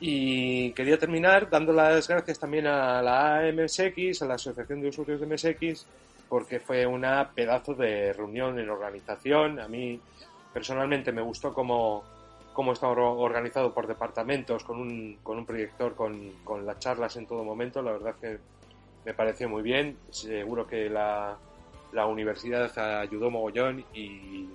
Y 0.00 0.72
quería 0.72 0.98
terminar 0.98 1.48
dando 1.48 1.72
las 1.72 2.08
gracias 2.08 2.40
también 2.40 2.66
a 2.66 3.00
la 3.02 3.38
AMSX, 3.38 4.22
a 4.22 4.26
la 4.26 4.34
Asociación 4.34 4.80
de 4.80 4.88
Usuarios 4.88 5.20
de 5.20 5.26
MSX, 5.26 5.86
porque 6.28 6.60
fue 6.60 6.86
una 6.86 7.30
pedazo 7.34 7.74
de 7.74 8.12
reunión 8.12 8.58
en 8.58 8.70
organización. 8.70 9.60
A 9.60 9.68
mí 9.68 10.00
personalmente 10.52 11.12
me 11.12 11.22
gustó 11.22 11.52
cómo, 11.52 12.04
cómo 12.52 12.72
está 12.72 12.88
organizado 12.88 13.72
por 13.72 13.86
departamentos, 13.86 14.64
con 14.64 14.78
un, 14.80 15.18
con 15.22 15.38
un 15.38 15.46
proyector, 15.46 15.94
con, 15.94 16.32
con 16.44 16.66
las 16.66 16.78
charlas 16.78 17.16
en 17.16 17.26
todo 17.26 17.44
momento. 17.44 17.82
La 17.82 17.92
verdad 17.92 18.14
que 18.20 18.38
me 19.04 19.14
pareció 19.14 19.48
muy 19.48 19.62
bien. 19.62 19.96
Seguro 20.10 20.66
que 20.66 20.88
la, 20.90 21.36
la 21.92 22.06
universidad 22.06 23.00
ayudó 23.00 23.30
mogollón 23.30 23.84
y, 23.94 24.48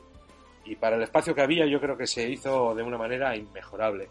y 0.65 0.75
para 0.75 0.95
el 0.95 1.03
espacio 1.03 1.35
que 1.35 1.41
había 1.41 1.65
yo 1.65 1.79
creo 1.79 1.97
que 1.97 2.07
se 2.07 2.29
hizo 2.29 2.73
de 2.75 2.83
una 2.83 2.97
manera 2.97 3.35
inmejorable. 3.35 4.07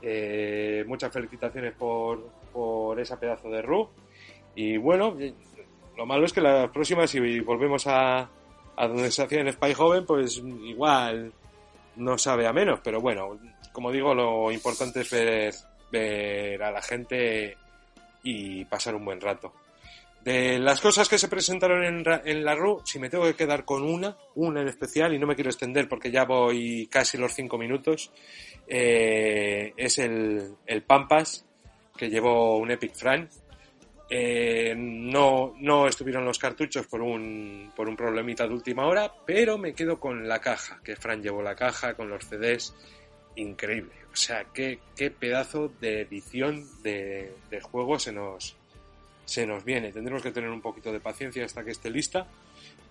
Eh, 0.00 0.84
muchas 0.88 1.12
felicitaciones 1.12 1.74
por, 1.74 2.20
por 2.52 2.98
esa 2.98 3.18
pedazo 3.18 3.48
de 3.50 3.62
RU. 3.62 3.88
Y 4.54 4.76
bueno, 4.76 5.16
lo 5.96 6.06
malo 6.06 6.24
es 6.24 6.32
que 6.32 6.40
las 6.40 6.70
próximas, 6.70 7.10
si 7.10 7.40
volvemos 7.40 7.86
a, 7.86 8.28
a 8.76 8.88
donde 8.88 9.10
se 9.10 9.22
hacía 9.22 9.40
en 9.40 9.52
Spy 9.52 9.74
Joven, 9.74 10.04
pues 10.06 10.38
igual 10.38 11.32
no 11.96 12.18
sabe 12.18 12.46
a 12.46 12.52
menos. 12.52 12.80
Pero 12.82 13.00
bueno, 13.00 13.38
como 13.72 13.90
digo, 13.90 14.14
lo 14.14 14.50
importante 14.50 15.00
es 15.00 15.10
ver, 15.10 15.54
ver 15.90 16.62
a 16.62 16.70
la 16.70 16.82
gente 16.82 17.56
y 18.22 18.64
pasar 18.64 18.94
un 18.94 19.04
buen 19.04 19.20
rato. 19.20 19.52
De 20.24 20.60
las 20.60 20.80
cosas 20.80 21.08
que 21.08 21.18
se 21.18 21.26
presentaron 21.26 21.82
en, 21.82 22.04
en, 22.24 22.44
la 22.44 22.54
RU, 22.54 22.80
si 22.84 23.00
me 23.00 23.10
tengo 23.10 23.24
que 23.24 23.34
quedar 23.34 23.64
con 23.64 23.82
una, 23.82 24.16
una 24.36 24.60
en 24.60 24.68
especial, 24.68 25.12
y 25.12 25.18
no 25.18 25.26
me 25.26 25.34
quiero 25.34 25.50
extender 25.50 25.88
porque 25.88 26.12
ya 26.12 26.24
voy 26.24 26.86
casi 26.86 27.18
los 27.18 27.32
cinco 27.32 27.58
minutos, 27.58 28.12
eh, 28.68 29.72
es 29.76 29.98
el, 29.98 30.54
el, 30.64 30.82
Pampas, 30.84 31.44
que 31.96 32.08
llevó 32.08 32.58
un 32.58 32.70
Epic 32.70 32.94
Fran. 32.94 33.28
Eh, 34.14 34.74
no, 34.76 35.54
no 35.58 35.88
estuvieron 35.88 36.26
los 36.26 36.38
cartuchos 36.38 36.86
por 36.86 37.00
un, 37.00 37.72
por 37.74 37.88
un 37.88 37.96
problemita 37.96 38.46
de 38.46 38.52
última 38.52 38.84
hora, 38.84 39.10
pero 39.24 39.56
me 39.56 39.72
quedo 39.72 39.98
con 39.98 40.28
la 40.28 40.38
caja, 40.38 40.78
que 40.84 40.96
Fran 40.96 41.22
llevó 41.22 41.40
la 41.40 41.54
caja 41.54 41.94
con 41.94 42.10
los 42.10 42.26
CDs, 42.26 42.74
increíble. 43.36 43.94
O 44.12 44.16
sea, 44.16 44.44
qué, 44.52 44.80
qué 44.94 45.10
pedazo 45.10 45.72
de 45.80 46.02
edición 46.02 46.68
de, 46.82 47.32
de 47.48 47.60
juego 47.62 47.98
se 47.98 48.12
nos, 48.12 48.54
se 49.24 49.46
nos 49.46 49.64
viene. 49.64 49.92
Tendremos 49.92 50.22
que 50.22 50.30
tener 50.30 50.50
un 50.50 50.60
poquito 50.60 50.92
de 50.92 51.00
paciencia 51.00 51.46
hasta 51.46 51.64
que 51.64 51.70
esté 51.70 51.88
lista. 51.88 52.26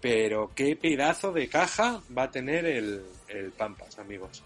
Pero 0.01 0.51
qué 0.55 0.75
pedazo 0.75 1.31
de 1.31 1.47
caja 1.47 2.01
va 2.17 2.23
a 2.23 2.31
tener 2.31 2.65
el, 2.65 3.05
el 3.27 3.51
Pampas, 3.51 3.99
amigos. 3.99 4.43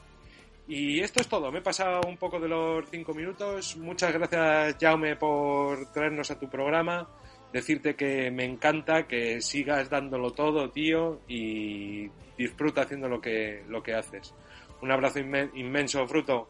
Y 0.68 1.00
esto 1.00 1.22
es 1.22 1.28
todo. 1.28 1.52
Me 1.52 1.60
he 1.60 1.62
pasado 1.62 2.02
un 2.08 2.18
poco 2.18 2.40
de 2.40 2.48
los 2.48 2.86
cinco 2.90 3.14
minutos. 3.14 3.78
Muchas 3.78 4.12
gracias, 4.14 4.78
Jaume, 4.80 5.16
por 5.16 5.92
traernos 5.92 6.32
a 6.32 6.40
tu 6.40 6.50
programa. 6.50 7.08
Decirte 7.54 7.96
que 7.96 8.32
me 8.32 8.44
encanta 8.44 9.08
que 9.08 9.42
sigas 9.42 9.90
dándolo 9.90 10.32
todo, 10.32 10.70
tío, 10.72 11.22
y 11.28 12.10
disfruta 12.38 12.82
haciendo 12.82 13.08
lo 13.08 13.22
que, 13.22 13.64
lo 13.68 13.82
que 13.84 13.94
haces. 13.94 14.34
Un 14.82 14.92
abrazo 14.92 15.20
inmenso, 15.20 16.06
Fruto. 16.08 16.50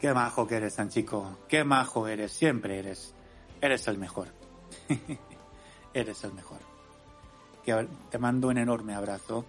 Qué 0.00 0.12
majo 0.12 0.46
que 0.48 0.56
eres, 0.56 0.74
tan 0.74 0.88
chico. 0.88 1.38
Qué 1.48 1.62
majo 1.62 2.08
eres. 2.08 2.32
Siempre 2.32 2.78
eres. 2.78 3.14
Eres 3.60 3.86
el 3.86 3.98
mejor. 3.98 4.28
eres 5.94 6.24
el 6.24 6.32
mejor. 6.32 6.71
Que 7.64 7.86
te 8.10 8.18
mando 8.18 8.48
un 8.48 8.58
enorme 8.58 8.94
abrazo 8.94 9.44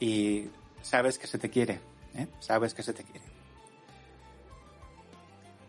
y 0.00 0.46
sabes 0.82 1.18
que 1.18 1.26
se 1.26 1.38
te 1.38 1.50
quiere. 1.50 1.80
¿eh? 2.14 2.26
Sabes 2.40 2.74
que 2.74 2.82
se 2.82 2.92
te 2.92 3.04
quiere. 3.04 3.26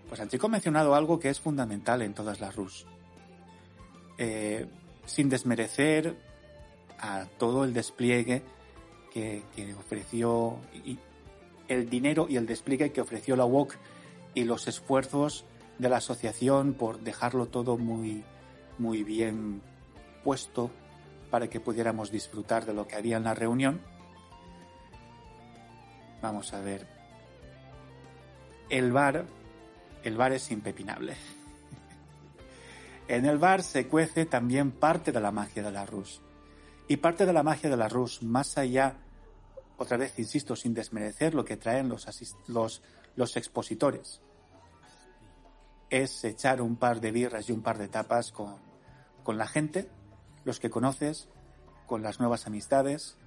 Pues 0.07 0.19
Sanchico 0.19 0.47
ha 0.47 0.49
mencionado 0.49 0.95
algo 0.95 1.19
que 1.19 1.29
es 1.29 1.39
fundamental 1.39 2.01
en 2.01 2.13
todas 2.13 2.39
las 2.39 2.55
RUS. 2.55 2.85
Eh, 4.17 4.65
sin 5.05 5.29
desmerecer 5.29 6.15
a 6.99 7.25
todo 7.37 7.63
el 7.63 7.73
despliegue 7.73 8.43
que, 9.11 9.43
que 9.55 9.73
ofreció 9.73 10.57
el 11.67 11.89
dinero 11.89 12.27
y 12.29 12.37
el 12.37 12.45
despliegue 12.45 12.91
que 12.91 13.01
ofreció 13.01 13.35
la 13.35 13.45
WOC 13.45 13.75
y 14.33 14.43
los 14.43 14.67
esfuerzos 14.67 15.45
de 15.79 15.89
la 15.89 15.97
asociación 15.97 16.73
por 16.73 16.99
dejarlo 16.99 17.47
todo 17.47 17.77
muy, 17.77 18.23
muy 18.77 19.03
bien 19.03 19.61
puesto 20.23 20.71
para 21.35 21.49
que 21.49 21.59
pudiéramos 21.59 22.11
disfrutar 22.11 22.65
de 22.65 22.73
lo 22.73 22.87
que 22.87 22.95
había 22.95 23.17
en 23.17 23.25
la 23.25 23.33
reunión. 23.33 23.81
Vamos 26.21 26.53
a 26.53 26.61
ver. 26.61 26.87
El 28.69 28.93
bar, 28.93 29.25
el 30.05 30.15
bar 30.15 30.31
es 30.31 30.49
impepinable. 30.49 31.17
En 33.09 33.25
el 33.25 33.37
bar 33.37 33.63
se 33.63 33.85
cuece 33.89 34.25
también 34.25 34.71
parte 34.71 35.11
de 35.11 35.19
la 35.19 35.31
magia 35.31 35.61
de 35.61 35.73
la 35.73 35.85
Rus. 35.85 36.21
Y 36.87 36.95
parte 36.95 37.25
de 37.25 37.33
la 37.33 37.43
magia 37.43 37.69
de 37.69 37.75
la 37.75 37.89
Rus, 37.89 38.23
más 38.23 38.57
allá, 38.57 38.95
otra 39.75 39.97
vez 39.97 40.17
insisto, 40.17 40.55
sin 40.55 40.73
desmerecer 40.73 41.33
lo 41.33 41.43
que 41.43 41.57
traen 41.57 41.89
los, 41.89 42.07
los, 42.47 42.81
los 43.17 43.35
expositores, 43.35 44.21
es 45.89 46.23
echar 46.23 46.61
un 46.61 46.77
par 46.77 47.01
de 47.01 47.11
birras 47.11 47.49
y 47.49 47.51
un 47.51 47.61
par 47.61 47.77
de 47.77 47.89
tapas 47.89 48.31
con, 48.31 48.55
con 49.21 49.37
la 49.37 49.47
gente, 49.47 49.89
los 50.45 50.59
que 50.59 50.69
conoces, 50.69 51.27
con 51.85 52.01
las 52.01 52.19
nuevas 52.19 52.47
amistades. 52.47 53.17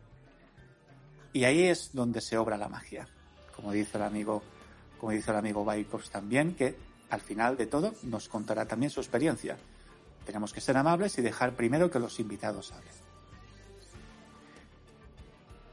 Y 1.32 1.44
ahí 1.44 1.64
es 1.64 1.90
donde 1.92 2.20
se 2.20 2.38
obra 2.38 2.56
la 2.56 2.68
magia. 2.68 3.08
Como 3.54 3.72
dice 3.72 3.98
el 3.98 4.04
amigo, 4.04 4.42
como 4.98 5.12
dice 5.12 5.30
el 5.30 5.36
amigo 5.36 5.64
Baikos 5.64 6.10
también, 6.10 6.54
que 6.54 6.76
al 7.10 7.20
final 7.20 7.56
de 7.56 7.66
todo 7.66 7.94
nos 8.04 8.28
contará 8.28 8.66
también 8.66 8.90
su 8.90 9.00
experiencia. 9.00 9.58
Tenemos 10.24 10.52
que 10.52 10.60
ser 10.60 10.76
amables 10.76 11.18
y 11.18 11.22
dejar 11.22 11.54
primero 11.54 11.90
que 11.90 11.98
los 11.98 12.20
invitados 12.20 12.72
hablen. 12.72 12.92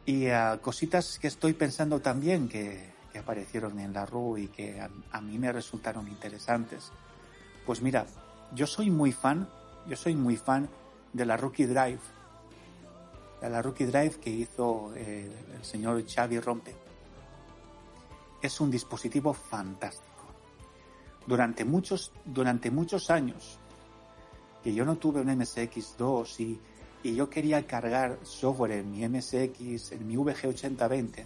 Y 0.05 0.27
uh, 0.27 0.59
cositas 0.61 1.17
que 1.19 1.27
estoy 1.27 1.53
pensando 1.53 1.99
también 1.99 2.47
que, 2.47 2.93
que 3.11 3.19
aparecieron 3.19 3.79
en 3.79 3.91
la 3.91 4.05
RU 4.05 4.37
y 4.37 4.47
que 4.47 4.79
a, 4.79 4.89
a, 5.11 5.19
mí 5.19 5.39
me 5.39 5.51
resultaron 5.51 6.07
interesantes. 6.07 6.91
Pues 7.65 7.81
mira, 7.81 8.05
yo 8.53 8.67
soy 8.67 8.91
muy 8.91 9.11
fan, 9.11 9.49
yo 9.87 9.95
soy 9.95 10.15
muy 10.15 10.37
fan 10.37 10.69
de 11.15 11.25
la 11.25 11.37
Rookie 11.37 11.65
Drive, 11.65 12.01
de 13.39 13.49
la 13.49 13.61
Rookie 13.61 13.85
Drive 13.85 14.19
que 14.19 14.29
hizo 14.29 14.91
eh, 14.95 15.31
el 15.55 15.63
señor 15.63 16.03
Xavi 16.05 16.41
Rompe. 16.41 16.75
Es 18.41 18.59
un 18.59 18.69
dispositivo 18.69 19.33
fantástico. 19.33 20.11
Durante 21.25 21.63
muchos, 21.63 22.11
durante 22.25 22.69
muchos 22.69 23.09
años 23.09 23.57
que 24.61 24.73
yo 24.73 24.83
no 24.83 24.97
tuve 24.97 25.21
un 25.21 25.27
MSX2 25.27 26.39
y, 26.39 27.15
yo 27.15 27.29
quería 27.29 27.65
cargar 27.67 28.17
software 28.23 28.71
en 28.71 28.91
mi 28.91 29.07
MSX, 29.07 29.91
en 29.91 30.07
mi 30.07 30.15
VG8020, 30.15 31.23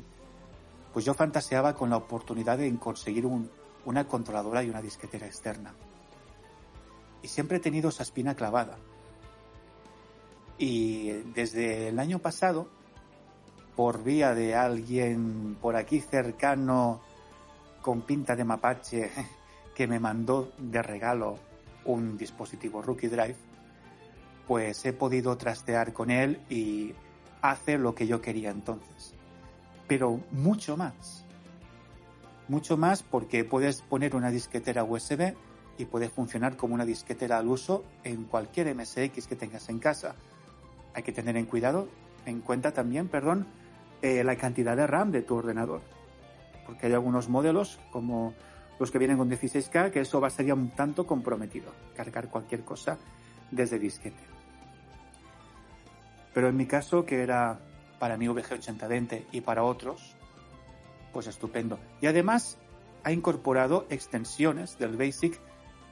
pues 0.91 1.05
yo 1.05 1.13
fantaseaba 1.13 1.73
con 1.73 1.89
la 1.89 1.95
oportunidad 1.95 2.57
de 2.57 2.75
conseguir 2.75 3.25
un, 3.25 3.49
una 3.85 4.05
controladora 4.05 4.61
y 4.61 4.69
una 4.69 4.81
disquetera 4.81 5.25
externa. 5.25 5.73
Y 7.23 7.29
siempre 7.29 7.57
he 7.57 7.59
tenido 7.61 7.89
esa 7.89 8.03
espina 8.03 8.35
clavada. 8.35 8.77
Y 10.59 11.09
desde 11.33 11.87
el 11.87 11.97
año 11.97 12.19
pasado, 12.19 12.69
por 13.75 14.03
vía 14.03 14.35
de 14.35 14.53
alguien 14.53 15.57
por 15.59 15.75
aquí 15.75 16.01
cercano 16.01 17.01
con 17.81 18.01
pinta 18.01 18.35
de 18.35 18.43
mapache 18.43 19.09
que 19.75 19.87
me 19.87 19.99
mandó 19.99 20.51
de 20.59 20.81
regalo 20.81 21.39
un 21.85 22.17
dispositivo 22.17 22.81
Rookie 22.81 23.07
Drive, 23.07 23.37
pues 24.47 24.85
he 24.85 24.93
podido 24.93 25.35
trastear 25.37 25.93
con 25.93 26.11
él 26.11 26.41
y 26.49 26.93
hace 27.41 27.77
lo 27.77 27.95
que 27.95 28.05
yo 28.05 28.21
quería 28.21 28.51
entonces 28.51 29.15
pero 29.89 30.21
mucho 30.31 30.77
más. 30.77 31.25
Mucho 32.47 32.77
más 32.77 33.03
porque 33.03 33.43
puedes 33.43 33.81
poner 33.81 34.15
una 34.15 34.29
disquetera 34.29 34.83
USB 34.83 35.33
y 35.79 35.85
puede 35.85 36.09
funcionar 36.09 36.55
como 36.55 36.75
una 36.75 36.85
disquetera 36.85 37.39
al 37.39 37.47
uso 37.47 37.83
en 38.03 38.25
cualquier 38.25 38.73
MSX 38.75 39.27
que 39.27 39.35
tengas 39.35 39.67
en 39.69 39.79
casa. 39.79 40.15
Hay 40.93 41.03
que 41.03 41.11
tener 41.11 41.37
en 41.37 41.45
cuidado, 41.45 41.87
en 42.25 42.41
cuenta 42.41 42.71
también, 42.71 43.07
perdón, 43.07 43.47
eh, 44.01 44.23
la 44.23 44.35
cantidad 44.35 44.75
de 44.75 44.87
RAM 44.87 45.11
de 45.11 45.21
tu 45.21 45.35
ordenador. 45.35 45.81
Porque 46.65 46.87
hay 46.87 46.93
algunos 46.93 47.29
modelos, 47.29 47.79
como 47.91 48.33
los 48.79 48.91
que 48.91 48.97
vienen 48.97 49.17
con 49.17 49.29
16K, 49.29 49.91
que 49.91 50.01
eso 50.01 50.21
va 50.21 50.27
a 50.27 50.31
ser 50.31 50.45
ya 50.45 50.53
un 50.53 50.69
tanto 50.71 51.05
comprometido, 51.05 51.71
cargar 51.95 52.29
cualquier 52.29 52.63
cosa 52.63 52.97
desde 53.51 53.79
disquete. 53.79 54.23
Pero 56.33 56.47
en 56.47 56.55
mi 56.55 56.65
caso, 56.65 57.05
que 57.05 57.21
era 57.21 57.59
para 57.99 58.17
mi 58.17 58.27
VG8020 58.27 59.25
y 59.31 59.41
para 59.41 59.63
otros, 59.63 60.15
pues 61.11 61.27
estupendo. 61.27 61.79
Y 62.01 62.07
además 62.07 62.57
ha 63.03 63.11
incorporado 63.11 63.85
extensiones 63.89 64.77
del 64.77 64.95
BASIC 64.95 65.39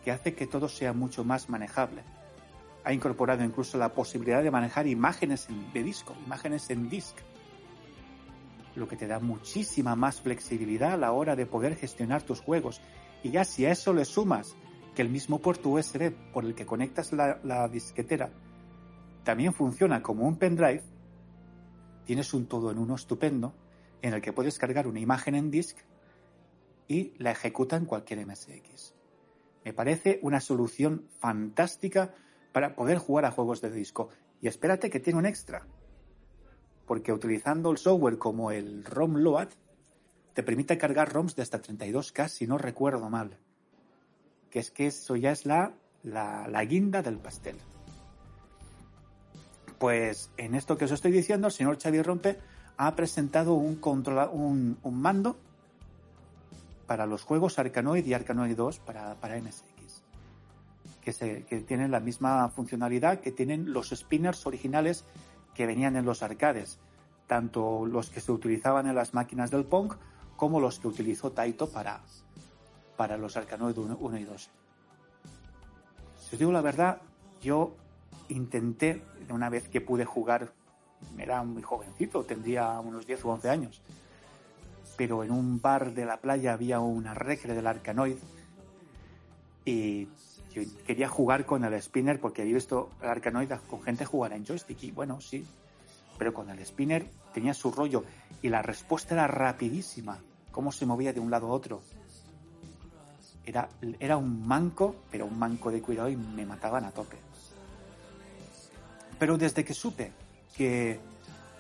que 0.04 0.12
hace 0.12 0.34
que 0.34 0.48
todo 0.48 0.70
sea 0.70 0.94
mucho 0.94 1.24
más 1.24 1.50
manejable. 1.50 2.04
Ha 2.88 2.94
incorporado 2.94 3.44
incluso 3.44 3.78
la 3.78 3.94
posibilidad 3.94 4.42
de 4.42 4.50
manejar 4.50 4.88
imágenes 4.88 5.50
de 5.74 5.84
disco, 5.84 6.16
imágenes 6.26 6.70
en 6.70 6.88
disc. 6.88 7.18
lo 8.76 8.88
que 8.88 8.96
te 8.96 9.08
da 9.08 9.20
muchísima 9.20 9.94
más 9.98 10.22
flexibilidad 10.22 10.94
a 10.94 10.98
la 10.98 11.12
hora 11.12 11.36
de 11.36 11.46
poder 11.46 11.76
gestionar 11.76 12.24
tus 12.24 12.40
juegos. 12.40 12.80
Y 13.24 13.32
ya 13.32 13.44
si 13.44 13.66
a 13.66 13.72
eso 13.72 13.92
le 13.92 14.06
sumas 14.06 14.56
que 14.96 15.02
el 15.02 15.10
mismo 15.10 15.40
puerto 15.40 15.68
USB 15.68 16.14
por 16.32 16.46
el 16.46 16.56
que 16.56 16.66
conectas 16.66 17.12
la, 17.12 17.42
la 17.44 17.68
disquetera 17.68 18.32
también 19.26 19.52
funciona 19.52 20.02
como 20.02 20.26
un 20.26 20.38
pendrive, 20.38 20.82
tienes 22.06 22.34
un 22.34 22.46
todo 22.46 22.72
en 22.72 22.78
uno 22.78 22.96
estupendo 22.96 23.54
en 24.02 24.14
el 24.14 24.22
que 24.22 24.32
puedes 24.32 24.58
cargar 24.58 24.88
una 24.88 25.02
imagen 25.02 25.36
en 25.36 25.52
disk 25.52 25.76
y 26.88 27.12
la 27.18 27.32
ejecuta 27.32 27.76
en 27.76 27.84
cualquier 27.84 28.26
MSX. 28.26 28.94
Me 29.66 29.74
parece 29.74 30.20
una 30.22 30.40
solución 30.40 31.10
fantástica 31.20 32.14
para 32.58 32.74
poder 32.74 32.98
jugar 32.98 33.24
a 33.26 33.30
juegos 33.30 33.62
de 33.62 33.70
disco. 33.70 34.10
Y 34.42 34.48
espérate 34.48 34.90
que 34.90 35.00
tiene 35.00 35.20
un 35.20 35.28
extra. 35.28 35.68
Porque 36.88 37.14
utilizando 37.14 37.70
el 37.70 37.78
software 37.78 38.18
como 38.18 38.50
el 38.50 38.84
ROM 38.84 39.18
Load, 39.18 39.50
te 40.34 40.42
permite 40.42 40.76
cargar 40.80 41.14
ROMs 41.14 41.36
de 41.36 41.44
hasta 41.44 41.62
32K 41.62 42.28
si 42.28 42.48
no 42.48 42.58
recuerdo 42.58 43.12
mal. 43.12 43.38
Que 44.50 44.58
es 44.58 44.72
que 44.72 44.88
eso 44.88 45.16
ya 45.16 45.32
es 45.32 45.46
la, 45.46 45.74
la, 46.02 46.48
la 46.48 46.66
guinda 46.66 47.04
del 47.04 47.20
pastel. 47.20 47.58
Pues 49.78 50.32
en 50.38 50.56
esto 50.56 50.80
que 50.80 50.86
os 50.86 50.92
estoy 50.92 51.12
diciendo, 51.12 51.46
el 51.46 51.54
señor 51.54 51.78
Xavier 51.80 52.08
Rompe 52.08 52.40
ha 52.78 52.96
presentado 52.96 53.54
un, 53.54 53.76
controla, 53.76 54.30
un, 54.30 54.80
un 54.82 55.00
mando 55.00 55.38
para 56.88 57.06
los 57.06 57.22
juegos 57.22 57.60
Arkanoid 57.60 58.04
y 58.04 58.16
Arkanoid 58.16 58.56
2 58.56 58.80
para, 58.80 59.14
para 59.14 59.40
MSX. 59.40 59.77
Que, 61.08 61.14
se, 61.14 61.46
que 61.46 61.62
tienen 61.62 61.90
la 61.90 62.02
misma 62.02 62.50
funcionalidad 62.50 63.22
que 63.22 63.32
tienen 63.32 63.72
los 63.72 63.92
spinners 63.92 64.46
originales 64.46 65.06
que 65.56 65.66
venían 65.66 65.96
en 65.96 66.04
los 66.04 66.22
arcades, 66.22 66.80
tanto 67.28 67.86
los 67.86 68.10
que 68.10 68.20
se 68.20 68.34
utilizaban 68.34 68.88
en 68.88 68.96
las 68.96 69.14
máquinas 69.14 69.50
del 69.50 69.64
Pong 69.64 69.94
como 70.36 70.60
los 70.60 70.80
que 70.80 70.90
utilizó 70.90 71.32
Taito 71.32 71.70
para, 71.70 72.02
para 72.98 73.16
los 73.16 73.38
Arkanoid 73.38 73.78
1, 73.78 73.98
1 73.98 74.18
y 74.18 74.24
2. 74.26 74.50
Si 76.18 76.36
os 76.36 76.40
digo 76.40 76.52
la 76.52 76.60
verdad, 76.60 77.02
yo 77.42 77.74
intenté, 78.28 79.02
una 79.30 79.48
vez 79.48 79.70
que 79.70 79.80
pude 79.80 80.04
jugar, 80.04 80.52
era 81.18 81.42
muy 81.42 81.62
jovencito, 81.62 82.26
tendría 82.26 82.82
unos 82.82 83.08
10 83.08 83.24
u 83.24 83.30
11 83.30 83.50
años, 83.50 83.82
pero 84.98 85.24
en 85.24 85.32
un 85.32 85.62
bar 85.62 85.94
de 85.94 86.04
la 86.04 86.18
playa 86.18 86.52
había 86.52 86.82
una 86.82 87.14
regre 87.14 87.54
del 87.54 87.66
Arkanoid 87.66 88.18
y 89.64 90.10
quería 90.86 91.08
jugar 91.08 91.46
con 91.46 91.64
el 91.64 91.82
spinner 91.82 92.20
porque 92.20 92.42
había 92.42 92.56
visto 92.56 92.90
el 93.02 93.10
Arkanoid 93.10 93.52
con 93.70 93.82
gente 93.84 94.06
jugar 94.06 94.34
en 94.34 94.46
joystick 94.46 94.84
y 94.84 94.92
bueno, 94.92 95.22
sí, 95.22 95.46
pero 96.18 96.34
con 96.34 96.50
el 96.50 96.66
spinner 96.66 97.06
tenía 97.34 97.54
su 97.54 97.72
rollo 97.72 98.04
y 98.42 98.50
la 98.50 98.62
respuesta 98.62 99.14
era 99.14 99.28
rapidísima, 99.28 100.20
cómo 100.52 100.72
se 100.72 100.86
movía 100.86 101.14
de 101.14 101.20
un 101.20 101.30
lado 101.30 101.48
a 101.48 101.52
otro. 101.52 101.82
Era, 103.46 103.70
era 104.00 104.18
un 104.18 104.46
manco, 104.46 104.96
pero 105.10 105.26
un 105.26 105.38
manco 105.40 105.72
de 105.72 105.82
cuidado 105.82 106.10
y 106.10 106.18
me 106.18 106.46
mataban 106.46 106.84
a 106.86 106.92
tope. 106.92 107.18
Pero 109.18 109.38
desde 109.38 109.64
que 109.64 109.74
supe 109.74 110.12
que 110.56 111.00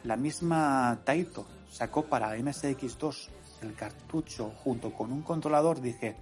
la 0.03 0.17
misma 0.17 0.99
Taito 1.03 1.45
sacó 1.71 2.05
para 2.05 2.35
MSX2 2.37 3.29
el 3.61 3.73
cartucho 3.73 4.51
junto 4.63 4.93
con 4.93 5.11
un 5.11 5.21
controlador, 5.21 5.81
dije, 5.81 6.15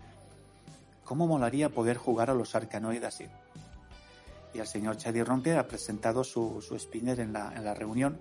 ¿cómo 1.05 1.27
molaría 1.27 1.69
poder 1.69 1.97
jugar 1.97 2.29
a 2.29 2.33
los 2.33 2.55
Arkanoid 2.55 3.03
así? 3.03 3.25
Y 4.53 4.59
el 4.59 4.67
señor 4.67 4.97
Chadi 4.97 5.23
Romper 5.23 5.57
ha 5.57 5.67
presentado 5.67 6.23
su, 6.23 6.61
spinner 6.77 7.19
en 7.19 7.31
la, 7.31 7.53
en 7.55 7.63
la 7.63 7.73
reunión. 7.73 8.17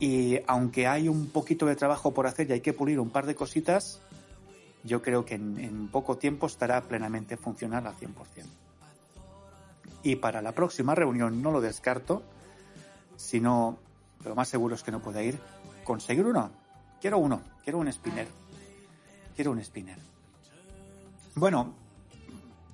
Y 0.00 0.40
aunque 0.46 0.86
hay 0.86 1.08
un 1.08 1.28
poquito 1.28 1.66
de 1.66 1.76
trabajo 1.76 2.12
por 2.12 2.26
hacer 2.26 2.50
y 2.50 2.54
hay 2.54 2.60
que 2.60 2.72
pulir 2.72 3.00
un 3.00 3.10
par 3.10 3.26
de 3.26 3.34
cositas, 3.34 4.00
yo 4.82 5.00
creo 5.00 5.24
que 5.24 5.36
en, 5.36 5.58
en 5.58 5.88
poco 5.88 6.16
tiempo 6.16 6.46
estará 6.46 6.82
plenamente 6.82 7.36
funcional 7.36 7.86
al 7.86 7.96
100%. 7.96 8.10
Y 10.02 10.16
para 10.16 10.42
la 10.42 10.52
próxima 10.52 10.94
reunión 10.94 11.40
no 11.42 11.50
lo 11.50 11.60
descarto, 11.60 12.22
sino 13.16 13.78
lo 14.24 14.34
más 14.34 14.48
seguro 14.48 14.74
es 14.74 14.82
que 14.82 14.90
no 14.90 15.00
pueda 15.00 15.22
ir, 15.22 15.38
conseguir 15.84 16.26
uno. 16.26 16.50
Quiero 17.00 17.18
uno, 17.18 17.40
quiero 17.62 17.78
un 17.78 17.92
spinner. 17.92 18.26
Quiero 19.36 19.50
un 19.50 19.62
spinner. 19.62 20.13
Bueno, 21.36 21.74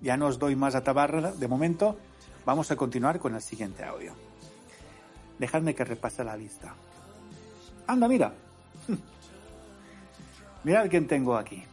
ya 0.03 0.17
no 0.17 0.27
os 0.27 0.39
doy 0.39 0.55
más 0.55 0.75
atabarra 0.75 1.33
de 1.33 1.49
momento. 1.49 1.97
Vamos 2.45 2.71
a 2.71 2.77
continuar 2.77 3.19
con 3.19 3.35
el 3.35 3.41
siguiente 3.41 3.85
audio. 3.85 4.13
Dejadme 5.39 5.75
que 5.75 5.85
repase 5.85 6.25
la 6.25 6.37
lista. 6.37 6.75
Anda, 7.87 8.07
mira. 8.07 8.35
Mirad 10.65 10.91
quién 10.91 11.07
tengo 11.07 11.37
aquí. 11.37 11.65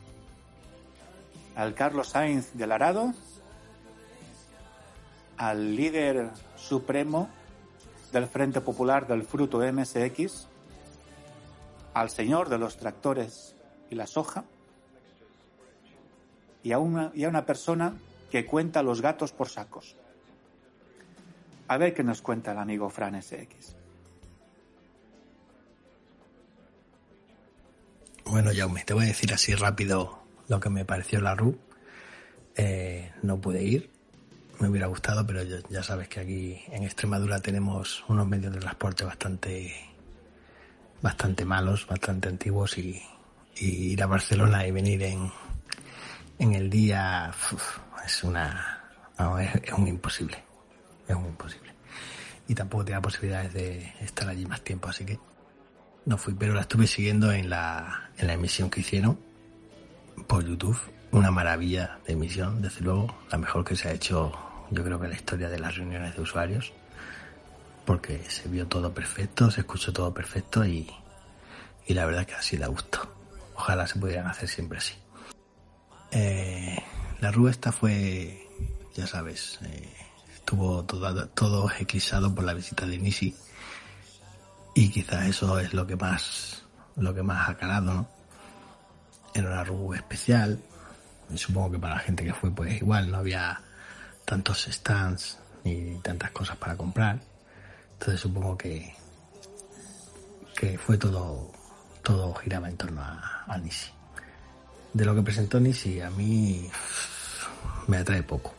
Al 1.56 1.74
Carlos 1.74 2.10
Sainz 2.10 2.54
del 2.54 2.72
Arado, 2.72 3.14
al 5.36 5.76
líder 5.76 6.30
supremo 6.56 7.30
del 8.14 8.28
Frente 8.28 8.62
Popular 8.62 9.08
del 9.08 9.24
Fruto 9.24 9.60
MSX, 9.60 10.48
al 11.94 12.10
señor 12.10 12.48
de 12.48 12.60
los 12.60 12.78
tractores 12.78 13.56
y 13.90 13.96
la 13.96 14.08
soja, 14.08 14.46
y 16.68 16.74
a 16.74 16.80
una, 16.80 17.13
y 17.15 17.24
a 17.24 17.30
una 17.30 17.45
persona 17.45 17.93
que 18.30 18.45
cuenta 18.45 18.84
los 18.84 19.01
gatos 19.01 19.32
por 19.32 19.47
sacos. 19.47 19.95
A 21.70 21.78
ver 21.78 21.93
qué 21.93 22.03
nos 22.03 22.22
cuenta 22.22 22.51
el 22.51 22.57
amigo 22.57 22.89
Fran 22.89 23.22
SX. 23.22 23.78
Bueno, 28.26 28.51
Jaume, 28.53 28.84
te 28.84 28.93
voy 28.93 29.05
a 29.05 29.07
decir 29.07 29.34
así 29.34 29.55
rápido 29.55 30.20
lo 30.49 30.59
que 30.59 30.70
me 30.70 30.84
pareció 30.84 31.22
la 31.22 31.36
RU. 31.36 31.57
Eh, 32.57 33.13
no 33.24 33.39
pude 33.39 33.63
ir, 33.63 33.89
me 34.59 34.68
hubiera 34.68 34.88
gustado, 34.88 35.26
pero 35.26 35.43
ya, 35.43 35.59
ya, 35.70 35.84
sabes 35.84 36.09
que 36.09 36.20
aquí 36.20 36.61
en 36.68 36.84
Extremadura 36.84 37.39
tenemos 37.39 38.03
unos 38.09 38.28
medios 38.28 38.53
de 38.53 38.59
transporte 38.59 39.05
bastante, 39.05 39.74
bastante 41.01 41.45
malos, 41.45 41.88
bastante 41.88 42.28
antiguos 42.28 42.78
y, 42.78 43.01
y 43.55 43.93
ir 43.93 44.03
a 44.03 44.07
Barcelona 44.07 44.68
y 44.68 44.72
venir 44.72 45.03
en, 45.03 45.32
en 46.40 46.54
el 46.54 46.70
día 46.70 47.32
es 48.06 48.24
una, 48.24 48.92
es, 49.64 49.74
un 49.74 49.88
imposible, 49.88 50.44
es 51.08 51.16
un 51.16 51.26
imposible. 51.26 51.74
Y 52.48 52.56
tampoco 52.56 52.86
tenía 52.86 53.02
posibilidades 53.02 53.54
de 53.54 53.94
estar 54.02 54.28
allí 54.30 54.46
más 54.46 54.62
tiempo, 54.62 54.88
así 54.88 55.06
que 55.06 55.20
no 56.06 56.18
fui, 56.18 56.34
pero 56.34 56.54
la 56.54 56.62
estuve 56.62 56.88
siguiendo 56.88 57.32
en 57.32 57.50
la, 57.50 58.12
en 58.18 58.28
la 58.28 58.34
emisión 58.34 58.70
que 58.70 58.80
hicieron 58.82 59.20
por 60.28 60.46
YouTube. 60.46 60.80
Una 61.12 61.32
maravilla 61.32 62.00
de 62.06 62.14
emisión, 62.14 62.62
desde 62.62 62.82
luego, 62.82 63.14
la 63.32 63.38
mejor 63.38 63.64
que 63.64 63.76
se 63.76 63.90
ha 63.90 63.92
hecho, 63.94 64.32
yo 64.72 64.84
creo 64.84 65.00
que 65.00 65.08
la 65.08 65.16
historia 65.16 65.50
de 65.50 65.60
las 65.60 65.76
reuniones 65.76 66.16
de 66.16 66.22
usuarios, 66.22 66.74
porque 67.86 68.22
se 68.30 68.50
vio 68.50 68.68
todo 68.68 68.94
perfecto, 68.94 69.50
se 69.50 69.62
escuchó 69.62 69.94
todo 69.94 70.14
perfecto 70.14 70.66
y, 70.66 70.90
y 71.86 71.94
la 71.94 72.06
verdad 72.06 72.26
que 72.26 72.36
así 72.36 72.58
da 72.58 72.68
gusto. 72.68 73.00
Ojalá 73.56 73.88
se 73.88 73.98
pudieran 73.98 74.28
hacer 74.28 74.50
siempre 74.50 74.78
así. 74.78 74.94
Eh, 76.12 76.78
la 77.20 77.32
rúa 77.32 77.51
esta 77.51 77.72
fue, 77.72 78.47
ya 78.95 79.08
sabes, 79.08 79.60
eh, 79.64 79.93
estuvo 80.34 80.84
todo, 80.86 81.28
todo 81.30 81.70
eclipsado 81.80 82.34
por 82.34 82.43
la 82.45 82.53
visita 82.53 82.86
de 82.86 82.97
Nisi 82.97 83.36
y 84.74 84.89
quizás 84.89 85.28
eso 85.28 85.60
es 85.60 85.74
lo 85.74 85.88
que 85.88 85.95
más 85.95 86.64
lo 86.95 87.14
que 87.14 87.24
más 87.24 87.49
ha 87.49 87.58
calado 87.58 87.93
¿no? 87.93 88.08
era 89.34 89.47
una 89.49 89.64
RU 89.64 89.93
especial. 89.93 90.60
Supongo 91.36 91.72
que 91.72 91.80
para 91.80 91.95
la 91.95 91.99
gente 91.99 92.24
que 92.24 92.34
fue 92.34 92.51
pues 92.51 92.78
igual 92.82 93.12
no 93.12 93.18
había 93.18 93.62
tantos 94.26 94.68
stands 94.72 95.39
ni 95.64 95.95
tantas 96.01 96.32
cosas 96.32 96.58
para 96.58 96.78
comprar. 96.78 97.20
Entonces 97.93 98.22
supongo 98.22 98.58
que 98.58 98.95
que 100.55 100.78
fue 100.78 100.97
todo 100.97 101.51
todo 102.03 102.34
giraba 102.36 102.70
en 102.70 102.78
torno 102.78 103.01
a, 103.01 103.43
a 103.47 103.58
Nisi 103.58 103.97
de 104.94 105.06
lo 105.06 105.16
que 105.16 105.22
presentó 105.22 105.60
Nisi 105.60 106.02
a 106.02 106.10
mí 106.10 106.70
me 107.88 107.98
atrae 107.98 108.24
poco 108.24 108.54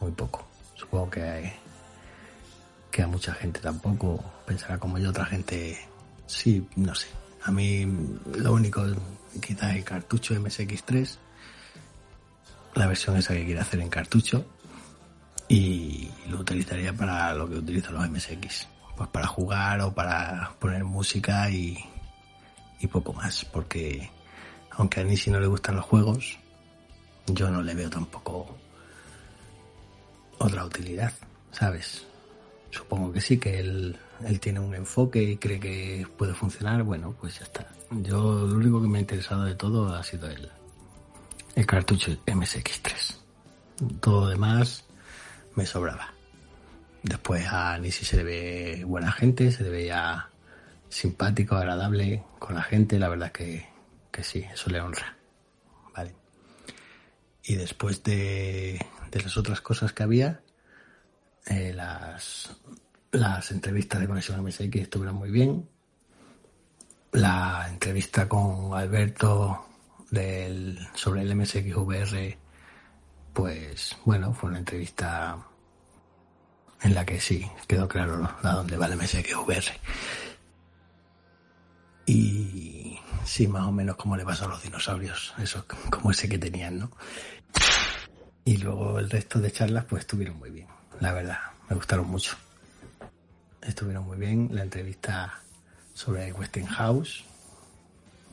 muy 0.00 0.12
poco 0.12 0.48
supongo 0.78 1.10
que 1.10 1.22
hay, 1.22 1.52
que 2.90 3.02
a 3.02 3.06
mucha 3.06 3.34
gente 3.34 3.60
tampoco 3.60 4.24
pensará 4.46 4.78
como 4.78 4.98
yo, 4.98 5.10
otra 5.10 5.26
gente 5.26 5.78
sí, 6.26 6.66
no 6.76 6.94
sé. 6.94 7.08
A 7.42 7.50
mí 7.50 7.86
lo 8.36 8.52
único, 8.52 8.84
quizás 9.40 9.74
el 9.74 9.84
cartucho 9.84 10.34
MSX3, 10.34 11.16
la 12.74 12.86
versión 12.86 13.16
esa 13.16 13.34
que 13.34 13.44
quiere 13.44 13.60
hacer 13.60 13.80
en 13.80 13.88
cartucho, 13.88 14.46
y 15.48 16.10
lo 16.28 16.40
utilizaría 16.40 16.92
para 16.92 17.34
lo 17.34 17.48
que 17.48 17.56
utilizan 17.56 17.94
los 17.94 18.08
MSX, 18.08 18.68
pues 18.96 19.08
para 19.10 19.26
jugar 19.26 19.80
o 19.80 19.92
para 19.94 20.52
poner 20.58 20.84
música 20.84 21.50
y, 21.50 21.78
y 22.80 22.86
poco 22.86 23.12
más, 23.12 23.44
porque 23.46 24.10
aunque 24.78 25.00
a 25.00 25.04
Nisi 25.04 25.30
no 25.30 25.38
le 25.38 25.46
gustan 25.46 25.76
los 25.76 25.84
juegos, 25.84 26.38
yo 27.26 27.50
no 27.50 27.62
le 27.62 27.74
veo 27.74 27.90
tampoco 27.90 28.56
otra 30.38 30.64
utilidad, 30.64 31.12
¿sabes? 31.52 32.08
supongo 32.70 33.12
que 33.12 33.20
sí, 33.20 33.38
que 33.38 33.58
él, 33.58 33.96
él 34.24 34.40
tiene 34.40 34.60
un 34.60 34.74
enfoque 34.74 35.22
y 35.22 35.36
cree 35.36 35.60
que 35.60 36.06
puede 36.16 36.34
funcionar, 36.34 36.82
bueno, 36.82 37.14
pues 37.20 37.38
ya 37.38 37.44
está. 37.44 37.66
Yo 37.90 38.46
lo 38.46 38.56
único 38.56 38.80
que 38.82 38.88
me 38.88 38.98
ha 38.98 39.00
interesado 39.00 39.44
de 39.44 39.54
todo 39.54 39.94
ha 39.94 40.02
sido 40.02 40.28
el, 40.28 40.50
el 41.54 41.66
cartucho 41.66 42.12
MSX3. 42.26 43.16
Todo 44.00 44.22
lo 44.22 44.28
demás 44.28 44.84
me 45.54 45.64
sobraba. 45.64 46.12
Después 47.02 47.46
a 47.46 47.78
Nisi 47.78 48.04
se 48.04 48.18
le 48.18 48.24
ve 48.24 48.84
buena 48.84 49.12
gente, 49.12 49.50
se 49.50 49.62
le 49.62 49.70
veía 49.70 50.28
simpático, 50.88 51.54
agradable 51.54 52.22
con 52.38 52.54
la 52.54 52.62
gente, 52.62 52.98
la 52.98 53.08
verdad 53.08 53.32
que, 53.32 53.66
que 54.10 54.22
sí, 54.24 54.44
eso 54.52 54.70
le 54.70 54.80
honra. 54.80 55.16
Vale. 55.94 56.14
Y 57.42 57.54
después 57.54 58.02
de, 58.02 58.84
de 59.10 59.22
las 59.22 59.36
otras 59.36 59.60
cosas 59.60 59.92
que 59.92 60.02
había, 60.02 60.42
eh, 61.46 61.72
las, 61.74 62.54
las 63.12 63.50
entrevistas 63.50 64.00
de 64.00 64.06
Conexión 64.06 64.44
MSX 64.44 64.76
estuvieron 64.76 65.16
muy 65.16 65.30
bien. 65.30 65.68
La 67.12 67.66
entrevista 67.70 68.28
con 68.28 68.74
Alberto 68.74 69.66
del, 70.10 70.78
sobre 70.94 71.22
el 71.22 71.34
MSX 71.34 71.74
VR, 71.74 72.38
pues 73.32 73.96
bueno, 74.04 74.34
fue 74.34 74.50
una 74.50 74.58
entrevista 74.58 75.38
en 76.82 76.94
la 76.94 77.04
que 77.04 77.20
sí, 77.20 77.50
quedó 77.66 77.88
claro 77.88 78.28
a 78.42 78.52
dónde 78.52 78.76
va 78.76 78.86
el 78.86 78.96
MSX 78.96 79.36
VR. 79.36 79.80
Y 82.06 82.77
sí, 83.28 83.46
más 83.46 83.66
o 83.66 83.72
menos 83.72 83.96
como 83.96 84.16
le 84.16 84.24
pasó 84.24 84.46
a 84.46 84.48
los 84.48 84.62
dinosaurios, 84.62 85.34
eso 85.38 85.64
como 85.90 86.10
ese 86.10 86.28
que 86.28 86.38
tenían, 86.38 86.78
¿no? 86.78 86.90
Y 88.44 88.56
luego 88.56 88.98
el 88.98 89.10
resto 89.10 89.38
de 89.38 89.52
charlas 89.52 89.84
pues 89.84 90.00
estuvieron 90.00 90.38
muy 90.38 90.50
bien, 90.50 90.66
la 91.00 91.12
verdad, 91.12 91.38
me 91.68 91.76
gustaron 91.76 92.08
mucho. 92.08 92.36
Estuvieron 93.60 94.04
muy 94.04 94.16
bien, 94.16 94.48
la 94.52 94.62
entrevista 94.62 95.40
sobre 95.92 96.32
Westinghouse 96.32 97.24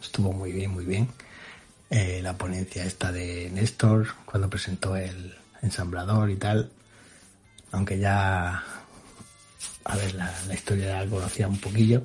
estuvo 0.01 0.31
muy 0.31 0.51
bien, 0.51 0.71
muy 0.71 0.85
bien. 0.85 1.09
Eh, 1.89 2.21
la 2.21 2.37
ponencia 2.37 2.85
esta 2.85 3.11
de 3.11 3.49
Néstor 3.51 4.07
cuando 4.25 4.49
presentó 4.49 4.95
el 4.95 5.35
ensamblador 5.61 6.29
y 6.29 6.35
tal, 6.35 6.71
aunque 7.71 7.99
ya, 7.99 8.63
a 9.83 9.95
ver, 9.95 10.15
la, 10.15 10.33
la 10.47 10.53
historia 10.53 11.03
la 11.03 11.09
conocía 11.09 11.47
un 11.47 11.59
poquillo, 11.59 12.03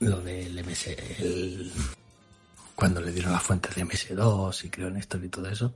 lo 0.00 0.20
del 0.20 0.64
MS, 0.64 0.88
el, 1.18 1.72
cuando 2.74 3.00
le 3.00 3.12
dieron 3.12 3.32
las 3.32 3.42
fuentes 3.42 3.74
de 3.74 3.84
MS2 3.84 4.64
y 4.64 4.70
creó 4.70 4.90
Néstor 4.90 5.24
y 5.24 5.28
todo 5.28 5.48
eso, 5.48 5.74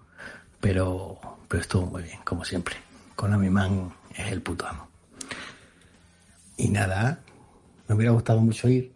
pero, 0.61 1.19
pero 1.49 1.61
estuvo 1.61 1.87
muy 1.87 2.03
bien, 2.05 2.21
como 2.25 2.45
siempre. 2.45 2.77
Konami 3.17 3.51
Man 3.51 3.93
es 4.15 4.31
el 4.31 4.41
puto 4.43 4.67
amo. 4.67 4.89
Y 6.57 6.69
nada, 6.69 7.21
me 7.89 7.95
hubiera 7.95 8.13
gustado 8.13 8.41
mucho 8.41 8.69
ir 8.69 8.93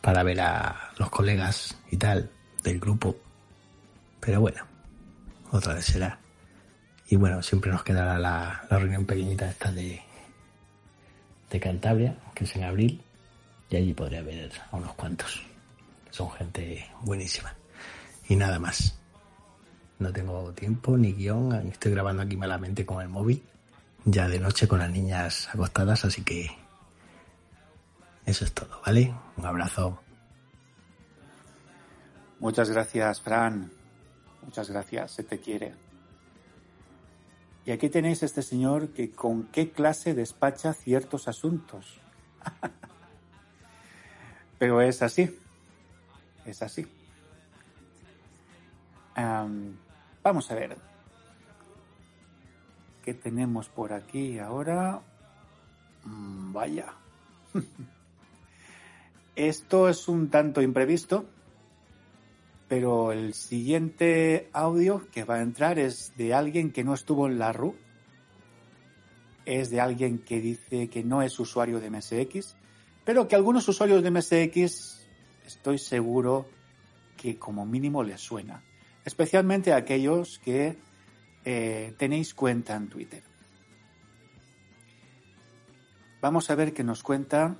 para 0.00 0.22
ver 0.22 0.40
a 0.40 0.92
los 0.98 1.10
colegas 1.10 1.76
y 1.90 1.96
tal 1.96 2.30
del 2.62 2.80
grupo, 2.80 3.16
pero 4.20 4.40
bueno, 4.40 4.64
otra 5.50 5.74
vez 5.74 5.84
será. 5.84 6.18
Y 7.08 7.16
bueno, 7.16 7.42
siempre 7.42 7.70
nos 7.70 7.84
quedará 7.84 8.18
la, 8.18 8.64
la 8.70 8.78
reunión 8.78 9.04
pequeñita 9.04 9.50
esta 9.50 9.70
de, 9.70 10.00
de 11.50 11.60
Cantabria, 11.60 12.16
que 12.34 12.44
es 12.44 12.56
en 12.56 12.64
abril, 12.64 13.03
y 13.70 13.76
allí 13.76 13.94
podría 13.94 14.22
ver 14.22 14.52
a 14.70 14.76
unos 14.76 14.94
cuantos. 14.94 15.42
Son 16.10 16.30
gente 16.32 16.86
buenísima. 17.02 17.54
Y 18.28 18.36
nada 18.36 18.58
más. 18.58 18.98
No 19.98 20.12
tengo 20.12 20.52
tiempo 20.52 20.96
ni 20.96 21.12
guion, 21.12 21.52
estoy 21.68 21.92
grabando 21.92 22.22
aquí 22.22 22.36
malamente 22.36 22.84
con 22.84 23.00
el 23.00 23.08
móvil, 23.08 23.42
ya 24.04 24.28
de 24.28 24.40
noche 24.40 24.66
con 24.66 24.80
las 24.80 24.90
niñas 24.90 25.48
acostadas, 25.52 26.04
así 26.04 26.22
que 26.22 26.50
eso 28.26 28.44
es 28.44 28.52
todo, 28.52 28.80
¿vale? 28.84 29.14
Un 29.36 29.46
abrazo. 29.46 30.00
Muchas 32.40 32.70
gracias, 32.70 33.20
Fran. 33.20 33.70
Muchas 34.42 34.68
gracias, 34.68 35.12
se 35.12 35.22
te 35.22 35.38
quiere. 35.38 35.74
Y 37.64 37.70
aquí 37.70 37.88
tenéis 37.88 38.22
este 38.22 38.42
señor 38.42 38.88
que 38.88 39.10
con 39.10 39.44
qué 39.44 39.70
clase 39.70 40.12
despacha 40.12 40.74
ciertos 40.74 41.28
asuntos. 41.28 41.98
Pero 44.64 44.80
es 44.80 45.02
así. 45.02 45.28
Es 46.46 46.62
así. 46.62 46.86
Vamos 50.22 50.50
a 50.50 50.54
ver. 50.54 50.78
¿Qué 53.04 53.12
tenemos 53.12 53.68
por 53.68 53.92
aquí 53.92 54.38
ahora? 54.38 55.02
Mm, 56.04 56.54
vaya. 56.54 56.94
Esto 59.36 59.90
es 59.90 60.08
un 60.08 60.30
tanto 60.30 60.62
imprevisto, 60.62 61.26
pero 62.66 63.12
el 63.12 63.34
siguiente 63.34 64.48
audio 64.54 65.10
que 65.10 65.24
va 65.24 65.34
a 65.34 65.42
entrar 65.42 65.78
es 65.78 66.16
de 66.16 66.32
alguien 66.32 66.72
que 66.72 66.84
no 66.84 66.94
estuvo 66.94 67.26
en 67.26 67.38
la 67.38 67.52
RU. 67.52 67.76
Es 69.44 69.68
de 69.68 69.82
alguien 69.82 70.20
que 70.20 70.40
dice 70.40 70.88
que 70.88 71.04
no 71.04 71.20
es 71.20 71.38
usuario 71.38 71.80
de 71.80 71.90
MSX, 71.90 72.56
pero 73.04 73.28
que 73.28 73.36
algunos 73.36 73.68
usuarios 73.68 74.02
de 74.02 74.10
MSX 74.10 75.06
estoy 75.46 75.78
seguro 75.78 76.48
que 77.16 77.38
como 77.38 77.66
mínimo 77.66 78.02
les 78.02 78.20
suena. 78.20 78.62
Especialmente 79.04 79.72
a 79.72 79.76
aquellos 79.76 80.38
que 80.38 80.78
eh, 81.44 81.94
tenéis 81.98 82.34
cuenta 82.34 82.74
en 82.74 82.88
Twitter. 82.88 83.22
Vamos 86.22 86.48
a 86.48 86.54
ver 86.54 86.72
qué 86.72 86.82
nos 86.82 87.02
cuenta 87.02 87.56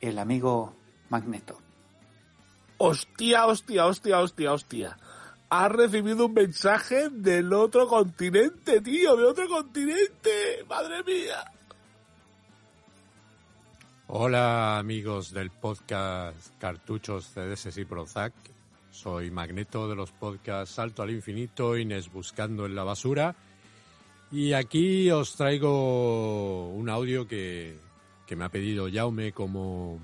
el 0.00 0.18
amigo 0.18 0.74
Magneto. 1.10 1.58
Hostia, 2.78 3.46
hostia, 3.46 3.86
hostia, 3.86 4.20
hostia, 4.20 4.52
hostia. 4.52 4.98
Has 5.48 5.70
recibido 5.70 6.26
un 6.26 6.34
mensaje 6.34 7.08
del 7.10 7.52
otro 7.52 7.86
continente, 7.86 8.80
tío, 8.80 9.16
de 9.16 9.24
otro 9.24 9.48
continente. 9.48 10.64
Madre 10.68 11.04
mía. 11.04 11.55
Hola 14.08 14.78
amigos 14.78 15.32
del 15.32 15.50
podcast 15.50 16.56
Cartuchos 16.60 17.26
CDS 17.26 17.76
y 17.76 17.84
Prozac. 17.84 18.32
Soy 18.92 19.32
Magneto 19.32 19.88
de 19.88 19.96
los 19.96 20.12
podcasts 20.12 20.76
Salto 20.76 21.02
al 21.02 21.10
Infinito, 21.10 21.76
Inés 21.76 22.12
Buscando 22.12 22.66
en 22.66 22.76
la 22.76 22.84
Basura. 22.84 23.34
Y 24.30 24.52
aquí 24.52 25.10
os 25.10 25.34
traigo 25.34 26.68
un 26.68 26.88
audio 26.88 27.26
que, 27.26 27.76
que 28.28 28.36
me 28.36 28.44
ha 28.44 28.48
pedido 28.48 28.88
Jaume 28.88 29.32
como, 29.32 29.98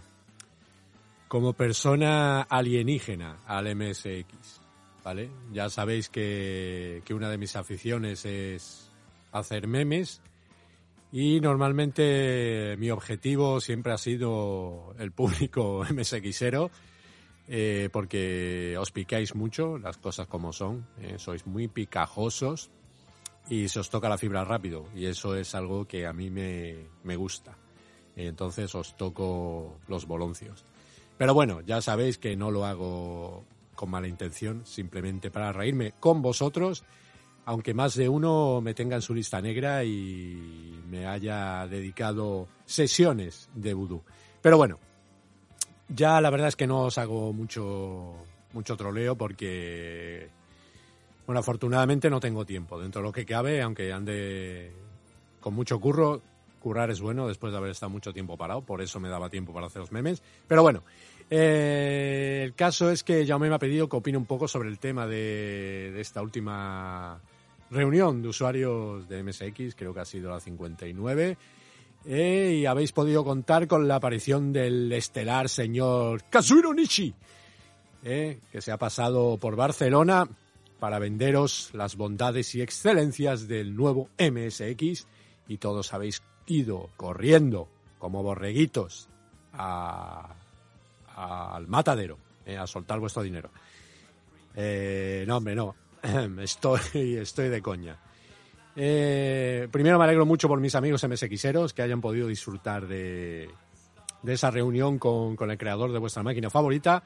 como 1.29 1.53
persona 1.53 2.43
alienígena 2.43 3.39
al 3.47 3.73
MSX. 3.77 4.61
¿Vale? 5.05 5.31
Ya 5.53 5.71
sabéis 5.71 6.09
que, 6.09 7.03
que 7.05 7.15
una 7.15 7.31
de 7.31 7.39
mis 7.39 7.55
aficiones 7.55 8.25
es 8.25 8.91
hacer 9.31 9.69
memes 9.69 10.21
y 11.13 11.41
normalmente 11.41 12.75
mi 12.79 12.91
objetivo 12.91 13.61
siempre 13.61 13.93
ha 13.93 13.99
sido 13.99 14.95
el 14.99 15.13
público 15.13 15.85
MSXero, 15.91 16.71
eh, 17.49 17.91
porque 17.93 18.77
os 18.79 18.91
picáis 18.91 19.35
mucho, 19.35 19.77
las 19.77 19.99
cosas 19.99 20.27
como 20.27 20.53
son, 20.55 20.87
eh, 20.99 21.17
sois 21.19 21.47
muy 21.47 21.69
picajosos 21.69 22.71
y 23.51 23.69
se 23.69 23.81
os 23.81 23.91
toca 23.91 24.09
la 24.09 24.17
fibra 24.17 24.45
rápido, 24.45 24.89
y 24.95 25.05
eso 25.05 25.37
es 25.37 25.55
algo 25.55 25.87
que 25.87 26.07
a 26.07 26.15
mí 26.15 26.31
me, 26.31 26.87
me 27.05 27.17
gusta. 27.17 27.59
Entonces 28.17 28.75
os 28.75 28.97
toco 28.97 29.79
los 29.89 30.07
boloncios. 30.07 30.65
Pero 31.19 31.35
bueno, 31.35 31.61
ya 31.61 31.83
sabéis 31.83 32.19
que 32.19 32.37
no 32.37 32.51
lo 32.51 32.65
hago 32.65 33.45
con 33.75 33.91
mala 33.91 34.09
intención, 34.09 34.65
simplemente 34.65 35.31
para 35.31 35.53
reírme 35.53 35.93
con 35.99 36.23
vosotros 36.23 36.85
aunque 37.45 37.75
más 37.75 37.95
de 37.95 38.09
uno 38.09 38.61
me 38.61 38.75
tenga 38.75 38.97
en 38.97 39.03
su 39.03 39.15
lista 39.15 39.41
negra 39.41 39.85
y 39.85 40.81
me 40.89 41.07
haya 41.07 41.67
dedicado 41.67 42.49
sesiones 42.65 43.49
de 43.55 43.75
vudú. 43.75 44.03
Pero 44.41 44.57
bueno, 44.57 44.79
ya 45.89 46.21
la 46.21 46.31
verdad 46.31 46.49
es 46.49 46.57
que 46.57 46.67
no 46.67 46.83
os 46.83 46.99
hago 46.99 47.33
mucho, 47.33 48.15
mucho 48.53 48.77
troleo 48.77 49.17
porque, 49.17 50.29
bueno, 51.27 51.41
afortunadamente 51.41 52.11
no 52.11 52.21
tengo 52.21 52.45
tiempo. 52.45 52.81
Dentro 52.81 53.03
de 53.03 53.09
lo 53.09 53.13
que 53.13 53.27
cabe, 53.27 53.61
aunque 53.63 53.93
ande 53.93 54.73
con 55.41 55.55
mucho 55.55 55.81
curro, 55.81 56.23
currar 56.61 56.91
es 56.91 57.01
bueno 57.01 57.27
después 57.27 57.53
de 57.53 57.59
haber 57.59 57.73
estado 57.73 57.91
mucho 57.91 58.13
tiempo 58.13 58.37
parado, 58.37 58.63
por 58.63 58.81
eso 58.81 59.01
me 59.01 59.09
daba 59.09 59.29
tiempo 59.29 59.53
para 59.53 59.67
hacer 59.67 59.81
los 59.81 59.91
memes. 59.91 60.23
Pero 60.47 60.63
bueno, 60.63 60.85
eh, 61.29 62.43
el 62.45 62.55
caso 62.55 62.91
es 62.91 63.03
que 63.03 63.27
Jaume 63.27 63.49
me 63.49 63.57
ha 63.57 63.59
pedido 63.59 63.89
que 63.89 63.97
opine 63.97 64.17
un 64.17 64.27
poco 64.27 64.47
sobre 64.47 64.69
el 64.69 64.79
tema 64.79 65.07
de, 65.07 65.91
de 65.93 66.01
esta 66.01 66.23
última 66.23 67.21
reunión 67.73 68.23
de 68.23 68.29
usuarios 68.29 69.09
de 69.09 69.23
MSX, 69.23 69.75
creo 69.75 69.93
que 69.95 70.01
ha 70.01 70.05
sido 70.05 70.31
la 70.31 70.41
59. 70.41 71.37
Eh, 72.05 72.59
y 72.61 72.67
habéis 72.67 72.93
podido 72.93 73.25
contar 73.25 73.67
con 73.69 73.87
la 73.87 73.97
aparición 73.97 74.53
del 74.53 74.93
estelar 74.93 75.49
señor 75.49 76.25
Kazuhiro 76.31 76.75
Nishi, 76.75 77.15
eh, 78.05 78.41
que 78.51 78.61
se 78.61 78.73
ha 78.73 78.77
pasado 78.79 79.39
por 79.39 79.55
Barcelona 79.55 80.27
para 80.81 80.99
venderos 80.99 81.71
las 81.75 81.95
bondades 81.97 82.55
y 82.57 82.61
excelencias 82.61 83.47
del 83.47 83.77
nuevo 83.77 84.09
MSX 84.19 85.07
y 85.47 85.59
todos 85.59 85.95
habéis 85.95 86.23
ido 86.47 86.91
corriendo 86.97 87.69
como 88.01 88.25
borreguitos 88.25 89.09
a- 89.53 90.35
al 91.15 91.69
matadero 91.69 92.19
eh, 92.45 92.57
a 92.57 92.67
soltar 92.67 92.99
vuestro 92.99 93.23
dinero. 93.23 93.51
Eh, 94.57 95.25
no, 95.29 95.37
hombre, 95.37 95.55
no. 95.55 95.77
Estoy, 96.41 97.17
estoy 97.17 97.49
de 97.49 97.63
coña. 97.63 97.97
Eh, 98.75 99.69
primero 99.71 99.99
me 99.99 100.05
alegro 100.05 100.27
mucho 100.27 100.49
por 100.49 100.61
mis 100.61 100.75
amigos 100.75 101.07
MSXeros 101.07 101.75
que 101.75 101.83
hayan 101.83 102.01
podido 102.01 102.27
disfrutar 102.27 102.87
de, 102.87 103.51
esa 104.27 104.51
reunión 104.51 104.99
con, 104.99 105.37
el 105.51 105.59
creador 105.59 105.93
de 105.93 105.99
vuestra 105.99 106.23
máquina 106.23 106.51
favorita. 106.51 107.03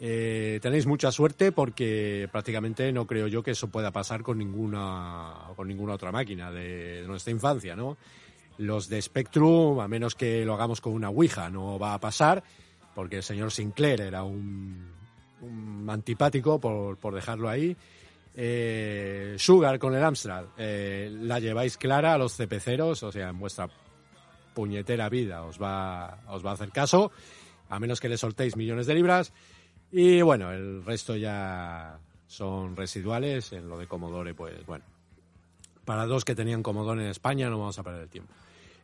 Eh, 0.00 0.58
tenéis 0.60 0.86
mucha 0.86 1.12
suerte 1.12 1.52
porque 1.52 2.28
prácticamente 2.32 2.90
no 2.92 3.06
creo 3.06 3.28
yo 3.28 3.42
que 3.42 3.52
eso 3.52 3.68
pueda 3.68 3.92
pasar 3.92 4.22
con 4.22 4.38
ninguna, 4.38 5.34
con 5.54 5.68
ninguna 5.68 5.94
otra 5.94 6.10
máquina 6.10 6.50
de, 6.50 7.04
nuestra 7.06 7.32
infancia, 7.32 7.76
¿no? 7.76 7.96
Los 8.58 8.88
de 8.88 9.00
Spectrum, 9.00 9.78
a 9.80 9.88
menos 9.88 10.14
que 10.14 10.44
lo 10.44 10.54
hagamos 10.54 10.80
con 10.80 10.92
una 10.94 11.10
Ouija, 11.10 11.50
no 11.50 11.78
va 11.78 11.94
a 11.94 12.00
pasar 12.00 12.42
porque 12.94 13.16
el 13.16 13.22
señor 13.22 13.52
Sinclair 13.52 14.00
era 14.00 14.22
un, 14.22 14.92
antipático 15.88 16.60
por 16.60 17.14
dejarlo 17.14 17.48
ahí. 17.48 17.76
Eh, 18.36 19.36
Sugar 19.38 19.78
con 19.78 19.94
el 19.94 20.02
Amstrad, 20.02 20.46
eh, 20.58 21.08
la 21.12 21.38
lleváis 21.38 21.76
clara 21.76 22.14
a 22.14 22.18
los 22.18 22.34
cepeceros, 22.34 23.02
o 23.02 23.12
sea, 23.12 23.28
en 23.28 23.38
vuestra 23.38 23.68
puñetera 24.54 25.08
vida 25.08 25.42
os 25.42 25.60
va, 25.60 26.18
os 26.28 26.44
va 26.44 26.50
a 26.50 26.54
hacer 26.54 26.70
caso, 26.70 27.12
a 27.68 27.78
menos 27.78 28.00
que 28.00 28.08
le 28.08 28.16
soltéis 28.16 28.56
millones 28.56 28.86
de 28.86 28.94
libras. 28.94 29.32
Y 29.90 30.22
bueno, 30.22 30.52
el 30.52 30.84
resto 30.84 31.16
ya 31.16 31.98
son 32.26 32.76
residuales. 32.76 33.52
En 33.52 33.68
lo 33.68 33.78
de 33.78 33.86
Commodore, 33.86 34.34
pues 34.34 34.66
bueno, 34.66 34.84
para 35.84 36.06
dos 36.06 36.24
que 36.24 36.34
tenían 36.34 36.62
Commodore 36.62 37.02
en 37.02 37.10
España 37.10 37.48
no 37.48 37.58
vamos 37.58 37.78
a 37.78 37.82
perder 37.82 38.02
el 38.02 38.08
tiempo. 38.08 38.32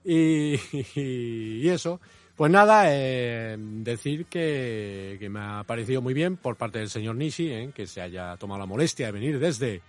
Y, 0.05 0.55
y 0.95 1.69
eso, 1.69 2.01
pues 2.41 2.51
nada, 2.51 2.85
eh, 2.87 3.55
decir 3.59 4.25
que, 4.25 5.19
me 5.31 5.41
ha 5.41 5.63
parecido 5.65 6.01
muy 6.01 6.15
bien 6.15 6.39
por 6.39 6.57
parte 6.57 6.79
del 6.79 6.89
señor 6.89 7.17
Nishi, 7.17 7.53
eh, 7.53 7.71
que 7.75 7.87
se 7.87 8.01
haya 8.01 8.35
tomado 8.39 8.61
la 8.61 8.65
molestia 8.65 9.05
de 9.05 9.13
venir 9.13 9.39
desde 9.39 9.83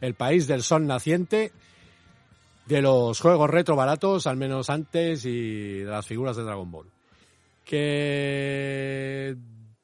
el 0.00 0.14
país 0.14 0.46
del 0.46 0.62
sol 0.62 0.86
naciente, 0.86 1.50
de 2.66 2.80
los 2.80 3.18
juegos 3.18 3.50
retro 3.50 3.74
baratos, 3.74 4.28
al 4.28 4.36
menos 4.36 4.70
antes, 4.70 5.24
y 5.24 5.78
de 5.80 5.90
las 5.90 6.06
figuras 6.06 6.36
de 6.36 6.44
Dragon 6.44 6.70
Ball. 6.70 6.86
Que, 7.64 9.34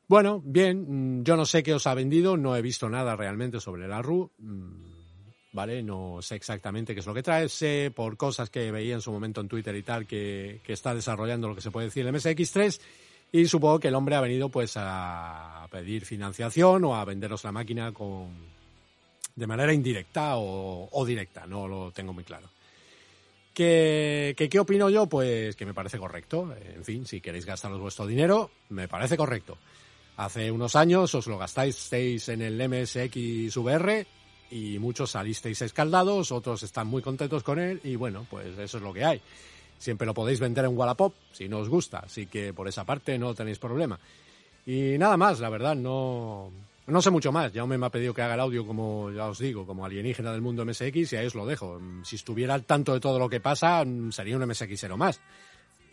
bueno, 0.06 0.40
bien, 0.44 1.18
mm, 1.18 1.24
yo 1.24 1.36
no 1.36 1.44
sé 1.44 1.64
qué 1.64 1.74
os 1.74 1.88
ha 1.88 1.94
vendido, 1.94 2.36
no 2.36 2.54
he 2.54 2.62
visto 2.62 2.88
nada 2.88 3.16
realmente 3.16 3.58
sobre 3.58 3.88
la 3.88 4.00
RU. 4.00 4.30
¿Vale? 5.52 5.82
No 5.82 6.20
sé 6.22 6.34
exactamente 6.34 6.94
qué 6.94 7.00
es 7.00 7.06
lo 7.06 7.14
que 7.14 7.22
trae, 7.22 7.48
sé 7.48 7.92
por 7.94 8.16
cosas 8.16 8.50
que 8.50 8.70
veía 8.70 8.94
en 8.94 9.00
su 9.00 9.12
momento 9.12 9.40
en 9.40 9.48
Twitter 9.48 9.74
y 9.76 9.82
tal 9.82 10.06
que, 10.06 10.60
que 10.64 10.72
está 10.72 10.94
desarrollando 10.94 11.48
lo 11.48 11.54
que 11.54 11.60
se 11.60 11.70
puede 11.70 11.86
decir 11.86 12.06
el 12.06 12.14
MSX3 12.14 12.80
y 13.32 13.46
supongo 13.46 13.80
que 13.80 13.88
el 13.88 13.94
hombre 13.94 14.16
ha 14.16 14.20
venido 14.20 14.48
pues 14.48 14.72
a 14.76 15.66
pedir 15.70 16.04
financiación 16.04 16.84
o 16.84 16.96
a 16.96 17.04
venderos 17.04 17.44
la 17.44 17.52
máquina 17.52 17.92
con 17.92 18.52
de 19.34 19.46
manera 19.46 19.72
indirecta 19.72 20.36
o, 20.36 21.04
directa, 21.06 21.46
no 21.46 21.66
lo 21.66 21.90
tengo 21.90 22.12
muy 22.12 22.24
claro. 22.24 22.48
¿Qué, 23.54 24.34
que, 24.36 24.48
¿Qué 24.48 24.58
opino 24.58 24.88
yo? 24.90 25.06
Pues 25.06 25.56
que 25.56 25.66
me 25.66 25.74
parece 25.74 25.98
correcto. 25.98 26.54
En 26.74 26.84
fin, 26.84 27.06
si 27.06 27.20
queréis 27.20 27.44
gastaros 27.44 27.80
vuestro 27.80 28.06
dinero, 28.06 28.50
me 28.70 28.88
parece 28.88 29.16
correcto. 29.16 29.58
Hace 30.16 30.50
unos 30.50 30.76
años 30.76 31.14
os 31.14 31.26
lo 31.26 31.38
gastáis 31.38 31.90
en 32.28 32.42
el 32.42 32.68
MSX 32.68 33.56
VR 33.56 34.06
y 34.52 34.78
muchos 34.78 35.12
salisteis 35.12 35.62
escaldados, 35.62 36.30
otros 36.30 36.62
están 36.62 36.86
muy 36.86 37.00
contentos 37.00 37.42
con 37.42 37.58
él 37.58 37.80
y 37.84 37.96
bueno, 37.96 38.26
pues 38.28 38.58
eso 38.58 38.76
es 38.76 38.82
lo 38.82 38.92
que 38.92 39.04
hay. 39.04 39.20
Siempre 39.78 40.06
lo 40.06 40.12
podéis 40.12 40.40
vender 40.40 40.66
en 40.66 40.76
Wallapop 40.76 41.14
si 41.32 41.48
no 41.48 41.58
os 41.58 41.70
gusta, 41.70 42.00
así 42.00 42.26
que 42.26 42.52
por 42.52 42.68
esa 42.68 42.84
parte 42.84 43.18
no 43.18 43.34
tenéis 43.34 43.58
problema. 43.58 43.98
Y 44.66 44.96
nada 44.98 45.16
más, 45.16 45.40
la 45.40 45.48
verdad, 45.48 45.74
no, 45.74 46.52
no 46.86 47.02
sé 47.02 47.10
mucho 47.10 47.32
más. 47.32 47.52
Ya 47.52 47.64
me 47.64 47.84
ha 47.84 47.90
pedido 47.90 48.12
que 48.12 48.20
haga 48.20 48.34
el 48.34 48.40
audio, 48.40 48.66
como 48.66 49.10
ya 49.10 49.26
os 49.26 49.38
digo, 49.38 49.66
como 49.66 49.86
alienígena 49.86 50.32
del 50.32 50.42
mundo 50.42 50.66
MSX 50.66 51.14
y 51.14 51.16
ahí 51.16 51.26
os 51.26 51.34
lo 51.34 51.46
dejo. 51.46 51.80
Si 52.04 52.16
estuviera 52.16 52.52
al 52.52 52.64
tanto 52.64 52.92
de 52.92 53.00
todo 53.00 53.18
lo 53.18 53.30
que 53.30 53.40
pasa, 53.40 53.82
sería 54.10 54.36
un 54.36 54.46
MSXero 54.46 54.98
más. 54.98 55.18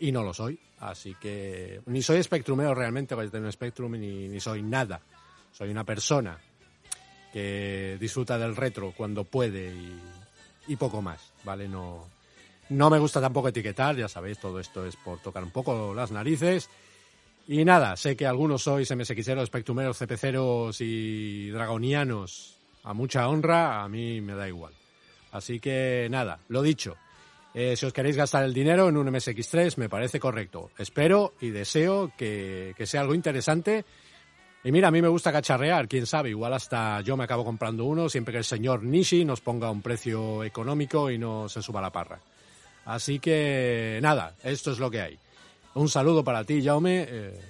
Y 0.00 0.12
no 0.12 0.22
lo 0.22 0.34
soy, 0.34 0.58
así 0.80 1.14
que 1.20 1.80
ni 1.86 2.02
soy 2.02 2.22
Spectrumero 2.22 2.74
realmente, 2.74 3.14
a 3.14 3.16
tener 3.16 3.44
un 3.44 3.52
Spectrum, 3.52 3.92
ni, 3.92 4.28
ni 4.28 4.38
soy 4.38 4.62
nada. 4.62 5.00
Soy 5.50 5.70
una 5.70 5.84
persona 5.84 6.38
que 7.32 7.96
disfruta 8.00 8.38
del 8.38 8.56
retro 8.56 8.92
cuando 8.96 9.24
puede 9.24 9.72
y, 9.72 10.00
y 10.68 10.76
poco 10.76 11.02
más, 11.02 11.32
¿vale? 11.44 11.68
No, 11.68 12.06
no 12.70 12.88
me 12.90 12.98
gusta 12.98 13.20
tampoco 13.20 13.48
etiquetar, 13.48 13.96
ya 13.96 14.08
sabéis, 14.08 14.38
todo 14.38 14.60
esto 14.60 14.86
es 14.86 14.96
por 14.96 15.18
tocar 15.18 15.42
un 15.42 15.50
poco 15.50 15.94
las 15.94 16.10
narices. 16.10 16.70
Y 17.48 17.64
nada, 17.64 17.96
sé 17.96 18.16
que 18.16 18.26
algunos 18.26 18.62
sois 18.62 18.94
MSXeros, 18.94 19.48
Spectrumeros, 19.48 19.98
CPceros 19.98 20.80
y 20.80 21.50
Dragonianos 21.50 22.56
a 22.84 22.94
mucha 22.94 23.28
honra, 23.28 23.82
a 23.82 23.88
mí 23.88 24.20
me 24.20 24.34
da 24.34 24.48
igual. 24.48 24.72
Así 25.32 25.60
que 25.60 26.08
nada, 26.10 26.38
lo 26.48 26.62
dicho. 26.62 26.96
Eh, 27.52 27.76
si 27.76 27.86
os 27.86 27.92
queréis 27.92 28.16
gastar 28.16 28.44
el 28.44 28.54
dinero 28.54 28.88
en 28.88 28.96
un 28.96 29.08
MSX3, 29.08 29.76
me 29.76 29.88
parece 29.88 30.20
correcto. 30.20 30.70
Espero 30.78 31.34
y 31.40 31.50
deseo 31.50 32.12
que, 32.16 32.74
que 32.76 32.86
sea 32.86 33.00
algo 33.00 33.14
interesante. 33.14 33.84
Y 34.62 34.72
mira, 34.72 34.88
a 34.88 34.90
mí 34.90 35.00
me 35.00 35.08
gusta 35.08 35.32
cacharrear, 35.32 35.88
quién 35.88 36.04
sabe, 36.04 36.30
igual 36.30 36.52
hasta 36.52 37.00
yo 37.00 37.16
me 37.16 37.24
acabo 37.24 37.44
comprando 37.44 37.86
uno 37.86 38.10
siempre 38.10 38.32
que 38.32 38.38
el 38.38 38.44
señor 38.44 38.82
Nishi 38.82 39.24
nos 39.24 39.40
ponga 39.40 39.70
un 39.70 39.80
precio 39.80 40.44
económico 40.44 41.10
y 41.10 41.16
no 41.16 41.48
se 41.48 41.62
suba 41.62 41.80
la 41.80 41.90
parra. 41.90 42.20
Así 42.84 43.20
que 43.20 43.98
nada, 44.02 44.34
esto 44.42 44.72
es 44.72 44.78
lo 44.78 44.90
que 44.90 45.00
hay. 45.00 45.18
Un 45.74 45.88
saludo 45.88 46.22
para 46.22 46.44
ti, 46.44 46.62
Jaume. 46.62 47.06
Eh, 47.08 47.40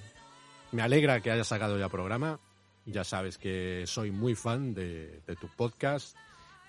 me 0.71 0.81
alegra 0.81 1.19
que 1.19 1.31
hayas 1.31 1.47
sacado 1.47 1.77
ya 1.77 1.89
programa. 1.89 2.39
Ya 2.85 3.03
sabes 3.03 3.37
que 3.37 3.83
soy 3.87 4.11
muy 4.11 4.35
fan 4.35 4.73
de, 4.73 5.21
de, 5.27 5.35
tu 5.35 5.47
podcast, 5.49 6.15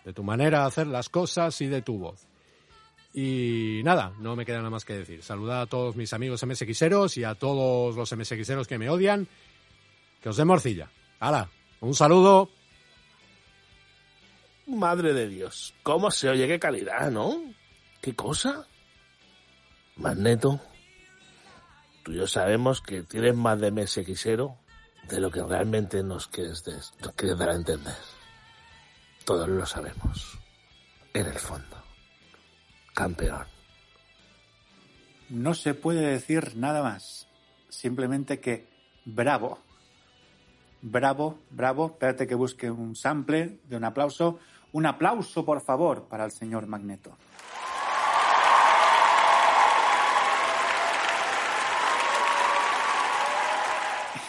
de 0.05 0.13
tu 0.13 0.25
manera 0.25 0.61
de 0.61 0.67
hacer 0.67 0.87
las 0.89 1.09
cosas 1.09 1.61
y 1.61 1.67
de 1.67 1.83
tu 1.83 1.99
voz. 1.99 2.27
Y 3.15 3.83
nada, 3.85 4.13
no 4.19 4.35
me 4.35 4.45
queda 4.45 4.59
nada 4.59 4.71
más 4.71 4.85
que 4.85 4.95
decir. 4.95 5.23
Saludad 5.23 5.63
a 5.63 5.67
todos 5.67 5.95
mis 5.95 6.13
amigos 6.13 6.45
MSXeros 6.45 7.17
y 7.17 7.25
a 7.25 7.35
todos 7.35 7.95
los 7.95 8.13
MSXeros 8.13 8.67
que 8.67 8.79
me 8.79 8.91
odian. 8.91 9.29
Que 10.23 10.29
os 10.29 10.37
dé 10.37 10.45
morcilla. 10.45 10.91
¡Hala! 11.21 11.51
Un 11.81 11.95
saludo. 11.95 12.49
Madre 14.67 15.13
de 15.13 15.29
Dios, 15.29 15.75
¿cómo 15.83 16.11
se 16.11 16.29
oye? 16.29 16.47
Qué 16.47 16.59
calidad, 16.59 17.11
¿no? 17.11 17.43
¿Qué 18.01 18.15
cosa? 18.15 18.67
Magneto, 19.97 20.61
tú 22.03 22.13
y 22.13 22.17
yo 22.17 22.27
sabemos 22.27 22.81
que 22.81 23.03
tienes 23.03 23.35
más 23.35 23.61
de 23.61 23.71
MSXero 23.71 24.57
de 25.09 25.21
lo 25.21 25.31
que 25.31 25.43
realmente 25.43 26.03
nos 26.03 26.29
quieres, 26.29 26.65
de, 26.65 26.75
nos 26.75 27.13
quieres 27.15 27.37
dar 27.37 27.51
a 27.51 27.55
entender. 27.55 27.97
Todos 29.25 29.49
lo 29.49 29.67
sabemos. 29.67 30.39
En 31.13 31.27
el 31.27 31.39
fondo. 31.39 31.83
Campeón. 32.95 33.47
No 35.29 35.55
se 35.55 35.75
puede 35.75 36.07
decir 36.07 36.57
nada 36.57 36.83
más. 36.83 37.27
Simplemente 37.69 38.41
que 38.41 38.69
bravo. 39.05 39.59
Bravo, 40.83 41.39
bravo. 41.51 41.87
Espérate 41.87 42.27
que 42.27 42.35
busque 42.35 42.69
un 42.69 42.97
sample 42.97 43.61
de 43.69 43.77
un 43.77 43.85
aplauso. 43.85 44.41
Un 44.73 44.87
aplauso, 44.87 45.45
por 45.45 45.61
favor, 45.61 46.09
para 46.09 46.25
el 46.25 46.33
señor 46.33 46.67
Magneto. 46.67 47.17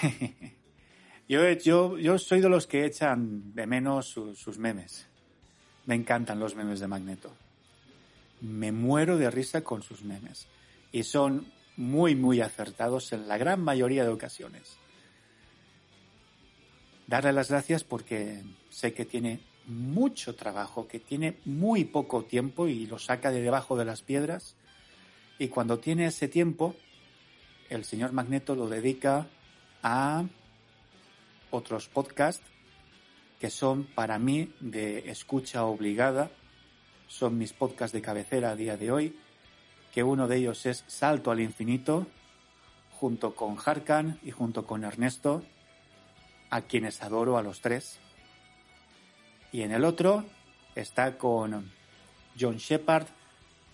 yo, 1.28 1.49
yo, 1.54 1.97
yo 1.97 2.20
soy 2.20 2.41
de 2.41 2.49
los 2.49 2.68
que 2.68 2.86
echan 2.86 3.56
de 3.56 3.66
menos 3.66 4.10
sus, 4.10 4.38
sus 4.38 4.60
memes. 4.60 5.08
Me 5.88 5.95
encantan 5.95 6.39
los 6.39 6.56
memes 6.56 6.80
de 6.80 6.88
Magneto. 6.88 7.32
Me 8.41 8.72
muero 8.72 9.18
de 9.18 9.32
risa 9.32 9.64
con 9.64 9.82
sus 9.82 10.04
memes. 10.04 10.45
Y 10.91 11.01
son 11.04 11.47
muy, 11.78 12.14
muy 12.14 12.41
acertados 12.41 13.12
en 13.12 13.28
la 13.28 13.39
gran 13.39 13.64
mayoría 13.64 14.04
de 14.04 14.10
ocasiones. 14.10 14.78
Darle 17.14 17.32
las 17.32 17.51
gracias 17.51 17.84
porque 17.84 18.41
sé 18.72 18.91
que 18.95 19.05
tiene 19.05 19.39
mucho 19.68 20.34
trabajo, 20.34 20.88
que 20.88 20.99
tiene 20.99 21.38
muy 21.45 21.86
poco 21.86 22.24
tiempo 22.24 22.68
y 22.68 22.88
lo 22.88 22.97
saca 22.97 23.30
de 23.30 23.39
debajo 23.39 23.78
de 23.78 23.86
las 23.86 24.01
piedras. 24.01 24.55
Y 25.38 25.49
cuando 25.49 25.78
tiene 25.78 26.07
ese 26.07 26.28
tiempo, 26.28 26.74
el 27.70 27.86
señor 27.86 28.14
Magneto 28.14 28.55
lo 28.55 28.68
dedica 28.68 29.28
a 29.84 30.26
otros 31.51 31.88
podcasts 31.88 32.43
que 33.39 33.51
son 33.51 33.84
para 33.84 34.18
mí 34.18 34.51
de 34.59 35.11
escucha 35.11 35.66
obligada. 35.66 36.32
Son 37.07 37.38
mis 37.38 37.53
podcasts 37.53 37.93
de 37.93 38.01
cabecera 38.01 38.49
a 38.49 38.55
día 38.55 38.76
de 38.76 38.91
hoy, 38.91 39.16
que 39.93 40.01
uno 40.01 40.28
de 40.28 40.38
ellos 40.38 40.66
es 40.66 40.84
Salto 40.88 41.30
al 41.30 41.41
Infinito, 41.41 42.07
junto 42.89 43.36
con 43.36 43.55
Harkan 43.64 44.18
y 44.24 44.32
junto 44.32 44.66
con 44.66 44.84
Ernesto, 44.84 45.43
a 46.54 46.62
quienes 46.62 47.01
adoro 47.01 47.39
a 47.39 47.41
los 47.41 47.62
tres. 47.62 47.97
Y 49.51 49.64
en 49.64 49.72
el 49.72 49.84
otro 49.84 50.24
está 50.76 51.18
con 51.18 51.72
John 52.39 52.58
Shepard, 52.58 53.08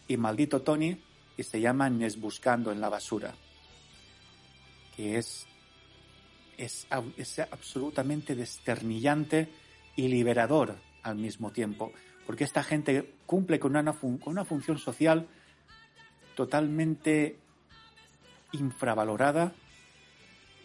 y 0.07 0.15
Maldito 0.15 0.61
Tony 0.61 0.97
y 1.37 1.43
se 1.43 1.59
llama 1.59 1.89
Nes 1.89 2.19
Buscando 2.19 2.71
en 2.71 2.79
la 2.79 2.89
Basura, 2.89 3.35
que 4.95 5.17
es, 5.17 5.45
es, 6.57 6.87
es 7.17 7.39
absolutamente 7.39 8.35
desternillante 8.35 9.49
y 9.95 10.07
liberador 10.07 10.77
al 11.03 11.17
mismo 11.17 11.51
tiempo, 11.51 11.91
porque 12.25 12.45
esta 12.45 12.63
gente 12.63 13.13
cumple 13.25 13.59
con 13.59 13.75
una, 13.75 13.93
con 13.93 14.19
una 14.25 14.45
función 14.45 14.77
social 14.79 15.27
totalmente 16.33 17.37
infravalorada 18.53 19.53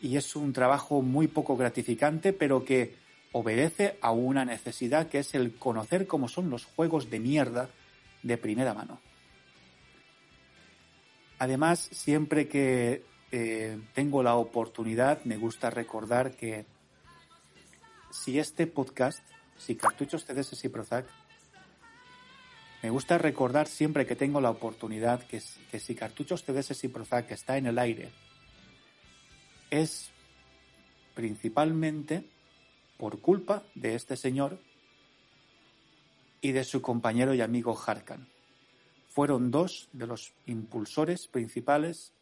y 0.05 0.19
es 0.19 0.37
un 0.37 0.53
trabajo 0.53 1.01
muy 1.01 1.29
poco 1.29 1.57
gratificante, 1.57 2.35
pero 2.35 2.63
que 2.63 2.95
obedece 3.33 3.97
a 4.03 4.11
una 4.11 4.45
necesidad 4.45 5.09
que 5.09 5.21
es 5.21 5.35
el 5.35 5.55
conocer 5.55 6.07
cómo 6.07 6.29
son 6.29 6.51
los 6.51 6.67
juegos 6.67 7.09
de 7.09 7.21
mierda 7.21 7.71
de 8.23 8.37
primera 8.37 8.75
mano. 8.75 9.01
Además, 11.39 11.89
siempre 11.91 12.49
que 12.49 13.03
eh, 13.33 13.81
tengo 13.95 14.23
la 14.23 14.35
oportunidad, 14.35 15.25
me 15.25 15.39
gusta 15.39 15.71
recordar 15.71 16.33
que 16.33 16.67
si 18.11 18.39
este 18.39 18.67
podcast, 18.67 19.25
si 19.57 19.75
Cartuchos 19.75 20.27
CDS 20.27 20.63
y 20.65 20.69
Prozac, 20.69 21.07
me 22.83 22.91
gusta 22.91 23.17
recordar 23.17 23.69
siempre 23.69 24.05
que 24.05 24.17
tengo 24.17 24.43
la 24.43 24.51
oportunidad 24.51 25.23
que, 25.23 25.41
que 25.71 25.81
si 25.81 25.95
Cartuchos 25.95 26.45
CDS 26.45 26.85
y 26.85 26.89
Prozac 26.89 27.31
está 27.31 27.57
en 27.57 27.69
el 27.69 27.79
aire, 27.79 28.13
es 29.75 30.11
principalmente 31.15 32.25
por 32.97 33.21
culpa 33.21 33.65
de 33.75 33.95
este 33.95 34.17
señor 34.17 34.61
y 36.41 36.53
de 36.53 36.63
su 36.63 36.81
compañero 36.81 37.35
y 37.35 37.41
amigo 37.41 37.77
Harkan. 37.77 38.29
Fueron 39.09 39.51
dos 39.51 39.89
de 39.93 40.07
los 40.07 40.33
impulsores 40.47 41.27
principales 41.27 42.13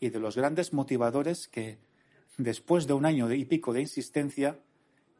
y 0.00 0.10
de 0.10 0.18
los 0.18 0.36
grandes 0.36 0.72
motivadores 0.72 1.48
que, 1.48 1.78
después 2.36 2.86
de 2.86 2.94
un 2.94 3.06
año 3.06 3.32
y 3.32 3.44
pico 3.44 3.72
de 3.72 3.82
insistencia, 3.82 4.58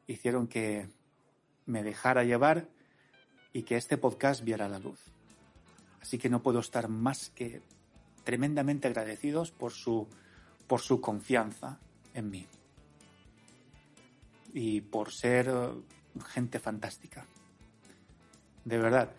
hicieron 0.07 0.49
que 0.49 0.89
me 1.67 1.83
dejara 1.83 2.25
llevar 2.25 2.69
y 3.53 3.63
que 3.63 3.77
este 3.77 3.99
podcast 3.99 4.43
viera 4.43 4.69
la 4.69 4.79
luz. 4.79 5.01
Así 6.01 6.19
que 6.19 6.29
no 6.29 6.43
puedo 6.43 6.61
estar 6.61 6.89
más 6.89 7.31
que 7.31 7.63
tremendamente 8.25 8.89
agradecidos 8.89 9.51
por 9.51 9.73
su, 9.73 10.09
por 10.69 10.81
su 10.81 11.01
confianza 11.01 11.81
en 12.15 12.31
mí 12.31 12.47
y 14.53 14.81
por 14.81 15.13
ser 15.13 15.49
eh, 15.49 15.69
gente 16.29 16.59
fantástica. 16.61 17.27
De 18.65 18.79
verdad, 18.79 19.11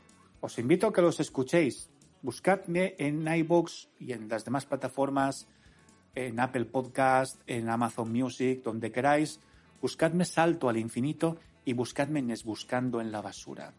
os 0.41 0.57
invito 0.59 0.87
a 0.87 0.93
que 0.93 1.01
los 1.01 1.19
escuchéis. 1.19 1.89
Buscadme 2.21 2.95
en 2.97 3.27
iBox 3.27 3.89
y 3.99 4.11
en 4.11 4.27
las 4.27 4.43
demás 4.43 4.65
plataformas, 4.65 5.47
en 6.15 6.39
Apple 6.39 6.65
Podcast, 6.65 7.41
en 7.47 7.69
Amazon 7.69 8.11
Music, 8.11 8.61
donde 8.63 8.91
queráis. 8.91 9.39
Buscadme 9.81 10.25
Salto 10.25 10.67
al 10.67 10.77
Infinito 10.77 11.37
y 11.63 11.73
buscadme 11.73 12.19
en 12.19 12.33
Buscando 12.43 12.99
en 12.99 13.11
la 13.11 13.21
Basura. 13.21 13.73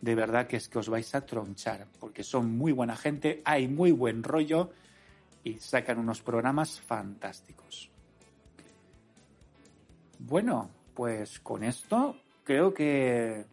De 0.00 0.16
verdad 0.16 0.48
que 0.48 0.56
es 0.56 0.68
que 0.68 0.80
os 0.80 0.88
vais 0.88 1.14
a 1.14 1.24
tronchar, 1.24 1.86
porque 2.00 2.24
son 2.24 2.50
muy 2.56 2.72
buena 2.72 2.96
gente, 2.96 3.40
hay 3.44 3.68
muy 3.68 3.92
buen 3.92 4.24
rollo 4.24 4.72
y 5.44 5.54
sacan 5.58 5.98
unos 5.98 6.22
programas 6.22 6.80
fantásticos. 6.80 7.90
Bueno, 10.18 10.70
pues 10.94 11.40
con 11.40 11.64
esto 11.64 12.16
creo 12.44 12.72
que 12.72 13.44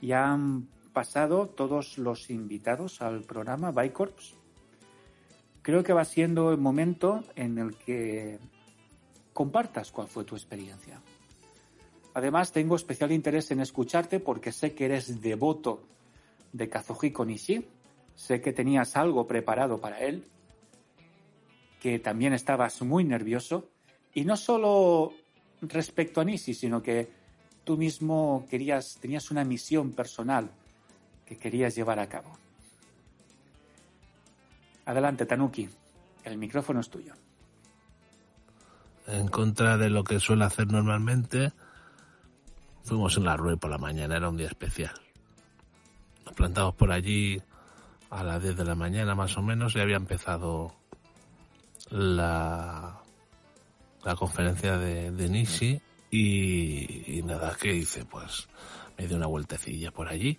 ya 0.00 0.30
han 0.30 0.68
pasado 0.92 1.48
todos 1.48 1.98
los 1.98 2.30
invitados 2.30 3.00
al 3.00 3.22
programa 3.22 3.70
Bicorps. 3.70 4.34
Creo 5.62 5.82
que 5.82 5.92
va 5.92 6.04
siendo 6.04 6.50
el 6.50 6.58
momento 6.58 7.22
en 7.36 7.58
el 7.58 7.76
que 7.76 8.38
compartas 9.32 9.92
cuál 9.92 10.08
fue 10.08 10.24
tu 10.24 10.34
experiencia. 10.34 11.00
Además, 12.14 12.52
tengo 12.52 12.76
especial 12.76 13.12
interés 13.12 13.50
en 13.50 13.60
escucharte 13.60 14.20
porque 14.20 14.52
sé 14.52 14.74
que 14.74 14.86
eres 14.86 15.20
devoto 15.20 15.82
de 16.52 16.68
Kazuhiko 16.68 17.24
Nishi. 17.24 17.66
Sé 18.14 18.40
que 18.40 18.52
tenías 18.52 18.96
algo 18.96 19.26
preparado 19.26 19.78
para 19.78 20.00
él, 20.00 20.26
que 21.80 21.98
también 21.98 22.32
estabas 22.34 22.80
muy 22.82 23.02
nervioso. 23.04 23.68
Y 24.14 24.24
no 24.24 24.36
solo 24.36 25.12
respecto 25.62 26.20
a 26.20 26.24
Nisi, 26.24 26.54
sino 26.54 26.82
que 26.82 27.10
tú 27.64 27.76
mismo 27.76 28.46
querías, 28.50 28.98
tenías 29.00 29.30
una 29.30 29.44
misión 29.44 29.92
personal 29.92 30.50
que 31.26 31.38
querías 31.38 31.74
llevar 31.74 31.98
a 31.98 32.08
cabo. 32.08 32.30
Adelante, 34.84 35.26
Tanuki. 35.26 35.68
El 36.24 36.36
micrófono 36.36 36.80
es 36.80 36.90
tuyo. 36.90 37.14
En 39.06 39.28
contra 39.28 39.78
de 39.78 39.88
lo 39.88 40.04
que 40.04 40.20
suele 40.20 40.44
hacer 40.44 40.66
normalmente, 40.66 41.52
fuimos 42.84 43.16
en 43.16 43.24
la 43.24 43.36
rueda 43.36 43.56
por 43.56 43.70
la 43.70 43.78
mañana, 43.78 44.16
era 44.16 44.28
un 44.28 44.36
día 44.36 44.48
especial. 44.48 44.94
Nos 46.26 46.34
plantamos 46.34 46.74
por 46.74 46.92
allí 46.92 47.40
a 48.10 48.22
las 48.22 48.42
10 48.42 48.56
de 48.56 48.64
la 48.64 48.74
mañana 48.74 49.14
más 49.14 49.36
o 49.36 49.42
menos 49.42 49.74
y 49.74 49.80
había 49.80 49.96
empezado 49.96 50.79
la 51.90 53.00
la 54.04 54.16
conferencia 54.16 54.78
de, 54.78 55.10
de 55.10 55.28
Nishi 55.28 55.80
y, 56.10 57.22
nada, 57.24 57.56
que 57.60 57.74
hice? 57.74 58.04
Pues 58.04 58.48
me 58.98 59.06
di 59.06 59.14
una 59.14 59.26
vueltecilla 59.26 59.90
por 59.90 60.08
allí 60.08 60.38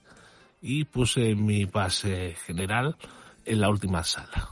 y 0.61 0.85
puse 0.85 1.35
mi 1.35 1.65
pase 1.65 2.35
general 2.45 2.95
en 3.45 3.61
la 3.61 3.69
última 3.69 4.03
sala. 4.03 4.49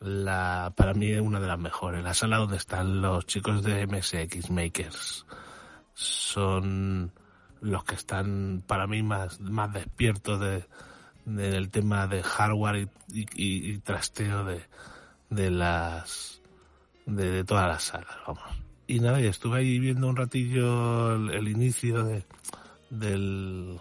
La, 0.00 0.72
para 0.76 0.94
mí 0.94 1.10
es 1.10 1.20
una 1.20 1.40
de 1.40 1.48
las 1.48 1.58
mejores, 1.58 2.04
la 2.04 2.14
sala 2.14 2.38
donde 2.38 2.56
están 2.56 3.02
los 3.02 3.26
chicos 3.26 3.62
de 3.64 3.86
MSX 3.86 4.50
Makers. 4.50 5.26
Son 5.94 7.12
los 7.60 7.82
que 7.84 7.96
están 7.96 8.62
para 8.66 8.86
mí 8.86 9.02
más, 9.02 9.40
más 9.40 9.72
despiertos 9.72 10.38
de, 10.38 10.64
del 11.28 11.70
tema 11.70 12.06
de 12.06 12.22
hardware 12.22 12.88
y 13.08 13.78
trasteo 13.78 14.44
de, 14.44 14.62
de 15.30 15.50
las 15.50 16.40
de, 17.06 17.44
todas 17.44 17.66
las 17.66 17.82
salas, 17.84 18.16
vamos. 18.26 18.44
Y 18.86 19.00
nada, 19.00 19.20
y 19.20 19.26
estuve 19.26 19.58
ahí 19.58 19.78
viendo 19.78 20.08
un 20.08 20.16
ratillo 20.16 21.14
el, 21.14 21.48
inicio 21.48 22.04
de, 22.04 22.24
del, 22.90 23.78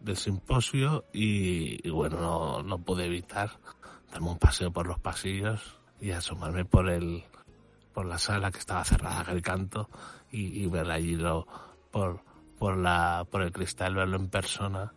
del 0.00 0.16
simposio 0.16 1.04
y, 1.12 1.88
bueno, 1.88 2.62
no, 2.62 2.78
pude 2.78 3.06
evitar 3.06 3.50
darme 4.12 4.30
un 4.30 4.38
paseo 4.38 4.70
por 4.70 4.86
los 4.86 4.98
pasillos 4.98 5.78
y 6.00 6.10
asomarme 6.10 6.64
por 6.64 6.88
el 6.88 7.24
por 7.92 8.06
la 8.06 8.18
sala 8.18 8.52
que 8.52 8.58
estaba 8.58 8.84
cerrada 8.84 9.32
el 9.32 9.42
canto 9.42 9.90
y, 10.30 10.62
y 10.62 10.66
ver 10.68 10.90
allí 10.90 11.16
lo, 11.16 11.46
por 11.90 12.22
por 12.58 12.76
la 12.76 13.26
por 13.30 13.42
el 13.42 13.52
cristal 13.52 13.94
verlo 13.94 14.16
en 14.16 14.28
persona 14.28 14.92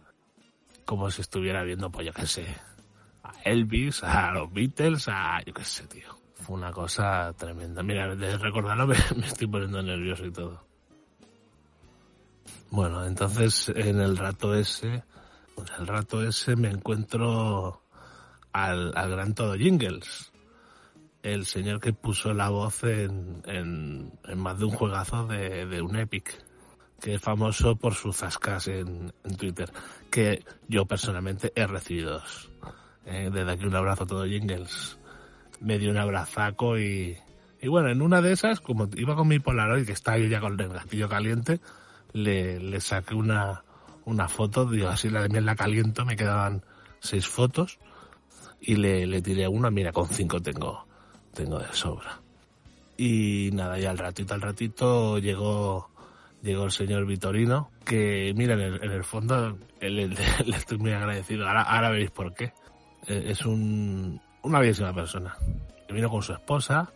como 0.85 1.09
si 1.11 1.21
estuviera 1.21 1.63
viendo 1.63 1.91
pues 1.91 2.07
yo 2.07 2.13
qué 2.13 2.25
sé 2.25 2.45
Elvis, 3.43 4.03
a 4.03 4.31
los 4.31 4.51
Beatles, 4.51 5.07
a 5.07 5.41
yo 5.45 5.53
qué 5.53 5.65
sé, 5.65 5.87
tío. 5.87 6.07
Fue 6.35 6.55
una 6.55 6.71
cosa 6.71 7.33
tremenda. 7.37 7.83
Mira, 7.83 8.15
de 8.15 8.37
recordarlo 8.37 8.87
me, 8.87 8.95
estoy 9.25 9.47
poniendo 9.47 9.81
nervioso 9.81 10.25
y 10.25 10.31
todo. 10.31 10.63
Bueno, 12.69 13.05
entonces 13.05 13.69
en 13.69 13.99
el 13.99 14.17
rato 14.17 14.55
ese, 14.55 14.87
en 14.87 15.79
el 15.79 15.87
rato 15.87 16.23
ese 16.23 16.55
me 16.55 16.69
encuentro 16.69 17.83
al, 18.51 18.93
al 18.95 19.11
gran 19.11 19.35
Todo 19.35 19.55
Jingles. 19.55 20.31
El 21.21 21.45
señor 21.45 21.79
que 21.79 21.93
puso 21.93 22.33
la 22.33 22.49
voz 22.49 22.83
en, 22.83 23.43
en, 23.45 24.11
en 24.25 24.39
más 24.39 24.59
de 24.59 24.65
un 24.65 24.71
juegazo 24.71 25.27
de, 25.27 25.65
de 25.65 25.81
un 25.81 25.95
Epic 25.95 26.43
que 27.03 27.15
es 27.15 27.21
famoso 27.21 27.75
por 27.75 27.95
sus 27.95 28.15
zascas 28.15 28.69
en, 28.69 29.11
Twitter, 29.37 29.69
que 30.09 30.41
yo 30.69 30.85
personalmente 30.85 31.51
he 31.53 31.67
recibido. 31.67 32.23
Eh, 33.05 33.29
desde 33.31 33.51
aquí 33.51 33.65
un 33.65 33.75
abrazo 33.75 34.03
a 34.03 34.07
todo 34.07 34.25
Jingles. 34.25 34.97
Me 35.59 35.77
dio 35.79 35.91
un 35.91 35.97
abrazaco 35.97 36.79
y, 36.79 37.17
y 37.61 37.67
bueno, 37.67 37.89
en 37.89 38.01
una 38.01 38.21
de 38.21 38.31
esas, 38.31 38.61
como 38.61 38.87
iba 38.95 39.17
con 39.17 39.27
mi 39.27 39.39
Polaroid, 39.39 39.85
que 39.85 39.91
está 39.91 40.13
ahí 40.13 40.29
ya 40.29 40.39
con 40.39 40.57
el 40.57 40.69
gatillo 40.69 41.09
caliente, 41.09 41.59
le, 42.13 42.79
saqué 42.79 43.15
una, 43.15 43.65
una 44.05 44.29
foto, 44.29 44.65
digo, 44.65 44.87
así 44.87 45.09
la 45.09 45.23
de 45.23 45.29
miel 45.29 45.45
la 45.45 45.57
caliento, 45.57 46.05
me 46.05 46.15
quedaban 46.15 46.63
seis 47.01 47.27
fotos 47.27 47.79
y 48.61 48.77
le, 48.77 49.05
le 49.07 49.21
tiré 49.21 49.49
una, 49.49 49.69
mira, 49.69 49.91
con 49.91 50.07
cinco 50.07 50.41
tengo, 50.41 50.87
tengo 51.33 51.59
de 51.59 51.67
sobra. 51.73 52.21
Y 52.95 53.49
nada, 53.51 53.77
ya 53.77 53.91
al 53.91 53.97
ratito, 53.97 54.33
al 54.33 54.41
ratito 54.41 55.19
llegó, 55.19 55.89
llegó 56.43 56.65
el 56.65 56.71
señor 56.71 57.05
Vitorino, 57.05 57.71
que 57.85 58.33
mira, 58.35 58.53
en 58.53 58.59
el, 58.59 58.83
en 58.83 58.91
el 58.91 59.03
fondo 59.03 59.57
le, 59.81 60.13
estoy 60.55 60.77
muy 60.77 60.91
agradecido. 60.91 61.47
Ahora, 61.47 61.63
ahora 61.63 61.89
veréis 61.89 62.11
por 62.11 62.33
qué. 62.33 62.53
Eh, 63.07 63.25
es 63.29 63.45
un, 63.45 64.21
una 64.43 64.59
bellísima 64.59 64.93
persona. 64.93 65.35
Vino 65.89 66.09
con 66.09 66.21
su 66.21 66.33
esposa 66.33 66.91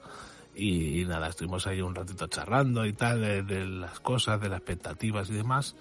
y, 0.56 1.02
y, 1.02 1.06
nada, 1.06 1.30
estuvimos 1.30 1.66
ahí 1.68 1.82
un 1.82 1.96
ratito 1.96 2.28
charlando 2.28 2.86
y 2.86 2.94
tal 2.94 3.22
de, 3.22 3.44
de, 3.44 3.66
las 3.66 4.00
cosas, 4.00 4.42
de 4.42 4.50
las 4.50 4.60
expectativas 4.60 5.30
y 5.30 5.34
demás. 5.34 5.76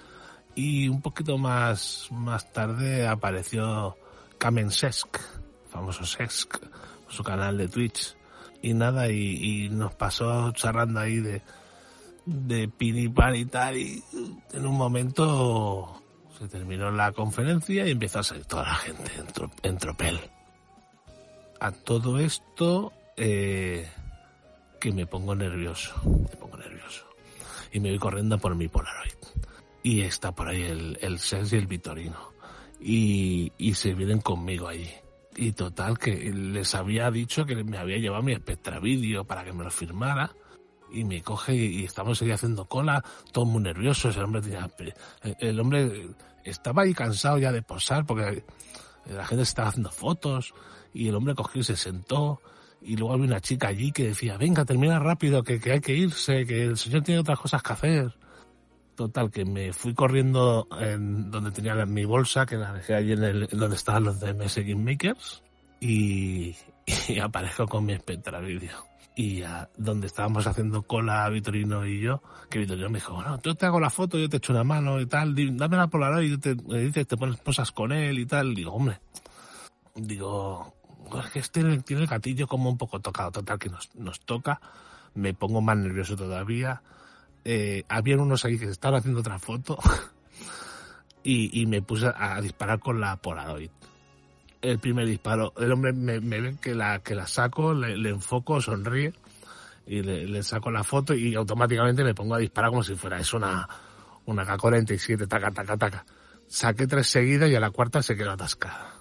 Y 0.55 0.89
un 0.89 1.03
poquito 1.03 1.37
más, 1.37 2.09
más 2.11 2.53
tarde 2.53 3.07
apareció 3.07 3.97
Kamen 4.39 4.71
Sesk, 4.71 5.19
famoso 5.71 6.05
Sesk, 6.05 6.59
su 7.09 7.23
canal 7.25 7.59
de 7.59 7.69
Twitch. 7.69 8.17
Y 8.63 8.75
nada, 8.75 9.11
y, 9.11 9.65
y 9.65 9.69
nos 9.71 9.95
pasó 9.95 10.51
charlando 10.53 11.01
ahí 11.01 11.21
de, 11.21 11.43
de 12.27 12.69
pinipán 12.69 13.35
y 13.37 13.47
tal. 13.47 13.77
Y 13.79 14.03
en 14.53 14.67
un 14.67 14.77
momento 14.77 16.03
se 16.39 16.49
terminó 16.49 16.91
la 16.91 17.13
conferencia 17.13 17.87
y 17.87 17.93
empezó 17.93 18.19
a 18.19 18.23
salir 18.25 18.45
toda 18.45 18.65
la 18.65 18.75
gente 18.75 19.11
en, 19.17 19.27
tro- 19.29 19.53
en 19.63 19.79
tropel. 19.79 20.21
A 21.61 21.73
todo 21.73 22.19
esto, 22.19 22.93
eh, 23.17 23.89
que 24.79 24.93
me 24.93 25.07
pongo 25.07 25.35
nervioso, 25.35 25.95
me 26.05 26.37
pongo 26.37 26.57
nervioso. 26.59 27.07
Y 27.73 27.81
me 27.81 27.89
voy 27.91 27.99
corriendo 27.99 28.39
por 28.39 28.55
mi 28.55 28.69
Polaroid. 28.69 29.13
Y 29.83 30.03
está 30.03 30.33
por 30.33 30.49
ahí 30.49 30.63
el, 30.65 30.99
el 31.01 31.19
Sex 31.19 31.53
y 31.53 31.57
el 31.57 31.67
Vitorino. 31.67 32.33
Y, 32.81 33.53
y 33.57 33.75
se 33.75 33.95
vienen 33.95 34.21
conmigo 34.21 34.69
allí. 34.69 34.91
Y 35.35 35.53
total, 35.53 35.99
que 35.99 36.15
les 36.33 36.75
había 36.75 37.11
dicho 37.11 37.47
que 37.47 37.63
me 37.63 37.79
había 37.79 37.99
llevado 37.99 38.23
mi 38.23 38.35
Spectra 38.35 38.81
Video 38.81 39.25
para 39.25 39.45
que 39.45 39.53
me 39.53 39.65
lo 39.65 39.71
firmara. 39.71 40.33
Y 40.93 41.05
me 41.05 41.23
coge 41.23 41.55
y, 41.55 41.85
estamos 41.85 42.21
ahí 42.23 42.31
haciendo 42.31 42.67
cola, 42.67 43.05
todos 43.33 43.49
muy 43.49 43.63
nerviosos. 43.63 44.17
El 44.17 44.25
hombre, 44.25 44.43
el 45.41 45.61
hombre 45.61 46.09
estaba 46.45 46.83
ahí 46.83 46.95
cansado 46.95 47.39
ya 47.39 47.53
de 47.53 47.63
posar 47.63 48.07
porque 48.07 48.45
la 49.07 49.25
gente 49.27 49.43
estaba 49.43 49.69
haciendo 49.69 49.91
fotos. 49.91 50.55
Y 50.93 51.09
el 51.09 51.15
hombre 51.15 51.35
cogió 51.35 51.61
y 51.61 51.65
se 51.65 51.77
sentó. 51.77 52.41
Y 52.81 52.97
luego 52.97 53.15
había 53.15 53.27
una 53.27 53.41
chica 53.41 53.69
allí 53.69 53.93
que 53.93 54.09
decía, 54.09 54.37
venga, 54.37 54.65
termina 54.65 54.99
rápido, 54.99 55.43
que, 55.43 55.59
que 55.59 55.73
hay 55.73 55.81
que 55.81 55.95
irse, 55.95 56.47
que 56.47 56.65
el 56.65 56.77
señor 56.77 57.03
tiene 57.03 57.21
otras 57.21 57.39
cosas 57.39 57.63
que 57.63 57.73
hacer. 57.73 58.15
Total, 58.95 59.31
que 59.31 59.45
me 59.45 59.73
fui 59.75 59.93
corriendo 59.93 60.69
en 60.81 61.31
donde 61.31 61.51
tenía 61.51 61.75
mi 61.85 62.05
bolsa, 62.05 62.47
que 62.47 62.57
la 62.57 62.73
dejé 62.73 62.95
allí 62.95 63.13
en 63.13 63.25
el, 63.25 63.47
donde 63.49 63.77
estaban 63.77 64.05
los 64.05 64.21
de 64.21 64.33
MS 64.33 64.57
Game 64.59 64.77
Makers, 64.77 65.43
y, 65.81 66.57
y 67.09 67.19
aparezco 67.19 67.67
con 67.67 67.85
mi 67.85 67.95
Spectra 67.95 68.41
Video. 68.41 68.96
Y 69.19 69.43
a 69.43 69.71
donde 69.79 70.09
estábamos 70.09 70.47
haciendo 70.47 70.83
cola 70.83 71.27
Vitorino 71.31 71.87
y 71.87 72.03
yo, 72.03 72.23
que 72.51 72.59
Vitorino 72.59 72.91
me 72.91 72.99
dijo, 72.99 73.15
bueno, 73.15 73.41
yo 73.43 73.55
te 73.55 73.65
hago 73.65 73.81
la 73.81 73.89
foto, 73.89 74.19
yo 74.19 74.29
te 74.29 74.37
echo 74.37 74.53
una 74.53 74.63
mano 74.63 75.01
y 75.01 75.07
tal, 75.07 75.35
dame 75.57 75.79
la 75.79 75.87
Polaroid 75.87 76.35
y 76.35 76.37
te, 76.37 76.55
dices, 76.55 77.07
te 77.07 77.17
pones 77.17 77.39
posas 77.39 77.73
con 77.73 77.93
él 77.93 78.19
y 78.19 78.27
tal. 78.27 78.55
Digo, 78.55 78.73
hombre, 78.73 79.01
digo, 79.95 80.75
es 81.25 81.31
que 81.31 81.39
este 81.39 81.79
tiene 81.79 82.03
el 82.03 82.09
gatillo 82.09 82.47
como 82.47 82.69
un 82.69 82.77
poco 82.77 83.01
tocado, 83.01 83.33
total 83.33 83.59
que 83.59 83.71
nos, 83.71 83.95
nos 83.95 84.21
toca, 84.21 84.61
me 85.15 85.33
pongo 85.33 85.63
más 85.63 85.79
nervioso 85.79 86.15
todavía. 86.15 86.83
Eh, 87.43 87.85
habían 87.89 88.21
unos 88.21 88.45
ahí 88.45 88.59
que 88.59 88.67
estaban 88.67 88.99
haciendo 88.99 89.21
otra 89.21 89.39
foto 89.39 89.79
y, 91.23 91.59
y 91.59 91.65
me 91.65 91.81
puse 91.81 92.13
a 92.15 92.39
disparar 92.43 92.81
con 92.81 93.01
la 93.01 93.17
Polaroid. 93.17 93.71
El 94.63 94.79
primer 94.79 95.07
disparo, 95.07 95.53
el 95.59 95.71
hombre 95.71 95.93
me, 95.93 96.19
ve 96.19 96.57
que 96.61 96.75
la, 96.75 97.01
que 97.01 97.15
la 97.15 97.27
saco, 97.27 97.75
le, 97.75 98.09
enfoco, 98.09 98.61
sonríe 98.61 99.13
y 99.87 100.03
le, 100.03 100.43
saco 100.43 100.71
la 100.71 100.83
foto 100.83 101.15
y 101.15 101.35
automáticamente 101.35 102.03
me 102.03 102.15
pongo 102.15 102.35
a 102.35 102.39
disparar 102.39 102.71
como 102.71 102.83
si 102.83 102.95
fuera 102.95 103.21
eso 103.21 103.37
una, 103.37 103.69
una 104.25 104.45
K-47, 104.45 105.29
taca, 105.29 105.51
taca, 105.51 105.77
taca. 105.77 106.07
Saqué 106.49 106.87
tres 106.87 107.09
seguidas 107.09 107.51
y 107.51 107.55
a 107.55 107.61
la 107.61 107.71
cuarta 107.71 108.03
se 108.03 108.17
quedó 108.17 108.33
atascada. 108.33 108.95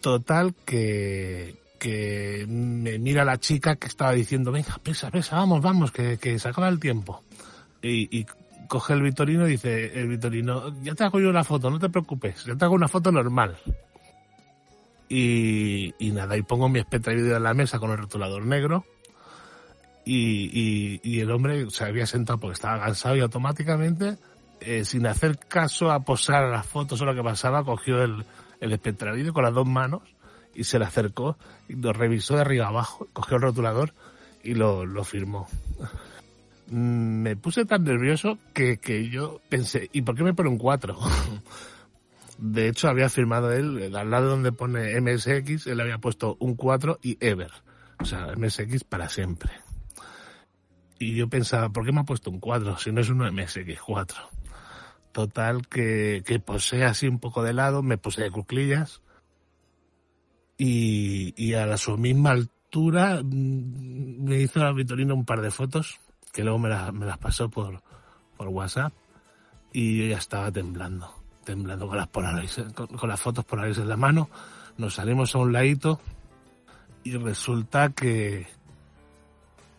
Total 0.00 0.54
que, 0.64 1.56
que 1.78 2.44
me 2.48 2.98
mira 2.98 3.24
la 3.24 3.38
chica 3.38 3.76
que 3.76 3.86
estaba 3.86 4.12
diciendo, 4.12 4.52
venga, 4.52 4.78
pesa, 4.82 5.10
pesa, 5.10 5.36
vamos, 5.36 5.62
vamos, 5.62 5.90
que, 5.90 6.18
que 6.18 6.38
se 6.38 6.48
acaba 6.48 6.68
el 6.68 6.78
tiempo. 6.78 7.22
Y, 7.80 8.16
y 8.16 8.26
coge 8.72 8.94
el 8.94 9.02
Vitorino 9.02 9.46
y 9.46 9.52
dice, 9.52 10.00
el 10.00 10.08
Vitorino, 10.08 10.74
ya 10.82 10.94
te 10.94 11.04
hago 11.04 11.20
yo 11.20 11.28
una 11.28 11.44
foto, 11.44 11.68
no 11.68 11.78
te 11.78 11.90
preocupes, 11.90 12.44
yo 12.44 12.56
te 12.56 12.64
hago 12.64 12.74
una 12.74 12.88
foto 12.88 13.12
normal. 13.12 13.56
Y, 15.14 16.10
nada, 16.12 16.38
y 16.38 16.42
pongo 16.42 16.70
mi 16.70 16.80
Spectra 16.80 17.12
Video 17.12 17.36
en 17.36 17.42
la 17.42 17.52
mesa 17.52 17.78
con 17.78 17.90
el 17.90 17.98
rotulador 17.98 18.46
negro. 18.46 18.86
Y, 20.06 21.00
y, 21.04 21.20
el 21.20 21.30
hombre 21.30 21.68
se 21.70 21.84
había 21.84 22.06
sentado 22.06 22.40
porque 22.40 22.54
estaba 22.54 22.82
cansado 22.82 23.14
y 23.16 23.20
automáticamente, 23.20 24.16
eh, 24.60 24.86
sin 24.86 25.06
hacer 25.06 25.38
caso 25.38 25.90
a 25.90 26.00
posar 26.00 26.48
las 26.48 26.66
fotos 26.66 27.02
o 27.02 27.04
lo 27.04 27.14
que 27.14 27.22
pasaba, 27.22 27.62
cogió 27.62 28.02
el, 28.02 28.24
el 28.60 28.74
Spectra 28.74 29.12
Video 29.12 29.34
con 29.34 29.44
las 29.44 29.52
dos 29.52 29.66
manos 29.66 30.00
y 30.54 30.64
se 30.64 30.78
le 30.78 30.86
acercó 30.86 31.36
y 31.68 31.74
lo 31.74 31.92
revisó 31.92 32.36
de 32.36 32.40
arriba 32.40 32.68
abajo, 32.68 33.06
cogió 33.12 33.36
el 33.36 33.42
rotulador 33.42 33.92
y 34.42 34.54
lo, 34.54 34.86
lo 34.86 35.04
firmó. 35.04 35.46
Mm, 36.68 37.22
Me 37.22 37.36
puse 37.36 37.66
tan 37.66 37.84
nervioso 37.84 38.38
que, 38.54 38.78
que 38.78 39.10
yo 39.10 39.42
pensé, 39.50 39.90
¿y 39.92 40.00
por 40.00 40.16
qué 40.16 40.24
me 40.24 40.32
pone 40.32 40.48
un 40.48 40.58
4? 40.58 40.96
De 42.38 42.68
hecho, 42.68 42.88
había 42.88 43.08
firmado 43.08 43.52
él, 43.52 43.94
al 43.94 44.10
lado 44.10 44.30
donde 44.30 44.52
pone 44.52 45.00
MSX, 45.00 45.66
él 45.66 45.80
había 45.80 45.98
puesto 45.98 46.36
un 46.40 46.54
4 46.56 46.98
y 47.02 47.16
Ever. 47.24 47.50
O 48.00 48.04
sea, 48.04 48.32
MSX 48.36 48.84
para 48.84 49.08
siempre. 49.08 49.50
Y 50.98 51.14
yo 51.14 51.28
pensaba, 51.28 51.70
¿por 51.70 51.84
qué 51.84 51.92
me 51.92 52.00
ha 52.00 52.04
puesto 52.04 52.30
un 52.30 52.40
4 52.40 52.76
si 52.78 52.90
no 52.92 53.00
es 53.00 53.08
un 53.10 53.18
MSX4? 53.20 54.14
Total, 55.12 55.66
que, 55.68 56.22
que 56.24 56.40
posé 56.40 56.84
así 56.84 57.06
un 57.06 57.18
poco 57.18 57.42
de 57.42 57.52
lado, 57.52 57.82
me 57.82 57.98
puse 57.98 58.22
de 58.22 58.30
cuclillas. 58.30 59.02
Y, 60.58 61.34
y 61.36 61.54
a 61.54 61.66
la 61.66 61.76
su 61.76 61.96
misma 61.98 62.30
altura 62.30 63.20
mm, 63.22 64.24
me 64.24 64.40
hizo 64.40 64.60
la 64.60 64.72
Vitorino 64.72 65.14
un 65.14 65.24
par 65.24 65.40
de 65.42 65.50
fotos, 65.50 66.00
que 66.32 66.42
luego 66.44 66.58
me, 66.58 66.68
las- 66.68 66.92
me 66.92 67.04
las 67.06 67.18
pasó 67.18 67.50
por, 67.50 67.82
por 68.36 68.48
WhatsApp. 68.48 68.92
Y 69.72 69.98
yo 69.98 70.06
ya 70.06 70.18
estaba 70.18 70.52
temblando, 70.52 71.21
temblando 71.44 71.88
con 71.88 71.96
las 71.96 72.08
Polaroids, 72.08 72.62
con, 72.74 73.08
las 73.08 73.20
fotos 73.20 73.44
Polaroids 73.44 73.78
en 73.78 73.88
la 73.88 73.96
mano. 73.96 74.28
Nos 74.78 74.94
salimos 74.94 75.34
a 75.34 75.38
un 75.38 75.52
ladito 75.52 76.00
y 77.04 77.16
resulta 77.16 77.90
que, 77.90 78.46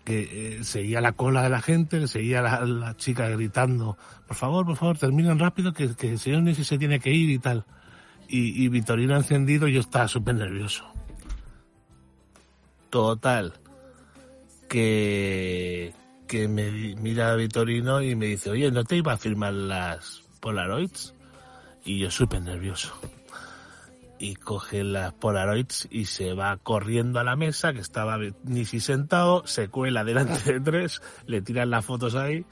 que 0.03 0.57
eh, 0.57 0.63
seguía 0.63 1.01
la 1.01 1.13
cola 1.13 1.43
de 1.43 1.49
la 1.49 1.61
gente, 1.61 2.07
seguía 2.07 2.41
la, 2.41 2.95
chica 2.97 3.27
gritando, 3.29 3.97
por 4.27 4.37
favor, 4.37 4.65
por 4.65 4.75
favor, 4.75 4.97
terminen 4.97 5.39
rápido, 5.39 5.73
que, 5.73 5.95
que 5.95 6.11
el 6.11 6.19
señor 6.19 6.43
Nisi 6.43 6.63
se 6.63 6.77
tiene 6.77 6.99
que 6.99 7.11
ir 7.11 7.29
y 7.29 7.39
tal. 7.39 7.65
Y, 8.27 8.63
y 8.63 8.67
Vitorino 8.69 9.15
encendido, 9.15 9.67
yo 9.67 9.81
estaba 9.81 10.07
súper 10.07 10.35
nervioso. 10.35 10.85
Total, 12.89 13.53
que, 14.69 15.93
que 16.27 16.47
me 16.47 16.95
mira 16.95 17.35
Vitorino 17.35 18.01
y 18.01 18.15
me 18.15 18.27
dice, 18.27 18.49
oye, 18.49 18.71
¿no 18.71 18.83
te 18.83 18.97
iba 18.97 19.13
a 19.13 19.17
firmar 19.17 19.53
las 19.53 20.23
Polaroids? 20.39 21.12
Y 21.85 21.99
yo 21.99 22.09
súper 22.11 22.41
nervioso. 22.41 22.93
Y 24.19 24.35
coge 24.35 24.83
las 24.83 25.13
Polaroids 25.13 25.87
y 25.91 26.05
se 26.05 26.33
va 26.33 26.55
corriendo 26.57 27.19
a 27.19 27.23
la 27.25 27.35
mesa, 27.35 27.73
que 27.73 27.79
estaba 27.79 28.17
Nisi 28.43 28.79
sentado, 28.79 29.45
se 29.45 29.67
cuela 29.67 30.03
delante 30.05 30.53
de 30.53 30.59
tres, 30.61 31.01
le 31.25 31.41
tiran 31.41 31.69
las 31.69 31.83
fotos 31.85 32.15
ahí 32.15 32.45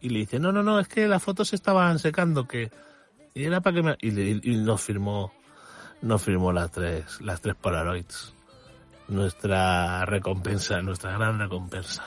y 0.00 0.10
le 0.10 0.20
dice, 0.20 0.38
no, 0.38 0.52
no, 0.52 0.62
no, 0.62 0.78
es 0.78 0.86
que 0.86 1.08
las 1.08 1.22
fotos 1.22 1.48
se 1.48 1.56
estaban 1.56 1.98
secando, 1.98 2.46
que 2.46 2.70
y 3.34 3.44
era 3.44 3.60
para 3.60 3.74
que 3.76 3.82
me... 3.82 3.96
Y, 4.00 4.10
le- 4.12 4.40
y 4.42 4.56
nos 4.56 4.80
firmó, 4.80 5.32
nos 6.00 6.22
firmó 6.22 6.52
las 6.52 6.70
tres, 6.70 7.20
las 7.20 7.40
tres 7.40 7.56
Polaroids. 7.56 8.32
Nuestra 9.08 10.04
recompensa, 10.04 10.80
nuestra 10.80 11.12
gran 11.12 11.38
recompensa 11.38 12.04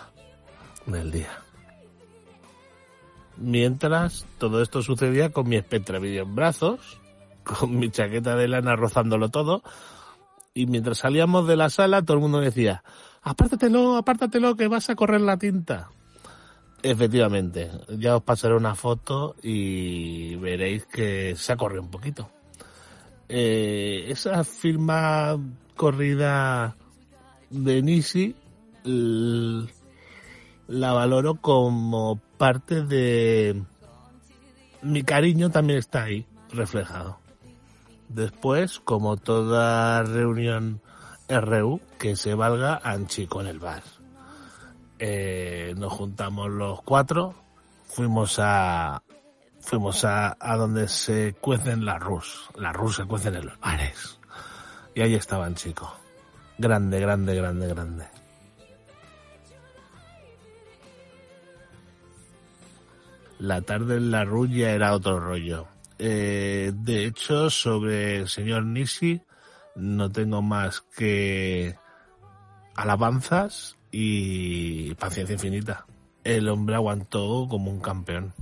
del 0.86 1.12
día. 1.12 1.30
Mientras 3.40 4.26
todo 4.38 4.62
esto 4.62 4.82
sucedía 4.82 5.32
con 5.32 5.48
mi 5.48 5.58
Spectra 5.58 5.98
Video 5.98 6.24
en 6.24 6.36
brazos, 6.36 7.00
con 7.44 7.78
mi 7.80 7.90
chaqueta 7.90 8.36
de 8.36 8.50
lana 8.50 8.76
rozándolo 8.76 9.30
todo, 9.30 9.64
y 10.54 10.66
mientras 10.66 11.00
salíamos 11.00 11.48
de 11.48 11.56
la 11.56 11.70
sala 11.70 12.02
todo 12.02 12.18
el 12.18 12.22
mundo 12.22 12.42
decía, 12.42 12.84
apártatelo, 13.22 13.96
apártatelo, 13.96 14.56
que 14.56 14.68
vas 14.68 14.90
a 14.90 14.96
correr 14.96 15.22
la 15.22 15.38
tinta. 15.38 15.90
Efectivamente, 16.84 17.72
ya 17.90 18.18
os 18.18 18.24
pasaré 18.24 18.56
una 18.56 18.76
foto 18.76 19.36
y 19.42 20.36
veréis 20.36 20.86
que 20.86 21.36
se 21.38 21.54
ha 21.54 21.58
corrido 21.58 21.84
un 21.84 21.92
poquito. 21.92 22.30
Eh, 23.30 24.06
esa 24.10 24.44
firma 24.44 25.38
corrida 25.76 26.76
de 27.50 27.82
Nisi 27.82 28.36
la 30.68 30.94
valoro 30.94 31.36
como 31.36 32.20
parte 32.40 32.84
de 32.84 33.62
mi 34.82 35.04
cariño 35.04 35.52
también 35.52 35.78
está 35.78 36.04
ahí 36.04 36.26
reflejado. 36.52 37.20
Después, 38.08 38.80
como 38.80 39.18
toda 39.18 40.02
reunión 40.04 40.82
RU, 41.28 41.82
que 42.00 42.16
se 42.16 42.34
valga 42.34 42.80
Anchi 42.82 43.28
con 43.28 43.46
el 43.46 43.60
bar. 43.60 43.84
Eh, 45.00 45.76
nos 45.78 45.92
juntamos 45.92 46.50
los 46.50 46.82
cuatro, 46.82 47.36
fuimos 47.86 48.38
a 48.40 49.04
fuimos 49.60 50.06
a, 50.06 50.38
a 50.40 50.56
donde 50.56 50.88
se 50.88 51.36
cuecen 51.42 51.84
las 51.84 52.00
rus. 52.00 52.50
Las 52.56 52.74
rus 52.74 52.96
se 52.96 53.04
cuecen 53.04 53.36
en 53.36 53.48
los 53.48 53.60
bares. 53.60 54.18
Y 54.96 55.02
ahí 55.02 55.14
estaban 55.14 55.56
chicos. 55.56 55.90
Grande, 56.58 57.02
grande, 57.02 57.36
grande, 57.36 57.68
grande. 57.68 58.19
La 63.40 63.62
tarde 63.62 63.96
en 63.96 64.12
la 64.12 64.26
rulla 64.26 64.72
era 64.72 64.94
otro 64.94 65.18
rollo. 65.18 65.66
Eh, 65.98 66.74
de 66.76 67.06
hecho, 67.06 67.50
sobre 67.50 68.18
el 68.18 68.28
señor 68.28 68.66
Nishi 68.66 69.22
no 69.76 70.12
tengo 70.12 70.42
más 70.42 70.82
que 70.82 71.78
alabanzas 72.76 73.78
y 73.92 74.94
paciencia 74.96 75.34
infinita. 75.36 75.86
El 76.26 76.50
hombre 76.50 76.76
aguantó 76.76 77.48
como 77.50 77.72
un 77.72 77.80
campeón. 77.80 78.34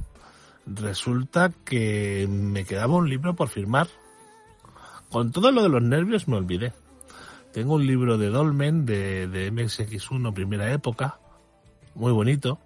Resulta 0.66 1.52
que 1.64 2.28
me 2.28 2.66
quedaba 2.66 2.96
un 2.96 3.08
libro 3.08 3.36
por 3.36 3.50
firmar. 3.50 3.88
Con 5.12 5.32
todo 5.32 5.52
lo 5.52 5.62
de 5.62 5.70
los 5.70 5.84
nervios 5.84 6.28
me 6.28 6.38
olvidé. 6.38 6.74
Tengo 7.54 7.76
un 7.76 7.86
libro 7.86 8.18
de 8.18 8.30
Dolmen 8.30 8.88
de, 8.88 9.28
de 9.28 9.52
MSX1 9.52 10.34
primera 10.34 10.72
época, 10.74 11.20
muy 11.96 12.12
bonito, 12.12 12.60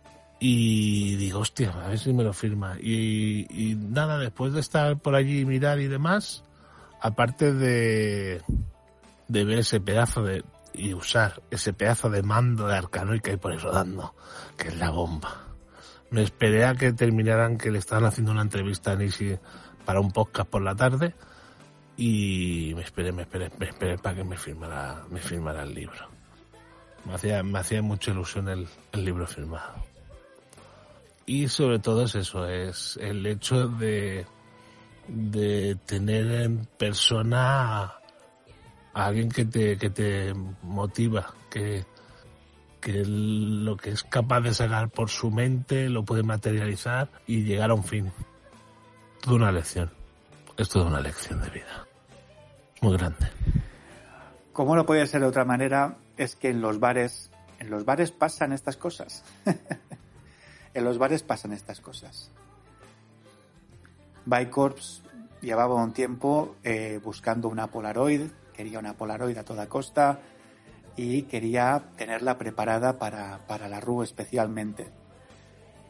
y 0.43 1.17
digo, 1.17 1.39
hostia, 1.39 1.69
a 1.69 1.89
ver 1.89 1.99
si 1.99 2.11
me 2.13 2.23
lo 2.23 2.33
firma. 2.33 2.75
Y, 2.81 3.45
y 3.51 3.75
nada, 3.75 4.17
después 4.17 4.53
de 4.53 4.59
estar 4.59 4.97
por 4.97 5.13
allí, 5.13 5.45
mirar 5.45 5.79
y 5.79 5.87
demás, 5.87 6.43
aparte 6.99 7.53
de, 7.53 8.41
de 9.27 9.45
ver 9.45 9.59
ese 9.59 9.79
pedazo 9.79 10.23
de, 10.23 10.43
y 10.73 10.95
usar 10.95 11.43
ese 11.51 11.73
pedazo 11.73 12.09
de 12.09 12.23
mando 12.23 12.65
de 12.65 12.75
Arcanoid 12.75 13.21
que 13.21 13.31
hay 13.31 13.37
por 13.37 13.51
ahí 13.51 13.59
rodando, 13.59 14.15
que 14.57 14.69
es 14.69 14.77
la 14.77 14.89
bomba. 14.89 15.43
Me 16.09 16.23
esperé 16.23 16.65
a 16.65 16.73
que 16.73 16.91
terminaran, 16.91 17.59
que 17.59 17.69
le 17.69 17.77
estaban 17.77 18.05
haciendo 18.05 18.31
una 18.31 18.41
entrevista 18.41 18.93
a 18.93 18.95
Nishi 18.95 19.37
para 19.85 19.99
un 19.99 20.09
podcast 20.09 20.49
por 20.49 20.63
la 20.63 20.75
tarde, 20.75 21.13
y 21.97 22.73
me 22.75 22.81
esperé, 22.81 23.11
me 23.11 23.21
esperé, 23.21 23.51
me 23.59 23.67
esperé 23.67 23.99
para 23.99 24.15
que 24.15 24.23
me 24.23 24.37
firmara, 24.37 25.03
me 25.11 25.19
firmara 25.19 25.61
el 25.61 25.75
libro. 25.75 26.09
Me 27.05 27.13
hacía, 27.13 27.43
me 27.43 27.59
hacía 27.59 27.83
mucha 27.83 28.09
ilusión 28.09 28.49
el, 28.49 28.67
el 28.91 29.05
libro 29.05 29.27
firmado. 29.27 29.90
Y 31.25 31.47
sobre 31.47 31.79
todo 31.79 32.03
es 32.03 32.15
eso, 32.15 32.47
es 32.47 32.97
el 33.01 33.25
hecho 33.25 33.67
de, 33.67 34.25
de 35.07 35.75
tener 35.85 36.31
en 36.31 36.65
persona 36.77 37.83
a 37.83 38.01
alguien 38.93 39.29
que 39.29 39.45
te, 39.45 39.77
que 39.77 39.89
te 39.89 40.33
motiva, 40.63 41.33
que, 41.49 41.85
que 42.79 43.03
lo 43.05 43.77
que 43.77 43.91
es 43.91 44.03
capaz 44.03 44.41
de 44.41 44.53
sacar 44.53 44.89
por 44.89 45.09
su 45.09 45.31
mente 45.31 45.89
lo 45.89 46.03
puede 46.03 46.23
materializar 46.23 47.09
y 47.27 47.43
llegar 47.43 47.71
a 47.71 47.75
un 47.75 47.83
fin. 47.83 48.11
Toda 49.21 49.35
una 49.35 49.51
lección. 49.51 49.91
Es 50.57 50.69
toda 50.69 50.85
una 50.85 50.99
lección 50.99 51.41
de 51.41 51.49
vida. 51.49 51.87
Muy 52.81 52.97
grande. 52.97 53.27
Como 54.51 54.75
no 54.75 54.85
puede 54.85 55.07
ser 55.07 55.21
de 55.21 55.27
otra 55.27 55.45
manera, 55.45 55.97
es 56.17 56.35
que 56.35 56.49
en 56.49 56.61
los 56.61 56.79
bares, 56.79 57.31
en 57.59 57.69
los 57.69 57.85
bares 57.85 58.11
pasan 58.11 58.51
estas 58.51 58.75
cosas. 58.75 59.23
en 60.73 60.83
los 60.83 60.97
bares 60.97 61.23
pasan 61.23 61.53
estas 61.53 61.81
cosas. 61.81 62.31
Bicorps 64.25 65.01
llevaba 65.41 65.75
un 65.75 65.93
tiempo 65.93 66.55
eh, 66.63 66.99
buscando 67.03 67.47
una 67.49 67.67
Polaroid, 67.67 68.29
quería 68.53 68.79
una 68.79 68.93
Polaroid 68.93 69.37
a 69.37 69.43
toda 69.43 69.67
costa 69.67 70.19
y 70.95 71.23
quería 71.23 71.83
tenerla 71.97 72.37
preparada 72.37 72.99
para, 72.99 73.39
para 73.47 73.67
la 73.67 73.79
RU 73.79 74.03
especialmente. 74.03 74.87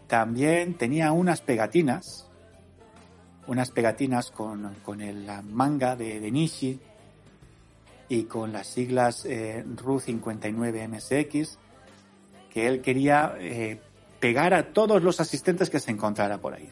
También 0.08 0.76
tenía 0.76 1.12
unas 1.12 1.42
pegatinas, 1.42 2.28
unas 3.48 3.72
pegatinas 3.72 4.32
con, 4.32 4.76
con 4.84 5.02
el 5.02 5.28
manga 5.44 5.96
de, 5.96 6.20
de, 6.20 6.32
Nishi 6.32 6.80
y 8.10 8.24
con 8.24 8.52
las 8.52 8.68
siglas 8.68 9.26
eh, 9.26 9.64
RU59MSX 9.66 11.58
que 12.50 12.68
él 12.68 12.82
quería 12.82 13.36
eh, 13.40 13.80
pegar 14.22 14.54
a 14.54 14.72
todos 14.72 15.04
los 15.04 15.20
asistentes 15.20 15.70
que 15.70 15.82
se 15.82 15.92
encontrara 15.92 16.38
por 16.38 16.54
ahí. 16.54 16.70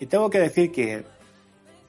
Y 0.00 0.06
tengo 0.06 0.28
que 0.28 0.40
decir 0.40 0.72
que 0.72 1.06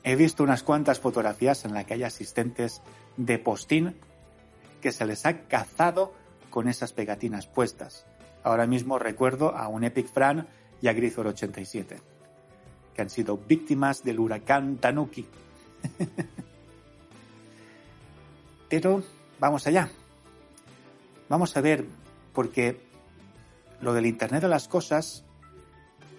he 0.03 0.15
visto 0.15 0.43
unas 0.43 0.63
cuantas 0.63 0.99
fotografías 0.99 1.65
en 1.65 1.73
las 1.73 1.85
que 1.85 1.95
hay 1.95 2.03
asistentes 2.03 2.81
de 3.17 3.39
postín 3.39 3.95
que 4.79 4.91
se 4.91 5.05
les 5.05 5.25
ha 5.25 5.39
cazado 5.47 6.13
con 6.51 6.67
esas 6.67 6.93
pegatinas 6.93 7.47
puestas. 7.47 8.05
Ahora 8.43 8.67
mismo 8.67 8.99
recuerdo 8.99 9.55
a 9.55 9.67
un 9.67 9.83
Epic 9.83 10.07
Fran 10.07 10.47
y 10.81 10.87
a 10.87 10.93
Grisor 10.93 11.27
87, 11.27 11.97
que 12.93 13.01
han 13.01 13.09
sido 13.09 13.37
víctimas 13.37 14.03
del 14.03 14.19
huracán 14.19 14.77
Tanuki. 14.77 15.25
Pero 18.69 19.01
vamos 19.39 19.65
allá. 19.65 19.89
Vamos 21.29 21.57
a 21.57 21.61
ver, 21.61 21.85
porque 22.33 22.77
lo 23.83 23.93
del 23.93 24.05
Internet 24.05 24.41
de 24.41 24.47
las 24.47 24.67
Cosas, 24.67 25.25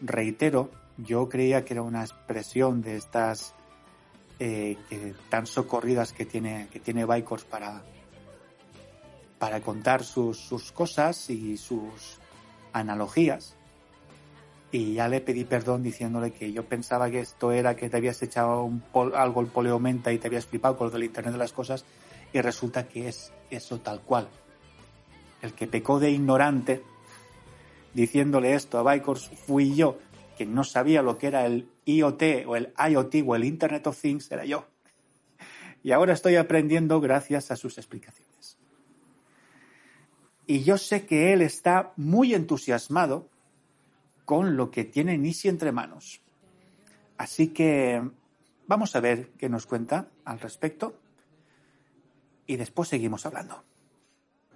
reitero, 0.03 0.71
yo 0.99 1.29
creía 1.29 1.65
que 1.65 1.75
era 1.75 1.83
una 1.83 2.03
expresión 2.03 2.83
de 2.83 2.97
estas 2.97 3.55
eh, 4.39 4.77
que, 4.89 5.15
tan 5.31 5.47
socorridas 5.47 6.13
que 6.13 6.27
tiene, 6.27 6.69
que 6.71 6.79
tiene 6.79 7.07
Bikers 7.07 7.45
para, 7.45 7.83
para 9.39 9.61
contar 9.61 10.05
sus, 10.05 10.39
sus 10.39 10.73
cosas 10.73 11.31
y 11.31 11.57
sus 11.57 12.19
analogías. 12.73 13.57
Y 14.71 14.95
ya 14.95 15.09
le 15.09 15.21
pedí 15.21 15.45
perdón 15.45 15.83
diciéndole 15.83 16.33
que 16.33 16.53
yo 16.53 16.65
pensaba 16.65 17.09
que 17.09 17.21
esto 17.21 17.53
era 17.53 17.77
que 17.77 17.89
te 17.89 17.97
habías 17.97 18.21
echado 18.23 18.65
un 18.65 18.81
pol, 18.81 19.15
algo 19.15 19.41
el 19.41 19.47
poleomenta 19.47 20.13
y 20.13 20.19
te 20.19 20.27
habías 20.27 20.47
flipado 20.47 20.77
con 20.77 20.89
lo 20.89 20.91
del 20.93 21.05
Internet 21.05 21.33
de 21.33 21.39
las 21.39 21.53
Cosas 21.53 21.85
y 22.33 22.41
resulta 22.41 22.89
que 22.89 23.09
es 23.09 23.33
eso 23.51 23.79
tal 23.79 24.01
cual. 24.01 24.29
El 25.41 25.55
que 25.55 25.67
pecó 25.67 26.01
de 26.01 26.11
ignorante 26.11 26.83
diciéndole 27.95 28.55
esto 28.55 28.79
a 28.79 28.83
Bikers 28.83 29.31
fui 29.47 29.75
yo, 29.75 29.99
que 30.37 30.47
no 30.47 30.65
sabía 30.65 31.03
lo 31.03 31.17
que 31.17 31.29
era 31.29 31.47
el 31.47 31.69
IoT 31.87 32.23
o 32.47 32.57
el 32.57 32.73
IoT 32.77 33.15
o 33.27 33.37
el 33.37 33.45
Internet 33.45 33.87
of 33.87 34.01
Things, 34.01 34.31
era 34.31 34.45
yo. 34.45 34.67
Y 35.83 35.93
ahora 35.93 36.13
estoy 36.13 36.37
aprendiendo 36.37 37.01
gracias 37.01 37.51
a 37.51 37.57
sus 37.57 37.79
explicaciones. 37.79 38.59
Y 40.47 40.63
yo 40.63 40.77
sé 40.77 41.07
que 41.07 41.33
él 41.33 41.43
está 41.43 41.93
muy 41.97 42.35
entusiasmado 42.35 43.29
con 44.25 44.57
lo 44.57 44.71
que 44.71 44.85
tiene 44.85 45.17
Nisi 45.19 45.49
entre 45.49 45.73
manos. 45.73 46.21
Así 47.17 47.49
que 47.49 48.03
vamos 48.67 48.97
a 48.97 49.01
ver 49.01 49.31
qué 49.39 49.49
nos 49.49 49.67
cuenta 49.67 50.09
al 50.25 50.41
respecto 50.41 50.99
y 52.47 52.57
después 52.57 52.89
seguimos 52.89 53.25
hablando. 53.27 53.63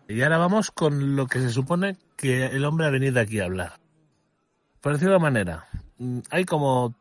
Y 0.08 0.22
ahora 0.22 0.38
vamos 0.38 0.70
con 0.70 1.16
lo 1.16 1.26
que 1.26 1.38
se 1.38 1.50
supone 1.50 1.98
que 2.16 2.46
el 2.46 2.64
hombre 2.64 2.86
ha 2.86 2.90
venido 2.90 3.20
aquí 3.20 3.40
a 3.40 3.44
hablar. 3.44 3.74
Por 4.80 4.94
decirlo 4.94 5.14
de 5.14 5.20
manera, 5.20 5.68
hay 6.30 6.46
como. 6.46 6.94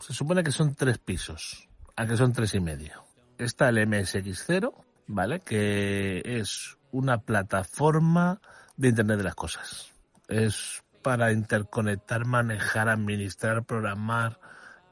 Se 0.00 0.12
supone 0.12 0.42
que 0.42 0.50
son 0.50 0.74
tres 0.74 0.98
pisos, 0.98 1.68
a 1.94 2.04
que 2.04 2.16
son 2.16 2.32
tres 2.32 2.54
y 2.54 2.60
medio. 2.60 3.04
Está 3.38 3.68
el 3.68 3.78
MSX0, 3.78 4.74
¿vale? 5.06 5.40
Que 5.40 6.22
es 6.24 6.76
una 6.90 7.18
plataforma 7.18 8.40
de 8.76 8.88
Internet 8.88 9.18
de 9.18 9.24
las 9.24 9.36
Cosas. 9.36 9.92
Es 10.26 10.82
para 11.02 11.32
interconectar, 11.32 12.26
manejar, 12.26 12.88
administrar, 12.88 13.64
programar 13.64 14.40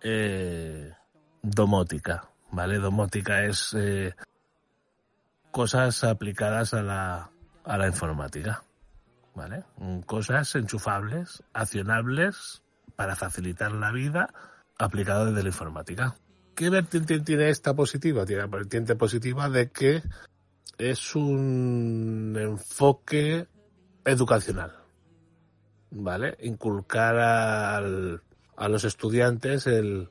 eh, 0.00 0.92
domótica, 1.42 2.28
¿vale? 2.52 2.78
Domótica 2.78 3.42
es 3.42 3.74
eh, 3.76 4.14
cosas 5.50 6.04
aplicadas 6.04 6.74
a 6.74 6.82
la, 6.82 7.30
a 7.64 7.78
la 7.78 7.86
informática, 7.86 8.62
¿vale? 9.34 9.64
Cosas 10.06 10.54
enchufables, 10.54 11.42
accionables 11.52 12.62
para 12.96 13.16
facilitar 13.16 13.72
la 13.72 13.92
vida 13.92 14.32
aplicado 14.78 15.26
desde 15.26 15.42
la 15.42 15.48
informática. 15.48 16.16
¿Qué 16.54 16.70
vertiente 16.70 17.20
tiene 17.20 17.48
esta 17.48 17.74
positiva? 17.74 18.26
Tiene 18.26 18.42
la 18.42 18.48
vertiente 18.48 18.96
positiva 18.96 19.48
de 19.48 19.70
que 19.70 20.02
es 20.78 21.14
un 21.14 22.36
enfoque 22.38 23.46
educacional, 24.04 24.72
¿vale? 25.90 26.36
Inculcar 26.40 27.16
al, 27.16 28.22
a 28.56 28.68
los 28.68 28.84
estudiantes 28.84 29.66
el, 29.66 30.08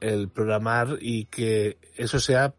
el 0.00 0.28
programar 0.28 0.98
y 1.00 1.26
que 1.26 1.78
eso 1.96 2.20
sea 2.20 2.54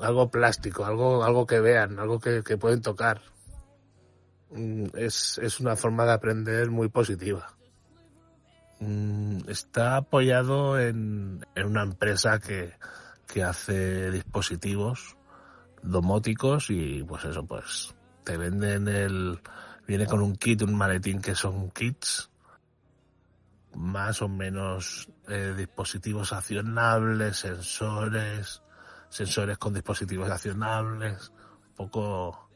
algo 0.00 0.30
plástico, 0.30 0.84
algo, 0.84 1.24
algo 1.24 1.46
que 1.46 1.60
vean, 1.60 1.98
algo 1.98 2.20
que, 2.20 2.42
que 2.42 2.56
pueden 2.56 2.82
tocar. 2.82 3.20
Mm, 4.50 4.86
es, 4.94 5.38
es 5.38 5.60
una 5.60 5.76
forma 5.76 6.04
de 6.04 6.12
aprender 6.12 6.70
muy 6.70 6.88
positiva. 6.88 7.48
Mm, 8.78 9.48
está 9.48 9.96
apoyado 9.96 10.78
en, 10.78 11.44
en 11.54 11.66
una 11.66 11.82
empresa 11.82 12.38
que, 12.38 12.74
que 13.26 13.42
hace 13.42 14.10
dispositivos 14.10 15.16
domóticos 15.82 16.70
y 16.70 17.02
pues 17.04 17.24
eso 17.24 17.44
pues 17.46 17.94
te 18.24 18.36
venden 18.36 18.88
el 18.88 19.40
viene 19.86 20.06
con 20.06 20.20
un 20.20 20.34
kit 20.34 20.62
un 20.62 20.74
maletín 20.74 21.20
que 21.20 21.34
son 21.34 21.70
kits 21.70 22.30
más 23.74 24.20
o 24.20 24.28
menos 24.28 25.08
eh, 25.28 25.54
dispositivos 25.56 26.32
accionables 26.32 27.36
sensores 27.36 28.62
sensores 29.16 29.58
con 29.58 29.74
dispositivos 29.74 30.30
accionables 30.30 31.32
un 31.70 31.74
poco 31.74 32.48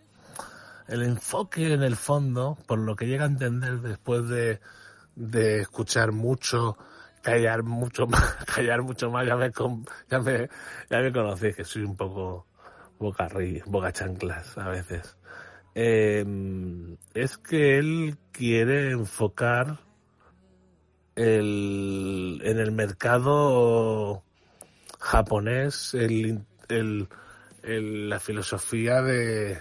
el 0.88 1.02
enfoque 1.02 1.72
en 1.74 1.82
el 1.82 1.96
fondo 1.96 2.56
por 2.66 2.78
lo 2.78 2.96
que 2.96 3.06
llega 3.06 3.24
a 3.24 3.28
entender 3.28 3.80
después 3.80 4.28
de 4.28 4.60
de 5.16 5.60
escuchar 5.60 6.12
mucho 6.12 6.76
callar 7.22 7.62
mucho 7.62 8.06
más, 8.06 8.36
callar 8.54 8.82
mucho 8.82 9.10
más, 9.10 9.26
ya 9.26 9.36
me, 9.36 9.50
ya 10.08 10.18
me, 10.20 10.48
ya 10.88 10.98
me 11.00 11.12
conocéis 11.12 11.56
que 11.56 11.64
soy 11.64 11.82
un 11.82 11.96
poco 11.96 12.46
boca, 12.98 13.28
ri- 13.28 13.62
boca 13.66 13.92
chanclas 13.92 14.56
a 14.56 14.68
veces. 14.68 15.16
Eh, 15.74 16.24
es 17.14 17.36
que 17.38 17.78
él 17.78 18.16
quiere 18.32 18.92
enfocar 18.92 19.78
el, 21.16 22.40
en 22.44 22.58
el 22.58 22.72
mercado 22.72 24.22
japonés 24.98 25.94
el, 25.94 26.44
el, 26.70 27.08
la 27.62 28.20
filosofía 28.20 29.02
de 29.02 29.58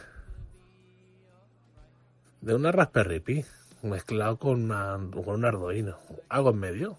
de 2.42 2.56
una 2.56 2.72
Raspberry 2.72 3.20
Pi 3.20 3.46
mezclado 3.84 4.38
con, 4.38 4.64
una, 4.66 4.98
con 5.12 5.36
un 5.36 5.46
Arduino. 5.46 5.98
Algo 6.30 6.52
en 6.52 6.60
medio. 6.60 6.98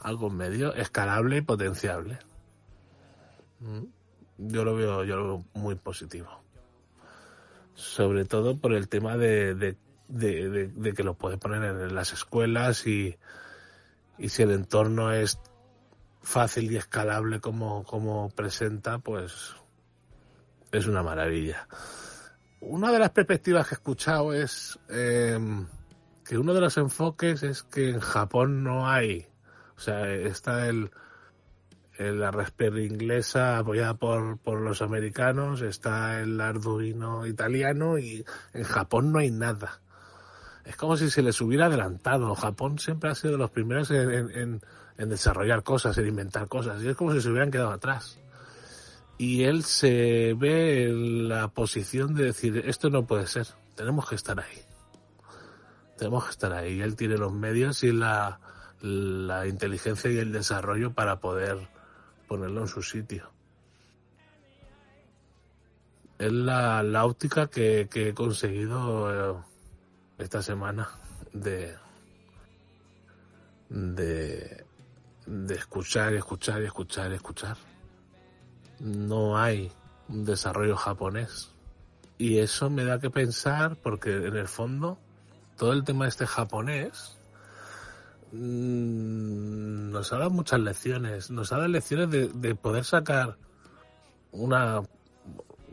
Algo 0.00 0.28
en 0.28 0.36
medio, 0.36 0.74
escalable 0.74 1.36
y 1.36 1.40
potenciable. 1.42 2.18
Mm. 3.60 3.84
Yo 4.38 4.64
lo 4.64 4.74
veo, 4.74 5.04
yo 5.04 5.16
lo 5.16 5.24
veo 5.26 5.44
muy 5.54 5.76
positivo. 5.76 6.28
Sobre 7.74 8.24
todo 8.24 8.58
por 8.58 8.72
el 8.72 8.88
tema 8.88 9.16
de, 9.16 9.54
de- 9.54 9.76
de- 10.08 10.68
de 10.68 10.92
que 10.92 11.04
lo 11.04 11.14
puedes 11.14 11.38
poner 11.38 11.62
en 11.62 11.94
las 11.94 12.12
escuelas 12.12 12.86
y, 12.86 13.16
y 14.18 14.28
si 14.28 14.42
el 14.42 14.50
entorno 14.50 15.12
es 15.12 15.38
fácil 16.22 16.70
y 16.70 16.76
escalable 16.76 17.40
como, 17.40 17.84
como 17.84 18.30
presenta, 18.30 18.98
pues 18.98 19.54
es 20.70 20.86
una 20.86 21.02
maravilla. 21.02 21.66
Una 22.60 22.92
de 22.92 22.98
las 22.98 23.10
perspectivas 23.10 23.66
que 23.68 23.74
he 23.74 23.78
escuchado 23.78 24.32
es 24.32 24.78
eh, 24.88 25.38
que 26.24 26.38
uno 26.38 26.54
de 26.54 26.60
los 26.60 26.76
enfoques 26.76 27.42
es 27.42 27.62
que 27.64 27.90
en 27.90 28.00
Japón 28.00 28.62
no 28.62 28.88
hay, 28.88 29.26
o 29.76 29.80
sea, 29.80 30.08
está 30.12 30.68
el, 30.68 30.90
el- 31.98 32.20
la 32.20 32.30
Raspberry 32.30 32.86
inglesa 32.86 33.58
apoyada 33.58 33.94
por, 33.94 34.38
por 34.38 34.60
los 34.60 34.80
americanos, 34.80 35.60
está 35.60 36.20
el 36.20 36.40
Arduino 36.40 37.26
italiano 37.26 37.98
y 37.98 38.24
en 38.54 38.62
Japón 38.64 39.12
no 39.12 39.18
hay 39.18 39.30
nada. 39.32 39.80
Es 40.64 40.76
como 40.76 40.96
si 40.96 41.10
se 41.10 41.22
les 41.22 41.40
hubiera 41.40 41.66
adelantado. 41.66 42.34
Japón 42.36 42.78
siempre 42.78 43.10
ha 43.10 43.16
sido 43.16 43.32
de 43.32 43.38
los 43.38 43.50
primeros 43.50 43.90
en- 43.90 44.62
en 44.98 45.08
desarrollar 45.08 45.62
cosas, 45.62 45.96
en 45.98 46.08
inventar 46.08 46.48
cosas, 46.48 46.82
y 46.82 46.88
es 46.88 46.96
como 46.96 47.12
si 47.12 47.20
se 47.20 47.30
hubieran 47.30 47.50
quedado 47.50 47.70
atrás 47.70 48.18
y 49.22 49.44
él 49.44 49.62
se 49.62 50.34
ve 50.34 50.88
en 50.88 51.28
la 51.28 51.46
posición 51.46 52.12
de 52.12 52.24
decir 52.24 52.60
esto 52.66 52.90
no 52.90 53.06
puede 53.06 53.28
ser, 53.28 53.46
tenemos 53.76 54.08
que 54.08 54.16
estar 54.16 54.40
ahí. 54.40 54.58
Tenemos 55.96 56.24
que 56.24 56.30
estar 56.30 56.52
ahí. 56.52 56.78
Y 56.78 56.82
él 56.82 56.96
tiene 56.96 57.16
los 57.16 57.32
medios 57.32 57.84
y 57.84 57.92
la, 57.92 58.40
la 58.80 59.46
inteligencia 59.46 60.10
y 60.10 60.18
el 60.18 60.32
desarrollo 60.32 60.92
para 60.92 61.20
poder 61.20 61.68
ponerlo 62.26 62.62
en 62.62 62.66
su 62.66 62.82
sitio. 62.82 63.30
Es 66.18 66.32
la, 66.32 66.82
la 66.82 67.04
óptica 67.04 67.46
que, 67.46 67.88
que 67.88 68.08
he 68.08 68.14
conseguido 68.14 69.36
eh, 69.36 69.40
esta 70.18 70.42
semana 70.42 70.88
de, 71.32 71.76
de, 73.68 74.64
de 75.26 75.54
escuchar 75.54 76.14
escuchar 76.14 76.62
escuchar 76.62 77.12
escuchar 77.12 77.56
no 78.82 79.38
hay 79.38 79.70
un 80.08 80.24
desarrollo 80.24 80.76
japonés. 80.76 81.50
Y 82.18 82.38
eso 82.38 82.70
me 82.70 82.84
da 82.84 82.98
que 82.98 83.10
pensar 83.10 83.76
porque 83.76 84.26
en 84.26 84.36
el 84.36 84.48
fondo 84.48 84.98
todo 85.56 85.72
el 85.72 85.84
tema 85.84 86.08
este 86.08 86.26
japonés 86.26 87.16
mm, 88.32 89.90
nos 89.90 90.12
ha 90.12 90.18
dado 90.18 90.30
muchas 90.30 90.60
lecciones. 90.60 91.30
Nos 91.30 91.52
ha 91.52 91.56
dado 91.56 91.68
lecciones 91.68 92.10
de, 92.10 92.28
de 92.28 92.54
poder 92.54 92.84
sacar 92.84 93.36
una 94.32 94.82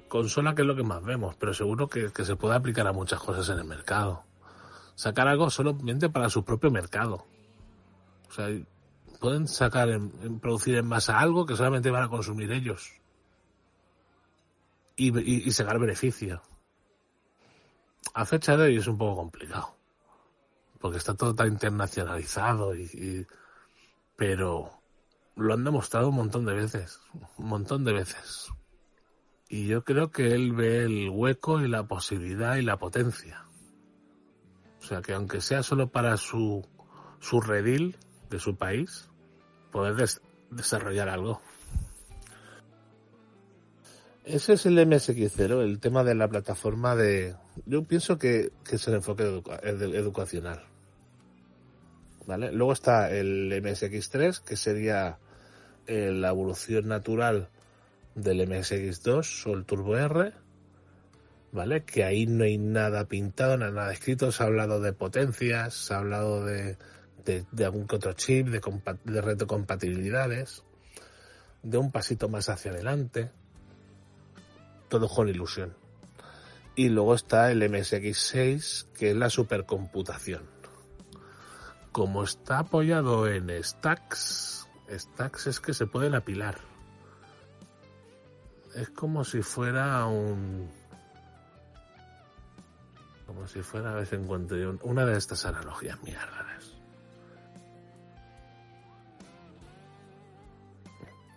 consola 0.07 0.55
que 0.55 0.61
es 0.61 0.67
lo 0.67 0.75
que 0.75 0.83
más 0.83 1.03
vemos, 1.03 1.35
pero 1.35 1.53
seguro 1.53 1.87
que, 1.87 2.11
que 2.11 2.25
se 2.25 2.35
puede 2.35 2.55
aplicar 2.55 2.87
a 2.87 2.93
muchas 2.93 3.19
cosas 3.19 3.49
en 3.49 3.59
el 3.59 3.65
mercado. 3.65 4.23
Sacar 4.95 5.27
algo 5.27 5.49
solamente 5.49 6.09
para 6.09 6.29
su 6.29 6.43
propio 6.43 6.71
mercado. 6.71 7.25
O 8.27 8.31
sea, 8.31 8.49
pueden 9.19 9.47
sacar, 9.47 9.89
en, 9.89 10.39
producir 10.39 10.75
en 10.75 10.87
masa 10.87 11.19
algo 11.19 11.45
que 11.45 11.55
solamente 11.55 11.91
van 11.91 12.03
a 12.03 12.09
consumir 12.09 12.51
ellos. 12.51 12.91
Y 14.95 15.49
sacar 15.51 15.79
beneficio. 15.79 16.41
A 18.13 18.25
fecha 18.25 18.57
de 18.57 18.63
hoy 18.63 18.77
es 18.77 18.87
un 18.87 18.97
poco 18.97 19.15
complicado. 19.17 19.75
Porque 20.79 20.97
está 20.97 21.13
todo 21.13 21.33
tan 21.35 21.47
internacionalizado 21.49 22.75
y, 22.75 22.83
y- 22.83 23.27
pero 24.17 24.81
lo 25.35 25.53
han 25.53 25.63
demostrado 25.63 26.09
un 26.09 26.15
montón 26.15 26.45
de 26.45 26.53
veces. 26.53 26.99
Un 27.37 27.47
montón 27.47 27.85
de 27.85 27.93
veces. 27.93 28.49
Y 29.47 29.67
yo 29.67 29.83
creo 29.85 30.11
que 30.11 30.33
él 30.33 30.51
ve 30.53 30.83
el 30.83 31.09
hueco 31.09 31.61
y 31.61 31.67
la 31.69 31.87
posibilidad 31.87 32.57
y 32.57 32.61
la 32.61 32.77
potencia. 32.77 33.45
O 34.79 34.83
sea 34.85 35.01
que 35.01 35.13
aunque 35.13 35.39
sea 35.39 35.63
solo 35.63 35.87
para 35.89 36.17
su, 36.17 36.67
su 37.19 37.39
redil 37.41 37.97
de 38.29 38.39
su 38.39 38.55
país, 38.55 39.09
poder 39.71 39.95
des- 39.95 40.21
desarrollar 40.51 41.09
algo. 41.09 41.41
Ese 44.25 44.53
es 44.53 44.65
el 44.65 44.77
MSX0, 44.77 45.63
el 45.63 45.79
tema 45.79 46.03
de 46.03 46.13
la 46.13 46.27
plataforma 46.27 46.95
de... 46.95 47.35
Yo 47.65 47.83
pienso 47.83 48.17
que, 48.19 48.51
que 48.63 48.75
es 48.75 48.87
el 48.87 48.95
enfoque 48.95 49.23
educa- 49.23 49.59
edu- 49.61 49.95
educacional. 49.95 50.63
¿Vale? 52.27 52.51
Luego 52.51 52.73
está 52.73 53.09
el 53.09 53.51
MSX3, 53.51 54.41
que 54.43 54.55
sería 54.55 55.17
eh, 55.87 56.11
la 56.11 56.29
evolución 56.29 56.87
natural 56.87 57.49
del 58.13 58.41
MSX2 58.47 59.47
o 59.49 59.53
el 59.55 59.65
Turbo 59.65 59.97
R. 59.97 60.33
¿Vale? 61.51 61.83
Que 61.83 62.03
ahí 62.03 62.27
no 62.27 62.43
hay 62.43 62.59
nada 62.59 63.05
pintado, 63.05 63.53
hay 63.53 63.71
nada 63.71 63.91
escrito. 63.91 64.31
Se 64.31 64.43
ha 64.43 64.45
hablado 64.45 64.79
de 64.79 64.93
potencias, 64.93 65.73
se 65.73 65.93
ha 65.95 65.97
hablado 65.97 66.45
de, 66.45 66.77
de, 67.51 67.65
algún 67.65 67.87
que 67.87 67.95
otro 67.95 68.13
chip, 68.13 68.47
de, 68.47 68.61
de 69.03 69.21
retrocompatibilidades, 69.21 70.63
de 71.63 71.77
un 71.77 71.91
pasito 71.91 72.29
más 72.29 72.49
hacia 72.49 72.71
adelante 72.71 73.31
todo 74.89 75.07
con 75.07 75.29
ilusión. 75.29 75.73
Y 76.75 76.89
luego 76.89 77.15
está 77.15 77.51
el 77.51 77.61
MSX6, 77.61 78.91
que 78.93 79.11
es 79.11 79.15
la 79.15 79.29
supercomputación. 79.29 80.43
Como 81.91 82.23
está 82.23 82.59
apoyado 82.59 83.27
en 83.27 83.51
stacks, 83.63 84.67
stacks 84.89 85.47
es 85.47 85.59
que 85.59 85.73
se 85.73 85.87
pueden 85.87 86.15
apilar. 86.15 86.57
Es 88.75 88.89
como 88.89 89.23
si 89.23 89.41
fuera 89.41 90.05
un... 90.05 90.69
Como 93.25 93.47
si 93.47 93.61
fuera, 93.61 93.91
a 93.91 93.95
ver 93.95 94.07
si 94.07 94.15
encuentro 94.15 94.57
una 94.83 95.05
de 95.05 95.17
estas 95.17 95.45
analogías 95.45 96.01
mierdas. 96.01 96.68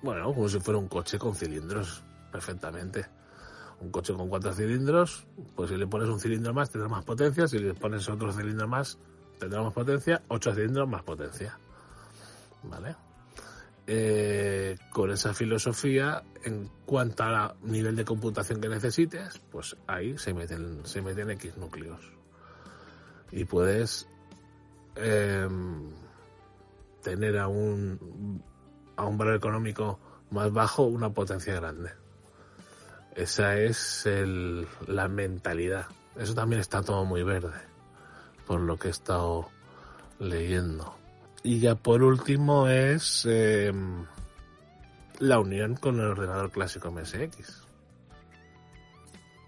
Bueno, 0.02 0.34
como 0.34 0.48
si 0.48 0.58
fuera 0.60 0.78
un 0.78 0.88
coche 0.88 1.18
con 1.18 1.34
cilindros, 1.34 2.02
perfectamente 2.30 3.06
un 3.82 3.90
coche 3.90 4.14
con 4.14 4.28
cuatro 4.28 4.52
cilindros, 4.52 5.26
pues 5.56 5.70
si 5.70 5.76
le 5.76 5.86
pones 5.86 6.08
un 6.08 6.20
cilindro 6.20 6.54
más 6.54 6.70
tendrá 6.70 6.88
más 6.88 7.04
potencia, 7.04 7.48
si 7.48 7.58
le 7.58 7.74
pones 7.74 8.08
otro 8.08 8.32
cilindro 8.32 8.68
más 8.68 8.98
tendrá 9.38 9.60
más 9.60 9.72
potencia, 9.72 10.22
ocho 10.28 10.54
cilindros 10.54 10.88
más 10.88 11.02
potencia. 11.02 11.58
¿Vale? 12.62 12.94
Eh, 13.88 14.78
con 14.92 15.10
esa 15.10 15.34
filosofía, 15.34 16.22
en 16.44 16.70
cuanto 16.86 17.24
al 17.24 17.56
nivel 17.62 17.96
de 17.96 18.04
computación 18.04 18.60
que 18.60 18.68
necesites, 18.68 19.40
pues 19.50 19.76
ahí 19.88 20.16
se 20.16 20.32
meten, 20.32 20.86
se 20.86 21.02
meten 21.02 21.30
X 21.32 21.56
núcleos. 21.56 22.00
Y 23.32 23.44
puedes 23.44 24.06
eh, 24.94 25.48
tener 27.02 27.38
a 27.38 27.48
un, 27.48 28.44
a 28.96 29.04
un 29.04 29.18
valor 29.18 29.34
económico 29.34 29.98
más 30.30 30.52
bajo 30.52 30.84
una 30.84 31.10
potencia 31.10 31.54
grande. 31.54 31.90
Esa 33.14 33.58
es 33.58 34.06
el, 34.06 34.66
la 34.86 35.08
mentalidad. 35.08 35.86
Eso 36.16 36.34
también 36.34 36.60
está 36.60 36.82
todo 36.82 37.04
muy 37.04 37.22
verde, 37.22 37.60
por 38.46 38.60
lo 38.60 38.78
que 38.78 38.88
he 38.88 38.90
estado 38.90 39.48
leyendo. 40.18 40.96
Y 41.42 41.58
ya 41.60 41.74
por 41.74 42.02
último 42.02 42.68
es 42.68 43.26
eh, 43.28 43.72
la 45.18 45.40
unión 45.40 45.74
con 45.74 45.96
el 46.00 46.06
ordenador 46.06 46.50
clásico 46.50 46.90
MSX. 46.90 47.66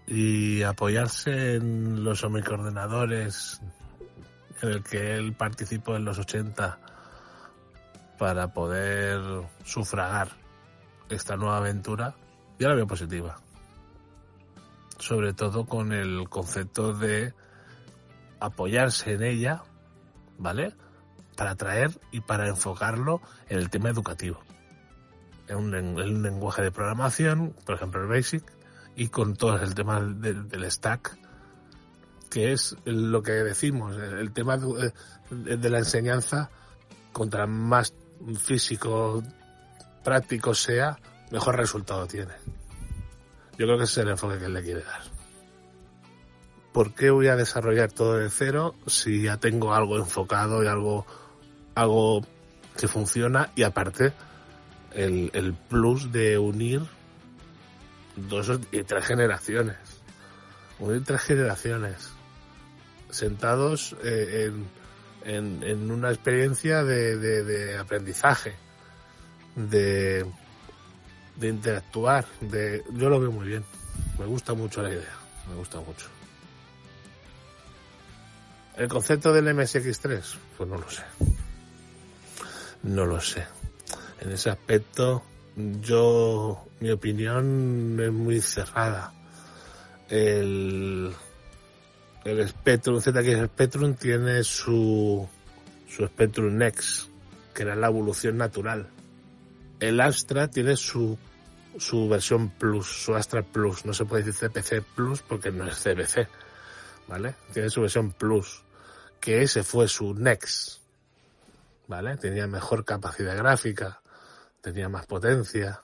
Y 0.07 0.61
apoyarse 0.61 1.55
en 1.55 2.03
los 2.03 2.29
microordenadores 2.29 3.61
en 4.61 4.69
el 4.69 4.83
que 4.83 5.15
él 5.15 5.33
participó 5.33 5.95
en 5.95 6.05
los 6.05 6.19
80 6.19 6.79
para 8.17 8.53
poder 8.53 9.19
sufragar 9.63 10.29
esta 11.09 11.35
nueva 11.35 11.57
aventura, 11.57 12.15
yo 12.59 12.69
la 12.69 12.75
veo 12.75 12.87
positiva 12.87 13.37
sobre 14.99 15.33
todo 15.33 15.65
con 15.65 15.91
el 15.91 16.29
concepto 16.29 16.93
de 16.93 17.33
apoyarse 18.39 19.13
en 19.13 19.23
ella, 19.23 19.63
¿vale? 20.37 20.73
para 21.35 21.51
atraer 21.51 21.91
y 22.11 22.21
para 22.21 22.47
enfocarlo 22.47 23.21
en 23.49 23.59
el 23.59 23.69
tema 23.69 23.89
educativo. 23.89 24.39
En 25.47 25.57
un, 25.57 25.75
en 25.75 25.97
un 25.97 26.23
lenguaje 26.23 26.61
de 26.61 26.71
programación, 26.71 27.53
por 27.65 27.75
ejemplo 27.75 28.01
el 28.01 28.07
BASIC, 28.07 28.43
y 28.95 29.09
con 29.09 29.35
todo 29.35 29.57
el 29.61 29.75
tema 29.75 29.99
del, 29.99 30.47
del 30.47 30.71
stack, 30.71 31.17
que 32.29 32.53
es 32.53 32.75
lo 32.85 33.21
que 33.21 33.31
decimos, 33.33 33.97
el 33.97 34.31
tema 34.31 34.57
de 34.57 35.69
la 35.69 35.79
enseñanza, 35.79 36.49
contra 37.11 37.47
más 37.47 37.93
físico, 38.37 39.23
práctico 40.03 40.53
sea, 40.53 40.97
mejor 41.31 41.57
resultado 41.57 42.07
tiene. 42.07 42.33
Yo 43.57 43.65
creo 43.65 43.77
que 43.77 43.83
ese 43.85 44.01
es 44.01 44.05
el 44.05 44.09
enfoque 44.09 44.37
que 44.37 44.45
él 44.45 44.53
le 44.53 44.63
quiere 44.63 44.83
dar. 44.83 45.01
¿Por 46.73 46.93
qué 46.93 47.09
voy 47.09 47.27
a 47.27 47.35
desarrollar 47.35 47.91
todo 47.91 48.17
de 48.17 48.29
cero 48.29 48.75
si 48.85 49.21
ya 49.21 49.37
tengo 49.37 49.73
algo 49.73 49.97
enfocado 49.97 50.63
y 50.63 50.67
algo, 50.67 51.05
algo 51.73 52.21
que 52.77 52.87
funciona 52.87 53.51
y 53.55 53.63
aparte 53.63 54.11
el, 54.91 55.31
el 55.33 55.53
plus 55.53 56.11
de 56.11 56.37
unir 56.37 56.81
dos 58.17 58.59
y 58.71 58.83
tres 58.83 59.05
generaciones? 59.05 59.77
Unir 60.79 61.03
tres 61.05 61.21
generaciones 61.21 62.09
sentados 63.09 63.95
eh, 64.03 64.47
en, 64.47 64.65
en, 65.25 65.63
en, 65.63 65.91
una 65.91 66.09
experiencia 66.11 66.83
de, 66.83 67.17
de, 67.17 67.77
aprendizaje, 67.77 68.53
de, 69.55 70.25
de 71.35 71.47
interactuar, 71.47 72.25
de 72.41 72.83
yo 72.93 73.09
lo 73.09 73.19
veo 73.19 73.31
muy 73.31 73.47
bien. 73.47 73.65
Me 74.19 74.25
gusta 74.25 74.53
mucho 74.53 74.81
la 74.81 74.89
idea, 74.89 75.17
me 75.49 75.55
gusta 75.55 75.79
mucho. 75.79 76.07
El 78.77 78.87
concepto 78.87 79.33
del 79.33 79.47
MSX3, 79.47 80.21
pues 80.57 80.69
no 80.69 80.77
lo 80.77 80.89
sé. 80.89 81.03
No 82.83 83.05
lo 83.05 83.19
sé. 83.21 83.45
En 84.19 84.31
ese 84.31 84.49
aspecto, 84.49 85.23
yo, 85.55 86.67
mi 86.81 86.91
opinión 86.91 87.97
es 87.99 88.11
muy 88.11 88.41
cerrada. 88.41 89.13
El, 90.09 91.15
el 92.25 92.49
Spectrum, 92.49 92.99
ZX 92.99 93.45
Spectrum 93.45 93.93
tiene 93.93 94.43
su, 94.43 95.29
su 95.87 96.07
Spectrum 96.07 96.57
Next, 96.57 97.07
que 97.53 97.61
era 97.61 97.75
la 97.75 97.87
evolución 97.87 98.37
natural. 98.37 98.89
El 99.79 100.01
Astra 100.01 100.49
tiene 100.49 100.75
su, 100.75 101.17
su 101.77 102.09
versión 102.09 102.49
Plus, 102.49 102.87
su 102.87 103.13
Astra 103.13 103.43
Plus. 103.43 103.85
No 103.85 103.93
se 103.93 104.05
puede 104.05 104.23
decir 104.23 104.49
CPC 104.49 104.83
Plus 104.95 105.21
porque 105.21 105.51
no 105.51 105.67
es 105.67 105.75
CPC, 105.75 106.27
¿vale? 107.07 107.35
Tiene 107.53 107.69
su 107.69 107.81
versión 107.81 108.11
Plus, 108.11 108.63
que 109.19 109.43
ese 109.43 109.63
fue 109.63 109.87
su 109.87 110.15
Next, 110.15 110.79
¿vale? 111.87 112.17
Tenía 112.17 112.47
mejor 112.47 112.85
capacidad 112.85 113.37
gráfica, 113.37 114.01
tenía 114.61 114.89
más 114.89 115.05
potencia. 115.05 115.83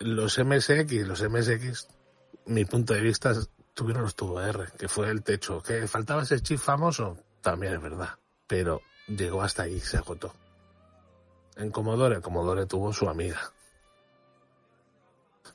Los 0.00 0.38
MSX, 0.38 0.92
los 1.06 1.22
MSX, 1.22 1.88
mi 2.48 2.64
punto 2.64 2.94
de 2.94 3.00
vista, 3.00 3.32
tuvieron 3.74 4.02
los 4.02 4.14
tubo 4.14 4.40
R, 4.40 4.66
que 4.76 4.88
fue 4.88 5.10
el 5.10 5.22
techo. 5.22 5.62
¿Que 5.62 5.86
faltaba 5.86 6.22
ese 6.22 6.40
chip 6.40 6.58
famoso? 6.58 7.18
También 7.42 7.74
es 7.74 7.82
verdad. 7.82 8.10
Pero 8.46 8.82
llegó 9.06 9.42
hasta 9.42 9.64
ahí, 9.64 9.78
se 9.80 9.98
agotó. 9.98 10.34
En 11.56 11.70
Commodore, 11.70 12.20
Commodore 12.20 12.66
tuvo 12.66 12.92
su 12.92 13.08
amiga. 13.08 13.52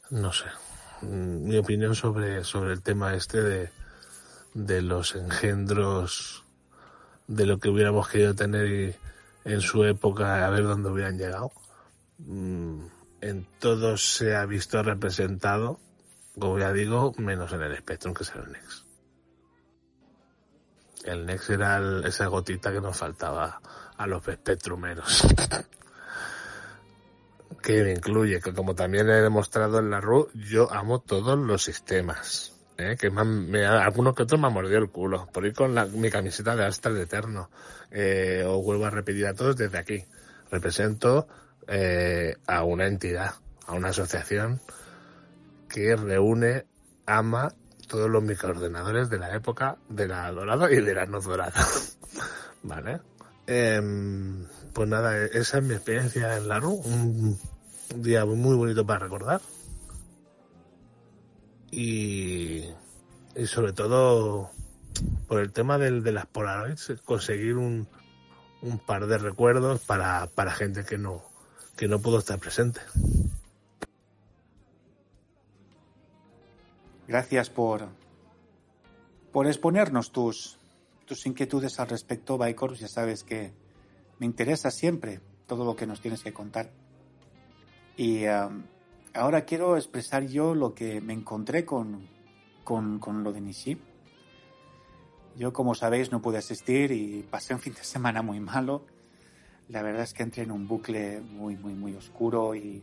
No 0.09 0.31
sé. 0.31 0.45
Mi 1.01 1.57
opinión 1.57 1.95
sobre, 1.95 2.43
sobre 2.43 2.73
el 2.73 2.81
tema 2.81 3.15
este 3.15 3.41
de, 3.41 3.69
de 4.53 4.81
los 4.81 5.15
engendros, 5.15 6.43
de 7.27 7.45
lo 7.45 7.57
que 7.57 7.69
hubiéramos 7.69 8.07
querido 8.07 8.35
tener 8.35 8.97
en 9.43 9.61
su 9.61 9.83
época, 9.83 10.45
a 10.45 10.49
ver 10.49 10.63
dónde 10.63 10.89
hubieran 10.89 11.17
llegado. 11.17 11.51
En 12.19 13.47
todo 13.59 13.97
se 13.97 14.35
ha 14.35 14.45
visto 14.45 14.81
representado, 14.83 15.79
como 16.39 16.57
ya 16.57 16.72
digo, 16.72 17.14
menos 17.18 17.51
en 17.53 17.61
el 17.61 17.77
Spectrum, 17.77 18.14
que 18.14 18.23
es 18.23 18.34
el 18.35 18.51
NEX. 18.51 18.85
El 21.05 21.26
NEX 21.26 21.49
era 21.49 21.81
esa 22.05 22.27
gotita 22.27 22.72
que 22.72 22.81
nos 22.81 22.97
faltaba 22.97 23.61
a 23.97 24.07
los 24.07 24.23
Spectrumeros. 24.23 25.27
que 27.61 27.84
me 27.84 27.93
incluye, 27.93 28.41
que 28.41 28.53
como 28.53 28.73
también 28.73 29.10
he 29.10 29.22
demostrado 29.22 29.80
en 29.80 29.89
la 29.89 30.01
RU, 30.01 30.30
yo 30.34 30.72
amo 30.72 30.99
todos 30.99 31.38
los 31.38 31.64
sistemas. 31.64 32.53
¿eh? 32.77 32.97
Que 32.99 33.10
me, 33.10 33.23
me, 33.23 33.65
algunos 33.65 34.15
que 34.15 34.23
otros 34.23 34.39
me 34.39 34.47
ha 34.47 34.49
mordido 34.49 34.80
el 34.80 34.89
culo. 34.89 35.27
Por 35.31 35.45
ir 35.45 35.53
con 35.53 35.76
la, 35.76 35.85
mi 35.85 36.10
camiseta 36.10 36.55
de 36.55 36.65
Astra 36.65 36.91
de 36.91 37.03
Eterno. 37.03 37.49
Eh, 37.91 38.43
os 38.45 38.64
vuelvo 38.64 38.85
a 38.85 38.89
repetir 38.89 39.27
a 39.27 39.34
todos 39.34 39.55
desde 39.55 39.77
aquí. 39.77 40.03
Represento 40.49 41.27
eh, 41.68 42.35
a 42.47 42.64
una 42.64 42.88
entidad, 42.88 43.35
a 43.68 43.73
una 43.73 43.89
asociación 43.89 44.60
que 45.73 45.95
reúne, 45.95 46.67
ama 47.07 47.51
todos 47.87 48.07
los 48.07 48.21
microordenadores 48.21 49.09
de 49.09 49.17
la 49.17 49.35
época 49.35 49.77
de 49.89 50.07
la 50.07 50.31
dorada 50.31 50.71
y 50.71 50.79
de 50.79 50.93
la 50.93 51.07
no 51.07 51.19
dorada. 51.19 51.65
¿Vale? 52.63 53.01
Eh, 53.47 53.81
pues 54.71 54.87
nada, 54.87 55.25
esa 55.25 55.57
es 55.57 55.63
mi 55.63 55.73
experiencia 55.73 56.37
en 56.37 56.47
la 56.47 56.59
RU. 56.59 56.73
Un 56.75 57.39
día 57.95 58.23
muy 58.23 58.55
bonito 58.55 58.85
para 58.85 58.99
recordar. 58.99 59.41
Y, 61.71 62.65
y 63.35 63.47
sobre 63.47 63.73
todo 63.73 64.51
por 65.27 65.39
el 65.39 65.51
tema 65.51 65.79
del, 65.79 66.03
de 66.03 66.11
las 66.11 66.27
Polaroids, 66.27 66.93
conseguir 67.03 67.55
un, 67.55 67.87
un 68.61 68.77
par 68.77 69.07
de 69.07 69.17
recuerdos 69.17 69.81
para, 69.81 70.27
para 70.35 70.51
gente 70.51 70.85
que 70.85 70.99
no, 70.99 71.23
que 71.75 71.87
no 71.87 71.99
pudo 71.99 72.19
estar 72.19 72.37
presente. 72.37 72.79
Gracias 77.07 77.49
por, 77.49 77.89
por 79.34 79.47
exponernos 79.47 80.11
tus, 80.11 80.57
tus 81.05 81.25
inquietudes 81.25 81.80
al 81.80 81.89
respecto, 81.89 82.38
Baikor. 82.38 82.75
Ya 82.75 82.88
sabes 82.88 83.23
que 83.23 83.51
me 84.19 84.25
interesa 84.25 84.71
siempre 84.71 85.19
todo 85.45 85.65
lo 85.65 85.75
que 85.75 85.85
nos 85.85 85.99
tienes 85.99 86.23
que 86.23 86.31
contar. 86.31 86.71
Y 87.97 88.25
um, 88.25 88.63
ahora 89.13 89.43
quiero 89.43 89.75
expresar 89.75 90.25
yo 90.27 90.55
lo 90.55 90.73
que 90.73 91.01
me 91.01 91.13
encontré 91.13 91.65
con, 91.65 92.07
con, 92.63 92.99
con, 92.99 93.23
lo 93.23 93.34
de 93.34 93.41
Nishi. 93.41 93.77
Yo, 95.35 95.51
como 95.51 95.75
sabéis, 95.75 96.11
no 96.11 96.21
pude 96.21 96.38
asistir 96.38 96.91
y 96.91 97.23
pasé 97.23 97.53
un 97.53 97.59
fin 97.59 97.73
de 97.73 97.84
semana 97.84 98.21
muy 98.21 98.39
malo. 98.39 98.85
La 99.67 99.81
verdad 99.81 100.03
es 100.03 100.13
que 100.13 100.23
entré 100.23 100.43
en 100.43 100.51
un 100.51 100.67
bucle 100.67 101.19
muy, 101.19 101.57
muy, 101.57 101.73
muy 101.73 101.95
oscuro 101.95 102.55
y, 102.55 102.81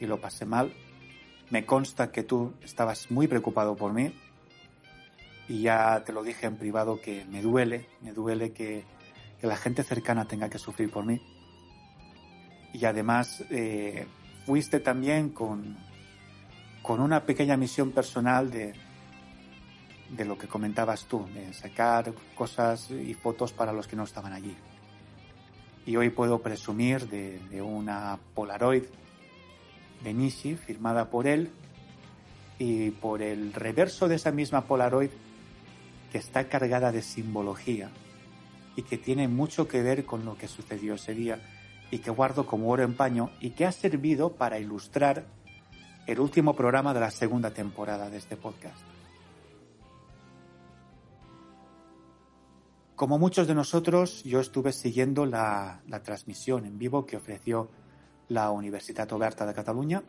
y 0.00 0.06
lo 0.06 0.20
pasé 0.20 0.44
mal. 0.44 0.72
Me 1.50 1.64
consta 1.64 2.12
que 2.12 2.22
tú 2.22 2.52
estabas 2.62 3.10
muy 3.10 3.26
preocupado 3.26 3.74
por 3.76 3.92
mí 3.92 4.12
y 5.48 5.62
ya 5.62 6.02
te 6.04 6.12
lo 6.12 6.22
dije 6.22 6.46
en 6.46 6.56
privado 6.56 7.00
que 7.00 7.24
me 7.24 7.40
duele, 7.40 7.86
me 8.02 8.12
duele 8.12 8.52
que, 8.52 8.84
que 9.40 9.46
la 9.46 9.56
gente 9.56 9.82
cercana 9.82 10.26
tenga 10.26 10.50
que 10.50 10.58
sufrir 10.58 10.90
por 10.90 11.06
mí. 11.06 11.20
Y 12.74 12.84
además 12.84 13.42
eh, 13.50 14.06
fuiste 14.44 14.80
también 14.80 15.30
con, 15.30 15.76
con 16.82 17.00
una 17.00 17.24
pequeña 17.24 17.56
misión 17.56 17.92
personal 17.92 18.50
de, 18.50 18.74
de 20.10 20.24
lo 20.26 20.36
que 20.36 20.48
comentabas 20.48 21.06
tú, 21.06 21.26
de 21.32 21.52
sacar 21.54 22.12
cosas 22.34 22.90
y 22.90 23.14
fotos 23.14 23.52
para 23.52 23.72
los 23.72 23.88
que 23.88 23.96
no 23.96 24.04
estaban 24.04 24.34
allí. 24.34 24.54
Y 25.86 25.96
hoy 25.96 26.10
puedo 26.10 26.40
presumir 26.40 27.08
de, 27.08 27.38
de 27.48 27.62
una 27.62 28.18
Polaroid 28.34 28.84
de 30.02 30.14
Nishi 30.14 30.56
firmada 30.56 31.10
por 31.10 31.26
él 31.26 31.50
y 32.58 32.90
por 32.90 33.22
el 33.22 33.52
reverso 33.52 34.08
de 34.08 34.16
esa 34.16 34.32
misma 34.32 34.62
Polaroid 34.62 35.10
que 36.10 36.18
está 36.18 36.48
cargada 36.48 36.92
de 36.92 37.02
simbología 37.02 37.90
y 38.76 38.82
que 38.82 38.98
tiene 38.98 39.28
mucho 39.28 39.68
que 39.68 39.82
ver 39.82 40.04
con 40.04 40.24
lo 40.24 40.36
que 40.36 40.48
sucedió 40.48 40.94
ese 40.94 41.14
día 41.14 41.40
y 41.90 41.98
que 41.98 42.10
guardo 42.10 42.46
como 42.46 42.70
oro 42.70 42.82
en 42.82 42.94
paño 42.94 43.30
y 43.40 43.50
que 43.50 43.66
ha 43.66 43.72
servido 43.72 44.32
para 44.32 44.58
ilustrar 44.58 45.24
el 46.06 46.20
último 46.20 46.54
programa 46.54 46.94
de 46.94 47.00
la 47.00 47.10
segunda 47.10 47.50
temporada 47.50 48.08
de 48.08 48.18
este 48.18 48.36
podcast. 48.36 48.80
Como 52.96 53.18
muchos 53.18 53.46
de 53.46 53.54
nosotros, 53.54 54.24
yo 54.24 54.40
estuve 54.40 54.72
siguiendo 54.72 55.24
la, 55.24 55.82
la 55.86 56.02
transmisión 56.02 56.64
en 56.64 56.78
vivo 56.78 57.06
que 57.06 57.16
ofreció 57.16 57.68
la 58.28 58.50
Universitat 58.50 59.10
Oberta 59.12 59.46
de 59.46 59.54
Cataluña 59.54 60.02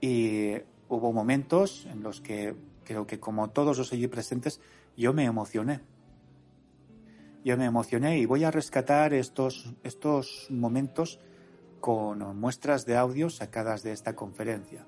y 0.00 0.54
hubo 0.88 1.12
momentos 1.12 1.86
en 1.86 2.02
los 2.02 2.20
que 2.20 2.54
creo 2.84 3.06
que 3.06 3.18
como 3.18 3.50
todos 3.50 3.78
los 3.78 3.92
allí 3.92 4.06
presentes, 4.06 4.60
yo 4.96 5.12
me 5.12 5.24
emocioné. 5.24 5.80
Yo 7.44 7.56
me 7.56 7.66
emocioné 7.66 8.18
y 8.18 8.26
voy 8.26 8.44
a 8.44 8.50
rescatar 8.50 9.12
estos, 9.12 9.74
estos 9.82 10.46
momentos 10.50 11.20
con 11.80 12.38
muestras 12.38 12.86
de 12.86 12.96
audio 12.96 13.28
sacadas 13.28 13.82
de 13.82 13.92
esta 13.92 14.14
conferencia. 14.14 14.86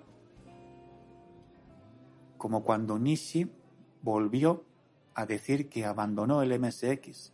Como 2.39 2.65
cuando 2.65 2.99
Nishi 2.99 3.51
volvió 4.03 4.65
a 5.15 5.27
decir 5.27 5.69
que 5.69 5.85
abandonó 5.85 6.43
el 6.43 6.59
MSX. 6.59 7.33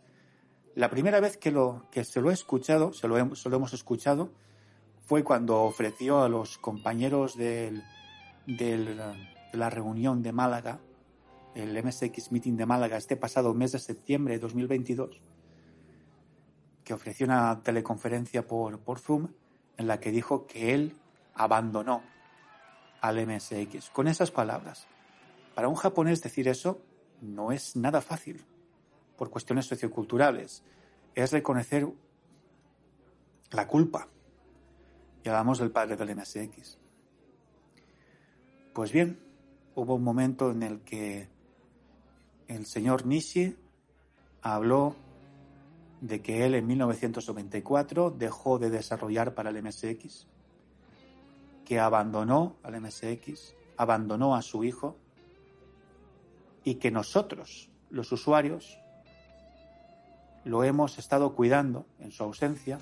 La 0.75 0.89
primera 0.89 1.19
vez 1.19 1.37
que, 1.37 1.51
lo, 1.51 1.85
que 1.91 2.03
se 2.03 2.19
lo 2.19 2.31
he 2.31 2.33
escuchado, 2.33 2.93
se 2.93 3.07
lo, 3.07 3.17
hemos 3.17 3.73
escuchado, 3.73 4.31
fue 5.05 5.23
cuando 5.23 5.61
ofreció 5.61 6.23
a 6.23 6.29
los 6.29 6.57
compañeros 6.57 7.37
del, 7.37 7.83
de 8.47 9.15
la 9.53 9.69
reunión 9.69 10.23
de 10.23 10.31
Málaga, 10.31 10.79
el 11.53 11.81
MSX 11.83 12.31
Meeting 12.31 12.57
de 12.57 12.65
Málaga, 12.65 12.97
este 12.97 13.15
pasado 13.15 13.53
mes 13.53 13.73
de 13.73 13.79
septiembre 13.79 14.33
de 14.33 14.39
2022, 14.39 15.21
que 16.83 16.93
ofreció 16.95 17.27
una 17.27 17.61
teleconferencia 17.61 18.47
por 18.47 18.99
Zoom 18.99 19.27
en 19.77 19.87
la 19.87 19.99
que 19.99 20.11
dijo 20.11 20.47
que 20.47 20.73
él 20.73 20.95
abandonó 21.35 22.01
al 23.01 23.27
MSX. 23.27 23.91
Con 23.91 24.07
esas 24.07 24.31
palabras, 24.31 24.87
para 25.53 25.67
un 25.67 25.75
japonés 25.75 26.23
decir 26.23 26.47
eso 26.47 26.81
no 27.21 27.51
es 27.51 27.75
nada 27.75 28.01
fácil, 28.01 28.43
por 29.17 29.29
cuestiones 29.29 29.65
socioculturales. 29.65 30.63
Es 31.15 31.31
reconocer 31.31 31.87
la 33.51 33.67
culpa. 33.67 34.07
Y 35.23 35.29
hablamos 35.29 35.59
del 35.59 35.71
padre 35.71 35.95
del 35.95 36.15
MSX. 36.15 36.77
Pues 38.73 38.91
bien, 38.91 39.19
hubo 39.75 39.95
un 39.95 40.03
momento 40.03 40.51
en 40.51 40.63
el 40.63 40.81
que 40.81 41.29
el 42.47 42.65
señor 42.65 43.05
Nishi 43.05 43.55
habló 44.41 44.95
de 46.01 46.21
que 46.21 46.45
él 46.45 46.55
en 46.55 46.67
1994 46.67 48.11
dejó 48.11 48.59
de 48.59 48.69
desarrollar 48.69 49.33
para 49.33 49.51
el 49.51 49.63
MSX, 49.63 50.27
que 51.63 51.79
abandonó 51.79 52.57
al 52.61 52.81
MSX, 52.81 53.55
abandonó 53.77 54.35
a 54.35 54.41
su 54.41 54.63
hijo 54.65 54.97
y 56.63 56.75
que 56.75 56.91
nosotros, 56.91 57.69
los 57.89 58.11
usuarios, 58.11 58.79
lo 60.45 60.63
hemos 60.63 60.97
estado 60.97 61.33
cuidando 61.33 61.85
en 61.99 62.11
su 62.11 62.23
ausencia 62.23 62.79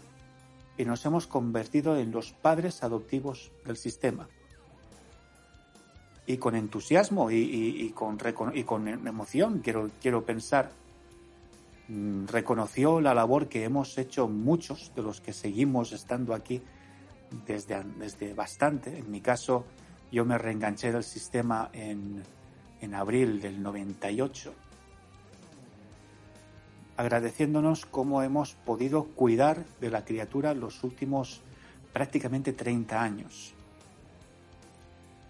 y 0.77 0.85
nos 0.85 1.05
hemos 1.05 1.27
convertido 1.27 1.97
en 1.97 2.11
los 2.11 2.31
padres 2.31 2.83
adoptivos 2.83 3.51
del 3.65 3.77
sistema. 3.77 4.27
Y 6.25 6.37
con 6.37 6.55
entusiasmo 6.55 7.29
y, 7.31 7.91
con, 7.95 8.17
y 8.53 8.63
con, 8.63 8.87
emoción, 8.87 9.59
quiero, 9.59 9.89
quiero 10.01 10.23
pensar, 10.23 10.71
mm, 11.87 12.25
reconoció 12.27 13.01
la 13.01 13.13
labor 13.13 13.47
que 13.47 13.63
hemos 13.63 13.97
hecho 13.97 14.27
muchos 14.27 14.93
de 14.95 15.01
los 15.01 15.19
que 15.19 15.33
seguimos 15.33 15.91
estando 15.91 16.33
aquí 16.33 16.61
desde, 17.45 17.83
desde 17.97 18.33
bastante. 18.33 18.97
En 18.97 19.11
mi 19.11 19.21
caso, 19.21 19.65
yo 20.11 20.25
me 20.25 20.37
reenganché 20.37 20.91
del 20.91 21.03
sistema 21.03 21.69
en 21.73 22.23
en 22.81 22.95
abril 22.95 23.39
del 23.39 23.61
98, 23.61 24.53
agradeciéndonos 26.97 27.85
cómo 27.85 28.21
hemos 28.23 28.53
podido 28.53 29.05
cuidar 29.05 29.65
de 29.79 29.89
la 29.89 30.05
criatura 30.05 30.53
los 30.53 30.83
últimos 30.83 31.41
prácticamente 31.93 32.53
30 32.53 33.01
años. 33.01 33.53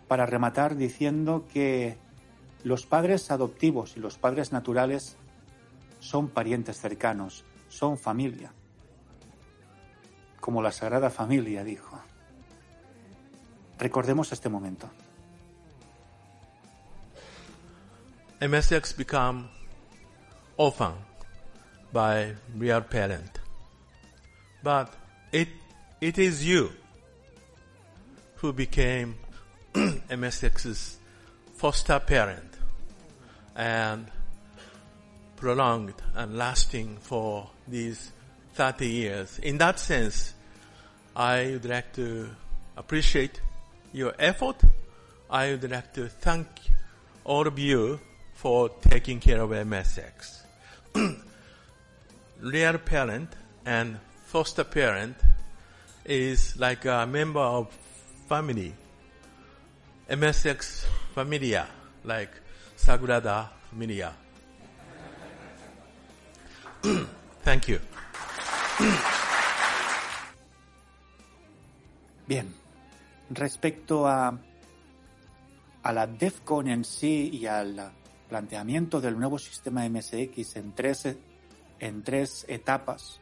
Para 0.07 0.25
rematar 0.25 0.75
diciendo 0.75 1.45
que 1.51 1.97
los 2.63 2.85
padres 2.85 3.31
adoptivos 3.31 3.95
y 3.97 3.99
los 3.99 4.17
padres 4.17 4.51
naturales 4.51 5.17
son 5.99 6.29
parientes 6.29 6.79
cercanos, 6.79 7.45
son 7.69 7.97
familia, 7.97 8.53
como 10.39 10.61
la 10.61 10.71
Sagrada 10.71 11.09
Familia 11.09 11.63
dijo. 11.63 11.99
Recordemos 13.79 14.31
este 14.31 14.49
momento. 14.49 14.89
MSX 18.41 18.97
become 18.97 19.47
orphan 20.57 21.10
by 21.91 22.33
real 22.55 22.81
parent. 22.81 23.39
But 24.63 24.93
it, 25.31 25.49
it 25.99 26.17
is 26.17 26.45
you 26.45 26.71
who 28.37 28.53
became 28.53 29.15
MSX's 29.73 30.97
foster 31.55 31.99
parent 31.99 32.53
and 33.55 34.07
prolonged 35.35 35.95
and 36.15 36.37
lasting 36.37 36.97
for 37.01 37.49
these 37.67 38.11
30 38.53 38.87
years. 38.87 39.39
In 39.39 39.57
that 39.57 39.79
sense, 39.79 40.33
I 41.15 41.51
would 41.51 41.65
like 41.65 41.93
to 41.93 42.29
appreciate 42.77 43.41
your 43.93 44.13
effort. 44.17 44.57
I 45.29 45.51
would 45.51 45.69
like 45.69 45.93
to 45.93 46.07
thank 46.07 46.47
all 47.23 47.47
of 47.47 47.59
you 47.59 47.99
for 48.33 48.69
taking 48.81 49.19
care 49.19 49.41
of 49.41 49.49
MSX. 49.49 50.41
Real 52.41 52.79
parent 52.79 53.29
and 53.65 53.99
foster 54.25 54.63
parent 54.63 55.15
is 56.03 56.57
like 56.57 56.85
a 56.85 57.05
member 57.05 57.39
of 57.39 57.67
family. 58.27 58.73
MSX 60.09 60.85
Familia, 61.13 61.67
like 62.03 62.31
Sagrada 62.75 63.47
Familia. 63.69 64.13
Thank 67.43 67.67
you. 67.67 67.79
Bien, 72.27 72.51
respecto 73.29 74.07
a, 74.07 74.35
a 75.83 75.93
la 75.93 76.07
DEFCON 76.07 76.69
en 76.69 76.83
sí 76.85 77.29
y 77.33 77.45
al 77.45 77.91
planteamiento 78.27 78.99
del 78.99 79.19
nuevo 79.19 79.37
sistema 79.37 79.87
MSX 79.87 80.55
en 80.55 80.73
tres, 80.73 81.05
en 81.81 82.03
tres 82.03 82.45
etapas, 82.47 83.19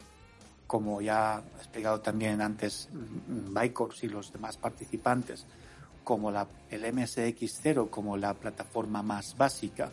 como 0.67 1.01
ya 1.01 1.37
ha 1.37 1.39
explicado 1.57 2.01
también 2.01 2.41
antes 2.41 2.89
Bicors 3.27 4.03
y 4.03 4.09
los 4.09 4.31
demás 4.31 4.57
participantes, 4.57 5.45
como 6.03 6.29
la, 6.29 6.45
el 6.69 6.83
MSX0 6.83 7.89
como 7.89 8.17
la 8.17 8.33
plataforma 8.33 9.01
más 9.01 9.35
básica, 9.37 9.89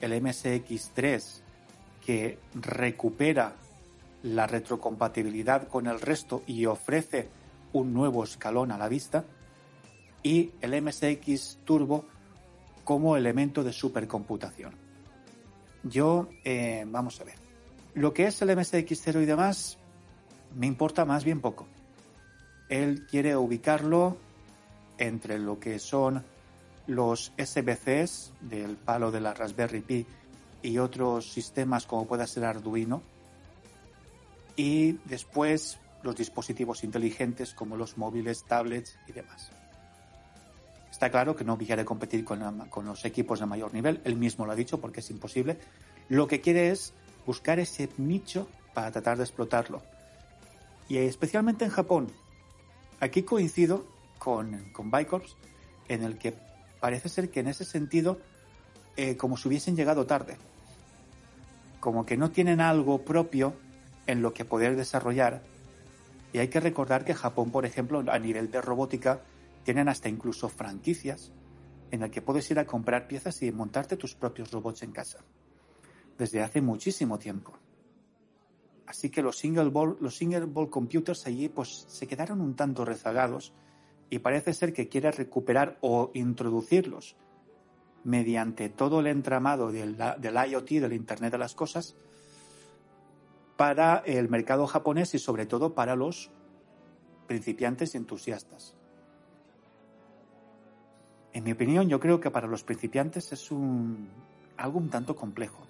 el 0.00 0.12
MSX3 0.12 1.40
que 2.04 2.38
recupera 2.54 3.54
la 4.22 4.46
retrocompatibilidad 4.46 5.68
con 5.68 5.86
el 5.86 6.00
resto 6.00 6.42
y 6.46 6.64
ofrece 6.66 7.28
un 7.74 7.92
nuevo 7.92 8.24
escalón 8.24 8.72
a 8.72 8.78
la 8.78 8.88
vista, 8.88 9.24
y 10.22 10.52
el 10.62 10.80
MSX 10.80 11.58
Turbo 11.64 12.06
como 12.82 13.16
elemento 13.16 13.62
de 13.62 13.74
supercomputación. 13.74 14.74
Yo, 15.82 16.30
eh, 16.44 16.84
vamos 16.86 17.20
a 17.20 17.24
ver, 17.24 17.43
lo 17.94 18.12
que 18.12 18.26
es 18.26 18.42
el 18.42 18.50
MSX0 18.50 19.22
y 19.22 19.26
demás, 19.26 19.78
me 20.54 20.66
importa 20.66 21.04
más 21.04 21.24
bien 21.24 21.40
poco. 21.40 21.66
Él 22.68 23.06
quiere 23.08 23.36
ubicarlo 23.36 24.16
entre 24.98 25.38
lo 25.38 25.58
que 25.58 25.78
son 25.78 26.24
los 26.86 27.32
SBCs 27.38 28.32
del 28.40 28.76
palo 28.76 29.10
de 29.10 29.20
la 29.20 29.34
Raspberry 29.34 29.80
Pi 29.80 30.06
y 30.62 30.78
otros 30.78 31.32
sistemas 31.32 31.86
como 31.86 32.06
pueda 32.06 32.26
ser 32.26 32.44
Arduino 32.44 33.02
y 34.56 34.92
después 35.04 35.78
los 36.02 36.16
dispositivos 36.16 36.84
inteligentes 36.84 37.54
como 37.54 37.76
los 37.76 37.96
móviles, 37.96 38.44
tablets 38.44 38.98
y 39.08 39.12
demás. 39.12 39.50
Está 40.90 41.10
claro 41.10 41.34
que 41.34 41.44
no 41.44 41.58
quiere 41.58 41.84
competir 41.84 42.24
con, 42.24 42.40
los 42.84 43.04
equipos 43.04 43.40
de 43.40 43.46
mayor 43.46 43.74
nivel, 43.74 44.00
él 44.04 44.16
mismo 44.16 44.46
lo 44.46 44.52
ha 44.52 44.56
dicho 44.56 44.80
porque 44.80 45.00
es 45.00 45.10
imposible. 45.10 45.58
Lo 46.08 46.28
que 46.28 46.40
quiere 46.40 46.70
es 46.70 46.92
buscar 47.26 47.58
ese 47.58 47.88
nicho 47.98 48.48
para 48.74 48.90
tratar 48.90 49.16
de 49.16 49.24
explotarlo. 49.24 49.82
Y 50.88 50.98
especialmente 50.98 51.64
en 51.64 51.70
Japón. 51.70 52.12
Aquí 53.00 53.22
coincido 53.22 53.86
con, 54.18 54.70
con 54.72 54.90
Bicorps, 54.90 55.36
en 55.88 56.02
el 56.02 56.18
que 56.18 56.34
parece 56.80 57.08
ser 57.08 57.30
que 57.30 57.40
en 57.40 57.48
ese 57.48 57.64
sentido, 57.64 58.18
eh, 58.96 59.16
como 59.16 59.36
si 59.36 59.48
hubiesen 59.48 59.76
llegado 59.76 60.06
tarde. 60.06 60.36
Como 61.80 62.06
que 62.06 62.16
no 62.16 62.30
tienen 62.30 62.60
algo 62.60 63.04
propio 63.04 63.54
en 64.06 64.22
lo 64.22 64.32
que 64.32 64.44
poder 64.44 64.76
desarrollar. 64.76 65.42
Y 66.32 66.38
hay 66.38 66.48
que 66.48 66.60
recordar 66.60 67.04
que 67.04 67.14
Japón, 67.14 67.50
por 67.50 67.64
ejemplo, 67.64 68.04
a 68.06 68.18
nivel 68.18 68.50
de 68.50 68.60
robótica, 68.60 69.20
tienen 69.64 69.88
hasta 69.88 70.08
incluso 70.08 70.48
franquicias 70.48 71.32
en 71.90 72.00
las 72.00 72.10
que 72.10 72.22
puedes 72.22 72.50
ir 72.50 72.58
a 72.58 72.66
comprar 72.66 73.06
piezas 73.06 73.40
y 73.42 73.52
montarte 73.52 73.96
tus 73.96 74.14
propios 74.14 74.50
robots 74.50 74.82
en 74.82 74.92
casa. 74.92 75.18
Desde 76.18 76.42
hace 76.42 76.60
muchísimo 76.60 77.18
tiempo. 77.18 77.52
Así 78.86 79.10
que 79.10 79.22
los 79.22 79.38
single 79.38 79.70
ball, 79.70 79.96
los 80.00 80.16
single 80.16 80.44
ball 80.46 80.70
computers 80.70 81.26
allí 81.26 81.48
pues 81.48 81.86
se 81.88 82.06
quedaron 82.06 82.40
un 82.40 82.54
tanto 82.54 82.84
rezagados 82.84 83.52
y 84.10 84.18
parece 84.18 84.52
ser 84.52 84.72
que 84.72 84.88
quiere 84.88 85.10
recuperar 85.10 85.78
o 85.80 86.10
introducirlos 86.14 87.16
mediante 88.04 88.68
todo 88.68 89.00
el 89.00 89.06
entramado 89.06 89.72
del, 89.72 89.96
IoT, 89.96 90.68
del 90.68 90.92
Internet 90.92 91.32
de 91.32 91.38
las 91.38 91.54
Cosas, 91.54 91.96
para 93.56 93.98
el 94.04 94.28
mercado 94.28 94.66
japonés 94.66 95.14
y 95.14 95.18
sobre 95.18 95.46
todo 95.46 95.74
para 95.74 95.96
los 95.96 96.30
principiantes 97.26 97.94
y 97.94 97.98
entusiastas. 97.98 98.74
En 101.32 101.44
mi 101.44 101.52
opinión, 101.52 101.88
yo 101.88 101.98
creo 101.98 102.20
que 102.20 102.30
para 102.30 102.46
los 102.46 102.62
principiantes 102.62 103.32
es 103.32 103.50
un, 103.50 104.08
algo 104.56 104.78
un 104.78 104.90
tanto 104.90 105.16
complejo. 105.16 105.66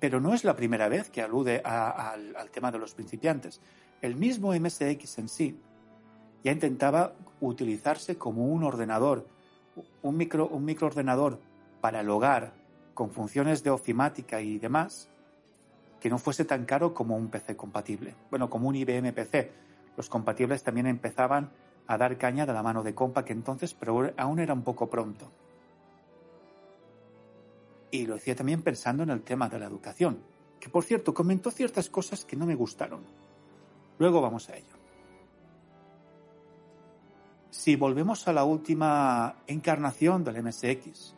Pero 0.00 0.20
no 0.20 0.34
es 0.34 0.44
la 0.44 0.56
primera 0.56 0.88
vez 0.88 1.10
que 1.10 1.22
alude 1.22 1.62
al, 1.64 2.50
tema 2.52 2.70
de 2.70 2.78
los 2.78 2.94
principiantes. 2.94 3.60
El 4.02 4.16
mismo 4.16 4.52
MSX 4.52 5.18
en 5.18 5.28
sí 5.28 5.58
ya 6.44 6.52
intentaba 6.52 7.14
utilizarse 7.40 8.16
como 8.16 8.46
un 8.46 8.62
ordenador, 8.62 9.26
un, 10.02 10.48
un 10.50 10.64
microordenador 10.64 11.40
para 11.80 12.00
el 12.00 12.10
hogar 12.10 12.52
con 12.94 13.10
funciones 13.10 13.62
de 13.62 13.70
ofimática 13.70 14.40
y 14.40 14.58
demás, 14.58 15.08
que 16.00 16.10
no 16.10 16.18
fuese 16.18 16.44
tan 16.44 16.64
caro 16.64 16.94
como 16.94 17.16
un 17.16 17.28
PC 17.28 17.56
compatible. 17.56 18.14
Bueno, 18.30 18.48
como 18.48 18.68
un 18.68 18.76
IBM 18.76 19.12
PC. 19.12 19.50
Los 19.96 20.08
compatibles 20.08 20.62
también 20.62 20.86
empezaban 20.86 21.50
a 21.86 21.96
dar 21.96 22.16
caña 22.18 22.46
de 22.46 22.52
la 22.52 22.62
mano 22.62 22.82
de 22.82 22.94
compa 22.94 23.24
que 23.24 23.32
entonces, 23.32 23.74
pero 23.74 24.12
aún 24.16 24.38
era 24.38 24.52
un 24.52 24.62
poco 24.62 24.88
pronto. 24.88 25.30
Y 27.90 28.06
lo 28.06 28.14
decía 28.14 28.34
también 28.34 28.62
pensando 28.62 29.02
en 29.02 29.10
el 29.10 29.22
tema 29.22 29.48
de 29.48 29.58
la 29.58 29.66
educación, 29.66 30.18
que 30.60 30.68
por 30.68 30.84
cierto 30.84 31.14
comentó 31.14 31.50
ciertas 31.50 31.88
cosas 31.88 32.24
que 32.24 32.36
no 32.36 32.46
me 32.46 32.54
gustaron. 32.54 33.00
Luego 33.98 34.20
vamos 34.20 34.48
a 34.50 34.56
ello. 34.56 34.74
Si 37.50 37.76
volvemos 37.76 38.28
a 38.28 38.32
la 38.32 38.44
última 38.44 39.36
encarnación 39.46 40.24
del 40.24 40.42
MSX, 40.42 41.14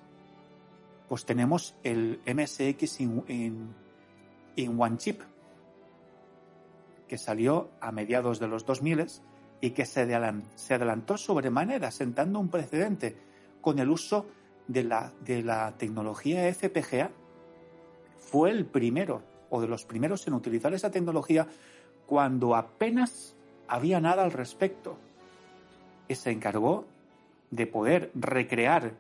pues 1.09 1.25
tenemos 1.25 1.75
el 1.83 2.21
MSX 2.27 3.01
in, 3.01 3.25
in- 3.29 3.75
in 4.57 4.81
One 4.81 4.99
Chip, 4.99 5.21
que 7.09 7.19
salió 7.19 7.71
a 7.81 7.91
mediados 7.91 8.39
de 8.39 8.47
los 8.49 8.65
2000 8.67 9.07
y 9.61 9.71
que 9.71 9.87
se 9.87 10.03
adelantó 10.03 11.17
sobremanera, 11.17 11.91
sentando 11.91 12.39
un 12.39 12.49
precedente 12.49 13.17
con 13.61 13.79
el 13.79 13.89
uso 13.91 14.27
de 14.69 14.85
la, 14.85 15.13
de 15.25 15.43
la 15.43 15.75
tecnología 15.77 16.53
FPGA. 16.53 17.11
Fue 18.19 18.51
el 18.51 18.67
primero, 18.67 19.23
o 19.51 19.61
de 19.61 19.67
los 19.67 19.85
primeros 19.85 20.27
en 20.29 20.35
utilizar 20.35 20.73
esa 20.75 20.91
tecnología 20.91 21.49
cuando 22.07 22.55
apenas 22.55 23.35
había 23.67 24.01
nada 24.01 24.23
al 24.23 24.33
respecto. 24.33 24.99
Y 26.07 26.15
se 26.15 26.31
encargó 26.31 26.87
de 27.51 27.67
poder 27.67 28.11
recrear 28.15 28.95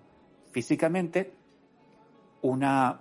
físicamente 0.50 1.32
una, 2.42 2.98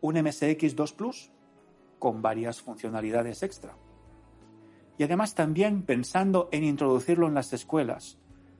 un 0.00 0.22
MSX 0.22 0.76
2 0.76 0.92
Plus 0.92 1.30
con 1.98 2.22
varias 2.22 2.60
funcionalidades 2.60 3.42
extra. 3.42 3.76
Y 4.98 5.02
además 5.02 5.34
también 5.34 5.82
pensando 5.82 6.48
en 6.52 6.64
introducirlo 6.64 7.26
en 7.26 7.34
las 7.34 7.52
escuelas 7.52 8.18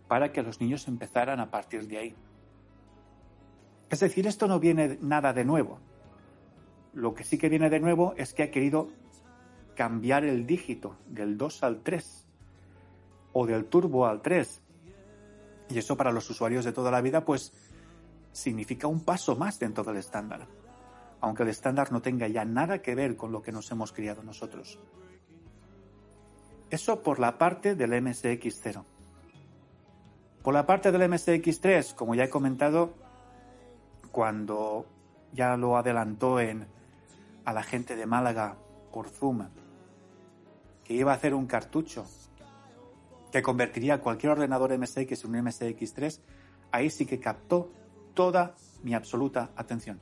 para 0.09 0.33
que 0.33 0.43
los 0.43 0.61
niños 0.61 0.89
empezaran 0.89 1.41
a 1.41 1.51
partir 1.51 1.87
de 1.87 1.99
ahí. 1.99 2.15
Es 3.95 4.01
decir, 4.01 4.27
esto 4.27 4.49
no 4.49 4.59
viene 4.59 4.99
nada 5.03 5.33
de 5.33 5.45
nuevo. 5.45 5.79
Lo 6.95 7.15
que 7.15 7.23
sí 7.23 7.39
que 7.39 7.49
viene 7.49 7.71
de 7.71 7.79
nuevo 7.79 8.13
es 8.17 8.35
que 8.35 8.43
ha 8.43 8.51
querido 8.51 8.89
cambiar 9.77 10.25
el 10.25 10.49
dígito 10.49 10.97
del 11.07 11.39
2 11.39 11.63
al 11.63 11.81
3 11.85 12.27
o 13.35 13.47
del 13.47 13.67
turbo 13.67 14.07
al 14.07 14.21
3. 14.21 14.63
Y 15.69 15.79
eso 15.79 15.97
para 15.97 16.11
los 16.11 16.29
usuarios 16.29 16.65
de 16.65 16.73
toda 16.73 16.91
la 16.91 17.03
vida 17.03 17.25
pues 17.25 17.53
significa 18.33 18.89
un 18.89 19.05
paso 19.05 19.37
más 19.37 19.61
dentro 19.61 19.85
del 19.85 19.99
estándar. 19.99 20.49
Aunque 21.21 21.45
el 21.45 21.51
estándar 21.51 21.93
no 21.93 22.03
tenga 22.03 22.27
ya 22.27 22.45
nada 22.45 22.83
que 22.83 22.97
ver 22.97 23.17
con 23.17 23.31
lo 23.31 23.43
que 23.43 23.53
nos 23.53 23.71
hemos 23.71 23.93
criado 23.93 24.25
nosotros. 24.25 24.81
Eso 26.69 27.01
por 27.01 27.21
la 27.21 27.39
parte 27.39 27.77
del 27.77 27.93
MSX0. 27.93 28.83
Por 30.43 30.53
la 30.53 30.67
parte 30.67 30.91
del 30.91 31.03
MSX3, 31.03 31.95
como 31.95 32.17
ya 32.17 32.25
he 32.25 32.29
comentado, 32.29 33.04
cuando 34.15 34.87
ya 35.33 35.57
lo 35.57 35.77
adelantó 35.77 36.39
en 36.39 36.69
a 37.45 37.53
la 37.53 37.65
gente 37.65 37.97
de 37.97 38.07
Málaga 38.07 38.57
por 38.93 39.09
Zoom, 39.09 39.49
que 40.85 40.95
iba 40.95 41.11
a 41.11 41.17
hacer 41.17 41.35
un 41.35 41.47
cartucho 41.47 42.07
que 43.33 43.43
convertiría 43.43 44.01
cualquier 44.01 44.31
ordenador 44.31 44.71
MSX 44.79 45.25
en 45.25 45.31
un 45.35 45.45
MSX3, 45.47 46.21
ahí 46.71 46.91
sí 46.91 47.07
que 47.07 47.19
captó 47.19 47.73
toda 48.15 48.55
mi 48.85 48.95
absoluta 48.95 49.51
atención. 49.57 49.99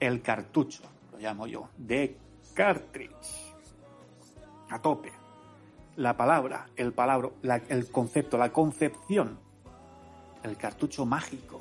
El 0.00 0.20
cartucho, 0.20 0.82
lo 1.12 1.18
llamo 1.18 1.46
yo, 1.46 1.68
de 1.78 2.18
cartridge. 2.52 3.54
A 4.70 4.82
tope. 4.82 5.12
La 5.94 6.16
palabra, 6.16 6.66
el 6.74 6.92
palabra, 6.92 7.30
la- 7.42 7.62
el 7.68 7.88
concepto, 7.92 8.36
la 8.36 8.52
concepción. 8.52 9.38
El 10.42 10.56
cartucho 10.56 11.06
mágico. 11.06 11.60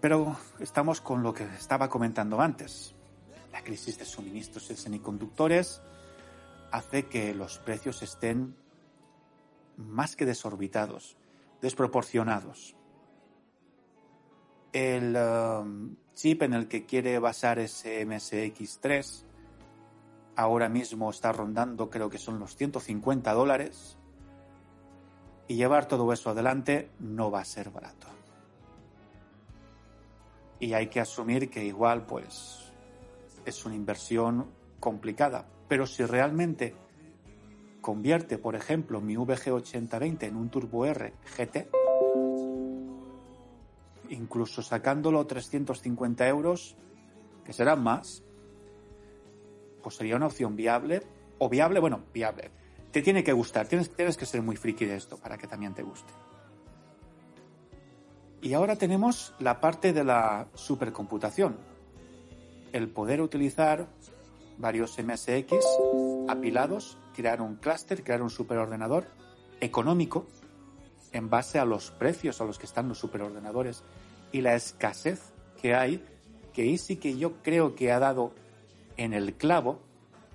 Pero 0.00 0.36
estamos 0.60 1.00
con 1.00 1.22
lo 1.22 1.34
que 1.34 1.44
estaba 1.44 1.88
comentando 1.88 2.40
antes. 2.40 2.94
La 3.52 3.62
crisis 3.62 3.98
de 3.98 4.04
suministros 4.04 4.68
de 4.68 4.76
semiconductores 4.76 5.82
hace 6.70 7.06
que 7.06 7.34
los 7.34 7.58
precios 7.58 8.02
estén 8.02 8.56
más 9.76 10.16
que 10.16 10.26
desorbitados, 10.26 11.16
desproporcionados. 11.60 12.76
El 14.72 15.16
um, 15.16 15.96
chip 16.14 16.42
en 16.42 16.52
el 16.52 16.68
que 16.68 16.84
quiere 16.84 17.18
basar 17.18 17.58
ese 17.58 18.06
MSX3 18.06 19.24
ahora 20.36 20.68
mismo 20.68 21.10
está 21.10 21.32
rondando, 21.32 21.90
creo 21.90 22.10
que 22.10 22.18
son 22.18 22.38
los 22.38 22.54
150 22.54 23.32
dólares. 23.32 23.98
Y 25.48 25.56
llevar 25.56 25.88
todo 25.88 26.12
eso 26.12 26.30
adelante 26.30 26.90
no 27.00 27.30
va 27.30 27.40
a 27.40 27.44
ser 27.44 27.70
barato. 27.70 28.17
Y 30.60 30.72
hay 30.72 30.88
que 30.88 31.00
asumir 31.00 31.50
que 31.50 31.64
igual, 31.64 32.04
pues, 32.06 32.72
es 33.44 33.64
una 33.64 33.74
inversión 33.74 34.46
complicada. 34.80 35.46
Pero 35.68 35.86
si 35.86 36.04
realmente 36.04 36.74
convierte, 37.80 38.38
por 38.38 38.54
ejemplo, 38.54 39.00
mi 39.00 39.16
VG8020 39.16 40.24
en 40.24 40.36
un 40.36 40.48
Turbo 40.50 40.84
R 40.84 41.12
GT, 41.36 41.68
incluso 44.10 44.62
sacándolo 44.62 45.26
350 45.26 46.28
euros, 46.28 46.76
que 47.44 47.52
serán 47.52 47.82
más, 47.82 48.22
pues 49.82 49.94
sería 49.96 50.16
una 50.16 50.26
opción 50.26 50.56
viable. 50.56 51.02
O 51.38 51.48
viable, 51.48 51.78
bueno, 51.78 52.02
viable. 52.12 52.50
Te 52.90 53.00
tiene 53.00 53.22
que 53.22 53.32
gustar, 53.32 53.68
tienes, 53.68 53.94
tienes 53.94 54.16
que 54.16 54.26
ser 54.26 54.42
muy 54.42 54.56
friki 54.56 54.84
de 54.84 54.96
esto 54.96 55.18
para 55.18 55.38
que 55.38 55.46
también 55.46 55.72
te 55.72 55.82
guste. 55.82 56.12
Y 58.40 58.54
ahora 58.54 58.76
tenemos 58.76 59.34
la 59.40 59.60
parte 59.60 59.92
de 59.92 60.04
la 60.04 60.46
supercomputación. 60.54 61.56
El 62.72 62.88
poder 62.88 63.20
utilizar 63.20 63.88
varios 64.58 64.96
MSX 64.98 65.54
apilados, 66.28 66.98
crear 67.14 67.40
un 67.40 67.56
clúster, 67.56 68.04
crear 68.04 68.22
un 68.22 68.30
superordenador 68.30 69.06
económico 69.60 70.26
en 71.12 71.30
base 71.30 71.58
a 71.58 71.64
los 71.64 71.90
precios 71.90 72.40
a 72.40 72.44
los 72.44 72.58
que 72.58 72.66
están 72.66 72.88
los 72.88 72.98
superordenadores 72.98 73.82
y 74.30 74.42
la 74.42 74.54
escasez 74.54 75.32
que 75.60 75.74
hay, 75.74 76.04
que 76.52 76.62
ahí 76.62 76.78
sí 76.78 76.96
que 76.96 77.16
yo 77.16 77.42
creo 77.42 77.74
que 77.74 77.90
ha 77.90 77.98
dado 77.98 78.32
en 78.96 79.14
el 79.14 79.34
clavo 79.34 79.80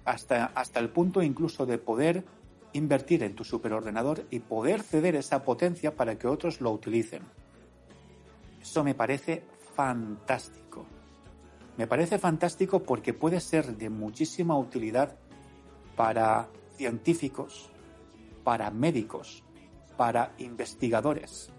hasta, 0.03 0.45
hasta 0.45 0.79
el 0.79 0.89
punto 0.89 1.21
incluso 1.21 1.65
de 1.65 1.77
poder 1.77 2.25
invertir 2.73 3.23
en 3.23 3.35
tu 3.35 3.43
superordenador 3.43 4.25
y 4.29 4.39
poder 4.39 4.81
ceder 4.81 5.15
esa 5.15 5.43
potencia 5.43 5.95
para 5.95 6.17
que 6.17 6.27
otros 6.27 6.59
lo 6.59 6.71
utilicen. 6.71 7.21
Eso 8.63 8.81
me 8.81 8.95
parece 8.95 9.43
fantástico. 9.75 10.85
Me 11.77 11.85
parece 11.85 12.17
fantástico 12.17 12.81
porque 12.81 13.13
puede 13.13 13.41
ser 13.41 13.75
de 13.75 13.89
muchísima 13.89 14.57
utilidad 14.57 15.17
para 15.97 16.47
científicos, 16.77 17.69
para 18.45 18.71
médicos, 18.71 19.43
para 19.97 20.33
investigadores 20.37 21.51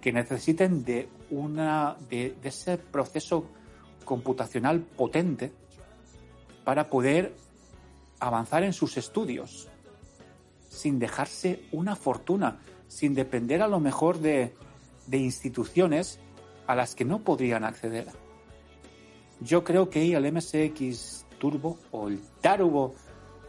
que 0.00 0.12
necesiten 0.12 0.84
de 0.84 1.08
una 1.30 1.96
de, 2.08 2.36
ese 2.44 2.78
proceso 2.78 3.46
computacional 4.04 4.78
potente 4.80 5.52
para 6.62 6.88
poder 6.88 7.34
avanzar 8.20 8.62
en 8.62 8.72
sus 8.72 8.96
estudios 8.96 9.68
sin 10.68 11.00
dejarse 11.00 11.64
una 11.72 11.96
fortuna, 11.96 12.60
sin 12.86 13.12
depender 13.12 13.60
a 13.60 13.66
lo 13.66 13.80
mejor 13.80 14.20
de, 14.20 14.54
de 15.06 15.18
instituciones 15.18 16.20
a 16.66 16.74
las 16.74 16.94
que 16.94 17.04
no 17.04 17.20
podrían 17.20 17.64
acceder. 17.64 18.06
Yo 19.40 19.64
creo 19.64 19.90
que 19.90 20.14
el 20.14 20.32
MSX 20.32 21.26
Turbo 21.38 21.78
o 21.90 22.08
el 22.08 22.20
Tarubo, 22.40 22.94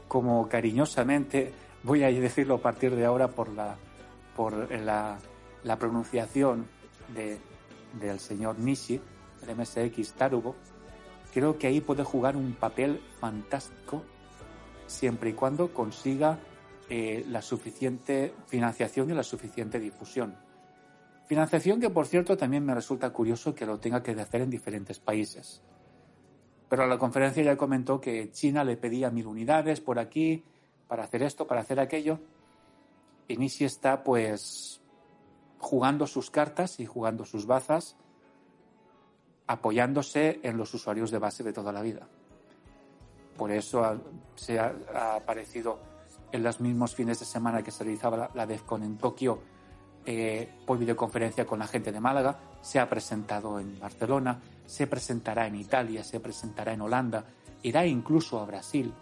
como 0.07 0.47
cariñosamente 0.49 1.53
voy 1.83 2.03
a 2.03 2.07
decirlo 2.07 2.55
a 2.55 2.61
partir 2.61 2.95
de 2.95 3.05
ahora 3.05 3.27
por 3.27 3.49
la, 3.49 3.77
por 4.35 4.71
la, 4.71 5.19
la 5.63 5.77
pronunciación 5.77 6.67
de, 7.13 7.37
del 7.99 8.19
señor 8.19 8.57
Nishi, 8.59 8.99
el 9.47 9.55
MSX 9.55 10.13
Tarubo, 10.13 10.55
creo 11.33 11.57
que 11.57 11.67
ahí 11.67 11.81
puede 11.81 12.03
jugar 12.03 12.35
un 12.35 12.53
papel 12.53 13.01
fantástico 13.19 14.03
siempre 14.87 15.31
y 15.31 15.33
cuando 15.33 15.73
consiga 15.73 16.39
eh, 16.89 17.25
la 17.29 17.41
suficiente 17.41 18.33
financiación 18.47 19.09
y 19.09 19.13
la 19.13 19.23
suficiente 19.23 19.79
difusión. 19.79 20.35
Financiación 21.25 21.79
que, 21.79 21.89
por 21.89 22.05
cierto, 22.05 22.35
también 22.37 22.65
me 22.65 22.75
resulta 22.75 23.11
curioso 23.11 23.55
que 23.55 23.65
lo 23.65 23.79
tenga 23.79 24.03
que 24.03 24.11
hacer 24.11 24.41
en 24.41 24.49
diferentes 24.49 24.99
países. 24.99 25.61
Pero 26.69 26.85
la 26.87 26.97
conferencia 26.97 27.43
ya 27.43 27.55
comentó 27.55 28.01
que 28.01 28.31
China 28.31 28.63
le 28.63 28.77
pedía 28.77 29.09
mil 29.09 29.27
unidades 29.27 29.79
por 29.79 29.99
aquí 29.99 30.43
para 30.87 31.03
hacer 31.03 31.23
esto, 31.23 31.47
para 31.47 31.61
hacer 31.61 31.79
aquello. 31.79 32.19
Y 33.27 33.37
Nishi 33.37 33.63
está, 33.63 34.03
pues, 34.03 34.81
jugando 35.59 36.07
sus 36.07 36.29
cartas 36.29 36.79
y 36.79 36.85
jugando 36.85 37.25
sus 37.25 37.45
bazas, 37.45 37.95
apoyándose 39.47 40.39
en 40.43 40.57
los 40.57 40.73
usuarios 40.73 41.09
de 41.11 41.19
base 41.19 41.43
de 41.43 41.53
toda 41.53 41.71
la 41.71 41.81
vida. 41.81 42.07
Por 43.37 43.51
eso 43.51 43.83
ha- 43.83 43.97
se 44.35 44.59
ha, 44.59 44.73
aparecido 45.15 45.79
en 46.31 46.43
los 46.43 46.59
mismos 46.59 46.95
fines 46.95 47.19
de 47.19 47.25
semana 47.25 47.63
que 47.63 47.71
se 47.71 47.83
realizaba 47.83 48.17
la, 48.17 48.31
la 48.33 48.45
DEFCON 48.45 48.83
en 48.83 48.97
Tokio 48.97 49.39
eh, 50.05 50.49
por 50.65 50.77
videoconferencia 50.77 51.45
con 51.45 51.59
la 51.59 51.67
gente 51.67 51.91
de 51.91 51.99
Málaga, 51.99 52.37
se 52.61 52.79
ha 52.79 52.89
presentado 52.89 53.59
en 53.59 53.79
Barcelona, 53.79 54.39
se 54.65 54.87
presentará 54.87 55.47
en 55.47 55.55
Italia, 55.55 56.03
se 56.03 56.19
presentará 56.19 56.73
en 56.73 56.81
Holanda, 56.81 57.25
irá 57.61 57.85
incluso 57.85 58.39
a 58.39 58.45
Brasil. 58.45 58.93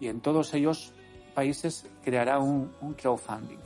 Y 0.00 0.08
en 0.08 0.20
todos 0.20 0.52
ellos 0.54 0.92
países 1.34 1.86
creará 2.04 2.38
un, 2.38 2.72
un 2.80 2.94
crowdfunding. 2.94 3.58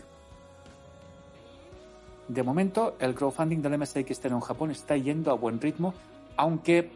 De 2.29 2.43
momento, 2.43 2.97
el 2.99 3.15
crowdfunding 3.15 3.63
del 3.63 3.79
MSX 3.79 4.25
en 4.25 4.41
Japón 4.41 4.71
está 4.71 4.97
yendo 4.97 5.31
a 5.31 5.35
buen 5.35 5.61
ritmo, 5.61 5.95
aunque 6.37 6.91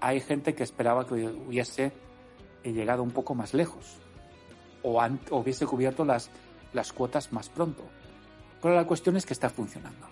hay 0.00 0.20
gente 0.20 0.54
que 0.54 0.62
esperaba 0.62 1.06
que 1.06 1.14
hubiese 1.14 1.92
llegado 2.62 3.02
un 3.02 3.10
poco 3.10 3.34
más 3.34 3.54
lejos 3.54 3.96
o, 4.82 5.00
o 5.00 5.36
hubiese 5.38 5.66
cubierto 5.66 6.04
las, 6.04 6.30
las 6.72 6.92
cuotas 6.92 7.32
más 7.32 7.48
pronto. 7.48 7.82
Pero 8.66 8.74
la 8.74 8.84
cuestión 8.84 9.16
es 9.16 9.24
que 9.24 9.32
está 9.32 9.48
funcionando. 9.48 10.08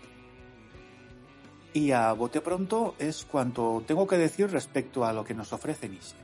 Y 1.72 1.90
a 1.90 2.12
bote 2.12 2.40
pronto 2.40 2.94
es 3.01 3.24
cuanto 3.24 3.82
tengo 3.85 4.06
que 4.06 4.16
decir 4.16 4.48
respecto 4.48 5.05
a 5.05 5.12
lo 5.12 5.24
que 5.24 5.35
nos 5.35 5.52
ofrece 5.52 5.89
Nishi. 5.89 6.14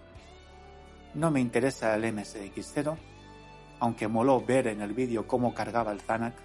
No 1.14 1.32
me 1.32 1.40
interesa 1.40 1.92
el 1.96 2.04
MSX0, 2.04 2.96
aunque 3.80 4.06
moló 4.06 4.40
ver 4.40 4.68
en 4.68 4.80
el 4.80 4.92
vídeo 4.92 5.26
cómo 5.26 5.54
cargaba 5.54 5.90
el 5.90 6.02
Zanak 6.02 6.36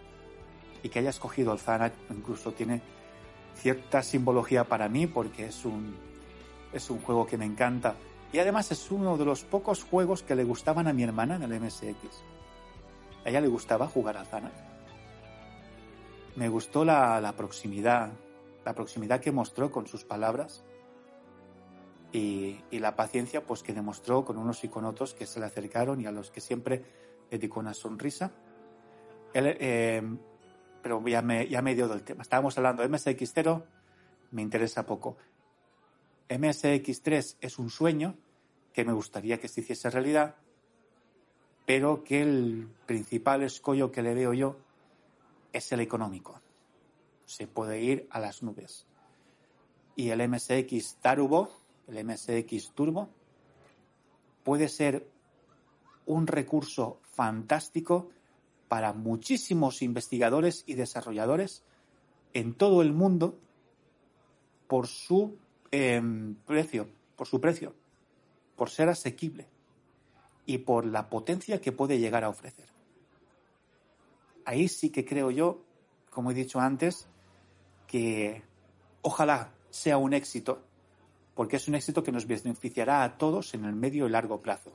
y 0.81 0.89
que 0.89 0.97
haya 0.97 1.11
escogido 1.11 1.53
el 1.53 1.59
Zanak 1.59 1.93
incluso 2.09 2.51
tiene 2.51 2.81
cierta 3.55 4.01
simbología 4.01 4.63
para 4.63 4.89
mí 4.89 5.05
porque 5.05 5.45
es 5.45 5.65
un, 5.65 5.95
es 6.73 6.89
un 6.89 6.99
juego 6.99 7.27
que 7.27 7.37
me 7.37 7.45
encanta 7.45 7.93
y 8.33 8.39
además 8.39 8.71
es 8.71 8.89
uno 8.89 9.17
de 9.17 9.25
los 9.25 9.43
pocos 9.43 9.83
juegos 9.83 10.23
que 10.23 10.33
le 10.33 10.45
gustaban 10.45 10.87
a 10.87 10.93
mi 10.93 11.03
hermana 11.03 11.35
en 11.35 11.43
el 11.43 11.61
MSX. 11.61 12.23
A 13.23 13.29
ella 13.29 13.41
le 13.41 13.49
gustaba 13.49 13.85
jugar 13.85 14.17
al 14.17 14.25
Zanak. 14.25 14.64
Me 16.35 16.49
gustó 16.49 16.83
la, 16.83 17.21
la 17.21 17.33
proximidad, 17.35 18.11
la 18.65 18.73
proximidad 18.73 19.21
que 19.21 19.31
mostró 19.31 19.71
con 19.71 19.87
sus 19.87 20.03
palabras 20.03 20.63
y, 22.11 22.59
y 22.71 22.79
la 22.79 22.95
paciencia 22.95 23.45
pues 23.45 23.63
que 23.63 23.73
demostró 23.73 24.25
con 24.25 24.37
unos 24.37 24.63
y 24.63 24.69
con 24.69 24.85
otros 24.85 25.13
que 25.13 25.25
se 25.25 25.39
le 25.39 25.45
acercaron 25.45 26.01
y 26.01 26.05
a 26.05 26.11
los 26.11 26.31
que 26.31 26.41
siempre 26.41 26.83
dedicó 27.31 27.59
una 27.59 27.73
sonrisa. 27.73 28.31
Él, 29.33 29.57
eh, 29.59 30.01
pero 30.81 31.05
ya 31.07 31.21
me, 31.21 31.47
ya 31.47 31.61
me 31.61 31.71
ido 31.71 31.87
del 31.87 32.03
tema. 32.03 32.21
Estábamos 32.21 32.57
hablando 32.57 32.83
de 32.83 32.89
MSX0, 32.89 33.63
me 34.31 34.41
interesa 34.41 34.85
poco. 34.85 35.17
MSX3 36.29 37.37
es 37.39 37.59
un 37.59 37.69
sueño 37.69 38.15
que 38.73 38.85
me 38.85 38.93
gustaría 38.93 39.39
que 39.39 39.47
se 39.47 39.61
hiciese 39.61 39.89
realidad, 39.89 40.35
pero 41.65 42.03
que 42.03 42.21
el 42.21 42.67
principal 42.85 43.41
escollo 43.41 43.91
que 43.91 44.03
le 44.03 44.13
veo 44.13 44.33
yo 44.33 44.57
es 45.55 45.71
el 45.71 45.79
económico. 45.79 46.41
Se 47.25 47.47
puede 47.47 47.81
ir 47.81 48.07
a 48.11 48.19
las 48.19 48.43
nubes. 48.43 48.85
Y 49.95 50.09
el 50.09 50.27
MSX 50.27 50.97
Turbo, 51.01 51.49
el 51.87 52.03
MSX 52.03 52.71
Turbo, 52.75 53.07
puede 54.43 54.67
ser 54.67 55.07
un 56.05 56.27
recurso 56.27 56.99
fantástico 57.01 58.09
para 58.67 58.91
muchísimos 58.91 59.81
investigadores 59.81 60.63
y 60.67 60.73
desarrolladores 60.73 61.63
en 62.33 62.53
todo 62.53 62.81
el 62.81 62.91
mundo 62.91 63.39
por 64.67 64.87
su 64.87 65.37
eh, 65.71 66.01
precio, 66.45 66.89
por 67.15 67.27
su 67.27 67.39
precio, 67.39 67.73
por 68.57 68.69
ser 68.69 68.89
asequible 68.89 69.47
y 70.45 70.57
por 70.59 70.85
la 70.85 71.09
potencia 71.09 71.61
que 71.61 71.71
puede 71.71 71.97
llegar 71.97 72.25
a 72.25 72.29
ofrecer. 72.29 72.74
Ahí 74.45 74.67
sí 74.67 74.91
que 74.91 75.03
creo 75.03 75.31
yo, 75.31 75.61
como 76.09 76.31
he 76.31 76.33
dicho 76.33 76.59
antes, 76.59 77.07
que 77.87 78.43
ojalá 79.01 79.51
sea 79.69 79.97
un 79.97 80.13
éxito, 80.13 80.61
porque 81.33 81.57
es 81.57 81.67
un 81.67 81.75
éxito 81.75 82.03
que 82.03 82.11
nos 82.11 82.27
beneficiará 82.27 83.03
a 83.03 83.17
todos 83.17 83.53
en 83.55 83.65
el 83.65 83.73
medio 83.73 84.07
y 84.07 84.09
largo 84.09 84.41
plazo. 84.41 84.71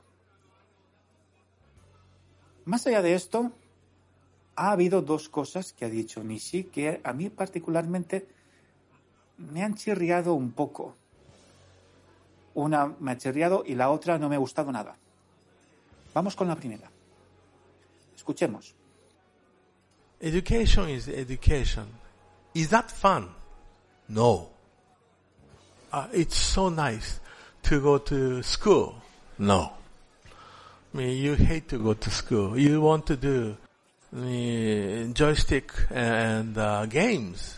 Más 2.65 2.85
allá 2.85 3.01
de 3.01 3.15
esto, 3.15 3.51
ha 4.55 4.71
habido 4.71 5.01
dos 5.01 5.29
cosas 5.29 5.73
que 5.73 5.85
ha 5.85 5.89
dicho 5.89 6.23
Nishi 6.23 6.65
que 6.65 7.01
a 7.03 7.13
mí 7.13 7.29
particularmente 7.29 8.27
me 9.37 9.63
han 9.63 9.75
chirriado 9.75 10.33
un 10.33 10.51
poco. 10.51 10.95
Una 12.53 12.93
me 12.99 13.11
ha 13.11 13.17
chirriado 13.17 13.63
y 13.65 13.75
la 13.75 13.89
otra 13.89 14.19
no 14.19 14.29
me 14.29 14.35
ha 14.35 14.39
gustado 14.39 14.71
nada. 14.71 14.97
Vamos 16.13 16.35
con 16.35 16.47
la 16.47 16.55
primera. 16.55 16.91
Escuchemos. 18.15 18.75
Education 20.21 20.89
is 20.89 21.09
education. 21.09 21.87
Is 22.53 22.69
that 22.69 22.91
fun? 22.91 23.29
No. 24.07 24.49
Uh, 25.91 26.07
it's 26.13 26.37
so 26.37 26.69
nice 26.69 27.19
to 27.63 27.81
go 27.81 27.97
to 27.97 28.43
school. 28.43 29.01
No. 29.39 29.73
I 30.93 30.97
mean, 30.97 31.17
you 31.17 31.33
hate 31.33 31.69
to 31.69 31.79
go 31.79 31.93
to 31.93 32.09
school. 32.11 32.57
You 32.57 32.81
want 32.81 33.07
to 33.07 33.15
do 33.15 33.57
joystick 35.13 35.71
and 35.89 36.57
uh, 36.57 36.85
games. 36.85 37.57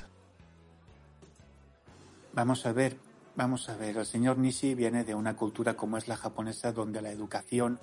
Vamos 2.33 2.65
a 2.65 2.71
ver, 2.71 2.95
vamos 3.35 3.67
a 3.69 3.75
ver. 3.75 3.97
El 3.97 4.05
señor 4.05 4.37
Nishi 4.37 4.73
viene 4.73 5.03
de 5.03 5.15
una 5.15 5.35
cultura 5.35 5.75
como 5.75 5.97
es 5.97 6.07
la 6.07 6.15
japonesa, 6.15 6.71
donde 6.71 7.01
la 7.01 7.11
educación 7.11 7.79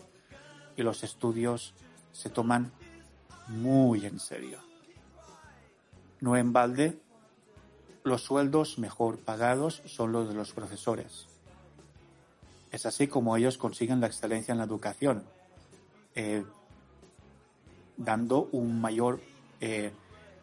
y 0.77 0.82
los 0.82 1.02
estudios 1.02 1.74
se 2.12 2.31
toman 2.31 2.73
muy 3.48 4.07
en 4.07 4.19
serio. 4.19 4.69
No 6.20 6.36
en 6.36 6.52
balde, 6.52 6.98
los 8.05 8.22
sueldos 8.22 8.78
mejor 8.78 9.18
pagados 9.18 9.82
son 9.86 10.12
los 10.12 10.28
de 10.28 10.34
los 10.34 10.52
profesores. 10.52 11.26
Es 12.72 12.86
así 12.86 13.09
como 13.09 13.36
ellos 13.36 13.59
consiguen 13.59 14.01
la 14.01 14.06
excelencia 14.06 14.52
en 14.52 14.59
la 14.59 14.64
educación, 14.64 15.24
eh, 16.14 16.44
dando 17.97 18.48
un 18.52 18.80
mayor 18.80 19.20
eh, 19.60 19.92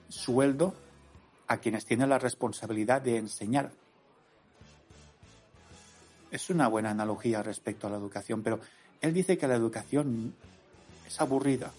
sueldo 0.10 0.74
a 1.48 1.58
quienes 1.58 1.86
tienen 1.86 2.10
la 2.10 2.20
responsabilidad 2.20 3.02
de 3.02 3.18
enseñar. 3.18 3.72
Es 6.30 6.50
una 6.50 6.68
buena 6.68 6.92
analogía 6.92 7.42
respecto 7.42 7.88
a 7.88 7.90
la 7.90 7.98
educación, 7.98 8.44
pero 8.44 8.60
él 9.02 9.14
dice 9.14 9.38
que 9.38 9.48
la 9.48 9.56
educación 9.56 10.34
es 11.06 11.22
aburrida, 11.22 11.72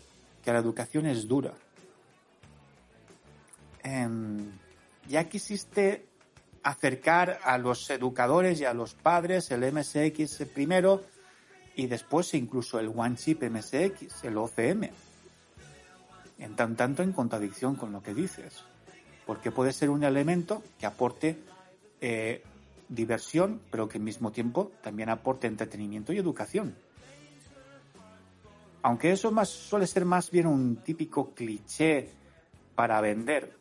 que 0.43 0.53
la 0.53 0.59
educación 0.59 1.07
es 1.07 1.29
dura. 1.29 1.53
Em, 3.91 4.51
ya 5.09 5.25
quisiste 5.25 6.05
acercar 6.63 7.39
a 7.43 7.57
los 7.57 7.89
educadores 7.89 8.61
y 8.61 8.67
a 8.67 8.75
los 8.75 8.93
padres 8.93 9.51
el 9.51 9.65
MSX 9.73 10.45
primero 10.53 11.03
y 11.75 11.87
después 11.87 12.35
incluso 12.35 12.79
el 12.79 12.89
One 12.95 13.17
Chip 13.17 13.43
MSX, 13.45 14.25
el 14.25 14.37
OCM. 14.37 14.91
En 16.39 16.55
tan 16.55 16.77
tanto 16.77 17.03
en 17.03 17.13
contradicción 17.13 17.77
con 17.77 17.93
lo 17.93 18.03
que 18.03 18.13
dices, 18.13 18.63
porque 19.25 19.51
puede 19.51 19.73
ser 19.73 19.89
un 19.89 20.05
elemento 20.05 20.63
que 20.79 20.85
aporte 20.85 21.39
eh, 22.03 22.43
diversión, 22.91 23.63
pero 23.71 23.89
que 23.89 23.97
al 23.97 24.05
mismo 24.05 24.33
tiempo 24.33 24.71
también 24.83 25.09
aporte 25.09 25.47
entretenimiento 25.47 26.13
y 26.13 26.19
educación. 26.19 26.77
Aunque 28.83 29.13
eso 29.13 29.33
suele 29.47 29.87
ser 29.87 30.05
más 30.05 30.31
bien 30.31 30.47
un 30.47 30.77
típico 30.77 31.33
cliché 31.35 32.11
para 32.75 33.01
vender, 33.01 33.59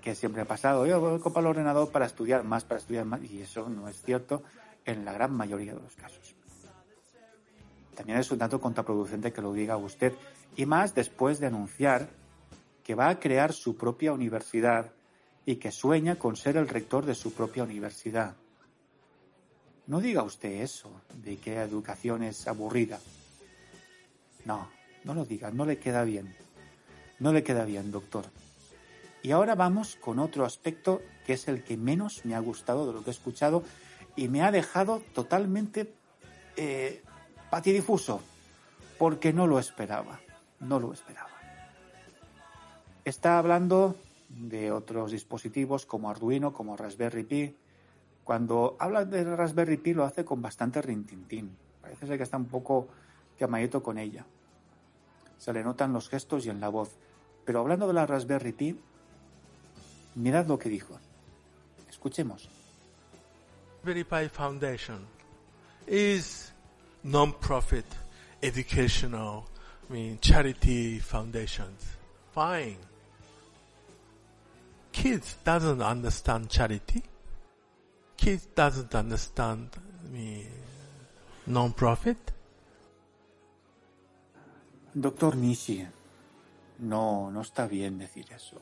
que 0.00 0.14
siempre 0.14 0.42
ha 0.42 0.46
pasado, 0.46 0.86
yo 0.86 1.00
voy 1.00 1.16
a 1.16 1.18
comprar 1.20 1.44
el 1.44 1.50
ordenador 1.50 1.90
para 1.90 2.06
estudiar 2.06 2.44
más, 2.44 2.64
para 2.64 2.80
estudiar 2.80 3.04
más, 3.04 3.22
y 3.22 3.42
eso 3.42 3.68
no 3.68 3.88
es 3.88 4.00
cierto 4.02 4.42
en 4.84 5.04
la 5.04 5.12
gran 5.12 5.32
mayoría 5.32 5.74
de 5.74 5.80
los 5.80 5.94
casos. 5.94 6.34
También 7.94 8.18
es 8.18 8.30
un 8.30 8.38
dato 8.38 8.60
contraproducente 8.60 9.32
que 9.32 9.42
lo 9.42 9.52
diga 9.52 9.76
usted, 9.76 10.14
y 10.56 10.66
más 10.66 10.94
después 10.94 11.38
de 11.38 11.46
anunciar 11.46 12.08
que 12.82 12.94
va 12.94 13.08
a 13.08 13.20
crear 13.20 13.52
su 13.52 13.76
propia 13.76 14.12
universidad 14.12 14.92
y 15.46 15.56
que 15.56 15.70
sueña 15.70 16.16
con 16.16 16.36
ser 16.36 16.56
el 16.56 16.68
rector 16.68 17.04
de 17.04 17.14
su 17.14 17.32
propia 17.32 17.62
universidad. 17.62 18.34
No 19.86 20.00
diga 20.00 20.22
usted 20.22 20.62
eso, 20.62 20.90
de 21.14 21.36
que 21.36 21.54
la 21.54 21.64
educación 21.64 22.22
es 22.22 22.46
aburrida. 22.46 23.00
No, 24.44 24.68
no 25.04 25.14
lo 25.14 25.24
diga, 25.24 25.50
no 25.50 25.64
le 25.64 25.78
queda 25.78 26.04
bien. 26.04 26.34
No 27.18 27.32
le 27.32 27.42
queda 27.42 27.64
bien, 27.64 27.90
doctor. 27.90 28.24
Y 29.22 29.32
ahora 29.32 29.54
vamos 29.54 29.96
con 29.96 30.18
otro 30.18 30.44
aspecto 30.44 31.02
que 31.26 31.34
es 31.34 31.48
el 31.48 31.62
que 31.62 31.76
menos 31.76 32.24
me 32.24 32.34
ha 32.34 32.40
gustado 32.40 32.86
de 32.86 32.92
lo 32.92 33.04
que 33.04 33.10
he 33.10 33.12
escuchado 33.12 33.62
y 34.16 34.28
me 34.28 34.42
ha 34.42 34.50
dejado 34.50 35.02
totalmente 35.14 35.92
eh, 36.56 37.02
patidifuso, 37.50 38.20
porque 38.98 39.32
no 39.32 39.46
lo 39.46 39.58
esperaba, 39.58 40.20
no 40.60 40.80
lo 40.80 40.92
esperaba. 40.92 41.30
Está 43.04 43.38
hablando 43.38 43.96
de 44.28 44.70
otros 44.72 45.10
dispositivos 45.10 45.86
como 45.86 46.10
Arduino, 46.10 46.52
como 46.52 46.76
Raspberry 46.76 47.24
Pi. 47.24 47.56
Cuando 48.24 48.76
habla 48.78 49.04
de 49.04 49.24
Raspberry 49.24 49.76
Pi 49.76 49.94
lo 49.94 50.04
hace 50.04 50.24
con 50.24 50.40
bastante 50.40 50.80
rintintín. 50.82 51.56
Parece 51.80 52.06
ser 52.06 52.16
que 52.16 52.22
está 52.24 52.36
un 52.36 52.46
poco 52.46 52.88
camalleto 53.38 53.82
con 53.82 53.98
ella. 53.98 54.24
Se 55.38 55.52
le 55.52 55.64
notan 55.64 55.92
los 55.92 56.08
gestos 56.08 56.46
y 56.46 56.50
en 56.50 56.60
la 56.60 56.68
voz. 56.68 56.96
Pero 57.44 57.60
hablando 57.60 57.86
de 57.86 57.94
la 57.94 58.06
Raspberry 58.06 58.52
Pi, 58.52 58.78
mirad 60.14 60.46
lo 60.46 60.58
que 60.58 60.68
dijo. 60.68 60.98
Escuchemos. 61.88 62.48
Pi 63.84 64.28
Foundation 64.28 65.06
is 65.86 66.52
non-profit 67.02 67.86
educational, 68.42 69.48
I 69.88 69.92
mean 69.92 70.18
charity 70.20 70.98
foundations. 70.98 71.96
Fine. 72.32 72.76
Kids 74.92 75.36
doesn't 75.44 75.82
understand 75.82 76.50
charity. 76.50 77.02
Kids 78.16 78.46
doesn't 78.54 78.94
understand 78.94 79.70
I 79.76 80.12
mean, 80.12 80.46
non-profit. 81.46 82.32
Doctor 84.98 85.36
Nishi, 85.36 85.86
no, 86.80 87.30
no 87.30 87.40
está 87.42 87.66
bien 87.68 87.98
decir 87.98 88.26
eso. 88.32 88.60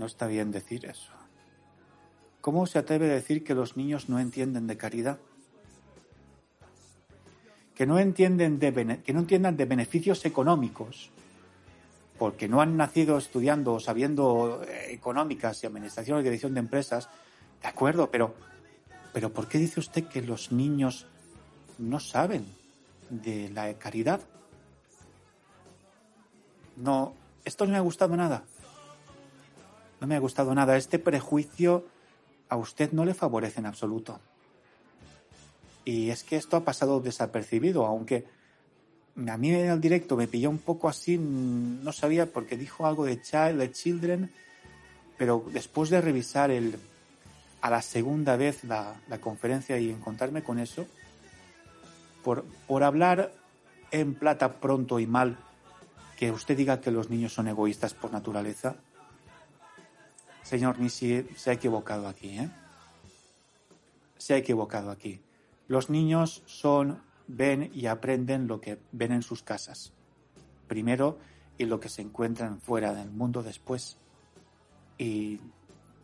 No 0.00 0.06
está 0.06 0.26
bien 0.26 0.50
decir 0.50 0.86
eso. 0.86 1.12
¿Cómo 2.40 2.66
se 2.66 2.78
atreve 2.78 3.10
a 3.10 3.14
decir 3.14 3.44
que 3.44 3.54
los 3.54 3.76
niños 3.76 4.08
no 4.08 4.18
entienden 4.18 4.66
de 4.66 4.78
caridad? 4.78 5.18
Que 7.74 7.84
no 7.84 7.98
entienden 7.98 8.58
de, 8.58 9.02
que 9.04 9.12
no 9.12 9.20
entiendan 9.20 9.58
de 9.58 9.66
beneficios 9.66 10.24
económicos, 10.24 11.10
porque 12.18 12.48
no 12.48 12.62
han 12.62 12.78
nacido 12.78 13.18
estudiando 13.18 13.74
o 13.74 13.80
sabiendo 13.80 14.62
eh, 14.66 14.86
económicas 14.94 15.62
y 15.62 15.66
administración 15.66 16.18
y 16.18 16.22
dirección 16.22 16.54
de 16.54 16.60
empresas. 16.60 17.10
De 17.60 17.68
acuerdo, 17.68 18.10
pero, 18.10 18.34
pero 19.12 19.34
¿por 19.34 19.48
qué 19.48 19.58
dice 19.58 19.80
usted 19.80 20.04
que 20.04 20.22
los 20.22 20.50
niños 20.50 21.08
no 21.76 22.00
saben 22.00 22.46
de 23.10 23.50
la 23.50 23.74
caridad? 23.74 24.22
No, 26.78 27.12
esto 27.44 27.66
no 27.66 27.72
me 27.72 27.76
ha 27.76 27.82
gustado 27.82 28.16
nada. 28.16 28.44
No 30.00 30.06
me 30.06 30.16
ha 30.16 30.20
gustado 30.20 30.54
nada. 30.54 30.76
Este 30.76 30.98
prejuicio 30.98 31.84
a 32.48 32.56
usted 32.56 32.92
no 32.92 33.04
le 33.04 33.14
favorece 33.14 33.60
en 33.60 33.66
absoluto. 33.66 34.20
Y 35.84 36.10
es 36.10 36.24
que 36.24 36.36
esto 36.36 36.56
ha 36.56 36.64
pasado 36.64 37.00
desapercibido, 37.00 37.86
aunque 37.86 38.26
a 39.28 39.36
mí 39.36 39.50
en 39.50 39.70
el 39.70 39.80
directo 39.80 40.16
me 40.16 40.28
pilló 40.28 40.50
un 40.50 40.58
poco 40.58 40.88
así, 40.88 41.18
no 41.18 41.92
sabía 41.92 42.26
porque 42.26 42.56
dijo 42.56 42.86
algo 42.86 43.04
de 43.04 43.20
child, 43.20 43.72
children, 43.72 44.30
pero 45.18 45.44
después 45.52 45.90
de 45.90 46.00
revisar 46.00 46.50
el, 46.50 46.76
a 47.60 47.70
la 47.70 47.82
segunda 47.82 48.36
vez 48.36 48.64
la, 48.64 48.94
la 49.08 49.18
conferencia 49.18 49.78
y 49.78 49.90
encontrarme 49.90 50.42
con 50.42 50.58
eso, 50.58 50.86
por, 52.22 52.44
por 52.66 52.82
hablar 52.82 53.32
en 53.90 54.14
plata 54.14 54.60
pronto 54.60 55.00
y 55.00 55.06
mal, 55.06 55.36
que 56.16 56.30
usted 56.30 56.56
diga 56.56 56.80
que 56.80 56.90
los 56.90 57.10
niños 57.10 57.32
son 57.32 57.48
egoístas 57.48 57.94
por 57.94 58.12
naturaleza, 58.12 58.76
Señor 60.50 60.80
Nisi 60.80 61.28
se 61.36 61.50
ha 61.50 61.52
equivocado 61.52 62.08
aquí, 62.08 62.30
¿eh? 62.30 62.50
Se 64.18 64.34
ha 64.34 64.36
equivocado 64.36 64.90
aquí. 64.90 65.20
Los 65.68 65.90
niños 65.90 66.42
son, 66.44 67.00
ven 67.28 67.70
y 67.72 67.86
aprenden 67.86 68.48
lo 68.48 68.60
que 68.60 68.80
ven 68.90 69.12
en 69.12 69.22
sus 69.22 69.44
casas. 69.44 69.92
Primero 70.66 71.20
y 71.56 71.66
lo 71.66 71.78
que 71.78 71.88
se 71.88 72.02
encuentran 72.02 72.60
fuera 72.60 72.92
del 72.94 73.12
mundo 73.12 73.44
después. 73.44 73.96
Y 74.98 75.38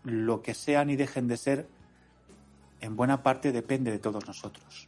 lo 0.05 0.43
que 0.43 0.55
sean 0.55 0.91
y 0.91 0.97
dejen 0.97 1.27
de 1.27 1.39
ser, 1.39 1.69
en 2.81 2.95
buena 2.95 3.25
parte 3.25 3.51
depende 3.51 3.91
de 3.91 3.99
todos 3.99 4.29
nosotros, 4.29 4.87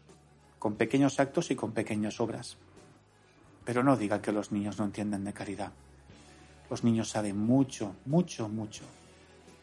con 0.60 0.76
pequeños 0.76 1.18
actos 1.18 1.50
y 1.50 1.56
con 1.56 1.72
pequeñas 1.72 2.20
obras. 2.20 2.58
Pero 3.64 3.82
no 3.82 3.96
diga 3.96 4.22
que 4.22 4.30
los 4.30 4.52
niños 4.52 4.78
no 4.78 4.84
entienden 4.84 5.24
de 5.24 5.32
caridad. 5.32 5.72
Los 6.70 6.84
niños 6.84 7.08
saben 7.08 7.36
mucho, 7.36 7.96
mucho, 8.04 8.48
mucho 8.48 8.84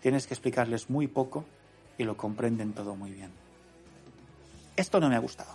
Tienes 0.06 0.28
que 0.28 0.36
explicarles 0.36 0.92
muy 0.92 1.08
poco 1.08 1.46
y 1.98 2.04
lo 2.04 2.16
comprenden 2.16 2.74
todo 2.74 2.96
muy 2.96 3.10
bien. 3.10 3.32
Esto 4.76 5.00
no 5.00 5.10
me 5.10 5.16
ha 5.16 5.20
gustado. 5.20 5.50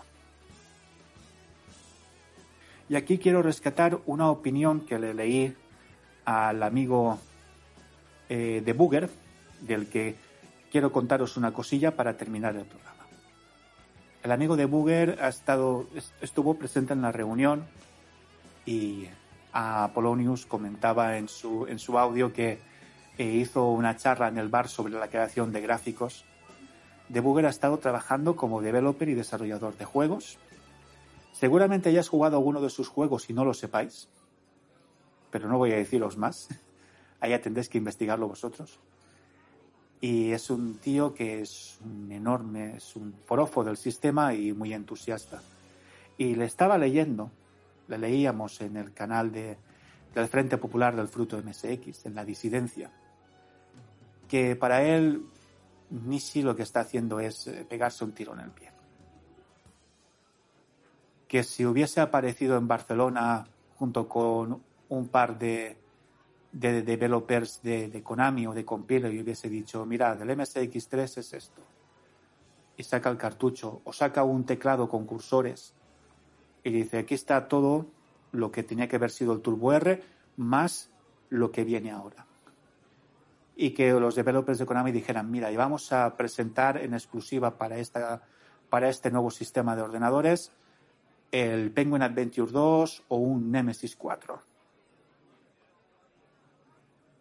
Y 2.89 2.97
aquí 2.97 3.18
quiero 3.18 3.43
rescatar 3.43 4.01
una 4.06 4.28
opinión 4.28 4.81
que 4.81 4.98
le 4.98 5.14
leí 5.14 5.56
al 6.24 6.64
amigo 6.64 7.20
eh, 8.28 8.60
de 8.64 8.72
Booger, 8.72 9.09
del 9.60 9.89
que 9.89 10.16
quiero 10.72 10.90
contaros 10.90 11.36
una 11.36 11.52
cosilla 11.52 11.94
para 11.94 12.16
terminar 12.16 12.56
el 12.56 12.64
programa. 12.64 13.06
El 14.24 14.32
amigo 14.32 14.56
de 14.56 14.64
Booger 14.64 15.16
ha 15.22 15.28
estado, 15.28 15.86
estuvo 16.20 16.55
presente 16.55 16.93
en 16.93 17.02
la 17.02 17.12
reunión 17.12 17.66
y 18.66 19.06
a 19.52 19.93
Polonius 19.94 20.44
comentaba 20.44 21.18
en 21.18 21.28
su, 21.28 21.68
en 21.68 21.78
su 21.78 21.97
audio 21.97 22.32
que 22.32 22.68
hizo 23.24 23.70
una 23.70 23.97
charla 23.97 24.28
en 24.28 24.38
el 24.38 24.48
bar 24.48 24.68
sobre 24.68 24.94
la 24.94 25.09
creación 25.09 25.52
de 25.52 25.60
gráficos. 25.60 26.24
Debugger 27.09 27.47
ha 27.47 27.51
estado 27.51 27.78
trabajando 27.78 28.36
como 28.36 28.62
developer 28.62 29.09
y 29.09 29.14
desarrollador 29.14 29.76
de 29.76 29.84
juegos. 29.84 30.38
Seguramente 31.32 31.88
hayas 31.88 32.09
jugado 32.09 32.36
alguno 32.36 32.60
de 32.60 32.70
sus 32.70 32.88
juegos 32.88 33.28
y 33.28 33.34
no 33.34 33.44
lo 33.44 33.52
sepáis, 33.52 34.09
pero 35.30 35.48
no 35.48 35.59
voy 35.59 35.72
a 35.72 35.76
deciros 35.76 36.16
más. 36.16 36.48
Allá 37.20 37.42
tendréis 37.42 37.68
que 37.68 37.78
investigarlo 37.78 38.28
vosotros. 38.28 38.78
Y 40.01 40.30
es 40.30 40.48
un 40.48 40.78
tío 40.78 41.12
que 41.12 41.42
es 41.42 41.78
un 41.84 42.10
enorme, 42.10 42.76
es 42.76 42.97
un 42.97 43.12
forofo 43.26 43.64
del 43.64 43.76
sistema 43.76 44.32
y 44.32 44.55
muy 44.55 44.72
entusiasta. 44.72 45.42
Y 46.16 46.36
le 46.36 46.47
estaba 46.47 46.78
leyendo, 46.78 47.30
le 47.88 47.98
leíamos 47.98 48.62
en 48.62 48.78
el 48.78 48.94
canal 48.94 49.30
de, 49.30 49.59
del 50.14 50.28
Frente 50.28 50.56
Popular 50.56 50.97
del 50.97 51.09
Fruto 51.09 51.36
MSX, 51.36 52.06
en 52.06 52.14
la 52.14 52.24
disidencia 52.24 52.90
que 54.31 54.55
para 54.55 54.85
él 54.85 55.27
Nishi 55.90 56.43
lo 56.43 56.55
que 56.55 56.62
está 56.62 56.81
haciendo 56.81 57.19
es 57.19 57.48
eh, 57.48 57.66
pegarse 57.69 58.05
un 58.05 58.12
tiro 58.12 58.32
en 58.35 58.40
el 58.40 58.52
pie. 58.52 58.70
Que 61.27 61.43
si 61.43 61.66
hubiese 61.66 62.01
aparecido 62.01 62.57
en 62.57 62.69
Barcelona 62.69 63.44
junto 63.74 64.09
con 64.09 64.62
un 64.89 65.09
par 65.09 65.36
de, 65.36 65.77
de 66.52 66.82
developers 66.82 67.61
de, 67.62 68.02
Konami 68.05 68.47
o 68.47 68.55
de 68.55 68.65
Compiler 68.65 69.12
y 69.12 69.20
hubiese 69.20 69.48
dicho, 69.48 69.85
mirad, 69.85 70.23
el 70.23 70.31
MSX3 70.31 71.19
es 71.19 71.32
esto, 71.35 71.62
y 72.77 72.85
saca 72.85 73.11
el 73.11 73.16
cartucho 73.16 73.82
o 73.82 73.93
saca 73.93 74.23
un 74.23 74.44
teclado 74.44 74.89
con 74.89 75.07
cursores 75.07 75.74
y 76.62 76.70
dice, 76.70 76.98
aquí 76.98 77.15
está 77.15 77.48
todo 77.48 77.86
lo 78.31 78.52
que 78.52 78.62
tenía 78.62 78.86
que 78.86 78.94
haber 78.94 79.11
sido 79.11 79.32
el 79.32 79.40
Turbo 79.40 79.73
R 79.73 80.01
más 80.36 80.89
lo 81.31 81.51
que 81.51 81.65
viene 81.65 81.90
ahora 81.90 82.30
y 83.62 83.73
que 83.73 83.93
los 83.93 84.15
developers 84.15 84.59
de 84.59 84.65
Konami 84.65 84.91
dijeran, 84.91 85.31
mira, 85.31 85.53
y 85.53 85.57
vamos 85.57 85.93
a 85.93 86.16
presentar 86.16 86.78
en 86.78 86.95
exclusiva 86.95 87.59
para, 87.59 87.77
esta, 87.77 88.23
para 88.70 88.89
este 88.89 89.11
nuevo 89.11 89.31
sistema 89.31 89.77
de 89.77 89.82
ordenadores 89.82 90.51
el 91.31 91.70
Penguin 91.70 92.01
Adventure 92.01 92.51
2 92.51 93.05
o 93.09 93.16
un 93.19 93.53
Nemesis 93.53 93.97
4. 93.97 94.41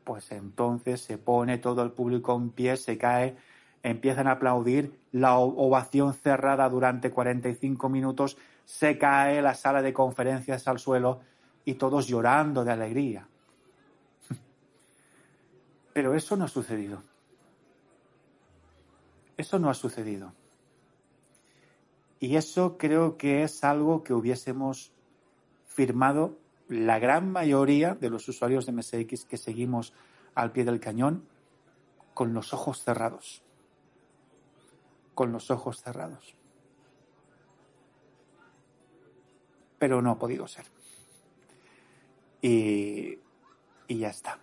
Pues 0.06 0.32
entonces 0.32 1.02
se 1.02 1.18
pone 1.18 1.58
todo 1.58 1.84
el 1.84 1.92
público 1.92 2.34
en 2.34 2.52
pie, 2.52 2.78
se 2.78 2.98
cae, 2.98 3.36
empiezan 3.84 4.28
a 4.28 4.32
aplaudir, 4.32 4.98
la 5.12 5.38
ovación 5.38 6.14
cerrada 6.14 6.70
durante 6.70 7.12
45 7.12 7.90
minutos, 7.90 8.38
se 8.64 8.98
cae 8.98 9.42
la 9.42 9.56
sala 9.56 9.82
de 9.82 9.92
conferencias 9.92 10.70
al 10.70 10.80
suelo 10.80 11.20
y 11.66 11.74
todos 11.74 12.08
llorando 12.08 12.64
de 12.64 12.72
alegría. 12.72 13.28
Pero 15.94 16.14
eso 16.14 16.36
no 16.36 16.46
ha 16.46 16.48
sucedido. 16.48 17.04
Eso 19.38 19.58
no 19.58 19.70
ha 19.70 19.74
sucedido. 19.74 20.34
Y 22.20 22.36
eso 22.36 22.78
creo 22.78 23.18
que 23.18 23.44
es 23.44 23.64
algo 23.64 24.04
que 24.04 24.14
hubiésemos 24.14 24.92
firmado 25.66 26.38
la 26.68 27.00
gran 27.00 27.32
mayoría 27.32 27.96
de 27.96 28.10
los 28.10 28.28
usuarios 28.28 28.66
de 28.66 28.74
MSX 28.74 29.26
que 29.26 29.38
seguimos 29.38 29.94
al 30.36 30.52
pie 30.52 30.66
del 30.66 30.80
cañón 30.80 31.26
con 32.14 32.34
los 32.34 32.54
ojos 32.54 32.84
cerrados. 32.84 33.42
Con 35.16 35.32
los 35.32 35.50
ojos 35.50 35.82
cerrados. 35.82 36.36
Pero 39.78 40.02
no 40.02 40.12
ha 40.12 40.20
podido 40.20 40.48
ser. 40.48 40.66
Y, 42.42 43.20
y 43.88 43.98
ya 43.98 44.10
está. 44.10 44.40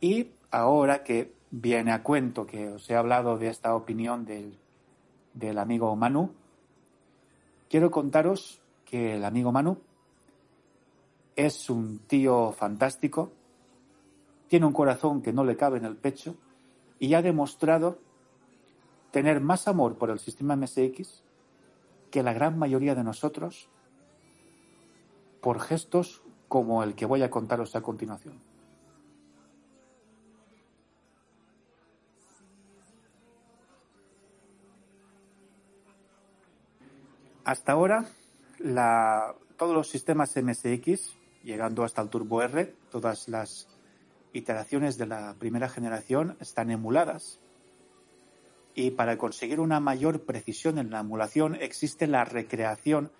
Y 0.00 0.32
ahora 0.52 1.02
que 1.02 1.34
viene 1.50 1.92
a 1.92 2.02
cuento 2.02 2.46
que 2.46 2.68
os 2.68 2.88
he 2.88 2.94
hablado 2.94 3.38
de 3.38 3.48
esta 3.48 3.74
opinión 3.74 4.24
del, 4.24 5.58
amigo 5.58 5.96
Manu, 5.96 6.30
quiero 7.68 7.90
contaros 7.90 8.60
que 8.84 9.16
el 9.16 9.24
amigo 9.24 9.50
Manu 9.50 9.78
es 11.34 11.68
un 11.70 12.00
tío 12.00 12.52
fantástico, 12.52 13.32
tiene 14.48 14.66
un 14.66 14.74
corazón 14.74 15.22
que 15.22 15.32
no 15.32 15.42
le 15.42 15.56
cabe 15.56 15.78
en 15.78 15.86
el 15.86 15.96
pecho 15.96 16.36
y 16.98 17.14
ha 17.14 17.22
demostrado 17.22 17.98
tener 19.10 19.40
más 19.40 19.66
amor 19.66 19.96
por 19.96 20.10
el 20.10 20.18
sistema 20.18 20.54
MSX 20.54 21.24
que 22.10 22.22
la 22.22 22.34
gran 22.34 22.58
mayoría 22.58 22.94
de 22.94 23.04
nosotros 23.04 23.68
por 25.40 25.60
gestos 25.60 26.22
como 26.48 26.82
el 26.82 26.94
que 26.94 27.06
voy 27.06 27.22
a 27.22 27.30
contaros 27.30 27.74
a 27.74 27.80
continuación. 27.80 28.51
Hasta 37.44 37.72
ahora, 37.72 38.06
todos 39.56 39.74
los 39.74 39.88
sistemas 39.88 40.36
MSX, 40.36 41.16
llegando 41.42 41.82
hasta 41.82 42.00
el 42.00 42.08
Turbo 42.08 42.40
R, 42.40 42.72
todas 42.90 43.28
las 43.28 43.66
iteraciones 44.32 44.96
de 44.96 45.06
la 45.06 45.34
primera 45.40 45.68
generación 45.68 46.36
están 46.38 46.70
emuladas. 46.70 47.40
Y 48.76 48.92
para 48.92 49.18
conseguir 49.18 49.58
una 49.58 49.80
mayor 49.80 50.22
precisión 50.22 50.78
en 50.78 50.90
la 50.90 51.00
emulación 51.00 51.56
existe 51.56 52.06
la 52.06 52.24
recreación 52.24 53.10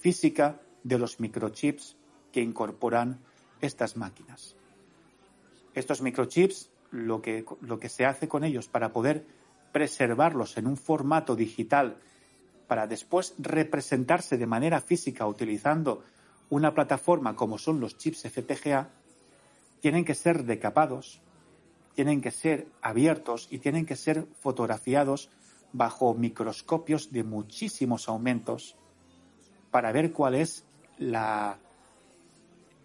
física 0.00 0.60
de 0.82 0.98
los 0.98 1.20
microchips 1.20 1.96
que 2.32 2.40
incorporan 2.40 3.20
estas 3.60 3.96
máquinas. 3.96 4.56
Estos 5.74 6.02
microchips, 6.02 6.68
lo 6.90 7.22
que, 7.22 7.44
lo 7.60 7.78
que 7.78 7.88
se 7.88 8.06
hace 8.06 8.26
con 8.26 8.42
ellos 8.42 8.66
para 8.66 8.92
poder 8.92 9.24
preservarlos 9.70 10.56
en 10.58 10.66
un 10.66 10.76
formato 10.76 11.36
digital 11.36 11.98
para 12.66 12.86
después 12.86 13.34
representarse 13.38 14.38
de 14.38 14.46
manera 14.46 14.80
física 14.80 15.26
utilizando 15.26 16.02
una 16.50 16.74
plataforma 16.74 17.34
como 17.34 17.58
son 17.58 17.80
los 17.80 17.96
chips 17.96 18.22
FPGA, 18.22 18.90
tienen 19.80 20.04
que 20.04 20.14
ser 20.14 20.44
decapados, 20.44 21.20
tienen 21.94 22.20
que 22.20 22.30
ser 22.30 22.66
abiertos 22.80 23.48
y 23.50 23.58
tienen 23.58 23.86
que 23.86 23.96
ser 23.96 24.26
fotografiados 24.40 25.30
bajo 25.72 26.14
microscopios 26.14 27.10
de 27.12 27.24
muchísimos 27.24 28.08
aumentos 28.08 28.76
para 29.70 29.92
ver 29.92 30.12
cuál 30.12 30.34
es 30.34 30.64
la, 30.98 31.58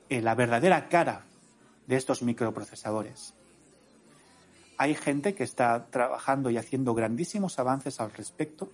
eh, 0.09 0.21
la 0.21 0.35
verdadera 0.35 0.87
cara 0.89 1.25
de 1.85 1.97
estos 1.97 2.21
microprocesadores. 2.21 3.33
Hay 4.77 4.95
gente 4.95 5.33
que 5.33 5.43
está 5.43 5.87
trabajando 5.89 6.49
y 6.49 6.57
haciendo 6.57 6.93
grandísimos 6.93 7.59
avances 7.59 7.99
al 7.99 8.11
respecto, 8.11 8.69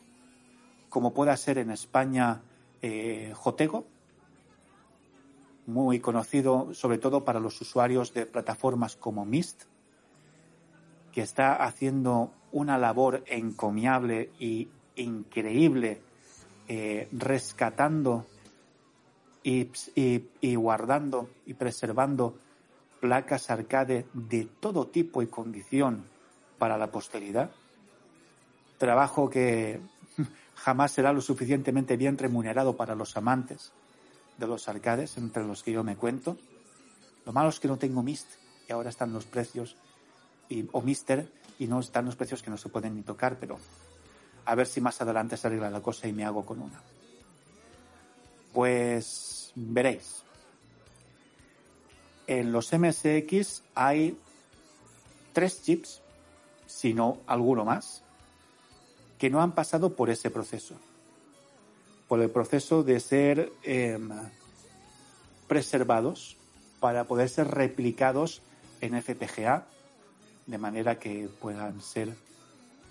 como 0.94 1.11
pueda 1.11 1.36
ser 1.38 1.57
en 1.57 1.72
España 1.72 2.44
eh, 2.84 3.34
Jotego, 3.36 3.88
muy 5.65 5.99
conocido 5.99 6.72
sobre 6.76 6.99
todo 6.99 7.26
para 7.26 7.40
los 7.40 7.60
usuarios 7.61 8.14
de 8.14 8.28
plataformas 8.28 8.95
como 8.95 9.26
Mist, 9.26 9.64
que 11.11 11.24
está 11.24 11.56
haciendo 11.64 12.32
una 12.52 12.78
labor 12.78 13.24
encomiable 13.26 14.30
y 14.38 14.70
increíble 14.95 15.99
eh, 16.68 17.07
rescatando 17.11 18.28
y, 19.41 19.65
guardando 20.56 21.28
y 21.48 21.56
preservando 21.56 22.38
placas 22.99 23.49
arcade 23.49 24.06
de 24.14 24.48
todo 24.60 24.86
tipo 24.86 25.24
y 25.24 25.28
condición 25.28 26.06
para 26.60 26.78
la 26.78 26.91
posteridad. 26.91 27.49
Trabajo 28.78 29.28
que 29.28 29.82
jamás 30.64 30.94
será 30.94 31.11
lo 31.11 31.19
suficientemente 31.19 31.98
bien 31.98 32.18
remunerado 32.18 32.77
para 32.77 32.95
los 32.95 33.18
amantes 33.18 33.73
de 34.38 34.48
los 34.48 34.69
arcades, 34.69 35.18
entre 35.18 35.44
los 35.44 35.61
que 35.61 35.73
yo 35.73 35.84
me 35.84 35.98
cuento. 35.98 36.38
Lo 37.26 37.34
malo 37.34 37.49
es 37.49 37.60
que 37.60 37.68
no 37.68 37.77
tengo 37.77 38.02
Mist 38.02 38.27
y 38.69 38.72
ahora 38.72 38.90
están 38.90 39.11
los 39.11 39.26
precios 39.26 39.76
o 40.72 40.81
Mister 40.81 41.30
y 41.60 41.68
no 41.68 41.81
están 41.81 42.06
los 42.06 42.15
precios 42.15 42.41
que 42.41 42.49
no 42.49 42.57
se 42.57 42.69
pueden 42.69 42.95
ni 42.95 43.02
tocar, 43.02 43.38
pero 43.40 43.60
a 44.45 44.56
ver 44.56 44.68
si 44.68 44.80
más 44.80 45.02
adelante 45.02 45.35
se 45.35 45.48
arregla 45.48 45.69
la 45.69 45.81
cosa 45.81 46.07
y 46.07 46.14
me 46.14 46.23
hago 46.23 46.45
con 46.45 46.61
una. 46.61 46.81
Pues 48.53 49.52
veréis. 49.56 50.23
En 52.26 52.53
los 52.53 52.72
MSX 52.72 53.64
hay 53.76 54.18
tres 55.34 55.61
chips, 55.61 56.02
si 56.65 56.94
no 56.94 57.18
alguno 57.27 57.65
más, 57.65 58.03
que 59.18 59.30
no 59.30 59.41
han 59.41 59.53
pasado 59.53 59.95
por 59.95 60.10
ese 60.10 60.30
proceso. 60.30 60.76
Por 62.07 62.22
el 62.22 62.30
proceso 62.30 62.84
de 62.84 62.99
ser 62.99 63.52
em, 63.64 64.10
preservados 65.48 66.38
para 66.80 67.06
poder 67.06 67.30
ser 67.30 67.48
replicados 67.48 68.41
en 68.81 69.02
FPGA 69.02 69.65
de 70.45 70.57
manera 70.57 70.99
que 70.99 71.30
puedan 71.40 71.81
ser 71.81 72.14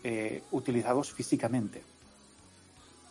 eh, 0.05 0.43
utilizados 0.51 1.12
físicamente. 1.12 1.82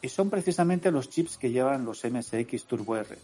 Y 0.02 0.10
son 0.10 0.30
precisamente 0.30 0.92
los 0.92 1.10
chips 1.10 1.38
que 1.38 1.52
llevan 1.52 1.86
los 1.86 2.04
MSX 2.04 2.66
Turbo 2.66 2.98
R, 2.98 3.18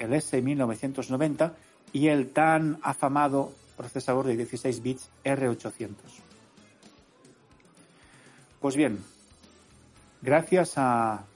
el 0.00 0.10
S1990 0.10 1.52
y 1.92 2.08
el 2.08 2.30
tan 2.30 2.80
afamado 2.82 3.52
procesador 3.76 4.26
de 4.26 4.36
16 4.36 4.82
bits 4.82 5.08
R800. 5.24 6.23
Pues 8.64 8.76
bien, 8.76 9.04
gracias 10.22 10.78
a 10.78 11.26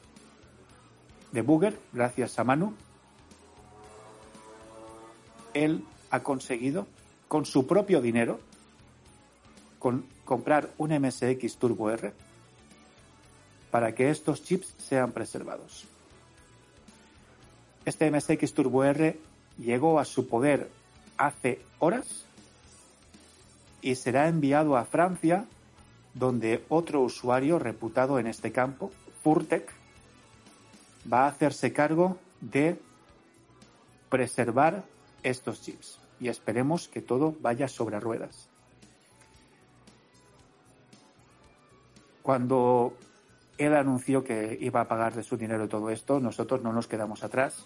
Debugger, 1.31 1.79
gracias 1.93 2.39
a 2.39 2.45
Manu, 2.45 2.73
él 5.53 5.85
ha 6.11 6.21
conseguido 6.21 6.87
con 7.29 7.45
su 7.45 7.67
propio 7.67 8.01
dinero 8.01 8.41
comprar 10.25 10.71
un 10.79 10.99
MSX 10.99 11.59
Turbo 11.59 11.91
R 11.91 12.15
para 13.71 13.95
que 13.95 14.09
estos 14.09 14.43
chips 14.43 14.75
sean 14.79 15.13
preservados. 15.13 15.85
Este 17.85 18.11
MSX 18.11 18.55
Turbo 18.55 18.85
R 18.85 19.21
llegó 19.59 20.01
a 20.01 20.07
su 20.07 20.29
poder 20.29 20.71
hace 21.19 21.61
horas 21.79 22.25
y 23.83 23.97
será 23.97 24.29
enviado 24.29 24.79
a 24.79 24.87
Francia, 24.87 25.45
donde 26.15 26.65
otro 26.69 27.01
usuario 27.03 27.59
reputado 27.59 28.19
en 28.19 28.27
este 28.27 28.53
campo, 28.53 28.91
Furtec, 29.23 29.73
va 31.11 31.25
a 31.25 31.29
hacerse 31.29 31.73
cargo 31.73 32.19
de 32.41 32.81
preservar 34.09 34.85
estos 35.23 35.63
chips. 35.63 35.99
Y 36.21 36.29
esperemos 36.29 36.89
que 36.89 37.01
todo 37.01 37.35
vaya 37.41 37.69
sobre 37.69 38.01
ruedas. 38.01 38.49
Cuando 42.23 42.95
él 43.57 43.75
anunció 43.75 44.25
que 44.25 44.59
iba 44.61 44.81
a 44.81 44.89
pagar 44.89 45.15
de 45.15 45.23
su 45.23 45.37
dinero 45.37 45.69
todo 45.69 45.91
esto, 45.91 46.21
nosotros 46.21 46.63
no 46.63 46.73
nos 46.73 46.87
quedamos 46.87 47.23
atrás 47.23 47.65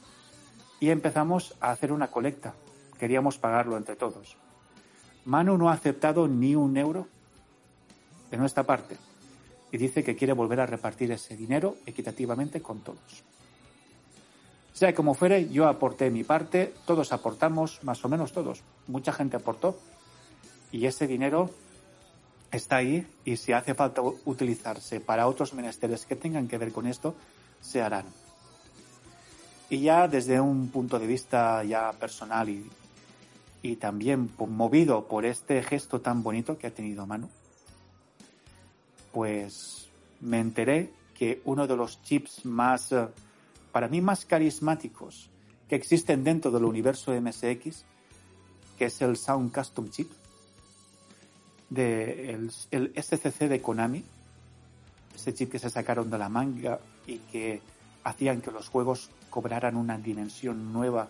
y 0.81 0.91
empezamos 0.91 1.57
a 1.61 1.71
hacer 1.71 1.93
una 1.93 2.11
colecta. 2.11 2.55
Queríamos 2.99 3.39
pagarlo 3.39 3.77
entre 3.77 3.97
todos. 3.97 4.37
Manu 5.25 5.57
no 5.57 5.71
ha 5.71 5.75
aceptado 5.75 6.29
ni 6.29 6.55
un 6.55 6.77
euro 6.77 7.07
de 8.33 8.39
nuestra 8.39 8.65
parte 8.65 8.97
y 9.71 9.77
dice 9.77 10.03
que 10.03 10.17
quiere 10.17 10.33
volver 10.33 10.59
a 10.61 10.67
repartir 10.67 11.13
ese 11.13 11.37
dinero 11.37 11.77
equitativamente 11.87 12.63
con 12.63 12.81
todos. 12.81 13.23
Sea 14.73 14.95
como 14.95 15.13
fuere, 15.13 15.51
yo 15.51 15.69
aporté 15.69 16.11
mi 16.11 16.25
parte, 16.25 16.73
todos 16.87 17.13
aportamos, 17.13 17.85
más 17.85 18.03
o 18.05 18.09
menos 18.09 18.33
todos. 18.33 18.63
Mucha 18.89 19.13
gente 19.13 19.37
aportó 19.37 19.79
y 20.73 20.87
ese 20.87 21.07
dinero 21.07 21.51
está 22.51 22.77
ahí 22.77 23.07
y 23.27 23.37
si 23.37 23.53
hace 23.53 23.75
falta 23.75 24.01
utilizarse 24.25 25.01
para 25.01 25.27
otros 25.27 25.53
menesteres 25.53 26.07
que 26.07 26.17
tengan 26.17 26.49
que 26.49 26.57
ver 26.57 26.73
con 26.73 26.87
esto, 26.87 27.15
se 27.61 27.83
harán. 27.83 28.07
Y 29.69 29.81
ya 29.83 30.09
desde 30.09 30.41
un 30.41 30.69
punto 30.69 30.99
de 30.99 31.07
vista 31.07 31.63
ya 31.65 31.93
personal 31.93 32.49
y, 32.49 32.67
y 33.61 33.77
también 33.77 34.31
movido 34.39 35.07
por 35.07 35.27
este 35.27 35.63
gesto 35.63 36.01
tan 36.01 36.23
bonito 36.23 36.57
que 36.57 36.67
ha 36.67 36.75
tenido 36.75 37.07
Manu, 37.07 37.29
pues 39.13 39.89
me 40.21 40.41
enteré 40.41 40.91
que 41.15 41.41
uno 41.45 41.67
de 41.67 41.77
los 41.77 42.03
chips 42.03 42.45
más, 42.45 42.93
eh, 42.93 43.07
para 43.71 43.89
mí 43.89 44.01
más 44.01 44.25
carismáticos 44.25 45.29
que 45.69 45.77
existen 45.77 46.25
dentro 46.25 46.51
del 46.51 46.65
universo 46.65 47.13
MSX, 47.13 47.85
que 48.79 48.87
es 48.87 49.03
el 49.03 49.17
Sound 49.17 49.53
Custom 49.53 49.91
Chip, 49.91 50.11
de 51.71 52.31
el, 52.31 52.51
el 52.71 52.93
SCC 52.97 53.49
de 53.49 53.63
Konami, 53.63 54.05
ese 55.15 55.33
chip 55.33 55.51
que 55.51 55.59
se 55.59 55.71
sacaron 55.71 56.11
de 56.11 56.19
la 56.19 56.29
manga 56.29 56.79
y 57.07 57.19
que 57.19 57.63
hacían 58.05 58.41
que 58.41 58.51
los 58.51 58.69
juegos 58.69 59.11
cobraran 59.31 59.77
una 59.77 59.97
dimensión 59.97 60.73
nueva 60.73 61.09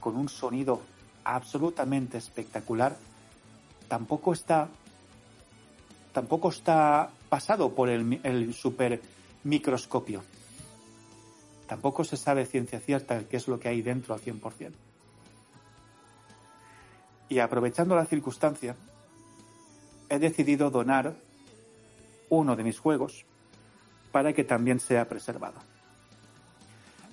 con 0.00 0.16
un 0.16 0.28
sonido 0.28 0.82
absolutamente 1.24 2.18
espectacular, 2.18 2.96
tampoco 3.88 4.32
está 4.32 4.68
tampoco 6.14 6.48
está 6.48 7.10
pasado 7.28 7.74
por 7.74 7.90
el, 7.90 8.20
el 8.22 8.54
super 8.54 9.02
microscopio. 9.42 10.22
Tampoco 11.66 12.04
se 12.04 12.16
sabe 12.16 12.46
ciencia 12.46 12.78
cierta 12.78 13.24
qué 13.28 13.36
es 13.36 13.48
lo 13.48 13.58
que 13.58 13.68
hay 13.68 13.82
dentro 13.82 14.14
al 14.14 14.20
100%. 14.20 14.72
Y 17.28 17.40
aprovechando 17.40 17.96
la 17.96 18.06
circunstancia, 18.06 18.76
he 20.08 20.18
decidido 20.20 20.70
donar 20.70 21.16
uno 22.28 22.54
de 22.54 22.62
mis 22.62 22.78
juegos 22.78 23.24
para 24.12 24.32
que 24.32 24.44
también 24.44 24.78
sea 24.78 25.08
preservado. 25.08 25.58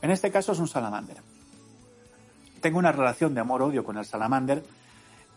En 0.03 0.11
este 0.11 0.32
caso 0.32 0.52
es 0.52 0.60
un 0.60 0.68
salamander. 0.68 1.18
Tengo 2.61 2.78
una 2.78 2.91
relación 2.91 3.34
de 3.34 3.41
amor-odio 3.41 3.84
con 3.84 3.98
el 3.98 4.06
salamander 4.06 4.64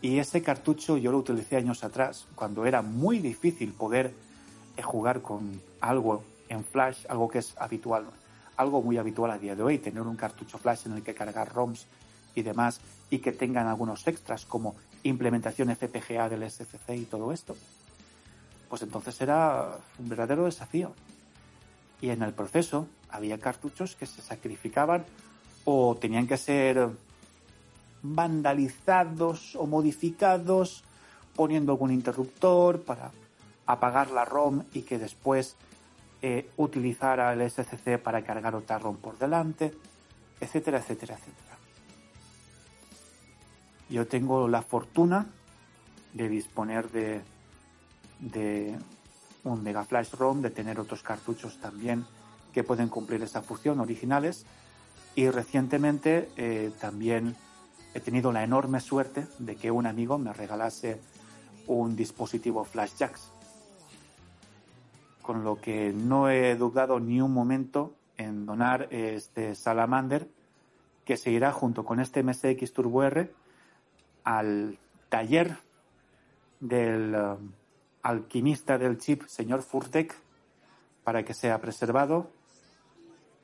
y 0.05 0.19
ese 0.19 0.43
cartucho 0.43 0.97
yo 0.97 1.11
lo 1.11 1.17
utilicé 1.17 1.55
años 1.55 1.83
atrás, 1.83 2.27
cuando 2.35 2.67
era 2.67 2.83
muy 2.83 3.17
difícil 3.17 3.73
poder 3.73 4.13
eh, 4.77 4.83
jugar 4.83 5.23
con 5.23 5.59
algo 5.81 6.23
en 6.47 6.63
flash, 6.63 7.07
algo 7.09 7.27
que 7.27 7.39
es 7.39 7.55
habitual, 7.57 8.05
algo 8.55 8.83
muy 8.83 8.99
habitual 8.99 9.31
a 9.31 9.39
día 9.39 9.55
de 9.55 9.63
hoy, 9.63 9.79
tener 9.79 10.03
un 10.03 10.15
cartucho 10.15 10.59
flash 10.59 10.85
en 10.85 10.93
el 10.93 11.01
que 11.01 11.15
cargar 11.15 11.51
ROMs 11.51 11.87
y 12.35 12.43
demás 12.43 12.81
y 13.09 13.17
que 13.17 13.31
tengan 13.31 13.65
algunos 13.65 14.07
extras 14.07 14.45
como 14.45 14.75
implementación 15.01 15.75
FPGA 15.75 16.29
del 16.29 16.51
SCC 16.51 16.89
y 16.97 17.05
todo 17.05 17.31
esto. 17.31 17.55
Pues 18.69 18.83
entonces 18.83 19.19
era 19.21 19.79
un 19.97 20.07
verdadero 20.07 20.45
desafío. 20.45 20.93
Y 21.99 22.11
en 22.11 22.21
el 22.21 22.33
proceso 22.33 22.87
había 23.09 23.39
cartuchos 23.39 23.95
que 23.95 24.05
se 24.05 24.21
sacrificaban 24.21 25.03
o 25.63 25.97
tenían 25.99 26.27
que 26.27 26.37
ser 26.37 26.89
vandalizados 28.13 29.55
o 29.55 29.65
modificados 29.65 30.83
poniendo 31.35 31.71
algún 31.71 31.91
interruptor 31.91 32.81
para 32.81 33.11
apagar 33.65 34.11
la 34.11 34.25
ROM 34.25 34.63
y 34.73 34.83
que 34.83 34.99
después 34.99 35.55
eh, 36.21 36.49
utilizara 36.57 37.33
el 37.33 37.49
SCC 37.49 37.97
para 38.01 38.23
cargar 38.23 38.55
otra 38.55 38.77
ROM 38.77 38.97
por 38.97 39.17
delante, 39.17 39.73
etcétera, 40.39 40.79
etcétera, 40.79 41.15
etcétera. 41.15 41.57
Yo 43.89 44.07
tengo 44.07 44.47
la 44.47 44.61
fortuna 44.61 45.27
de 46.13 46.29
disponer 46.29 46.89
de, 46.91 47.21
de 48.19 48.77
un 49.43 49.63
Mega 49.63 49.83
Flash 49.83 50.11
ROM, 50.13 50.41
de 50.41 50.49
tener 50.49 50.79
otros 50.79 51.03
cartuchos 51.03 51.59
también 51.59 52.05
que 52.53 52.63
pueden 52.63 52.87
cumplir 52.87 53.21
esa 53.21 53.41
función 53.41 53.79
originales 53.79 54.45
y 55.13 55.29
recientemente 55.29 56.29
eh, 56.37 56.71
también 56.79 57.35
he 57.95 58.01
tenido 58.01 58.33
la 58.33 58.43
enorme 58.43 58.81
suerte 58.81 59.25
de 59.39 59.55
que 59.55 59.71
un 59.71 59.87
amigo 59.87 60.17
me 60.17 60.33
regalase 60.33 60.99
un 61.65 61.95
dispositivo 61.95 62.65
Flash 62.65 62.97
Jacks. 62.97 63.31
Con 65.21 65.45
lo 65.45 65.61
que 65.61 65.93
no 65.93 66.29
he 66.29 66.57
dudado 66.57 66.99
ni 66.99 67.21
un 67.21 67.33
momento 67.33 67.95
en 68.17 68.45
donar 68.45 68.89
este 68.91 69.55
Salamander 69.55 70.27
que 71.05 71.15
se 71.15 71.31
irá 71.31 71.53
junto 71.53 71.85
con 71.85 72.01
este 72.01 72.21
MSX 72.21 72.73
Turbo 72.73 73.01
R 73.03 73.31
al 74.25 74.77
taller 75.07 75.55
del 76.59 77.15
um, 77.15 77.51
alquimista 78.01 78.77
del 78.77 78.97
chip, 78.97 79.23
señor 79.27 79.61
Furtek, 79.61 80.13
para 81.05 81.23
que 81.23 81.33
sea 81.33 81.61
preservado 81.61 82.29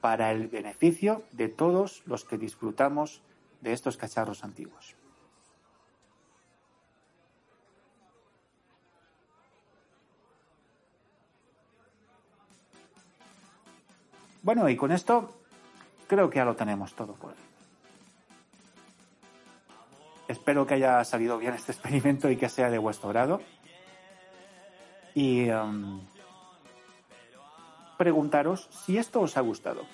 para 0.01 0.31
el 0.31 0.49
beneficio 0.49 1.23
de 1.31 1.47
todos 1.47 2.03
los 2.05 2.25
que 2.25 2.37
disfrutamos 2.37 3.21
de 3.61 3.73
estos 3.73 3.97
cacharros 3.97 4.43
antiguos. 4.43 4.95
Bueno, 14.43 14.67
y 14.67 14.75
con 14.75 14.91
esto 14.91 15.31
creo 16.07 16.29
que 16.29 16.37
ya 16.37 16.45
lo 16.45 16.55
tenemos 16.55 16.93
todo 16.95 17.13
por 17.13 17.31
hoy. 17.31 17.37
Espero 20.27 20.65
que 20.65 20.75
haya 20.75 21.03
salido 21.03 21.37
bien 21.37 21.53
este 21.53 21.71
experimento 21.73 22.29
y 22.29 22.37
que 22.37 22.49
sea 22.49 22.69
de 22.69 22.79
vuestro 22.79 23.09
grado. 23.09 23.41
Y 25.13 25.49
um, 25.49 26.01
preguntaros 27.97 28.67
si 28.71 28.97
esto 28.97 29.21
os 29.21 29.37
ha 29.37 29.41
gustado. 29.41 29.85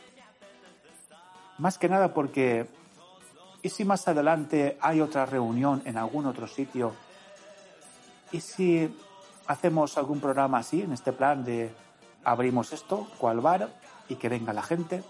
Más 1.57 1.77
que 1.77 1.89
nada 1.89 2.14
porque 2.14 2.68
¿Y 3.68 3.69
si 3.69 3.84
más 3.84 4.07
adelante 4.07 4.77
hay 4.80 5.02
otra 5.02 5.26
reunión 5.26 5.81
en 5.84 5.98
algún 5.98 6.26
otro 6.26 6.48
sitio? 6.48 6.94
¿Y 8.31 8.39
si 8.39 8.98
hacemos 9.45 9.98
algún 9.98 10.22
programa 10.22 10.60
así, 10.60 10.84
en 10.84 10.94
este 10.94 11.11
plan 11.11 11.44
de 11.44 11.73
abrimos 12.23 12.72
esto, 12.72 13.10
cual 13.18 13.41
bar, 13.41 13.68
y 14.07 14.15
que 14.15 14.30
venga 14.30 14.53
la 14.53 14.64
gente, 14.64 15.03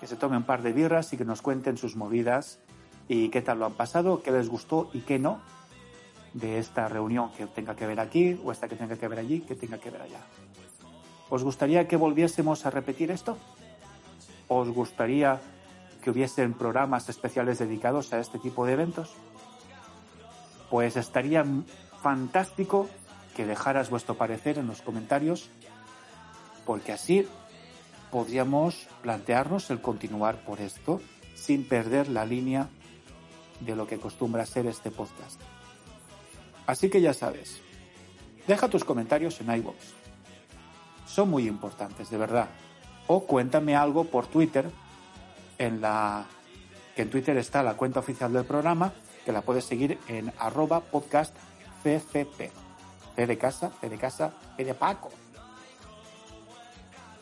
que 0.00 0.08
se 0.08 0.16
tome 0.16 0.36
un 0.36 0.42
par 0.42 0.62
de 0.62 0.72
birras 0.72 1.12
y 1.12 1.16
que 1.16 1.24
nos 1.24 1.40
cuenten 1.40 1.76
sus 1.76 1.94
movidas 1.94 2.58
y 3.06 3.28
qué 3.28 3.40
tal 3.40 3.60
lo 3.60 3.66
han 3.66 3.74
pasado, 3.74 4.20
qué 4.20 4.32
les 4.32 4.48
gustó 4.48 4.90
y 4.92 5.02
qué 5.02 5.20
no 5.20 5.40
de 6.34 6.58
esta 6.58 6.88
reunión 6.88 7.30
que 7.34 7.46
tenga 7.46 7.76
que 7.76 7.86
ver 7.86 8.00
aquí 8.00 8.36
o 8.44 8.50
esta 8.50 8.66
que 8.66 8.74
tenga 8.74 8.96
que 8.96 9.06
ver 9.06 9.20
allí, 9.20 9.42
que 9.42 9.54
tenga 9.54 9.78
que 9.78 9.90
ver 9.90 10.02
allá. 10.02 10.22
¿Os 11.30 11.44
gustaría 11.44 11.86
que 11.86 11.94
volviésemos 11.96 12.66
a 12.66 12.70
repetir 12.70 13.12
esto? 13.12 13.38
¿Os 14.48 14.68
gustaría 14.70 15.40
que 16.08 16.12
hubiesen 16.12 16.54
programas 16.54 17.06
especiales 17.10 17.58
dedicados 17.58 18.14
a 18.14 18.18
este 18.18 18.38
tipo 18.38 18.64
de 18.64 18.72
eventos? 18.72 19.12
Pues 20.70 20.96
estaría 20.96 21.44
fantástico 22.02 22.88
que 23.36 23.44
dejaras 23.44 23.90
vuestro 23.90 24.14
parecer 24.14 24.56
en 24.56 24.68
los 24.68 24.80
comentarios, 24.80 25.50
porque 26.64 26.92
así 26.92 27.28
podríamos 28.10 28.88
plantearnos 29.02 29.68
el 29.68 29.82
continuar 29.82 30.42
por 30.46 30.62
esto 30.62 31.02
sin 31.34 31.68
perder 31.68 32.08
la 32.08 32.24
línea 32.24 32.70
de 33.60 33.76
lo 33.76 33.86
que 33.86 33.96
acostumbra 33.96 34.46
ser 34.46 34.66
este 34.66 34.90
podcast. 34.90 35.38
Así 36.66 36.88
que 36.88 37.02
ya 37.02 37.12
sabes, 37.12 37.60
deja 38.46 38.70
tus 38.70 38.82
comentarios 38.82 39.38
en 39.42 39.54
iVoox. 39.54 39.76
Son 41.06 41.28
muy 41.28 41.46
importantes, 41.46 42.08
de 42.08 42.16
verdad. 42.16 42.48
O 43.08 43.26
cuéntame 43.26 43.76
algo 43.76 44.04
por 44.04 44.26
Twitter 44.26 44.70
en 45.58 45.80
la 45.80 46.26
que 46.94 47.02
en 47.02 47.10
Twitter 47.10 47.36
está 47.36 47.62
la 47.62 47.76
cuenta 47.76 48.00
oficial 48.00 48.32
del 48.32 48.44
programa, 48.44 48.92
que 49.24 49.32
la 49.32 49.42
puedes 49.42 49.64
seguir 49.64 49.98
en 50.08 50.32
arroba 50.38 50.80
podcast 50.80 51.34
de 51.84 52.00
casa, 53.38 53.70
C 53.80 53.88
de 53.88 53.98
casa, 53.98 54.32
C 54.56 54.64
de 54.64 54.74
Paco. 54.74 55.10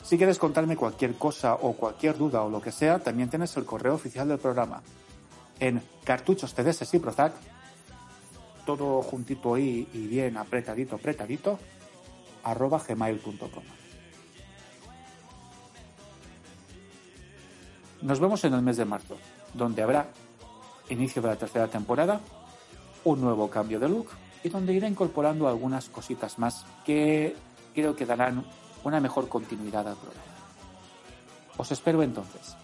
Si 0.02 0.16
quieres 0.16 0.38
contarme 0.38 0.76
cualquier 0.76 1.14
cosa 1.14 1.54
o 1.54 1.72
cualquier 1.72 2.16
duda 2.16 2.42
o 2.42 2.50
lo 2.50 2.60
que 2.60 2.72
sea, 2.72 2.98
también 2.98 3.28
tienes 3.28 3.56
el 3.56 3.64
correo 3.64 3.94
oficial 3.94 4.28
del 4.28 4.38
programa 4.38 4.82
en 5.58 5.82
cartuchos 6.04 6.54
TDS 6.54 6.94
y 6.94 6.98
Prozac, 6.98 7.32
todo 8.64 9.02
juntito 9.02 9.54
ahí 9.54 9.88
y 9.92 10.06
bien 10.06 10.36
apretadito, 10.36 10.96
apretadito, 10.96 11.58
arroba 12.44 12.82
gmail.com. 12.86 13.85
Nos 18.06 18.20
vemos 18.20 18.44
en 18.44 18.54
el 18.54 18.62
mes 18.62 18.76
de 18.76 18.84
marzo, 18.84 19.16
donde 19.52 19.82
habrá 19.82 20.06
inicio 20.90 21.20
de 21.20 21.26
la 21.26 21.34
tercera 21.34 21.66
temporada, 21.66 22.20
un 23.02 23.20
nuevo 23.20 23.50
cambio 23.50 23.80
de 23.80 23.88
look 23.88 24.10
y 24.44 24.48
donde 24.48 24.72
iré 24.72 24.86
incorporando 24.86 25.48
algunas 25.48 25.88
cositas 25.88 26.38
más 26.38 26.64
que 26.84 27.34
creo 27.74 27.96
que 27.96 28.06
darán 28.06 28.44
una 28.84 29.00
mejor 29.00 29.28
continuidad 29.28 29.88
al 29.88 29.96
programa. 29.96 30.22
Os 31.56 31.72
espero 31.72 32.00
entonces. 32.00 32.54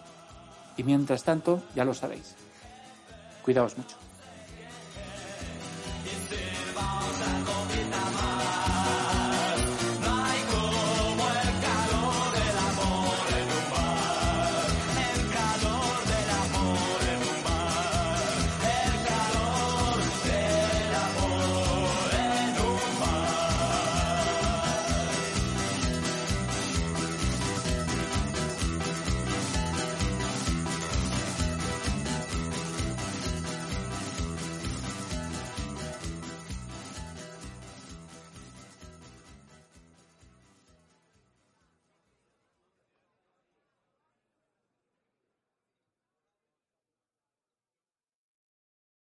Y 0.77 0.83
mientras 0.83 1.25
tanto, 1.25 1.61
ya 1.75 1.83
lo 1.83 1.93
sabéis. 1.93 2.37
Cuidaos 3.43 3.77
mucho. 3.77 3.97